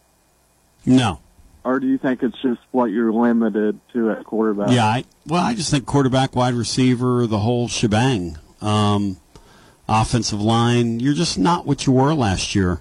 No. 0.85 1.21
or 1.65 1.79
do 1.81 1.87
you 1.87 1.99
think 1.99 2.23
it's 2.23 2.41
just 2.43 2.61
what 2.73 2.87
you're 2.87 3.13
limited 3.13 3.79
to 3.93 4.11
at 4.11 4.25
quarterback? 4.25 4.71
Yeah, 4.71 4.87
I, 4.87 5.05
well, 5.27 5.45
I 5.45 5.55
just 5.55 5.71
think 5.71 5.87
quarterback, 5.87 6.35
wide 6.35 6.55
receiver, 6.55 7.27
the 7.27 7.39
whole 7.41 7.69
shebang. 7.69 8.39
Um, 8.63 9.19
offensive 9.89 10.41
line, 10.41 10.99
you're 10.99 11.15
just 11.15 11.39
not 11.39 11.67
what 11.67 11.87
you 11.87 11.93
were 11.93 12.15
last 12.15 12.55
year, 12.55 12.81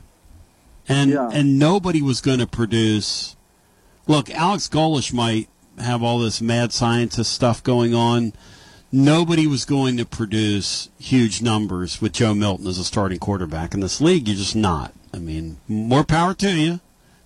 and 0.87 1.11
and 1.13 1.59
nobody 1.59 2.01
was 2.01 2.21
going 2.21 2.39
to 2.39 2.47
produce. 2.47 3.35
Look, 4.07 4.29
Alex 4.31 4.69
Golesh 4.69 5.11
might 5.11 5.49
have 5.79 6.03
all 6.03 6.19
this 6.19 6.41
mad 6.41 6.71
scientist 6.71 7.33
stuff 7.33 7.63
going 7.63 7.93
on. 7.93 8.33
Nobody 8.91 9.45
was 9.47 9.65
going 9.65 9.97
to 9.97 10.05
produce 10.05 10.89
huge 10.99 11.41
numbers 11.41 12.01
with 12.01 12.13
Joe 12.13 12.33
Milton 12.33 12.67
as 12.67 12.77
a 12.77 12.83
starting 12.83 13.19
quarterback 13.19 13.73
in 13.73 13.81
this 13.81 13.99
league. 13.99 14.27
You're 14.27 14.37
just 14.37 14.55
not. 14.55 14.93
I 15.13 15.17
mean, 15.17 15.57
more 15.67 16.03
power 16.03 16.33
to 16.35 16.51
you. 16.51 16.79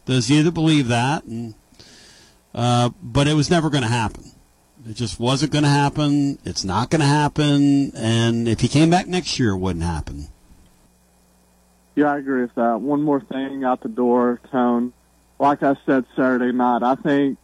Those 0.05 0.29
you 0.29 0.41
that 0.43 0.53
believe 0.53 0.87
that, 0.87 1.23
and 1.25 1.53
uh, 2.55 2.89
but 3.03 3.27
it 3.27 3.33
was 3.33 3.51
never 3.51 3.69
going 3.69 3.83
to 3.83 3.89
happen. 3.89 4.31
It 4.87 4.95
just 4.95 5.19
wasn't 5.19 5.51
going 5.51 5.65
to 5.65 5.69
happen. 5.69 6.39
It's 6.45 6.63
not 6.63 6.89
going 6.89 7.01
to 7.01 7.07
happen. 7.07 7.91
And 7.95 8.47
if 8.47 8.61
he 8.61 8.67
came 8.67 8.89
back 8.89 9.07
next 9.07 9.37
year, 9.37 9.51
it 9.51 9.57
wouldn't 9.57 9.85
happen. 9.85 10.29
Yeah, 11.95 12.13
I 12.13 12.17
agree 12.17 12.41
with 12.41 12.55
that. 12.55 12.79
One 12.81 13.03
more 13.03 13.19
thing 13.19 13.63
out 13.63 13.81
the 13.81 13.89
door, 13.89 14.39
Tone. 14.51 14.93
Like 15.37 15.63
I 15.63 15.75
said 15.85 16.05
Saturday 16.15 16.51
night, 16.51 16.81
I 16.81 16.95
think 16.95 17.37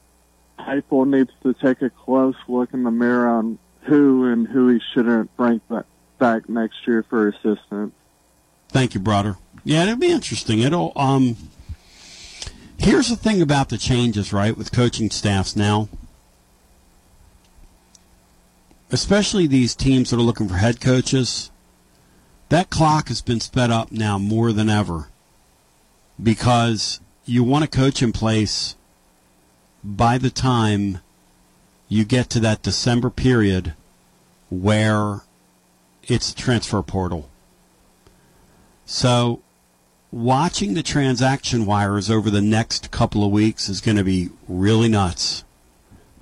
Heupel 0.59 1.07
needs 1.07 1.31
to 1.43 1.53
take 1.53 1.81
a 1.81 1.89
close 1.89 2.35
look 2.47 2.73
in 2.73 2.83
the 2.83 2.91
mirror 2.91 3.27
on 3.27 3.59
who 3.81 4.25
and 4.25 4.47
who 4.47 4.69
he 4.69 4.79
shouldn't 4.93 5.35
bring 5.37 5.61
back, 5.69 5.85
back 6.17 6.49
next 6.49 6.87
year 6.87 7.03
for 7.03 7.27
assistance. 7.27 7.93
Thank 8.69 8.93
you, 8.93 8.99
brother. 8.99 9.37
Yeah, 9.63 9.83
it'll 9.83 9.97
be 9.97 10.11
interesting. 10.11 10.59
It'll. 10.59 10.91
Um, 10.95 11.37
here's 12.77 13.09
the 13.09 13.15
thing 13.15 13.41
about 13.41 13.69
the 13.69 13.77
changes, 13.77 14.33
right, 14.33 14.57
with 14.57 14.71
coaching 14.71 15.09
staffs 15.09 15.55
now. 15.55 15.89
Especially 18.91 19.47
these 19.47 19.75
teams 19.75 20.09
that 20.09 20.17
are 20.17 20.23
looking 20.23 20.47
for 20.47 20.55
head 20.55 20.79
coaches, 20.79 21.51
that 22.49 22.69
clock 22.69 23.07
has 23.07 23.21
been 23.21 23.39
sped 23.39 23.71
up 23.71 23.91
now 23.91 24.17
more 24.17 24.51
than 24.51 24.69
ever 24.69 25.09
because 26.21 26.99
you 27.25 27.43
want 27.43 27.63
a 27.63 27.67
coach 27.67 28.01
in 28.01 28.11
place 28.11 28.75
by 29.85 30.17
the 30.17 30.31
time 30.31 30.99
you 31.87 32.03
get 32.03 32.29
to 32.31 32.39
that 32.39 32.63
December 32.63 33.11
period 33.11 33.73
where 34.49 35.21
it's 36.03 36.33
transfer 36.33 36.81
portal. 36.81 37.29
So, 38.85 39.41
watching 40.11 40.73
the 40.73 40.83
transaction 40.83 41.65
wires 41.65 42.09
over 42.09 42.29
the 42.29 42.41
next 42.41 42.89
couple 42.89 43.23
of 43.23 43.31
weeks 43.31 43.69
is 43.69 43.81
going 43.81 43.97
to 43.97 44.03
be 44.03 44.29
really 44.47 44.89
nuts. 44.89 45.43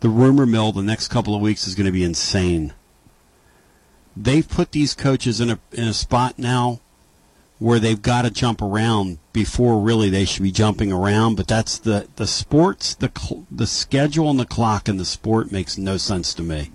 The 0.02 0.10
rumor 0.10 0.46
mill 0.46 0.74
the 0.74 0.82
next 0.82 1.08
couple 1.08 1.34
of 1.34 1.42
weeks 1.42 1.66
is 1.66 1.76
going 1.76 1.86
to 1.86 1.92
be 1.92 2.04
insane. 2.04 2.74
They've 4.16 4.48
put 4.48 4.72
these 4.74 4.94
coaches 4.94 5.40
in 5.40 5.50
a 5.50 5.60
in 5.72 5.86
a 5.86 5.94
spot 5.94 6.38
now 6.38 6.82
where 7.64 7.80
they've 7.80 8.02
got 8.02 8.24
to 8.24 8.30
jump 8.30 8.62
around 8.62 9.18
before 9.32 9.80
really 9.80 10.10
they 10.10 10.26
should 10.26 10.44
be 10.44 10.52
jumping 10.52 10.92
around. 10.92 11.36
But 11.36 11.48
that's 11.48 11.78
the 11.78 12.10
the 12.18 12.28
sports 12.28 12.94
the 12.94 13.10
cl- 13.18 13.46
the 13.50 13.66
schedule 13.66 14.30
and 14.30 14.38
the 14.38 14.46
clock 14.46 14.90
in 14.90 14.98
the 14.98 15.06
sport 15.06 15.50
makes 15.50 15.78
no 15.78 15.96
sense 15.96 16.34
to 16.34 16.44
me. 16.44 16.72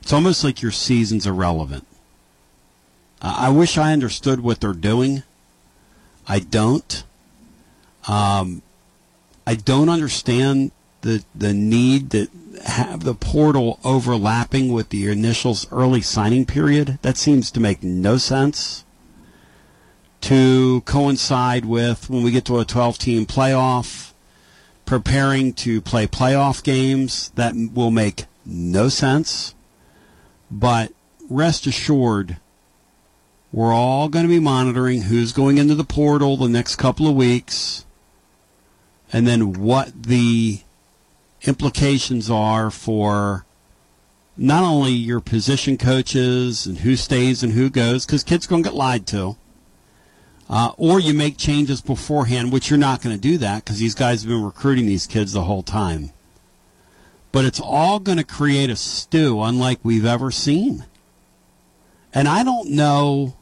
It's 0.00 0.12
almost 0.12 0.42
like 0.42 0.60
your 0.60 0.72
season's 0.72 1.24
irrelevant. 1.24 1.86
I 3.20 3.46
I 3.46 3.50
wish 3.50 3.78
I 3.78 3.92
understood 3.92 4.40
what 4.40 4.60
they're 4.60 4.72
doing. 4.72 5.22
I 6.26 6.40
don't. 6.40 7.04
Um, 8.08 8.62
I 9.46 9.54
don't 9.54 9.88
understand 9.88 10.72
the 11.02 11.22
the 11.32 11.54
need 11.54 12.10
to 12.10 12.26
have 12.64 13.04
the 13.04 13.14
portal 13.14 13.78
overlapping 13.84 14.72
with 14.72 14.88
the 14.88 15.06
initials 15.06 15.70
early 15.70 16.00
signing 16.00 16.44
period. 16.44 16.98
That 17.02 17.16
seems 17.16 17.52
to 17.52 17.60
make 17.60 17.84
no 17.84 18.16
sense. 18.16 18.82
To 20.22 20.80
coincide 20.82 21.64
with 21.64 22.08
when 22.08 22.22
we 22.22 22.30
get 22.30 22.44
to 22.46 22.58
a 22.58 22.64
12 22.64 22.98
team 22.98 23.26
playoff, 23.26 24.12
preparing 24.86 25.52
to 25.54 25.80
play 25.80 26.06
playoff 26.06 26.62
games. 26.62 27.30
That 27.34 27.54
will 27.74 27.90
make 27.90 28.24
no 28.44 28.88
sense. 28.88 29.54
But 30.50 30.92
rest 31.28 31.66
assured, 31.66 32.38
we're 33.52 33.72
all 33.72 34.08
going 34.08 34.24
to 34.24 34.28
be 34.28 34.40
monitoring 34.40 35.02
who's 35.02 35.32
going 35.32 35.58
into 35.58 35.74
the 35.74 35.84
portal 35.84 36.36
the 36.36 36.48
next 36.48 36.76
couple 36.76 37.06
of 37.06 37.14
weeks 37.14 37.84
and 39.12 39.26
then 39.26 39.52
what 39.52 40.04
the 40.04 40.60
implications 41.42 42.30
are 42.30 42.70
for 42.70 43.44
not 44.36 44.64
only 44.64 44.92
your 44.92 45.20
position 45.20 45.76
coaches 45.76 46.66
and 46.66 46.78
who 46.78 46.96
stays 46.96 47.42
and 47.42 47.52
who 47.52 47.68
goes, 47.68 48.06
because 48.06 48.24
kids 48.24 48.46
going 48.46 48.62
to 48.62 48.70
get 48.70 48.76
lied 48.76 49.06
to. 49.08 49.36
Uh, 50.52 50.70
or 50.76 51.00
you 51.00 51.14
make 51.14 51.38
changes 51.38 51.80
beforehand, 51.80 52.52
which 52.52 52.68
you're 52.68 52.78
not 52.78 53.00
going 53.00 53.16
to 53.16 53.20
do 53.20 53.38
that 53.38 53.64
because 53.64 53.78
these 53.78 53.94
guys 53.94 54.20
have 54.20 54.28
been 54.28 54.44
recruiting 54.44 54.84
these 54.84 55.06
kids 55.06 55.32
the 55.32 55.44
whole 55.44 55.62
time. 55.62 56.10
But 57.32 57.46
it's 57.46 57.58
all 57.58 57.98
going 57.98 58.18
to 58.18 58.24
create 58.24 58.68
a 58.68 58.76
stew 58.76 59.40
unlike 59.40 59.78
we've 59.82 60.04
ever 60.04 60.30
seen. 60.30 60.84
And 62.12 62.28
I 62.28 62.44
don't 62.44 62.68
know. 62.68 63.34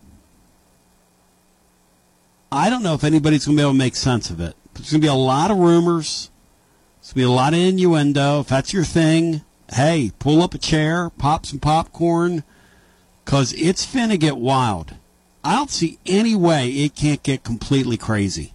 I 2.52 2.70
don't 2.70 2.84
know 2.84 2.94
if 2.94 3.02
anybody's 3.02 3.44
going 3.44 3.56
to 3.56 3.60
be 3.60 3.64
able 3.64 3.72
to 3.72 3.78
make 3.78 3.96
sense 3.96 4.30
of 4.30 4.40
it. 4.40 4.54
There's 4.74 4.92
going 4.92 5.00
to 5.00 5.04
be 5.04 5.08
a 5.08 5.14
lot 5.14 5.50
of 5.50 5.58
rumors. 5.58 6.30
There's 7.00 7.12
going 7.12 7.24
to 7.24 7.28
be 7.28 7.32
a 7.32 7.36
lot 7.36 7.54
of 7.54 7.58
innuendo. 7.58 8.38
If 8.38 8.46
that's 8.46 8.72
your 8.72 8.84
thing, 8.84 9.42
hey, 9.74 10.12
pull 10.20 10.42
up 10.42 10.54
a 10.54 10.58
chair, 10.58 11.10
pop 11.10 11.44
some 11.44 11.58
popcorn, 11.58 12.44
because 13.24 13.52
it's 13.54 13.84
finna 13.84 14.16
get 14.16 14.36
wild. 14.36 14.94
I 15.42 15.56
don't 15.56 15.70
see 15.70 15.98
any 16.06 16.34
way 16.34 16.68
it 16.68 16.94
can't 16.94 17.22
get 17.22 17.42
completely 17.42 17.96
crazy. 17.96 18.52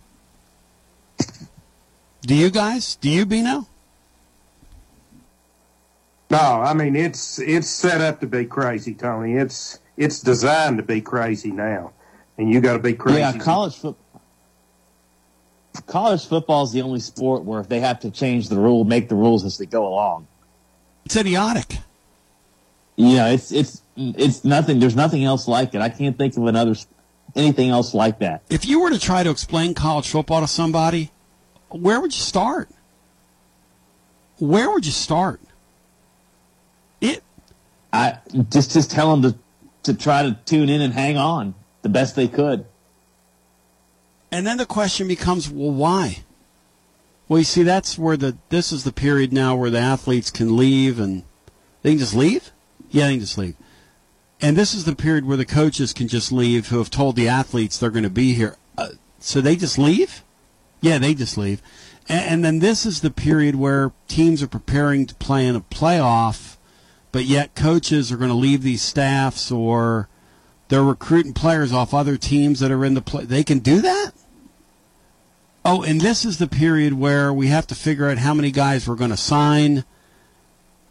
Do 2.21 2.35
you 2.35 2.49
guys? 2.49 2.95
Do 2.95 3.09
you, 3.09 3.25
Bino? 3.25 3.67
No, 6.29 6.39
I 6.39 6.73
mean 6.73 6.95
it's 6.95 7.39
it's 7.39 7.69
set 7.69 8.01
up 8.01 8.19
to 8.21 8.27
be 8.27 8.45
crazy, 8.45 8.93
Tony. 8.95 9.35
It's 9.35 9.79
it's 9.95 10.19
designed 10.21 10.77
to 10.77 10.83
be 10.83 11.01
crazy 11.01 11.51
now, 11.51 11.93
and 12.37 12.51
you 12.51 12.61
got 12.61 12.73
to 12.73 12.79
be 12.79 12.93
crazy. 12.93 13.19
Yeah, 13.19 13.37
college 13.37 13.75
football. 13.75 14.21
College 15.87 16.25
football 16.25 16.63
is 16.63 16.71
the 16.71 16.81
only 16.81 16.99
sport 16.99 17.43
where 17.43 17.59
if 17.59 17.69
they 17.69 17.79
have 17.79 17.99
to 17.99 18.09
change 18.09 18.49
the 18.49 18.57
rule, 18.57 18.85
make 18.85 19.09
the 19.09 19.15
rules 19.15 19.45
as 19.45 19.57
they 19.57 19.65
go 19.65 19.87
along. 19.87 20.25
It's 21.05 21.15
idiotic. 21.15 21.77
Yeah, 22.95 23.27
it's 23.27 23.51
it's 23.51 23.81
it's 23.95 24.43
nothing. 24.43 24.79
There's 24.79 24.95
nothing 24.95 25.23
else 25.23 25.47
like 25.47 25.73
it. 25.73 25.81
I 25.81 25.89
can't 25.89 26.17
think 26.17 26.35
of 26.37 26.45
another 26.45 26.75
anything 27.35 27.69
else 27.69 27.93
like 27.93 28.19
that. 28.19 28.43
If 28.49 28.65
you 28.65 28.81
were 28.81 28.89
to 28.89 28.99
try 28.99 29.23
to 29.23 29.29
explain 29.29 29.73
college 29.73 30.09
football 30.09 30.41
to 30.41 30.47
somebody, 30.47 31.11
where 31.69 31.99
would 31.99 32.13
you 32.13 32.21
start? 32.21 32.69
Where 34.39 34.69
would 34.71 34.85
you 34.85 34.91
start? 34.91 35.41
It. 37.01 37.23
I 37.91 38.19
just 38.49 38.71
just 38.71 38.91
tell 38.91 39.15
them 39.15 39.31
to 39.31 39.37
to 39.83 39.93
try 39.93 40.23
to 40.23 40.37
tune 40.45 40.69
in 40.69 40.81
and 40.81 40.93
hang 40.93 41.17
on 41.17 41.55
the 41.81 41.89
best 41.89 42.15
they 42.15 42.27
could. 42.27 42.65
And 44.31 44.45
then 44.45 44.57
the 44.57 44.65
question 44.65 45.07
becomes, 45.07 45.49
well, 45.49 45.71
why? 45.71 46.23
Well, 47.27 47.39
you 47.39 47.45
see, 47.45 47.63
that's 47.63 47.97
where 47.97 48.17
the 48.17 48.37
this 48.49 48.71
is 48.71 48.83
the 48.83 48.91
period 48.91 49.31
now 49.31 49.55
where 49.55 49.69
the 49.69 49.79
athletes 49.79 50.31
can 50.31 50.57
leave 50.57 50.99
and 50.99 51.23
they 51.81 51.91
can 51.91 51.99
just 51.99 52.15
leave. 52.15 52.51
Yeah, 52.89 53.07
they 53.07 53.13
can 53.13 53.21
just 53.21 53.37
leave. 53.37 53.55
And 54.41 54.57
this 54.57 54.73
is 54.73 54.85
the 54.85 54.95
period 54.95 55.25
where 55.25 55.37
the 55.37 55.45
coaches 55.45 55.93
can 55.93 56.07
just 56.07 56.31
leave 56.31 56.67
who 56.67 56.77
have 56.77 56.89
told 56.89 57.15
the 57.15 57.27
athletes 57.27 57.77
they're 57.77 57.89
going 57.89 58.03
to 58.03 58.09
be 58.09 58.33
here. 58.33 58.57
Uh, 58.77 58.89
so 59.19 59.41
they 59.41 59.55
just 59.55 59.77
leave? 59.77 60.23
Yeah, 60.81 60.97
they 60.97 61.13
just 61.13 61.37
leave. 61.37 61.61
And, 62.07 62.25
and 62.25 62.45
then 62.45 62.59
this 62.59 62.85
is 62.85 63.01
the 63.01 63.11
period 63.11 63.55
where 63.55 63.93
teams 64.07 64.43
are 64.43 64.47
preparing 64.47 65.05
to 65.05 65.15
play 65.15 65.47
in 65.47 65.55
a 65.55 65.61
playoff, 65.61 66.57
but 67.11 67.25
yet 67.25 67.55
coaches 67.55 68.11
are 68.11 68.17
going 68.17 68.29
to 68.29 68.35
leave 68.35 68.61
these 68.61 68.81
staffs 68.81 69.51
or 69.51 70.09
they're 70.67 70.83
recruiting 70.83 71.33
players 71.33 71.71
off 71.71 71.93
other 71.93 72.17
teams 72.17 72.59
that 72.59 72.71
are 72.71 72.83
in 72.83 72.93
the 72.93 73.01
play. 73.01 73.25
They 73.25 73.43
can 73.43 73.59
do 73.59 73.81
that? 73.81 74.11
Oh, 75.63 75.81
and 75.83 76.01
this 76.01 76.25
is 76.25 76.37
the 76.37 76.47
period 76.47 76.93
where 76.93 77.33
we 77.33 77.47
have 77.47 77.65
to 77.67 77.75
figure 77.75 78.09
out 78.09 78.19
how 78.19 78.33
many 78.33 78.51
guys 78.51 78.87
we're 78.87 78.95
going 78.95 79.11
to 79.11 79.17
sign 79.17 79.83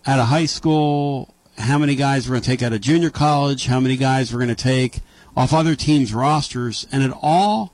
out 0.07 0.19
of 0.19 0.27
high 0.29 0.47
school, 0.47 1.34
how 1.59 1.79
many 1.79 1.95
guys 1.95 2.29
we're 2.29 2.35
going 2.35 2.43
to 2.43 2.49
take 2.49 2.63
out 2.63 2.73
of 2.73 2.81
junior 2.81 3.11
college, 3.11 3.67
how 3.67 3.81
many 3.81 3.97
guys 3.97 4.33
we're 4.33 4.39
going 4.39 4.49
to 4.49 4.55
take 4.55 5.01
off 5.37 5.53
other 5.53 5.75
teams' 5.75 6.15
rosters, 6.15 6.87
and 6.93 7.03
it 7.03 7.13
all 7.21 7.73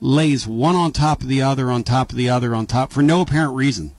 lays 0.00 0.46
one 0.46 0.74
on 0.74 0.92
top 0.92 1.22
of 1.22 1.28
the 1.28 1.40
other, 1.40 1.70
on 1.70 1.84
top 1.84 2.10
of 2.10 2.16
the 2.16 2.28
other, 2.28 2.54
on 2.54 2.66
top 2.66 2.92
for 2.92 3.02
no 3.02 3.20
apparent 3.20 3.54
reason. 3.54 3.92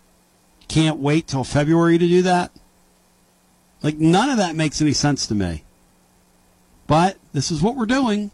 Can't 0.67 0.99
wait 0.99 1.27
till 1.27 1.43
February 1.43 1.97
to 1.97 2.07
do 2.07 2.21
that. 2.23 2.51
Like 3.81 3.97
none 3.97 4.29
of 4.29 4.37
that 4.37 4.55
makes 4.55 4.81
any 4.81 4.93
sense 4.93 5.25
to 5.27 5.35
me. 5.35 5.63
But 6.87 7.17
this 7.31 7.51
is 7.51 7.61
what 7.61 7.75
we're 7.75 7.85
doing. 7.85 8.31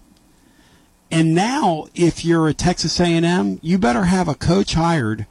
And 1.11 1.33
now, 1.33 1.87
if 1.95 2.25
you're 2.25 2.47
a 2.47 2.53
Texas 2.53 2.99
A&M, 2.99 3.59
you 3.63 3.77
better 3.77 4.05
have 4.05 4.27
a 4.27 4.35
coach 4.35 4.73
hired 4.73 5.25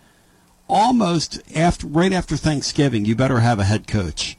almost 0.69 1.41
after, 1.57 1.87
right 1.87 2.13
after 2.13 2.37
Thanksgiving. 2.37 3.05
You 3.05 3.15
better 3.15 3.41
have 3.41 3.61
a 3.61 3.65
head 3.65 3.87
coach, 3.87 4.38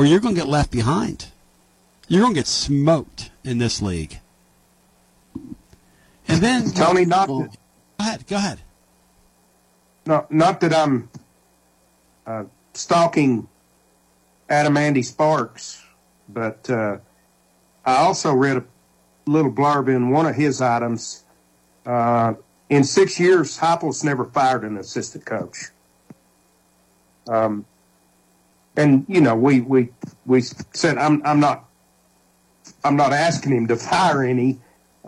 or 0.00 0.06
you're 0.06 0.18
going 0.18 0.34
to 0.34 0.40
get 0.40 0.48
left 0.48 0.70
behind. 0.70 1.26
You're 2.08 2.22
going 2.22 2.32
to 2.32 2.40
get 2.40 2.46
smoked 2.46 3.30
in 3.44 3.58
this 3.58 3.82
league. 3.82 4.18
And 6.26 6.40
then 6.40 6.70
Tony, 6.70 7.04
not 7.04 7.28
go 7.28 7.50
ahead. 7.98 8.26
Go 8.26 8.36
ahead. 8.36 8.60
No, 10.06 10.26
not 10.30 10.62
that 10.62 10.72
I'm 10.72 11.10
uh, 12.26 12.44
stalking 12.72 13.46
Adam 14.48 14.78
Andy 14.78 15.02
Sparks, 15.02 15.84
but 16.30 16.70
uh, 16.70 16.96
I 17.84 17.96
also 17.96 18.32
read 18.32 18.56
a 18.56 18.64
little 19.26 19.52
blurb 19.52 19.94
in 19.94 20.08
one 20.08 20.24
of 20.24 20.34
his 20.34 20.62
items. 20.62 21.24
Uh, 21.84 22.32
in 22.70 22.84
six 22.84 23.20
years, 23.20 23.58
Heupel's 23.58 24.02
never 24.02 24.24
fired 24.24 24.64
an 24.64 24.78
assistant 24.78 25.26
coach. 25.26 25.66
Um, 27.28 27.66
and 28.80 29.04
you 29.08 29.20
know, 29.20 29.36
we 29.36 29.60
we 29.60 29.90
we 30.26 30.40
said 30.40 30.98
I'm 30.98 31.24
I'm 31.24 31.40
not 31.40 31.68
I'm 32.82 32.96
not 32.96 33.12
asking 33.12 33.52
him 33.52 33.68
to 33.68 33.76
fire 33.76 34.22
any, 34.22 34.58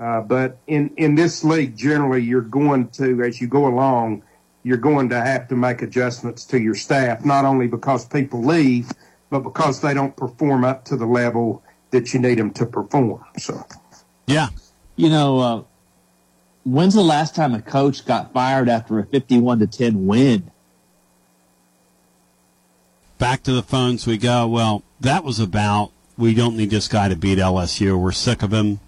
uh, 0.01 0.21
but 0.21 0.59
in 0.67 0.91
in 0.97 1.15
this 1.15 1.43
league, 1.43 1.77
generally, 1.77 2.23
you're 2.23 2.43
going 2.43 2.89
to 2.91 3.23
as 3.23 3.41
you 3.41 3.49
go 3.49 3.67
along, 3.67 4.23
you're 4.63 4.77
going 4.77 5.09
to 5.09 5.21
have 5.21 5.49
to 5.49 5.57
make 5.57 5.83
adjustments 5.83 6.45
to 6.47 6.61
your 6.61 6.75
staff, 6.75 7.25
not 7.25 7.45
only 7.45 7.67
because 7.67 8.07
people 8.07 8.45
leave, 8.45 8.91
but 9.31 9.41
because 9.41 9.81
they 9.81 9.95
don't 9.95 10.17
perform 10.17 10.65
up 10.65 10.85
to 10.87 10.97
the 10.97 11.07
level 11.07 11.63
that 11.91 12.13
you 12.13 12.21
need 12.21 12.39
them 12.39 12.53
to 12.53 12.67
perform. 12.67 13.25
So. 13.39 13.67
Yeah. 14.27 14.49
You 14.97 15.09
know, 15.09 15.41
uh, 15.41 15.63
when's 16.65 16.95
the 16.95 17.03
last 17.03 17.35
time 17.35 17.55
a 17.55 17.63
coach 17.63 18.05
got 18.05 18.33
fired 18.33 18.69
after 18.69 18.99
a 18.99 19.07
51 19.07 19.61
to 19.61 19.67
10 19.67 20.07
win? 20.07 20.51
Back 23.23 23.45
to 23.45 23.53
the 23.53 23.63
phones 23.63 24.05
we 24.05 24.19
go. 24.19 24.49
Well, 24.49 24.83
that 24.99 25.23
was 25.23 25.39
about 25.39 25.93
we 26.19 26.35
don't 26.35 26.57
need 26.57 26.71
this 26.71 26.89
guy 26.89 27.09
to 27.09 27.15
beat 27.15 27.39
LSU. 27.39 27.97
We're 27.97 28.11
sick 28.11 28.43
of 28.43 28.53
him. 28.53 28.81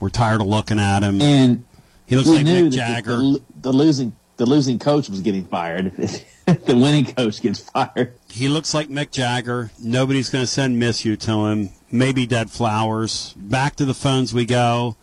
We're 0.00 0.08
tired 0.08 0.40
of 0.40 0.48
looking 0.48 0.80
at 0.80 1.04
him. 1.04 1.22
And 1.22 1.64
he 2.04 2.16
looks 2.16 2.28
we 2.28 2.38
like 2.38 2.46
knew 2.46 2.68
Mick 2.68 2.72
Jagger. 2.72 3.16
The, 3.16 3.42
the 3.60 3.72
losing 3.72 4.16
the 4.38 4.44
losing 4.44 4.80
coach 4.80 5.08
was 5.08 5.20
getting 5.20 5.44
fired. 5.44 5.92
the 6.46 6.76
winning 6.76 7.06
coach 7.06 7.40
gets 7.40 7.60
fired. 7.60 8.14
He 8.28 8.48
looks 8.48 8.74
like 8.74 8.88
Mick 8.88 9.12
Jagger. 9.12 9.70
Nobody's 9.80 10.30
going 10.30 10.42
to 10.42 10.48
send 10.48 10.80
miss 10.80 11.04
you 11.04 11.14
to 11.18 11.46
him. 11.46 11.70
Maybe 11.88 12.26
dead 12.26 12.50
flowers. 12.50 13.34
Back 13.36 13.76
to 13.76 13.84
the 13.84 13.94
phones 13.94 14.34
we 14.34 14.46
go. 14.46 14.96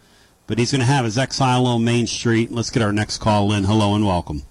But 0.45 0.57
he's 0.57 0.73
going 0.73 0.81
to 0.81 0.87
have 0.87 1.05
his 1.05 1.17
exile 1.17 1.67
on 1.67 1.85
Main 1.85 2.05
Street. 2.05 2.51
Let's 2.51 2.69
get 2.69 2.83
our 2.83 2.91
next 2.91 3.19
call 3.19 3.53
in. 3.53 3.63
Hello 3.63 3.95
and 3.95 4.05
welcome. 4.05 4.41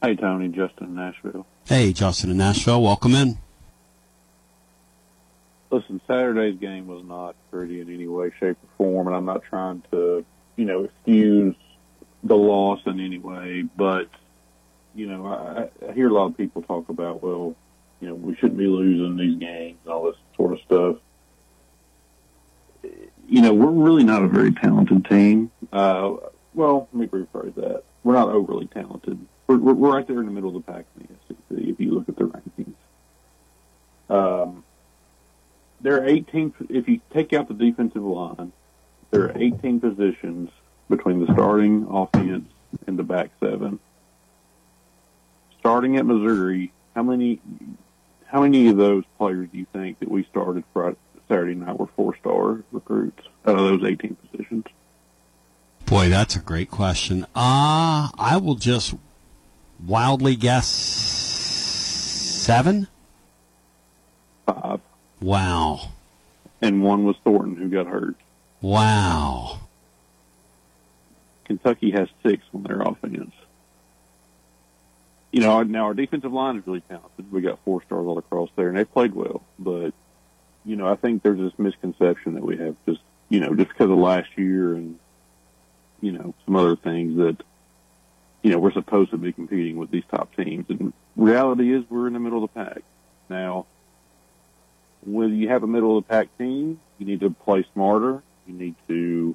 Hey, 0.00 0.14
Tony, 0.14 0.46
Justin 0.46 0.86
in 0.86 0.94
Nashville. 0.94 1.44
Hey, 1.64 1.92
Justin 1.92 2.30
in 2.30 2.38
Nashville. 2.38 2.82
Welcome 2.82 3.14
in. 3.14 3.38
Listen, 5.70 6.00
Saturday's 6.06 6.58
game 6.58 6.86
was 6.88 7.04
not 7.04 7.36
pretty 7.50 7.80
in 7.80 7.88
any 7.88 8.08
way, 8.08 8.30
shape, 8.40 8.58
or 8.62 8.68
form, 8.76 9.06
and 9.06 9.16
I'm 9.16 9.24
not 9.24 9.42
trying 9.44 9.82
to, 9.92 10.24
you 10.56 10.64
know, 10.64 10.84
excuse 10.84 11.54
the 12.24 12.36
loss 12.36 12.80
in 12.84 13.00
any 13.00 13.18
way, 13.18 13.62
but, 13.76 14.08
you 14.94 15.06
know, 15.06 15.26
I, 15.26 15.88
I 15.88 15.92
hear 15.92 16.08
a 16.08 16.12
lot 16.12 16.26
of 16.26 16.36
people 16.36 16.62
talk 16.62 16.88
about, 16.88 17.22
well, 17.22 17.54
you 18.00 18.08
know, 18.08 18.14
we 18.14 18.34
shouldn't 18.34 18.58
be 18.58 18.66
losing 18.66 19.16
these 19.16 19.38
games 19.38 19.78
and 19.84 19.92
all 19.94 20.04
this 20.04 20.16
sort 20.36 20.52
of 20.52 20.58
stuff. 20.66 20.96
You 23.28 23.40
know, 23.40 23.54
we're 23.54 23.70
really 23.70 24.04
not 24.04 24.22
a 24.22 24.28
very 24.28 24.52
talented 24.52 25.04
team. 25.06 25.52
Uh, 25.72 26.16
well, 26.54 26.88
let 26.92 27.00
me 27.00 27.06
rephrase 27.06 27.54
that. 27.54 27.84
We're 28.02 28.14
not 28.14 28.28
overly 28.28 28.66
talented. 28.66 29.24
We're, 29.58 29.74
we're, 29.74 29.94
right 29.94 30.06
there 30.06 30.20
in 30.20 30.26
the 30.26 30.32
middle 30.32 30.56
of 30.56 30.64
the 30.64 30.72
pack 30.72 30.86
if 31.50 31.80
you 31.80 31.92
look 31.92 32.08
at 32.08 32.16
the 32.16 32.24
rankings. 32.24 32.74
Um, 34.08 34.64
there 35.80 36.02
are 36.02 36.06
18, 36.06 36.54
if 36.70 36.88
you 36.88 37.00
take 37.12 37.32
out 37.32 37.48
the 37.48 37.54
defensive 37.54 38.02
line, 38.02 38.52
there 39.10 39.24
are 39.24 39.32
18 39.36 39.80
positions 39.80 40.50
between 40.88 41.24
the 41.24 41.32
starting 41.34 41.86
offense 41.90 42.48
and 42.86 42.98
the 42.98 43.02
back 43.02 43.30
seven. 43.40 43.78
Starting 45.58 45.96
at 45.96 46.06
Missouri, 46.06 46.72
how 46.94 47.02
many 47.02 47.40
how 48.26 48.42
many 48.42 48.68
of 48.68 48.78
those 48.78 49.04
players 49.18 49.48
do 49.52 49.58
you 49.58 49.66
think 49.72 49.98
that 50.00 50.10
we 50.10 50.24
started 50.24 50.64
Friday, 50.72 50.96
Saturday 51.28 51.54
night 51.54 51.78
were 51.78 51.86
four 51.94 52.16
star 52.16 52.64
recruits 52.72 53.22
out 53.46 53.58
of 53.58 53.80
those 53.80 53.84
18 53.84 54.16
positions? 54.16 54.64
Boy, 55.84 56.08
that's 56.08 56.34
a 56.34 56.40
great 56.40 56.70
question. 56.70 57.24
Uh, 57.34 58.08
I 58.16 58.40
will 58.42 58.54
just 58.54 58.94
wildly 59.86 60.36
guess 60.36 60.66
seven. 62.42 62.88
Five. 64.46 64.80
Wow. 65.20 65.92
And 66.60 66.82
one 66.82 67.04
was 67.04 67.16
Thornton 67.24 67.56
who 67.56 67.68
got 67.68 67.86
hurt. 67.86 68.16
Wow. 68.60 69.60
Kentucky 71.44 71.90
has 71.90 72.08
six 72.22 72.44
on 72.54 72.62
their 72.62 72.80
offense. 72.80 73.32
You 75.32 75.40
know, 75.40 75.62
now 75.62 75.84
our 75.84 75.94
defensive 75.94 76.32
line 76.32 76.58
is 76.58 76.66
really 76.66 76.82
talented. 76.82 77.32
We 77.32 77.40
got 77.40 77.58
four 77.64 77.82
stars 77.84 78.06
all 78.06 78.18
across 78.18 78.50
there, 78.54 78.68
and 78.68 78.76
they 78.76 78.84
played 78.84 79.14
well. 79.14 79.42
But 79.58 79.92
you 80.64 80.76
know, 80.76 80.86
I 80.86 80.96
think 80.96 81.22
there's 81.22 81.38
this 81.38 81.58
misconception 81.58 82.34
that 82.34 82.44
we 82.44 82.56
have 82.58 82.76
just 82.86 83.00
you 83.28 83.40
know 83.40 83.54
just 83.54 83.70
because 83.70 83.90
of 83.90 83.98
last 83.98 84.28
year 84.36 84.74
and 84.74 84.98
you 86.00 86.12
know 86.12 86.34
some 86.44 86.56
other 86.56 86.76
things 86.76 87.16
that 87.16 87.38
you 88.42 88.50
know 88.50 88.58
we're 88.58 88.72
supposed 88.72 89.10
to 89.10 89.18
be 89.18 89.32
competing 89.32 89.76
with 89.76 89.90
these 89.90 90.04
top 90.10 90.34
teams. 90.36 90.66
And 90.68 90.92
reality 91.16 91.74
is 91.74 91.84
we're 91.88 92.06
in 92.06 92.12
the 92.12 92.20
middle 92.20 92.44
of 92.44 92.50
the 92.52 92.64
pack 92.64 92.82
now. 93.28 93.66
When 95.04 95.34
you 95.34 95.48
have 95.48 95.64
a 95.64 95.66
middle 95.66 95.98
of 95.98 96.04
the 96.04 96.08
pack 96.08 96.36
team, 96.38 96.80
you 96.98 97.06
need 97.06 97.20
to 97.20 97.30
play 97.30 97.66
smarter. 97.72 98.22
You 98.46 98.54
need 98.54 98.74
to 98.88 99.34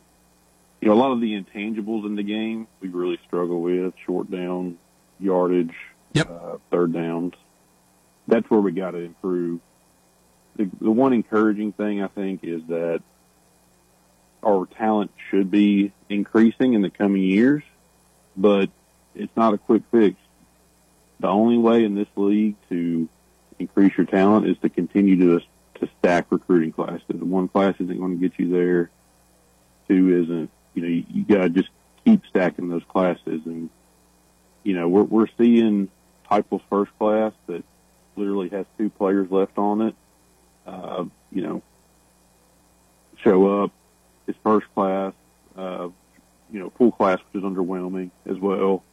you 0.81 0.87
know, 0.87 0.93
a 0.93 0.99
lot 0.99 1.11
of 1.11 1.21
the 1.21 1.33
intangibles 1.33 2.05
in 2.05 2.15
the 2.15 2.23
game 2.23 2.67
we 2.81 2.89
really 2.89 3.19
struggle 3.25 3.61
with 3.61 3.93
short 4.05 4.29
down, 4.29 4.77
yardage, 5.19 5.73
yep. 6.13 6.29
uh, 6.29 6.57
third 6.69 6.93
downs. 6.93 7.33
That's 8.27 8.47
where 8.49 8.59
we 8.59 8.71
got 8.71 8.91
to 8.91 8.99
improve. 8.99 9.59
The, 10.55 10.69
the 10.79 10.91
one 10.91 11.13
encouraging 11.13 11.71
thing 11.73 12.03
I 12.03 12.07
think 12.07 12.43
is 12.43 12.61
that 12.67 13.01
our 14.43 14.65
talent 14.77 15.11
should 15.29 15.49
be 15.49 15.93
increasing 16.09 16.73
in 16.73 16.81
the 16.81 16.89
coming 16.89 17.23
years, 17.23 17.63
but 18.35 18.69
it's 19.19 19.35
not 19.35 19.53
a 19.53 19.57
quick 19.57 19.83
fix. 19.91 20.15
The 21.19 21.27
only 21.27 21.57
way 21.57 21.83
in 21.83 21.95
this 21.95 22.07
league 22.15 22.55
to 22.69 23.09
increase 23.59 23.97
your 23.97 24.05
talent 24.05 24.47
is 24.47 24.57
to 24.59 24.69
continue 24.69 25.17
to 25.17 25.45
to 25.79 25.89
stack 25.99 26.27
recruiting 26.31 26.71
classes. 26.71 27.03
One 27.09 27.47
class 27.47 27.75
isn't 27.79 27.99
going 27.99 28.19
to 28.19 28.29
get 28.29 28.39
you 28.39 28.49
there. 28.49 28.89
Two 29.87 30.23
isn't 30.23 30.49
you 30.77 30.83
know, 30.83 30.89
you, 30.89 31.05
you 31.11 31.23
got 31.25 31.41
to 31.41 31.49
just 31.49 31.69
keep 32.05 32.21
stacking 32.29 32.69
those 32.69 32.83
classes. 32.87 33.41
And, 33.45 33.71
you 34.63 34.75
know, 34.75 34.87
we're, 34.87 35.03
we're 35.03 35.27
seeing 35.35 35.89
Heupel's 36.29 36.61
first 36.69 36.91
class 36.99 37.33
that 37.47 37.63
literally 38.15 38.49
has 38.49 38.67
two 38.77 38.91
players 38.91 39.31
left 39.31 39.57
on 39.57 39.81
it, 39.81 39.95
uh, 40.67 41.05
you 41.31 41.41
know, 41.41 41.63
show 43.23 43.63
up. 43.63 43.71
His 44.27 44.35
first 44.43 44.67
class, 44.75 45.13
uh, 45.57 45.87
you 46.51 46.59
know, 46.59 46.71
full 46.77 46.91
class, 46.91 47.17
which 47.31 47.43
is 47.43 47.49
underwhelming 47.49 48.11
as 48.29 48.37
well. 48.37 48.83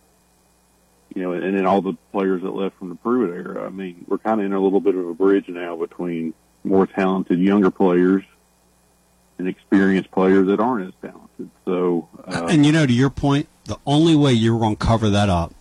You 1.15 1.23
know, 1.23 1.33
and 1.33 1.57
then 1.57 1.65
all 1.65 1.81
the 1.81 1.95
players 2.11 2.43
that 2.43 2.51
left 2.51 2.77
from 2.79 2.89
the 2.89 2.97
Pruitt 2.97 3.31
era. 3.31 3.65
I 3.65 3.69
mean, 3.71 4.05
we're 4.09 4.19
kind 4.19 4.41
of 4.41 4.47
in 4.47 4.53
a 4.53 4.61
little 4.61 4.81
bit 4.81 4.97
of 4.97 5.07
a 5.07 5.15
bridge 5.15 5.49
now 5.49 5.77
between 5.77 6.35
more 6.65 6.87
talented 6.87 7.39
younger 7.39 7.71
players 7.71 8.25
and 9.39 9.47
experienced 9.47 10.11
players 10.11 10.47
that 10.49 10.61
aren't 10.61 10.89
as 10.89 10.95
talented. 11.01 11.51
So, 11.65 12.09
uh, 12.27 12.47
and 12.51 12.67
you 12.67 12.73
know, 12.73 12.87
to 12.87 12.93
your 12.93 13.11
point, 13.11 13.49
the 13.65 13.79
only 13.87 14.17
way 14.17 14.33
you're 14.33 14.59
going 14.59 14.77
to 14.77 14.85
cover 14.85 15.09
that 15.11 15.29
up, 15.29 15.55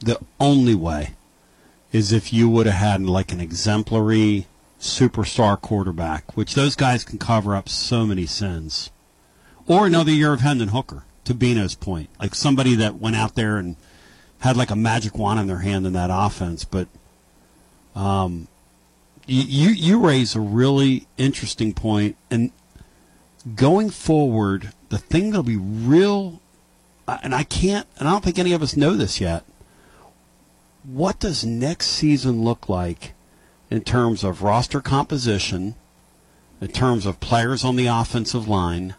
the 0.00 0.20
only 0.38 0.74
way, 0.74 1.14
is 1.90 2.12
if 2.12 2.32
you 2.32 2.48
would 2.48 2.66
have 2.66 2.76
had 2.76 3.02
like 3.02 3.32
an 3.32 3.40
exemplary 3.40 4.46
superstar 4.80 5.60
quarterback, 5.60 6.36
which 6.36 6.54
those 6.54 6.76
guys 6.76 7.04
can 7.04 7.18
cover 7.18 7.56
up 7.56 7.68
so 7.68 8.06
many 8.06 8.26
sins, 8.26 8.90
or 9.66 9.86
another 9.86 10.12
year 10.12 10.32
of 10.32 10.40
Hendon 10.40 10.68
Hooker. 10.68 11.04
To 11.26 11.34
Bino's 11.34 11.76
point, 11.76 12.10
like 12.18 12.34
somebody 12.34 12.74
that 12.74 12.96
went 12.96 13.14
out 13.14 13.36
there 13.36 13.56
and 13.56 13.76
had 14.42 14.56
like 14.56 14.70
a 14.70 14.76
magic 14.76 15.18
wand 15.18 15.40
in 15.40 15.46
their 15.46 15.58
hand 15.58 15.86
in 15.86 15.92
that 15.94 16.10
offense, 16.12 16.64
but. 16.64 16.88
Um, 17.94 18.48
you, 19.26 19.70
you 19.70 20.00
raise 20.00 20.34
a 20.34 20.40
really 20.40 21.06
interesting 21.16 21.72
point, 21.72 22.16
and 22.30 22.50
going 23.54 23.90
forward, 23.90 24.72
the 24.88 24.98
thing 24.98 25.30
that'll 25.30 25.42
be 25.42 25.56
real, 25.56 26.40
and 27.06 27.34
I 27.34 27.44
can't, 27.44 27.86
and 27.98 28.08
I 28.08 28.12
don't 28.12 28.24
think 28.24 28.38
any 28.38 28.52
of 28.52 28.62
us 28.62 28.76
know 28.76 28.94
this 28.94 29.20
yet. 29.20 29.44
What 30.84 31.20
does 31.20 31.44
next 31.44 31.86
season 31.88 32.42
look 32.42 32.68
like 32.68 33.14
in 33.70 33.82
terms 33.82 34.24
of 34.24 34.42
roster 34.42 34.80
composition, 34.80 35.76
in 36.60 36.68
terms 36.68 37.06
of 37.06 37.20
players 37.20 37.64
on 37.64 37.76
the 37.76 37.86
offensive 37.86 38.48
line? 38.48 38.96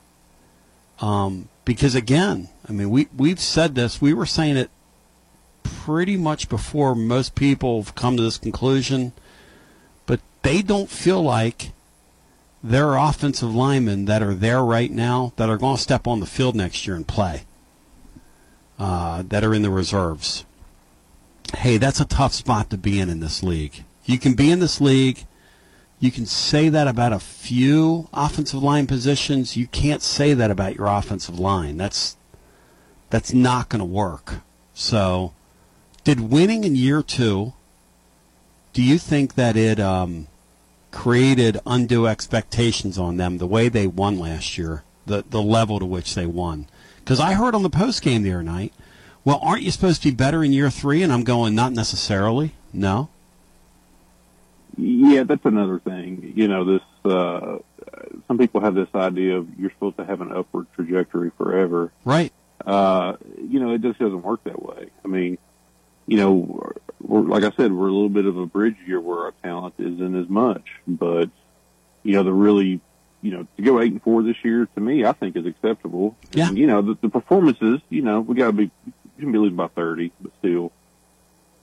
Um, 1.00 1.50
because 1.66 1.96
again, 1.96 2.50
I 2.68 2.72
mean, 2.72 2.90
we 2.90 3.08
we've 3.16 3.40
said 3.40 3.76
this. 3.76 4.02
We 4.02 4.14
were 4.14 4.26
saying 4.26 4.56
it 4.56 4.70
pretty 5.64 6.18
much 6.18 6.50
before 6.50 6.96
most 6.96 7.36
people 7.36 7.82
have 7.82 7.96
come 7.96 8.18
to 8.18 8.24
this 8.24 8.38
conclusion, 8.38 9.14
but 10.06 10.20
they 10.42 10.62
don't 10.62 10.90
feel 10.90 11.22
like 11.22 11.72
there 12.64 12.90
are 12.90 13.10
offensive 13.10 13.54
linemen 13.54 14.06
that 14.06 14.24
are 14.24 14.34
there 14.34 14.64
right 14.64 14.92
now 14.92 15.34
that 15.36 15.50
are 15.50 15.58
going 15.58 15.76
to 15.76 15.82
step 15.82 16.08
on 16.08 16.20
the 16.20 16.26
field 16.26 16.56
next 16.56 16.88
year 16.88 16.96
and 16.96 17.08
play, 17.08 17.44
uh, 18.80 19.24
that 19.28 19.44
are 19.44 19.54
in 19.54 19.62
the 19.62 19.70
reserves. 19.70 20.46
Hey, 21.58 21.78
that's 21.78 22.00
a 22.00 22.06
tough 22.06 22.34
spot 22.34 22.70
to 22.70 22.78
be 22.78 23.00
in 23.00 23.10
in 23.10 23.20
this 23.20 23.44
league. 23.44 23.84
You 24.06 24.18
can 24.18 24.34
be 24.34 24.50
in 24.50 24.60
this 24.60 24.82
league. 24.82 25.26
You 26.00 26.12
can 26.12 26.26
say 26.26 26.70
that 26.70 26.88
about 26.88 27.14
a 27.14 27.20
few 27.20 28.10
offensive 28.14 28.62
line 28.62 28.88
positions. 28.88 29.56
You 29.56 29.68
can't 29.68 30.02
say 30.02 30.34
that 30.34 30.52
about 30.52 30.76
your 30.76 30.88
offensive 30.88 31.40
line. 31.40 31.78
That's 31.78 32.18
that's 33.10 33.32
not 33.32 33.70
going 33.70 33.80
to 33.80 33.86
work. 33.86 34.38
So, 34.74 35.34
did 36.04 36.20
winning 36.20 36.64
in 36.64 36.76
year 36.76 37.02
two? 37.02 37.54
Do 38.74 38.82
you 38.82 38.98
think 38.98 39.36
that 39.36 39.56
it? 39.56 39.80
Um, 39.80 40.28
created 40.94 41.60
undue 41.66 42.08
expectations 42.08 42.98
on 42.98 43.18
them 43.18 43.40
the 43.40 43.48
way 43.48 43.68
they 43.68 43.88
won 43.88 44.18
last 44.18 44.58
year, 44.58 44.84
the 45.06 45.26
the 45.30 45.42
level 45.42 45.80
to 45.80 45.86
which 45.86 46.16
they 46.16 46.26
won. 46.26 46.68
Because 47.00 47.20
I 47.20 47.34
heard 47.34 47.56
on 47.56 47.64
the 47.64 47.70
post 47.70 48.02
game 48.02 48.24
the 48.24 48.32
other 48.32 48.44
night, 48.44 48.72
well, 49.26 49.40
aren't 49.42 49.64
you 49.64 49.72
supposed 49.72 50.04
to 50.04 50.10
be 50.10 50.16
better 50.16 50.44
in 50.44 50.54
year 50.54 50.70
three? 50.70 51.04
And 51.04 51.12
I'm 51.12 51.26
going, 51.26 51.54
not 51.54 51.74
necessarily. 51.74 52.54
No. 52.72 53.10
Yeah, 54.78 55.24
that's 55.24 55.46
another 55.46 55.80
thing. 55.80 56.32
You 56.36 56.48
know, 56.48 56.64
this. 56.64 56.82
Uh, 57.04 57.58
some 58.28 58.38
people 58.38 58.62
have 58.62 58.76
this 58.76 58.88
idea 58.96 59.38
of 59.38 59.60
you're 59.60 59.72
supposed 59.72 59.98
to 59.98 60.06
have 60.06 60.22
an 60.22 60.32
upward 60.32 60.68
trajectory 60.74 61.32
forever. 61.38 61.92
Right. 62.06 62.32
Uh, 62.66 63.18
you 63.38 63.60
know, 63.60 63.74
it 63.74 63.82
just 63.82 64.00
doesn't 64.00 64.22
work 64.24 64.44
that 64.46 64.62
way. 64.64 64.88
I 65.04 65.08
mean, 65.08 65.38
you 66.08 66.18
know, 66.18 66.74
we're, 67.02 67.22
like 67.22 67.44
I 67.44 67.52
said, 67.56 67.72
we're 67.72 67.88
a 67.88 67.94
little 67.94 68.10
bit 68.10 68.26
of 68.26 68.38
a 68.38 68.46
bridge 68.46 68.76
year 68.86 69.00
where 69.00 69.26
our 69.26 69.34
talent 69.44 69.76
isn't 69.78 70.16
as 70.16 70.30
much. 70.30 70.64
But 70.88 71.30
you 72.04 72.14
know, 72.14 72.24
the 72.24 72.34
really, 72.34 72.82
you 73.22 73.32
know, 73.32 73.48
to 73.56 73.62
go 73.62 73.80
eight 73.80 73.92
and 73.92 74.02
four 74.02 74.24
this 74.24 74.38
year 74.44 74.68
to 74.76 74.82
me, 74.82 75.06
I 75.06 75.14
think 75.14 75.36
is 75.36 75.46
acceptable. 75.46 76.18
Yeah. 76.34 76.50
And, 76.50 76.58
you 76.58 76.68
know, 76.68 76.82
the, 76.82 76.98
the 77.02 77.10
performances, 77.10 77.80
you 77.90 78.02
know, 78.02 78.20
we 78.20 78.36
got 78.36 78.48
to 78.48 78.54
be, 78.54 78.72
we 78.86 79.22
can 79.22 79.32
be 79.32 79.38
losing 79.38 79.56
by 79.56 79.68
thirty, 79.68 80.12
but 80.20 80.32
still. 80.40 80.72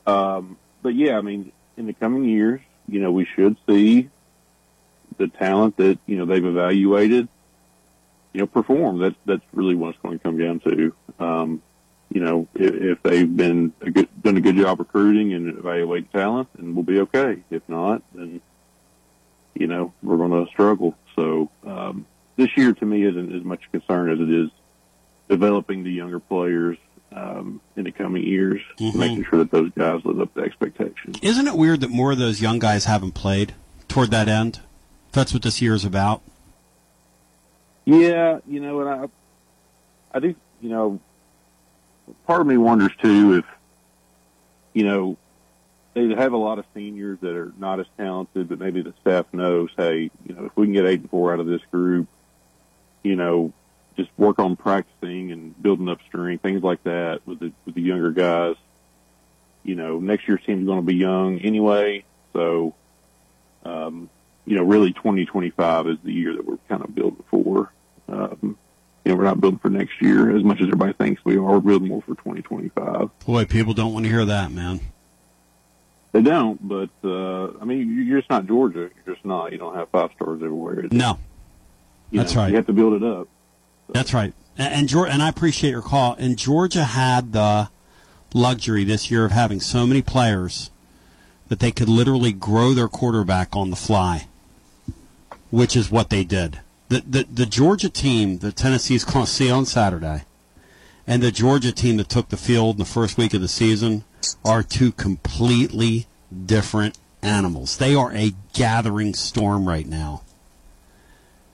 Um, 0.06 0.56
but 0.82 0.94
yeah, 0.94 1.18
I 1.18 1.20
mean, 1.20 1.52
in 1.76 1.86
the 1.86 1.92
coming 1.92 2.24
years, 2.24 2.60
you 2.88 3.00
know, 3.00 3.12
we 3.12 3.26
should 3.26 3.56
see 3.68 4.08
the 5.18 5.28
talent 5.28 5.76
that 5.76 5.98
you 6.06 6.16
know 6.16 6.24
they've 6.24 6.44
evaluated, 6.44 7.28
you 8.32 8.40
know, 8.40 8.46
perform. 8.46 8.98
That's 8.98 9.16
that's 9.26 9.44
really 9.52 9.74
what 9.74 9.90
it's 9.90 9.98
going 10.02 10.18
to 10.18 10.22
come 10.22 10.38
down 10.38 10.60
to. 10.60 10.94
Um, 11.18 11.62
you 12.12 12.20
know, 12.20 12.48
if, 12.54 12.74
if 12.74 13.02
they've 13.02 13.36
been 13.36 13.72
a 13.80 13.90
good, 13.90 14.08
done 14.22 14.36
a 14.36 14.40
good 14.40 14.56
job 14.56 14.80
recruiting 14.80 15.32
and 15.32 15.56
evaluating 15.58 16.08
talent, 16.12 16.48
then 16.56 16.74
we'll 16.74 16.82
be 16.84 17.00
okay. 17.00 17.42
If 17.50 17.62
not, 17.68 18.02
then 18.14 18.40
you 19.54 19.66
know 19.66 19.92
we're 20.02 20.16
going 20.16 20.44
to 20.44 20.50
struggle. 20.50 20.94
So 21.16 21.50
um, 21.64 22.06
this 22.36 22.48
year, 22.56 22.72
to 22.72 22.84
me, 22.86 23.04
isn't 23.04 23.34
as 23.34 23.44
much 23.44 23.60
concern 23.70 24.10
as 24.10 24.18
it 24.20 24.30
is 24.32 24.50
developing 25.28 25.84
the 25.84 25.92
younger 25.92 26.18
players 26.18 26.76
um, 27.12 27.60
in 27.76 27.84
the 27.84 27.92
coming 27.92 28.24
years, 28.24 28.60
Mhm. 28.78 28.94
making 28.96 29.24
sure 29.24 29.40
that 29.40 29.50
those 29.50 29.70
guys 29.76 30.00
live 30.04 30.20
up 30.20 30.34
to 30.34 30.40
expectations. 30.42 31.16
Isn't 31.22 31.46
it 31.46 31.54
weird 31.56 31.80
that 31.80 31.90
more 31.90 32.12
of 32.12 32.18
those 32.18 32.40
young 32.40 32.58
guys 32.58 32.84
haven't 32.86 33.12
played 33.12 33.54
toward 33.88 34.10
that 34.12 34.28
end? 34.28 34.60
That's 35.12 35.32
what 35.32 35.42
this 35.42 35.60
year 35.60 35.74
is 35.74 35.84
about. 35.84 36.22
Yeah, 37.84 38.38
you 38.46 38.60
know, 38.60 38.80
and 38.80 38.88
I, 38.88 40.16
I 40.16 40.20
do, 40.20 40.34
you 40.60 40.68
know, 40.68 41.00
part 42.26 42.40
of 42.40 42.46
me 42.46 42.56
wonders 42.56 42.92
too 43.00 43.38
if, 43.38 43.44
you 44.72 44.84
know, 44.84 45.16
they 45.94 46.14
have 46.14 46.32
a 46.32 46.36
lot 46.36 46.58
of 46.58 46.64
seniors 46.74 47.18
that 47.20 47.34
are 47.34 47.52
not 47.58 47.80
as 47.80 47.86
talented, 47.96 48.48
but 48.48 48.58
maybe 48.58 48.82
the 48.82 48.94
staff 49.00 49.26
knows, 49.32 49.70
hey, 49.76 50.10
you 50.26 50.34
know, 50.34 50.44
if 50.44 50.56
we 50.56 50.66
can 50.66 50.72
get 50.72 50.86
eight 50.86 51.00
and 51.00 51.10
four 51.10 51.32
out 51.32 51.40
of 51.40 51.46
this 51.46 51.62
group, 51.70 52.06
you 53.02 53.16
know, 53.16 53.52
just 53.96 54.10
work 54.16 54.38
on 54.38 54.56
practicing 54.56 55.32
and 55.32 55.60
building 55.60 55.88
up 55.88 55.98
strength, 56.06 56.42
things 56.42 56.62
like 56.62 56.82
that 56.84 57.26
with 57.26 57.40
the 57.40 57.52
with 57.66 57.74
the 57.74 57.82
younger 57.82 58.12
guys. 58.12 58.56
You 59.64 59.74
know, 59.74 59.98
next 59.98 60.26
year's 60.28 60.40
team's 60.46 60.66
going 60.66 60.80
to 60.80 60.86
be 60.86 60.94
young 60.94 61.38
anyway, 61.40 62.04
so 62.32 62.74
um, 63.64 64.08
you 64.46 64.56
know, 64.56 64.62
really 64.62 64.92
2025 64.92 65.88
is 65.88 65.98
the 66.02 66.12
year 66.12 66.34
that 66.34 66.44
we're 66.44 66.58
kind 66.68 66.82
of 66.82 66.94
building 66.94 67.24
for. 67.30 67.72
Um, 68.08 68.56
you 69.04 69.12
know, 69.12 69.16
we're 69.16 69.24
not 69.24 69.40
building 69.40 69.58
for 69.58 69.70
next 69.70 70.00
year 70.02 70.34
as 70.36 70.42
much 70.44 70.58
as 70.60 70.64
everybody 70.66 70.92
thinks 70.92 71.24
we 71.24 71.36
are. 71.36 71.40
We're 71.40 71.60
building 71.60 71.88
more 71.88 72.02
for 72.02 72.14
2025. 72.14 73.10
Boy, 73.26 73.44
people 73.46 73.72
don't 73.74 73.92
want 73.92 74.04
to 74.04 74.10
hear 74.10 74.24
that, 74.24 74.52
man. 74.52 74.80
They 76.12 76.22
don't, 76.22 76.66
but 76.66 76.90
uh, 77.04 77.58
I 77.60 77.64
mean, 77.64 77.78
you- 77.88 78.02
you're 78.02 78.18
just 78.18 78.30
not 78.30 78.46
Georgia. 78.46 78.90
You're 79.06 79.14
just 79.14 79.24
not. 79.24 79.52
You 79.52 79.58
don't 79.58 79.74
have 79.76 79.88
five 79.90 80.10
stars 80.16 80.42
everywhere. 80.42 80.86
No, 80.90 81.18
that's 82.12 82.34
know, 82.34 82.40
right. 82.42 82.50
You 82.50 82.56
have 82.56 82.66
to 82.66 82.72
build 82.72 82.94
it 83.00 83.04
up. 83.04 83.28
That's 83.88 84.12
right. 84.12 84.32
And, 84.58 84.74
and 84.74 84.88
Georgia, 84.88 85.12
and 85.12 85.22
I 85.22 85.28
appreciate 85.28 85.70
your 85.70 85.82
call. 85.82 86.14
And 86.18 86.36
Georgia 86.36 86.82
had 86.84 87.32
the 87.32 87.70
luxury 88.34 88.82
this 88.84 89.10
year 89.10 89.24
of 89.24 89.30
having 89.32 89.60
so 89.60 89.86
many 89.86 90.02
players 90.02 90.70
that 91.48 91.60
they 91.60 91.70
could 91.70 91.88
literally 91.88 92.32
grow 92.32 92.74
their 92.74 92.88
quarterback 92.88 93.54
on 93.56 93.70
the 93.70 93.76
fly, 93.76 94.26
which 95.50 95.76
is 95.76 95.90
what 95.90 96.10
they 96.10 96.24
did. 96.24 96.60
The 96.90 97.02
the, 97.06 97.22
the 97.32 97.46
Georgia 97.46 97.88
team 97.88 98.38
that 98.38 98.56
Tennessee's 98.56 99.04
going 99.04 99.24
to 99.24 99.30
see 99.30 99.50
on 99.50 99.64
Saturday, 99.64 100.24
and 101.06 101.22
the 101.22 101.30
Georgia 101.30 101.72
team 101.72 101.96
that 101.96 102.08
took 102.08 102.28
the 102.28 102.36
field 102.36 102.74
in 102.74 102.80
the 102.80 102.84
first 102.84 103.16
week 103.16 103.32
of 103.32 103.40
the 103.40 103.48
season 103.48 104.04
are 104.44 104.62
two 104.62 104.92
completely 104.92 106.06
different 106.46 106.98
animals. 107.22 107.76
They 107.76 107.94
are 107.94 108.12
a 108.12 108.34
gathering 108.52 109.14
storm 109.14 109.68
right 109.68 109.86
now. 109.86 110.22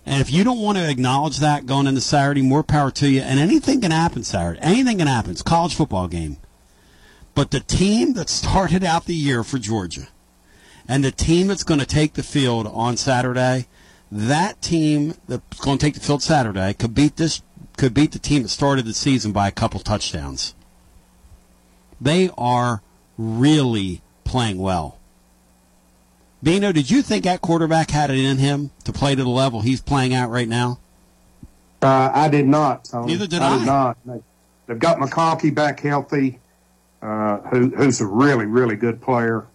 And 0.07 0.21
if 0.21 0.33
you 0.33 0.45
don't 0.45 0.61
want 0.61 0.79
to 0.79 0.89
acknowledge 0.89 1.39
that 1.39 1.67
going 1.67 1.89
into 1.89 2.01
Saturday, 2.01 2.41
more 2.41 2.63
power 2.63 2.93
to 2.93 3.11
you. 3.11 3.21
And 3.21 3.41
anything 3.41 3.81
can 3.81 3.91
happen 3.91 4.23
Saturday. 4.23 4.61
Anything 4.63 4.99
can 4.99 5.09
happen. 5.09 5.33
It's 5.33 5.41
a 5.41 5.45
college 5.45 5.75
football 5.75 6.07
game. 6.07 6.37
But 7.35 7.51
the 7.51 7.61
team 7.61 8.15
that 8.15 8.31
started 8.31 8.85
out 8.85 9.05
the 9.05 9.15
year 9.15 9.43
for 9.43 9.59
Georgia 9.59 10.09
and 10.89 11.05
the 11.05 11.11
team 11.11 11.49
that's 11.49 11.65
going 11.65 11.81
to 11.81 11.87
take 11.87 12.15
the 12.15 12.23
field 12.23 12.69
on 12.69 12.97
Saturday, 12.97 13.67
that 14.11 14.61
team 14.63 15.15
that's 15.29 15.61
going 15.61 15.79
to 15.79 15.85
take 15.85 15.95
the 15.95 16.01
field 16.01 16.23
Saturday 16.23 16.73
could 16.75 16.95
beat 16.95 17.17
this 17.17 17.43
could 17.77 17.93
beat 17.93 18.13
the 18.13 18.19
team 18.19 18.43
that 18.43 18.49
started 18.49 18.87
the 18.87 18.95
season 18.95 19.33
by 19.33 19.49
a 19.49 19.51
couple 19.51 19.79
touchdowns. 19.81 20.55
They 22.01 22.31
are 22.39 22.83
really 23.19 24.01
playing 24.25 24.59
well. 24.59 24.99
Bino, 26.43 26.73
did 26.73 26.91
you 26.91 27.03
think 27.03 27.25
that 27.25 27.41
quarterback 27.41 27.91
had 27.91 28.11
it 28.11 28.19
in 28.19 28.39
him 28.39 28.71
to 28.85 28.93
play 28.93 29.15
to 29.15 29.23
the 29.23 29.29
level 29.29 29.61
he's 29.63 29.81
playing 29.83 30.15
at 30.15 30.29
right 30.29 30.49
now? 30.49 30.79
Uh, 31.83 32.11
I 32.15 32.29
did 32.29 32.47
not. 32.47 32.89
Neither 32.95 33.27
did 33.27 33.43
I. 33.43 33.55
I. 33.55 33.59
Did 33.59 33.67
not. 33.67 33.99
They- 34.07 34.23
They've 34.67 34.79
got 34.81 34.99
McConkey 34.99 35.55
back 35.55 35.79
healthy, 35.79 36.41
uh, 37.01 37.37
who, 37.39 37.69
who's 37.71 38.01
a 38.01 38.07
really, 38.07 38.47
really 38.47 38.75
good 38.75 39.01
player. 39.01 39.47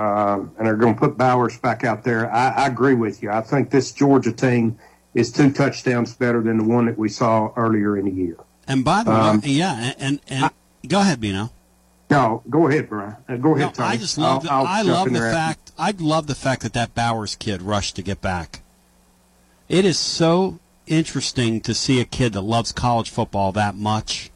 Um, 0.00 0.52
and 0.56 0.66
they're 0.66 0.76
going 0.76 0.94
to 0.94 0.98
put 1.00 1.18
Bowers 1.18 1.58
back 1.58 1.84
out 1.84 2.04
there. 2.04 2.32
I, 2.32 2.48
I 2.50 2.66
agree 2.68 2.94
with 2.94 3.22
you. 3.22 3.30
I 3.30 3.42
think 3.42 3.68
this 3.68 3.92
Georgia 3.92 4.32
team 4.32 4.78
is 5.12 5.30
two 5.30 5.52
touchdowns 5.52 6.14
better 6.14 6.40
than 6.40 6.56
the 6.56 6.64
one 6.64 6.86
that 6.86 6.96
we 6.96 7.10
saw 7.10 7.52
earlier 7.54 7.98
in 7.98 8.06
the 8.06 8.10
year. 8.10 8.36
And 8.66 8.82
by 8.82 9.02
the 9.02 9.12
Um, 9.12 9.40
way, 9.42 9.48
yeah, 9.48 9.92
and 9.98 10.20
and, 10.28 10.40
and 10.42 10.50
go 10.88 11.00
ahead, 11.00 11.20
Bino. 11.20 11.50
No, 12.08 12.42
go 12.48 12.66
ahead, 12.68 12.88
Brian. 12.88 13.16
Uh, 13.28 13.36
go 13.36 13.54
ahead, 13.54 13.66
No, 13.66 13.72
Tony. 13.72 13.88
I 13.90 13.96
just 13.98 14.16
love. 14.16 14.42
The, 14.44 14.50
I'll- 14.52 14.66
I'll 14.66 14.66
I 14.66 14.82
love 14.82 15.12
the 15.12 15.18
fact. 15.20 15.72
I 15.78 15.90
love 15.98 16.26
the 16.28 16.34
fact 16.34 16.62
that 16.62 16.72
that 16.72 16.94
Bowers 16.94 17.34
kid 17.36 17.60
rushed 17.60 17.94
to 17.96 18.02
get 18.02 18.22
back. 18.22 18.62
It 19.68 19.84
is 19.84 19.98
so 19.98 20.58
interesting 20.86 21.60
to 21.60 21.74
see 21.74 22.00
a 22.00 22.04
kid 22.06 22.32
that 22.32 22.40
loves 22.40 22.72
college 22.72 23.10
football 23.10 23.52
that 23.52 23.76
much, 23.76 24.30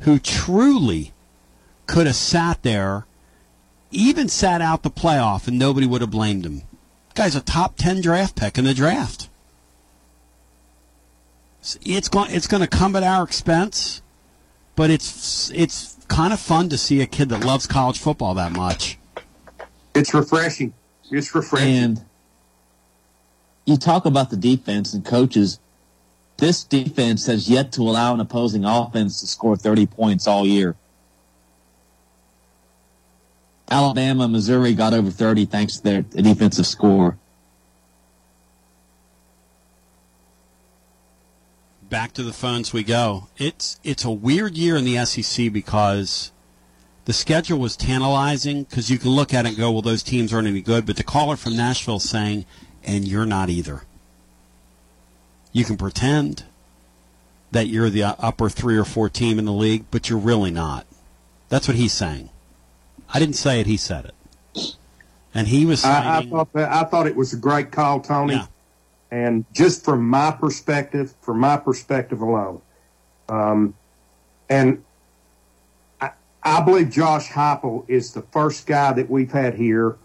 who 0.00 0.18
truly 0.20 1.12
could 1.86 2.06
have 2.06 2.16
sat 2.16 2.62
there, 2.62 3.04
even 3.90 4.28
sat 4.28 4.60
out 4.60 4.82
the 4.82 4.90
playoff, 4.90 5.48
and 5.48 5.58
nobody 5.58 5.86
would 5.86 6.00
have 6.00 6.10
blamed 6.10 6.46
him. 6.46 6.62
Guy's 7.14 7.34
a 7.34 7.40
top 7.40 7.76
ten 7.76 8.00
draft 8.00 8.36
pick 8.36 8.56
in 8.58 8.64
the 8.64 8.74
draft. 8.74 9.28
It's 11.82 12.08
going. 12.08 12.30
It's 12.30 12.46
going 12.46 12.62
to 12.62 12.68
come 12.68 12.96
at 12.96 13.02
our 13.02 13.22
expense, 13.22 14.02
but 14.76 14.90
it's 14.90 15.50
it's 15.50 15.96
kind 16.08 16.32
of 16.32 16.40
fun 16.40 16.68
to 16.70 16.78
see 16.78 17.00
a 17.00 17.06
kid 17.06 17.28
that 17.28 17.44
loves 17.44 17.66
college 17.66 17.98
football 17.98 18.34
that 18.34 18.52
much. 18.52 18.98
It's 19.94 20.14
refreshing. 20.14 20.72
It's 21.10 21.34
refreshing. 21.34 21.68
And 21.68 22.04
you 23.66 23.76
talk 23.76 24.06
about 24.06 24.30
the 24.30 24.36
defense 24.36 24.94
and 24.94 25.04
coaches. 25.04 25.60
This 26.38 26.64
defense 26.64 27.26
has 27.26 27.50
yet 27.50 27.72
to 27.72 27.82
allow 27.82 28.14
an 28.14 28.20
opposing 28.20 28.64
offense 28.64 29.20
to 29.20 29.26
score 29.26 29.56
30 29.56 29.86
points 29.86 30.26
all 30.26 30.46
year. 30.46 30.74
Alabama, 33.70 34.26
Missouri 34.26 34.74
got 34.74 34.92
over 34.92 35.10
30 35.10 35.44
thanks 35.44 35.76
to 35.76 35.82
their 35.82 36.02
defensive 36.02 36.66
score. 36.66 37.16
Back 41.88 42.12
to 42.14 42.22
the 42.22 42.32
phones 42.32 42.72
we 42.72 42.82
go. 42.82 43.28
It's 43.36 43.80
it's 43.82 44.04
a 44.04 44.10
weird 44.10 44.56
year 44.56 44.76
in 44.76 44.84
the 44.84 45.04
SEC 45.04 45.52
because 45.52 46.30
the 47.04 47.12
schedule 47.12 47.58
was 47.58 47.76
tantalizing 47.76 48.62
because 48.64 48.90
you 48.90 48.98
can 48.98 49.10
look 49.10 49.34
at 49.34 49.44
it 49.44 49.50
and 49.50 49.58
go, 49.58 49.72
well, 49.72 49.82
those 49.82 50.02
teams 50.02 50.32
aren't 50.32 50.46
any 50.46 50.60
good. 50.60 50.86
But 50.86 50.96
the 50.96 51.02
caller 51.02 51.36
from 51.36 51.56
Nashville 51.56 51.98
saying, 51.98 52.44
and 52.84 53.06
you're 53.08 53.26
not 53.26 53.50
either. 53.50 53.82
You 55.52 55.64
can 55.64 55.76
pretend 55.76 56.44
that 57.50 57.66
you're 57.66 57.90
the 57.90 58.04
upper 58.04 58.48
three 58.48 58.76
or 58.76 58.84
four 58.84 59.08
team 59.08 59.38
in 59.40 59.44
the 59.44 59.52
league, 59.52 59.86
but 59.90 60.08
you're 60.08 60.18
really 60.18 60.52
not. 60.52 60.86
That's 61.48 61.66
what 61.66 61.76
he's 61.76 61.92
saying. 61.92 62.30
I 63.12 63.18
didn't 63.18 63.36
say 63.36 63.60
it; 63.60 63.66
he 63.66 63.76
said 63.76 64.06
it. 64.06 64.14
And 65.34 65.46
he 65.46 65.64
was 65.64 65.84
I, 65.84 66.18
I 66.18 66.26
thought 66.26 66.52
that 66.54 66.70
I 66.70 66.84
thought 66.84 67.06
it 67.06 67.16
was 67.16 67.32
a 67.32 67.36
great 67.36 67.70
call, 67.70 68.00
Tony. 68.00 68.40
And 69.12 69.44
just 69.52 69.84
from 69.84 70.08
my 70.08 70.30
perspective, 70.30 71.14
from 71.20 71.40
my 71.40 71.56
perspective 71.56 72.20
alone, 72.20 72.62
um, 73.28 73.74
and 74.48 74.84
I, 76.00 76.12
I 76.42 76.60
believe 76.60 76.90
Josh 76.90 77.28
Heupel 77.28 77.84
is 77.88 78.12
the 78.12 78.22
first 78.22 78.66
guy 78.66 78.92
that 78.92 79.10
we've 79.10 79.32
had 79.32 79.54
here 79.54 79.96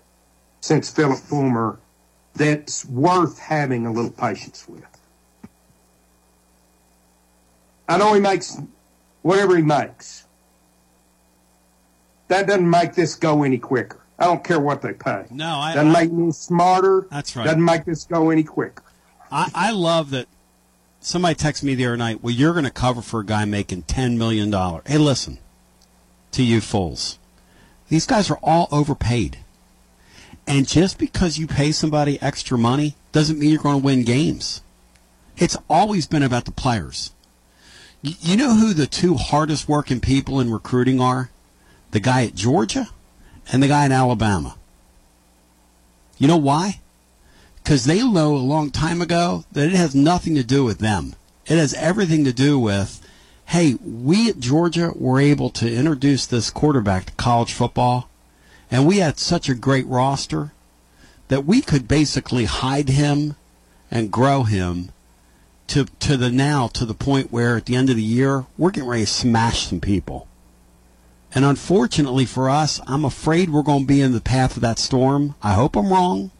since 0.61 0.89
Philip 0.89 1.19
Fulmer 1.19 1.79
that's 2.33 2.85
worth 2.85 3.37
having 3.37 3.85
a 3.85 3.91
little 3.91 4.11
patience 4.11 4.67
with. 4.67 4.83
I 7.87 7.97
know 7.97 8.13
he 8.13 8.19
makes 8.19 8.59
whatever 9.21 9.55
he 9.55 9.61
makes. 9.61 10.24
That 12.27 12.47
doesn't 12.47 12.69
make 12.69 12.95
this 12.95 13.15
go 13.15 13.43
any 13.43 13.57
quicker. 13.57 13.99
I 14.17 14.25
don't 14.25 14.43
care 14.43 14.59
what 14.59 14.81
they 14.81 14.93
pay. 14.93 15.25
No, 15.29 15.55
I- 15.57 15.75
doesn't 15.75 15.95
I- 15.95 16.03
make 16.03 16.11
me 16.11 16.31
smarter. 16.31 17.07
That's 17.11 17.35
right. 17.35 17.45
Doesn't 17.45 17.63
make 17.63 17.85
this 17.85 18.05
go 18.05 18.29
any 18.29 18.43
quicker. 18.43 18.83
I, 19.31 19.51
I 19.53 19.71
love 19.71 20.11
that 20.11 20.27
somebody 20.99 21.35
texted 21.35 21.63
me 21.63 21.75
the 21.75 21.85
other 21.85 21.97
night, 21.97 22.23
well, 22.23 22.33
you're 22.33 22.53
going 22.53 22.65
to 22.65 22.71
cover 22.71 23.01
for 23.01 23.19
a 23.19 23.25
guy 23.25 23.45
making 23.45 23.83
$10 23.83 24.17
million. 24.17 24.51
Hey, 24.85 24.97
listen 24.97 25.39
to 26.31 26.43
you 26.43 26.61
fools. 26.61 27.19
These 27.89 28.05
guys 28.05 28.29
are 28.31 28.39
all 28.41 28.67
overpaid. 28.71 29.37
And 30.47 30.67
just 30.67 30.97
because 30.97 31.37
you 31.37 31.47
pay 31.47 31.71
somebody 31.71 32.21
extra 32.21 32.57
money 32.57 32.95
doesn't 33.11 33.39
mean 33.39 33.49
you're 33.49 33.61
going 33.61 33.79
to 33.81 33.85
win 33.85 34.03
games. 34.03 34.61
It's 35.37 35.57
always 35.69 36.07
been 36.07 36.23
about 36.23 36.45
the 36.45 36.51
players. 36.51 37.11
You 38.01 38.37
know 38.37 38.55
who 38.55 38.73
the 38.73 38.85
two 38.87 39.15
hardest 39.15 39.67
working 39.67 39.99
people 39.99 40.39
in 40.39 40.51
recruiting 40.51 41.01
are? 41.01 41.29
The 41.95 42.01
guy 42.01 42.25
at 42.25 42.35
Georgia 42.35 42.89
and 43.51 43.63
the 43.63 43.69
guy 43.69 43.85
in 43.85 43.91
Alabama. 43.91 44.57
You 46.17 46.27
know 46.27 46.37
why? 46.37 46.81
because 47.65 47.85
they 47.85 48.07
know 48.07 48.35
a 48.35 48.37
long 48.37 48.69
time 48.69 49.01
ago 49.01 49.43
that 49.51 49.69
it 49.69 49.73
has 49.73 49.95
nothing 49.95 50.35
to 50.35 50.43
do 50.43 50.63
with 50.63 50.77
them. 50.77 51.15
It 51.47 51.57
has 51.57 51.73
everything 51.73 52.23
to 52.25 52.31
do 52.31 52.59
with, 52.59 53.01
hey, 53.47 53.73
we 53.83 54.29
at 54.29 54.39
Georgia 54.39 54.91
were 54.93 55.19
able 55.19 55.49
to 55.49 55.73
introduce 55.73 56.27
this 56.27 56.51
quarterback 56.51 57.05
to 57.05 57.13
college 57.13 57.53
football, 57.53 58.07
and 58.69 58.85
we 58.85 58.99
had 58.99 59.17
such 59.17 59.49
a 59.49 59.55
great 59.55 59.87
roster 59.87 60.51
that 61.27 61.45
we 61.45 61.59
could 61.59 61.87
basically 61.87 62.45
hide 62.45 62.89
him 62.89 63.35
and 63.89 64.11
grow 64.11 64.43
him 64.43 64.91
to 65.65 65.85
to 65.99 66.17
the 66.17 66.29
now 66.29 66.67
to 66.67 66.85
the 66.85 66.93
point 66.93 67.31
where 67.31 67.57
at 67.57 67.65
the 67.65 67.75
end 67.75 67.89
of 67.89 67.95
the 67.95 68.03
year 68.03 68.45
we're 68.59 68.69
getting 68.69 68.87
ready 68.87 69.05
to 69.05 69.11
smash 69.11 69.65
some 69.65 69.81
people. 69.81 70.27
And 71.35 71.43
unfortunately 71.43 72.25
for 72.25 72.49
us, 72.49 72.79
I'm 72.87 73.03
afraid 73.03 73.49
we're 73.49 73.61
going 73.61 73.81
to 73.81 73.87
be 73.87 73.99
in 73.99 74.13
the 74.13 74.21
path 74.21 74.55
of 74.55 74.61
that 74.61 74.79
storm. 74.79 75.35
I 75.43 75.53
hope 75.53 75.75
I'm 75.75 75.91
wrong. 75.91 76.31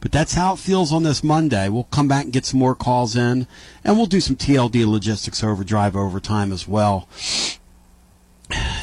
But 0.00 0.10
that's 0.10 0.34
how 0.34 0.54
it 0.54 0.58
feels 0.58 0.92
on 0.92 1.04
this 1.04 1.22
Monday. 1.22 1.68
We'll 1.68 1.84
come 1.84 2.08
back 2.08 2.24
and 2.24 2.32
get 2.32 2.44
some 2.44 2.58
more 2.58 2.74
calls 2.74 3.14
in, 3.14 3.46
and 3.84 3.96
we'll 3.96 4.06
do 4.06 4.20
some 4.20 4.34
TLD 4.34 4.84
logistics 4.86 5.44
overdrive 5.44 5.94
overtime 5.94 6.52
as 6.52 6.66
well. 6.66 7.06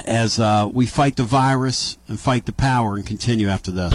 As 0.05 0.39
uh, 0.39 0.69
we 0.71 0.85
fight 0.85 1.17
the 1.17 1.23
virus 1.23 1.97
and 2.07 2.17
fight 2.17 2.45
the 2.45 2.53
power 2.53 2.95
and 2.95 3.05
continue 3.05 3.49
after 3.49 3.71
this. 3.71 3.91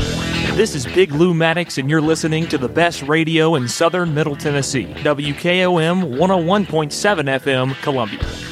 This 0.54 0.74
is 0.74 0.84
Big 0.84 1.12
Lou 1.12 1.32
Maddox, 1.32 1.78
and 1.78 1.88
you're 1.88 2.02
listening 2.02 2.46
to 2.48 2.58
the 2.58 2.68
best 2.68 3.02
radio 3.04 3.54
in 3.54 3.68
southern 3.68 4.12
Middle 4.12 4.36
Tennessee. 4.36 4.84
WKOM 4.84 6.18
101.7 6.18 7.40
FM, 7.40 7.82
Columbia. 7.82 8.51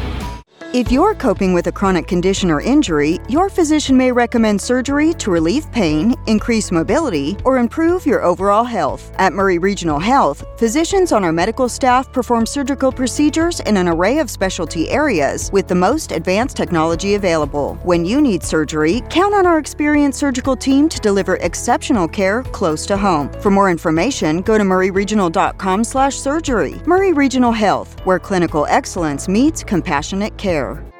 If 0.73 0.89
you're 0.89 1.15
coping 1.15 1.51
with 1.51 1.67
a 1.67 1.71
chronic 1.73 2.07
condition 2.07 2.49
or 2.49 2.61
injury, 2.61 3.19
your 3.31 3.49
physician 3.49 3.95
may 3.95 4.11
recommend 4.11 4.59
surgery 4.61 5.13
to 5.13 5.31
relieve 5.31 5.71
pain, 5.71 6.13
increase 6.27 6.69
mobility, 6.69 7.37
or 7.45 7.59
improve 7.59 8.05
your 8.05 8.21
overall 8.23 8.65
health. 8.65 9.13
At 9.17 9.31
Maury 9.31 9.57
Regional 9.57 9.99
Health, 9.99 10.43
physicians 10.57 11.13
on 11.13 11.23
our 11.23 11.31
medical 11.31 11.69
staff 11.69 12.11
perform 12.11 12.45
surgical 12.45 12.91
procedures 12.91 13.61
in 13.61 13.77
an 13.77 13.87
array 13.87 14.17
of 14.17 14.29
specialty 14.29 14.89
areas 14.89 15.49
with 15.53 15.69
the 15.69 15.75
most 15.75 16.11
advanced 16.11 16.57
technology 16.57 17.15
available. 17.15 17.75
When 17.83 18.03
you 18.03 18.19
need 18.19 18.43
surgery, 18.43 19.01
count 19.09 19.33
on 19.33 19.45
our 19.45 19.59
experienced 19.59 20.19
surgical 20.19 20.57
team 20.57 20.89
to 20.89 20.99
deliver 20.99 21.37
exceptional 21.37 22.09
care 22.09 22.43
close 22.43 22.85
to 22.87 22.97
home. 22.97 23.31
For 23.39 23.49
more 23.49 23.71
information, 23.71 24.41
go 24.41 24.57
to 24.57 24.63
mauryregional.com/surgery. 24.65 26.81
Maury 26.85 27.13
Regional 27.13 27.53
Health, 27.53 27.97
where 28.03 28.19
clinical 28.19 28.65
excellence 28.67 29.29
meets 29.29 29.63
compassionate 29.63 30.37
care. 30.37 30.90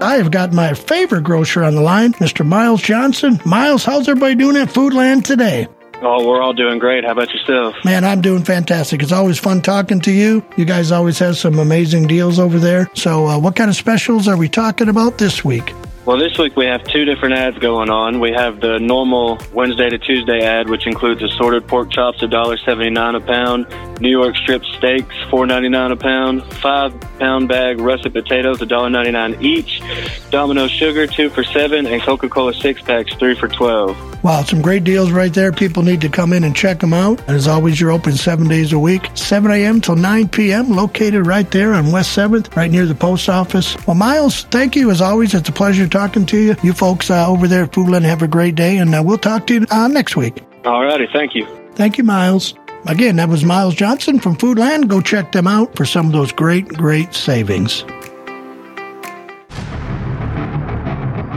I 0.00 0.16
have 0.18 0.30
got 0.30 0.52
my 0.52 0.74
favorite 0.74 1.24
grocer 1.24 1.64
on 1.64 1.74
the 1.74 1.80
line, 1.80 2.12
Mr. 2.14 2.46
Miles 2.46 2.80
Johnson. 2.82 3.40
Miles, 3.44 3.84
how's 3.84 4.08
everybody 4.08 4.36
doing 4.36 4.56
at 4.56 4.68
Foodland 4.68 5.24
today? 5.24 5.66
Oh, 6.00 6.24
we're 6.24 6.40
all 6.40 6.52
doing 6.52 6.78
great. 6.78 7.04
How 7.04 7.10
about 7.10 7.32
yourself? 7.34 7.74
Man, 7.84 8.04
I'm 8.04 8.20
doing 8.20 8.44
fantastic. 8.44 9.02
It's 9.02 9.10
always 9.10 9.40
fun 9.40 9.60
talking 9.60 10.00
to 10.02 10.12
you. 10.12 10.44
You 10.56 10.64
guys 10.64 10.92
always 10.92 11.18
have 11.18 11.36
some 11.36 11.58
amazing 11.58 12.06
deals 12.06 12.38
over 12.38 12.60
there. 12.60 12.88
So, 12.94 13.26
uh, 13.26 13.40
what 13.40 13.56
kind 13.56 13.68
of 13.68 13.74
specials 13.74 14.28
are 14.28 14.36
we 14.36 14.48
talking 14.48 14.88
about 14.88 15.18
this 15.18 15.44
week? 15.44 15.74
Well, 16.08 16.16
this 16.16 16.38
week 16.38 16.56
we 16.56 16.64
have 16.64 16.82
two 16.84 17.04
different 17.04 17.34
ads 17.34 17.58
going 17.58 17.90
on. 17.90 18.18
We 18.18 18.32
have 18.32 18.62
the 18.62 18.78
normal 18.78 19.38
Wednesday 19.52 19.90
to 19.90 19.98
Tuesday 19.98 20.40
ad, 20.40 20.70
which 20.70 20.86
includes 20.86 21.22
assorted 21.22 21.68
pork 21.68 21.90
chops, 21.90 22.22
$1.79 22.22 23.14
a 23.14 23.20
pound, 23.20 24.00
New 24.00 24.08
York 24.08 24.34
strip 24.36 24.64
steaks, 24.64 25.14
$4.99 25.26 25.92
a 25.92 25.96
pound, 25.96 26.54
five 26.54 26.98
pound 27.18 27.48
bag 27.48 27.78
russet 27.78 28.14
potatoes, 28.14 28.60
$1.99 28.60 29.42
each, 29.42 29.82
Domino 30.30 30.66
sugar, 30.66 31.06
two 31.06 31.28
for 31.28 31.44
seven, 31.44 31.86
and 31.86 32.00
Coca 32.00 32.30
Cola 32.30 32.54
six 32.54 32.80
packs, 32.80 33.12
three 33.16 33.34
for 33.34 33.46
12. 33.46 34.24
Wow, 34.24 34.42
some 34.42 34.62
great 34.62 34.84
deals 34.84 35.12
right 35.12 35.32
there. 35.32 35.52
People 35.52 35.82
need 35.82 36.00
to 36.00 36.08
come 36.08 36.32
in 36.32 36.42
and 36.42 36.56
check 36.56 36.80
them 36.80 36.92
out. 36.92 37.20
And 37.28 37.36
as 37.36 37.46
always, 37.46 37.80
you're 37.80 37.92
open 37.92 38.14
seven 38.14 38.48
days 38.48 38.72
a 38.72 38.78
week, 38.78 39.10
7 39.14 39.50
a.m. 39.50 39.80
till 39.80 39.94
9 39.94 40.28
p.m., 40.28 40.70
located 40.70 41.26
right 41.26 41.48
there 41.50 41.74
on 41.74 41.92
West 41.92 42.16
7th, 42.16 42.56
right 42.56 42.70
near 42.70 42.86
the 42.86 42.94
post 42.94 43.28
office. 43.28 43.76
Well, 43.86 43.94
Miles, 43.94 44.44
thank 44.44 44.74
you 44.74 44.90
as 44.90 45.00
always. 45.00 45.34
It's 45.34 45.48
a 45.48 45.52
pleasure 45.52 45.86
talking 45.86 45.97
to 46.06 46.38
you. 46.38 46.56
You 46.62 46.72
folks 46.72 47.10
uh, 47.10 47.28
over 47.28 47.48
there 47.48 47.64
at 47.64 47.72
Foodland 47.72 48.04
have 48.04 48.22
a 48.22 48.28
great 48.28 48.54
day, 48.54 48.78
and 48.78 48.94
uh, 48.94 49.02
we'll 49.04 49.18
talk 49.18 49.46
to 49.48 49.54
you 49.54 49.66
uh, 49.70 49.88
next 49.88 50.16
week. 50.16 50.42
All 50.64 50.84
righty, 50.84 51.08
thank 51.12 51.34
you. 51.34 51.46
Thank 51.74 51.98
you, 51.98 52.04
Miles. 52.04 52.54
Again, 52.86 53.16
that 53.16 53.28
was 53.28 53.44
Miles 53.44 53.74
Johnson 53.74 54.20
from 54.20 54.36
Foodland. 54.36 54.88
Go 54.88 55.00
check 55.00 55.32
them 55.32 55.46
out 55.46 55.74
for 55.76 55.84
some 55.84 56.06
of 56.06 56.12
those 56.12 56.32
great, 56.32 56.68
great 56.68 57.14
savings. 57.14 57.84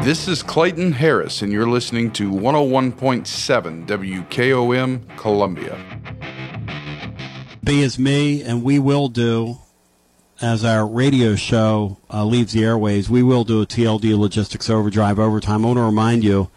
This 0.04 0.28
is 0.28 0.42
Clayton 0.42 0.94
Harris, 0.94 1.42
and 1.42 1.52
you're 1.52 1.70
listening 1.70 2.12
to 2.14 2.32
101.7 2.32 3.86
WKOM 3.86 5.18
Columbia. 5.18 5.78
Be 7.64 7.84
as 7.84 8.00
me, 8.00 8.42
and 8.42 8.64
we 8.64 8.80
will 8.80 9.10
do, 9.10 9.60
as 10.42 10.66
our 10.66 10.88
radio 10.88 11.36
show 11.36 11.98
uh, 12.12 12.26
leaves 12.26 12.54
the 12.54 12.64
airways, 12.64 13.10
we 13.10 13.22
will 13.22 13.44
do 13.44 13.62
a 13.62 13.66
TLD 13.66 14.18
Logistics 14.18 14.70
Overdrive 14.70 15.20
overtime. 15.20 15.64
I 15.64 15.68
want 15.68 15.78
to 15.78 15.84
remind 15.84 16.24
you, 16.24 16.50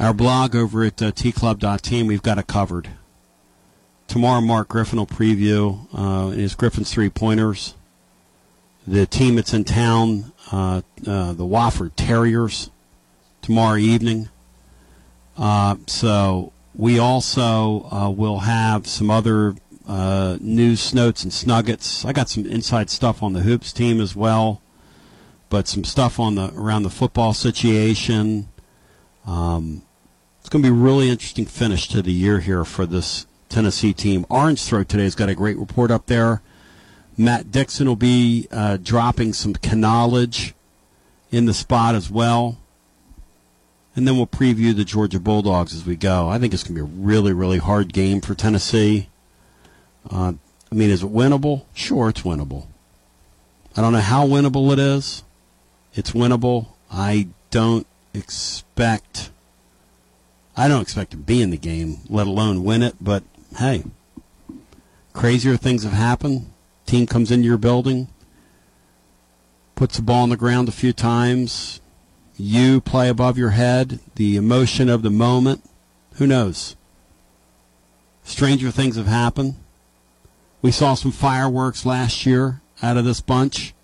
our 0.00 0.12
blog 0.12 0.56
over 0.56 0.82
at 0.84 1.00
uh, 1.00 1.12
tclub.team, 1.12 2.08
we've 2.08 2.22
got 2.22 2.38
it 2.38 2.48
covered. 2.48 2.90
Tomorrow, 4.08 4.40
Mark 4.40 4.68
Griffin 4.68 4.98
will 4.98 5.06
preview 5.06 5.86
uh, 5.94 6.28
his 6.28 6.54
Griffin's 6.54 6.92
three 6.92 7.08
pointers. 7.08 7.74
The 8.86 9.06
team 9.06 9.36
that's 9.36 9.54
in 9.54 9.64
town, 9.64 10.32
uh, 10.52 10.82
uh, 11.06 11.32
the 11.32 11.44
Wofford 11.44 11.92
Terriers, 11.96 12.70
tomorrow 13.40 13.76
evening. 13.76 14.28
Uh, 15.36 15.76
so 15.86 16.52
we 16.74 16.98
also 16.98 17.88
uh, 17.90 18.10
will 18.10 18.40
have 18.40 18.86
some 18.86 19.10
other 19.10 19.54
uh, 19.86 20.36
news 20.40 20.92
notes 20.94 21.22
and 21.22 21.32
snuggets. 21.32 22.04
I 22.04 22.12
got 22.12 22.28
some 22.28 22.44
inside 22.46 22.90
stuff 22.90 23.22
on 23.22 23.32
the 23.32 23.40
hoops 23.40 23.72
team 23.72 24.00
as 24.00 24.16
well, 24.16 24.60
but 25.48 25.68
some 25.68 25.84
stuff 25.84 26.18
on 26.18 26.34
the 26.34 26.52
around 26.54 26.82
the 26.82 26.90
football 26.90 27.32
situation. 27.32 28.48
Um, 29.26 29.82
it's 30.40 30.48
going 30.48 30.62
to 30.62 30.70
be 30.70 30.76
a 30.76 30.80
really 30.80 31.10
interesting 31.10 31.46
finish 31.46 31.88
to 31.88 32.02
the 32.02 32.12
year 32.12 32.40
here 32.40 32.64
for 32.64 32.86
this 32.86 33.26
Tennessee 33.48 33.92
team. 33.92 34.26
Orange 34.28 34.64
Throat 34.64 34.88
today 34.88 35.04
has 35.04 35.14
got 35.14 35.28
a 35.28 35.34
great 35.34 35.56
report 35.56 35.90
up 35.90 36.06
there. 36.06 36.42
Matt 37.16 37.50
Dixon 37.50 37.88
will 37.88 37.96
be 37.96 38.46
uh, 38.50 38.76
dropping 38.76 39.32
some 39.32 39.54
knowledge 39.72 40.54
in 41.30 41.46
the 41.46 41.54
spot 41.54 41.94
as 41.94 42.10
well. 42.10 42.58
And 43.94 44.06
then 44.06 44.16
we'll 44.16 44.26
preview 44.26 44.76
the 44.76 44.84
Georgia 44.84 45.18
Bulldogs 45.18 45.74
as 45.74 45.86
we 45.86 45.96
go. 45.96 46.28
I 46.28 46.38
think 46.38 46.52
it's 46.52 46.62
going 46.62 46.76
to 46.76 46.84
be 46.84 46.92
a 46.92 47.02
really, 47.02 47.32
really 47.32 47.58
hard 47.58 47.94
game 47.94 48.20
for 48.20 48.34
Tennessee. 48.34 49.08
Uh, 50.10 50.34
I 50.70 50.74
mean, 50.74 50.90
is 50.90 51.02
it 51.02 51.12
winnable? 51.12 51.64
Sure, 51.74 52.08
it's 52.08 52.22
winnable. 52.22 52.66
I 53.76 53.82
don't 53.82 53.92
know 53.92 54.00
how 54.00 54.26
winnable 54.26 54.72
it 54.72 54.78
is. 54.78 55.22
It's 55.94 56.12
winnable. 56.12 56.68
I 56.90 57.28
don't 57.50 57.86
expect. 58.14 59.30
I 60.56 60.68
don't 60.68 60.82
expect 60.82 61.10
to 61.10 61.16
be 61.16 61.42
in 61.42 61.50
the 61.50 61.56
game, 61.56 61.98
let 62.08 62.26
alone 62.26 62.64
win 62.64 62.82
it. 62.82 62.96
But 63.00 63.22
hey, 63.58 63.84
crazier 65.12 65.56
things 65.56 65.84
have 65.84 65.92
happened. 65.92 66.50
Team 66.86 67.06
comes 67.06 67.30
into 67.30 67.46
your 67.46 67.58
building, 67.58 68.08
puts 69.74 69.96
the 69.96 70.02
ball 70.02 70.22
on 70.22 70.30
the 70.30 70.36
ground 70.36 70.68
a 70.68 70.72
few 70.72 70.92
times. 70.92 71.80
You 72.38 72.80
play 72.80 73.08
above 73.08 73.38
your 73.38 73.50
head. 73.50 74.00
The 74.14 74.36
emotion 74.36 74.88
of 74.88 75.02
the 75.02 75.10
moment. 75.10 75.64
Who 76.14 76.26
knows? 76.26 76.76
Stranger 78.24 78.70
things 78.70 78.96
have 78.96 79.06
happened. 79.06 79.56
We 80.62 80.70
saw 80.72 80.94
some 80.94 81.12
fireworks 81.12 81.86
last 81.86 82.26
year 82.26 82.60
out 82.82 82.96
of 82.96 83.04
this 83.04 83.20
bunch. 83.20 83.74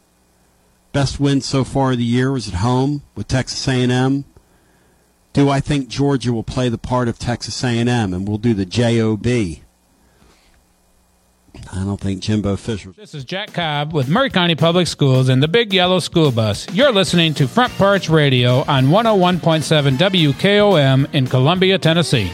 Best 0.92 1.18
win 1.20 1.40
so 1.40 1.64
far 1.64 1.92
of 1.92 1.98
the 1.98 2.04
year 2.04 2.32
was 2.32 2.48
at 2.48 2.54
home 2.54 3.02
with 3.14 3.28
Texas 3.28 3.66
A&M. 3.66 4.24
Do 5.32 5.48
I 5.48 5.60
think 5.60 5.88
Georgia 5.88 6.32
will 6.32 6.42
play 6.42 6.68
the 6.68 6.78
part 6.78 7.08
of 7.08 7.18
Texas 7.18 7.62
A&M 7.64 7.88
and 7.88 8.28
we'll 8.28 8.38
do 8.38 8.52
the 8.52 8.66
JOB? 8.66 9.26
I 11.70 11.84
don't 11.84 12.00
think 12.00 12.20
Jimbo 12.20 12.56
Fisher. 12.56 12.92
This 12.92 13.14
is 13.14 13.24
Jack 13.24 13.52
Cobb 13.52 13.92
with 13.92 14.08
Maury 14.08 14.30
County 14.30 14.54
Public 14.54 14.86
Schools 14.86 15.28
and 15.28 15.42
the 15.42 15.48
Big 15.48 15.72
Yellow 15.72 16.00
School 16.00 16.30
Bus. 16.30 16.66
You're 16.72 16.92
listening 16.92 17.34
to 17.34 17.48
Front 17.48 17.72
Porch 17.74 18.08
Radio 18.08 18.62
on 18.64 18.86
101.7 18.86 19.96
WKOM 19.96 21.14
in 21.14 21.26
Columbia, 21.26 21.78
Tennessee. 21.78 22.30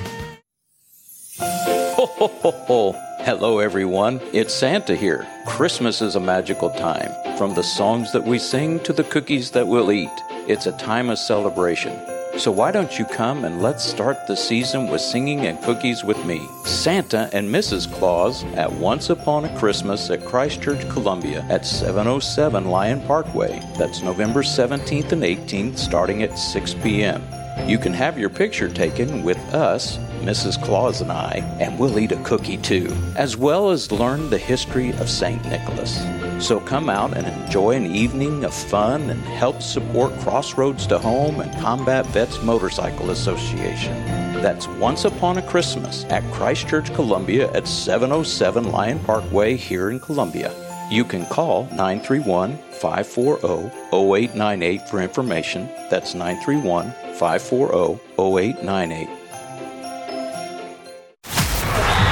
Ho, 1.38 2.06
ho, 2.06 2.26
ho, 2.26 2.50
ho. 2.50 3.07
Hello, 3.22 3.58
everyone. 3.58 4.20
It's 4.32 4.54
Santa 4.54 4.94
here. 4.94 5.26
Christmas 5.44 6.00
is 6.00 6.14
a 6.14 6.20
magical 6.20 6.70
time. 6.70 7.10
From 7.36 7.52
the 7.52 7.64
songs 7.64 8.12
that 8.12 8.22
we 8.22 8.38
sing 8.38 8.78
to 8.80 8.92
the 8.92 9.04
cookies 9.04 9.50
that 9.50 9.66
we'll 9.66 9.90
eat, 9.90 10.08
it's 10.46 10.66
a 10.66 10.78
time 10.78 11.10
of 11.10 11.18
celebration. 11.18 11.98
So 12.38 12.52
why 12.52 12.70
don't 12.70 12.96
you 12.96 13.04
come 13.04 13.44
and 13.44 13.60
let's 13.60 13.84
start 13.84 14.26
the 14.28 14.36
season 14.36 14.88
with 14.88 15.00
singing 15.00 15.40
and 15.46 15.60
cookies 15.62 16.04
with 16.04 16.24
me, 16.24 16.40
Santa 16.64 17.28
and 17.32 17.52
Mrs. 17.52 17.92
Claus 17.92 18.44
at 18.54 18.72
Once 18.72 19.10
Upon 19.10 19.44
a 19.44 19.58
Christmas 19.58 20.08
at 20.10 20.24
Christchurch, 20.24 20.88
Columbia 20.88 21.44
at 21.50 21.66
707 21.66 22.66
Lyon 22.66 23.00
Parkway. 23.02 23.60
That's 23.76 24.00
November 24.00 24.42
17th 24.42 25.10
and 25.10 25.22
18th 25.24 25.76
starting 25.76 26.22
at 26.22 26.38
6 26.38 26.74
p.m. 26.74 27.22
You 27.66 27.78
can 27.78 27.92
have 27.92 28.18
your 28.18 28.30
picture 28.30 28.68
taken 28.68 29.22
with 29.22 29.38
us, 29.54 29.98
Mrs. 30.20 30.62
Claus 30.62 31.00
and 31.00 31.12
I, 31.12 31.42
and 31.60 31.78
we'll 31.78 31.98
eat 31.98 32.12
a 32.12 32.22
cookie 32.22 32.56
too, 32.56 32.94
as 33.16 33.36
well 33.36 33.70
as 33.70 33.92
learn 33.92 34.30
the 34.30 34.38
history 34.38 34.90
of 34.90 35.08
St. 35.08 35.44
Nicholas. 35.46 36.02
So 36.44 36.60
come 36.60 36.88
out 36.88 37.16
and 37.16 37.26
enjoy 37.26 37.72
an 37.72 37.86
evening 37.86 38.44
of 38.44 38.54
fun 38.54 39.10
and 39.10 39.20
help 39.20 39.60
support 39.60 40.16
Crossroads 40.20 40.86
to 40.86 40.98
Home 40.98 41.40
and 41.40 41.52
Combat 41.60 42.06
Vets 42.06 42.42
Motorcycle 42.42 43.10
Association. 43.10 43.92
That's 44.40 44.68
Once 44.68 45.04
Upon 45.04 45.38
a 45.38 45.42
Christmas 45.42 46.04
at 46.06 46.22
Christchurch, 46.32 46.94
Columbia 46.94 47.50
at 47.52 47.66
707 47.66 48.70
Lion 48.70 49.00
Parkway 49.00 49.56
here 49.56 49.90
in 49.90 49.98
Columbia. 49.98 50.54
You 50.90 51.04
can 51.04 51.26
call 51.26 51.64
931 51.72 52.56
540 52.70 53.70
0898 53.92 54.88
for 54.88 55.00
information. 55.00 55.68
That's 55.90 56.14
931 56.14 56.94
540 57.18 57.98
0898. 58.16 59.08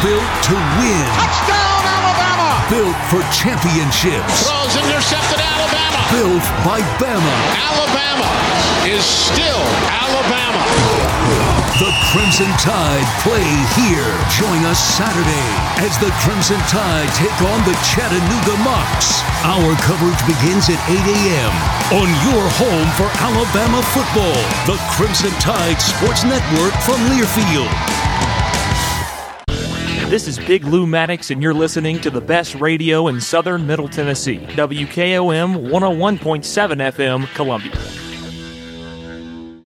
Built 0.02 0.32
to 0.50 0.54
win. 0.82 1.06
Touchdown, 1.14 1.82
Alabama! 1.86 2.50
Built 2.66 2.98
for 3.06 3.22
championships. 3.30 4.50
Throws 4.50 4.74
intercepted, 4.82 5.38
Alabama! 5.38 6.02
Built 6.10 6.46
by 6.66 6.82
Bama. 6.98 7.36
Alabama 7.54 8.30
is 8.84 9.04
still 9.04 9.62
Alabama. 9.86 11.65
The 11.77 11.93
Crimson 12.11 12.48
Tide 12.57 13.05
play 13.20 13.44
here. 13.77 14.09
Join 14.32 14.65
us 14.65 14.81
Saturday 14.81 15.85
as 15.85 15.98
the 15.98 16.11
Crimson 16.24 16.57
Tide 16.61 17.07
take 17.12 17.39
on 17.53 17.61
the 17.69 17.77
Chattanooga 17.85 18.57
Mocs. 18.65 19.20
Our 19.44 19.77
coverage 19.85 20.19
begins 20.24 20.70
at 20.70 20.81
8 20.89 20.97
a.m. 20.97 21.53
on 22.01 22.09
your 22.24 22.48
home 22.57 22.89
for 22.97 23.12
Alabama 23.20 23.82
football. 23.93 24.32
The 24.65 24.81
Crimson 24.93 25.32
Tide 25.39 25.78
Sports 25.78 26.24
Network 26.24 26.73
from 26.81 26.97
Learfield. 27.12 27.69
This 30.09 30.27
is 30.27 30.39
Big 30.39 30.65
Lou 30.65 30.86
Maddox, 30.86 31.31
and 31.31 31.43
you're 31.43 31.53
listening 31.53 32.01
to 32.01 32.09
the 32.09 32.23
best 32.23 32.55
radio 32.55 33.09
in 33.09 33.20
southern 33.20 33.66
Middle 33.66 33.89
Tennessee. 33.89 34.39
WKOM 34.39 35.69
101.7 35.69 36.40
FM, 36.40 37.35
Columbia. 37.35 38.05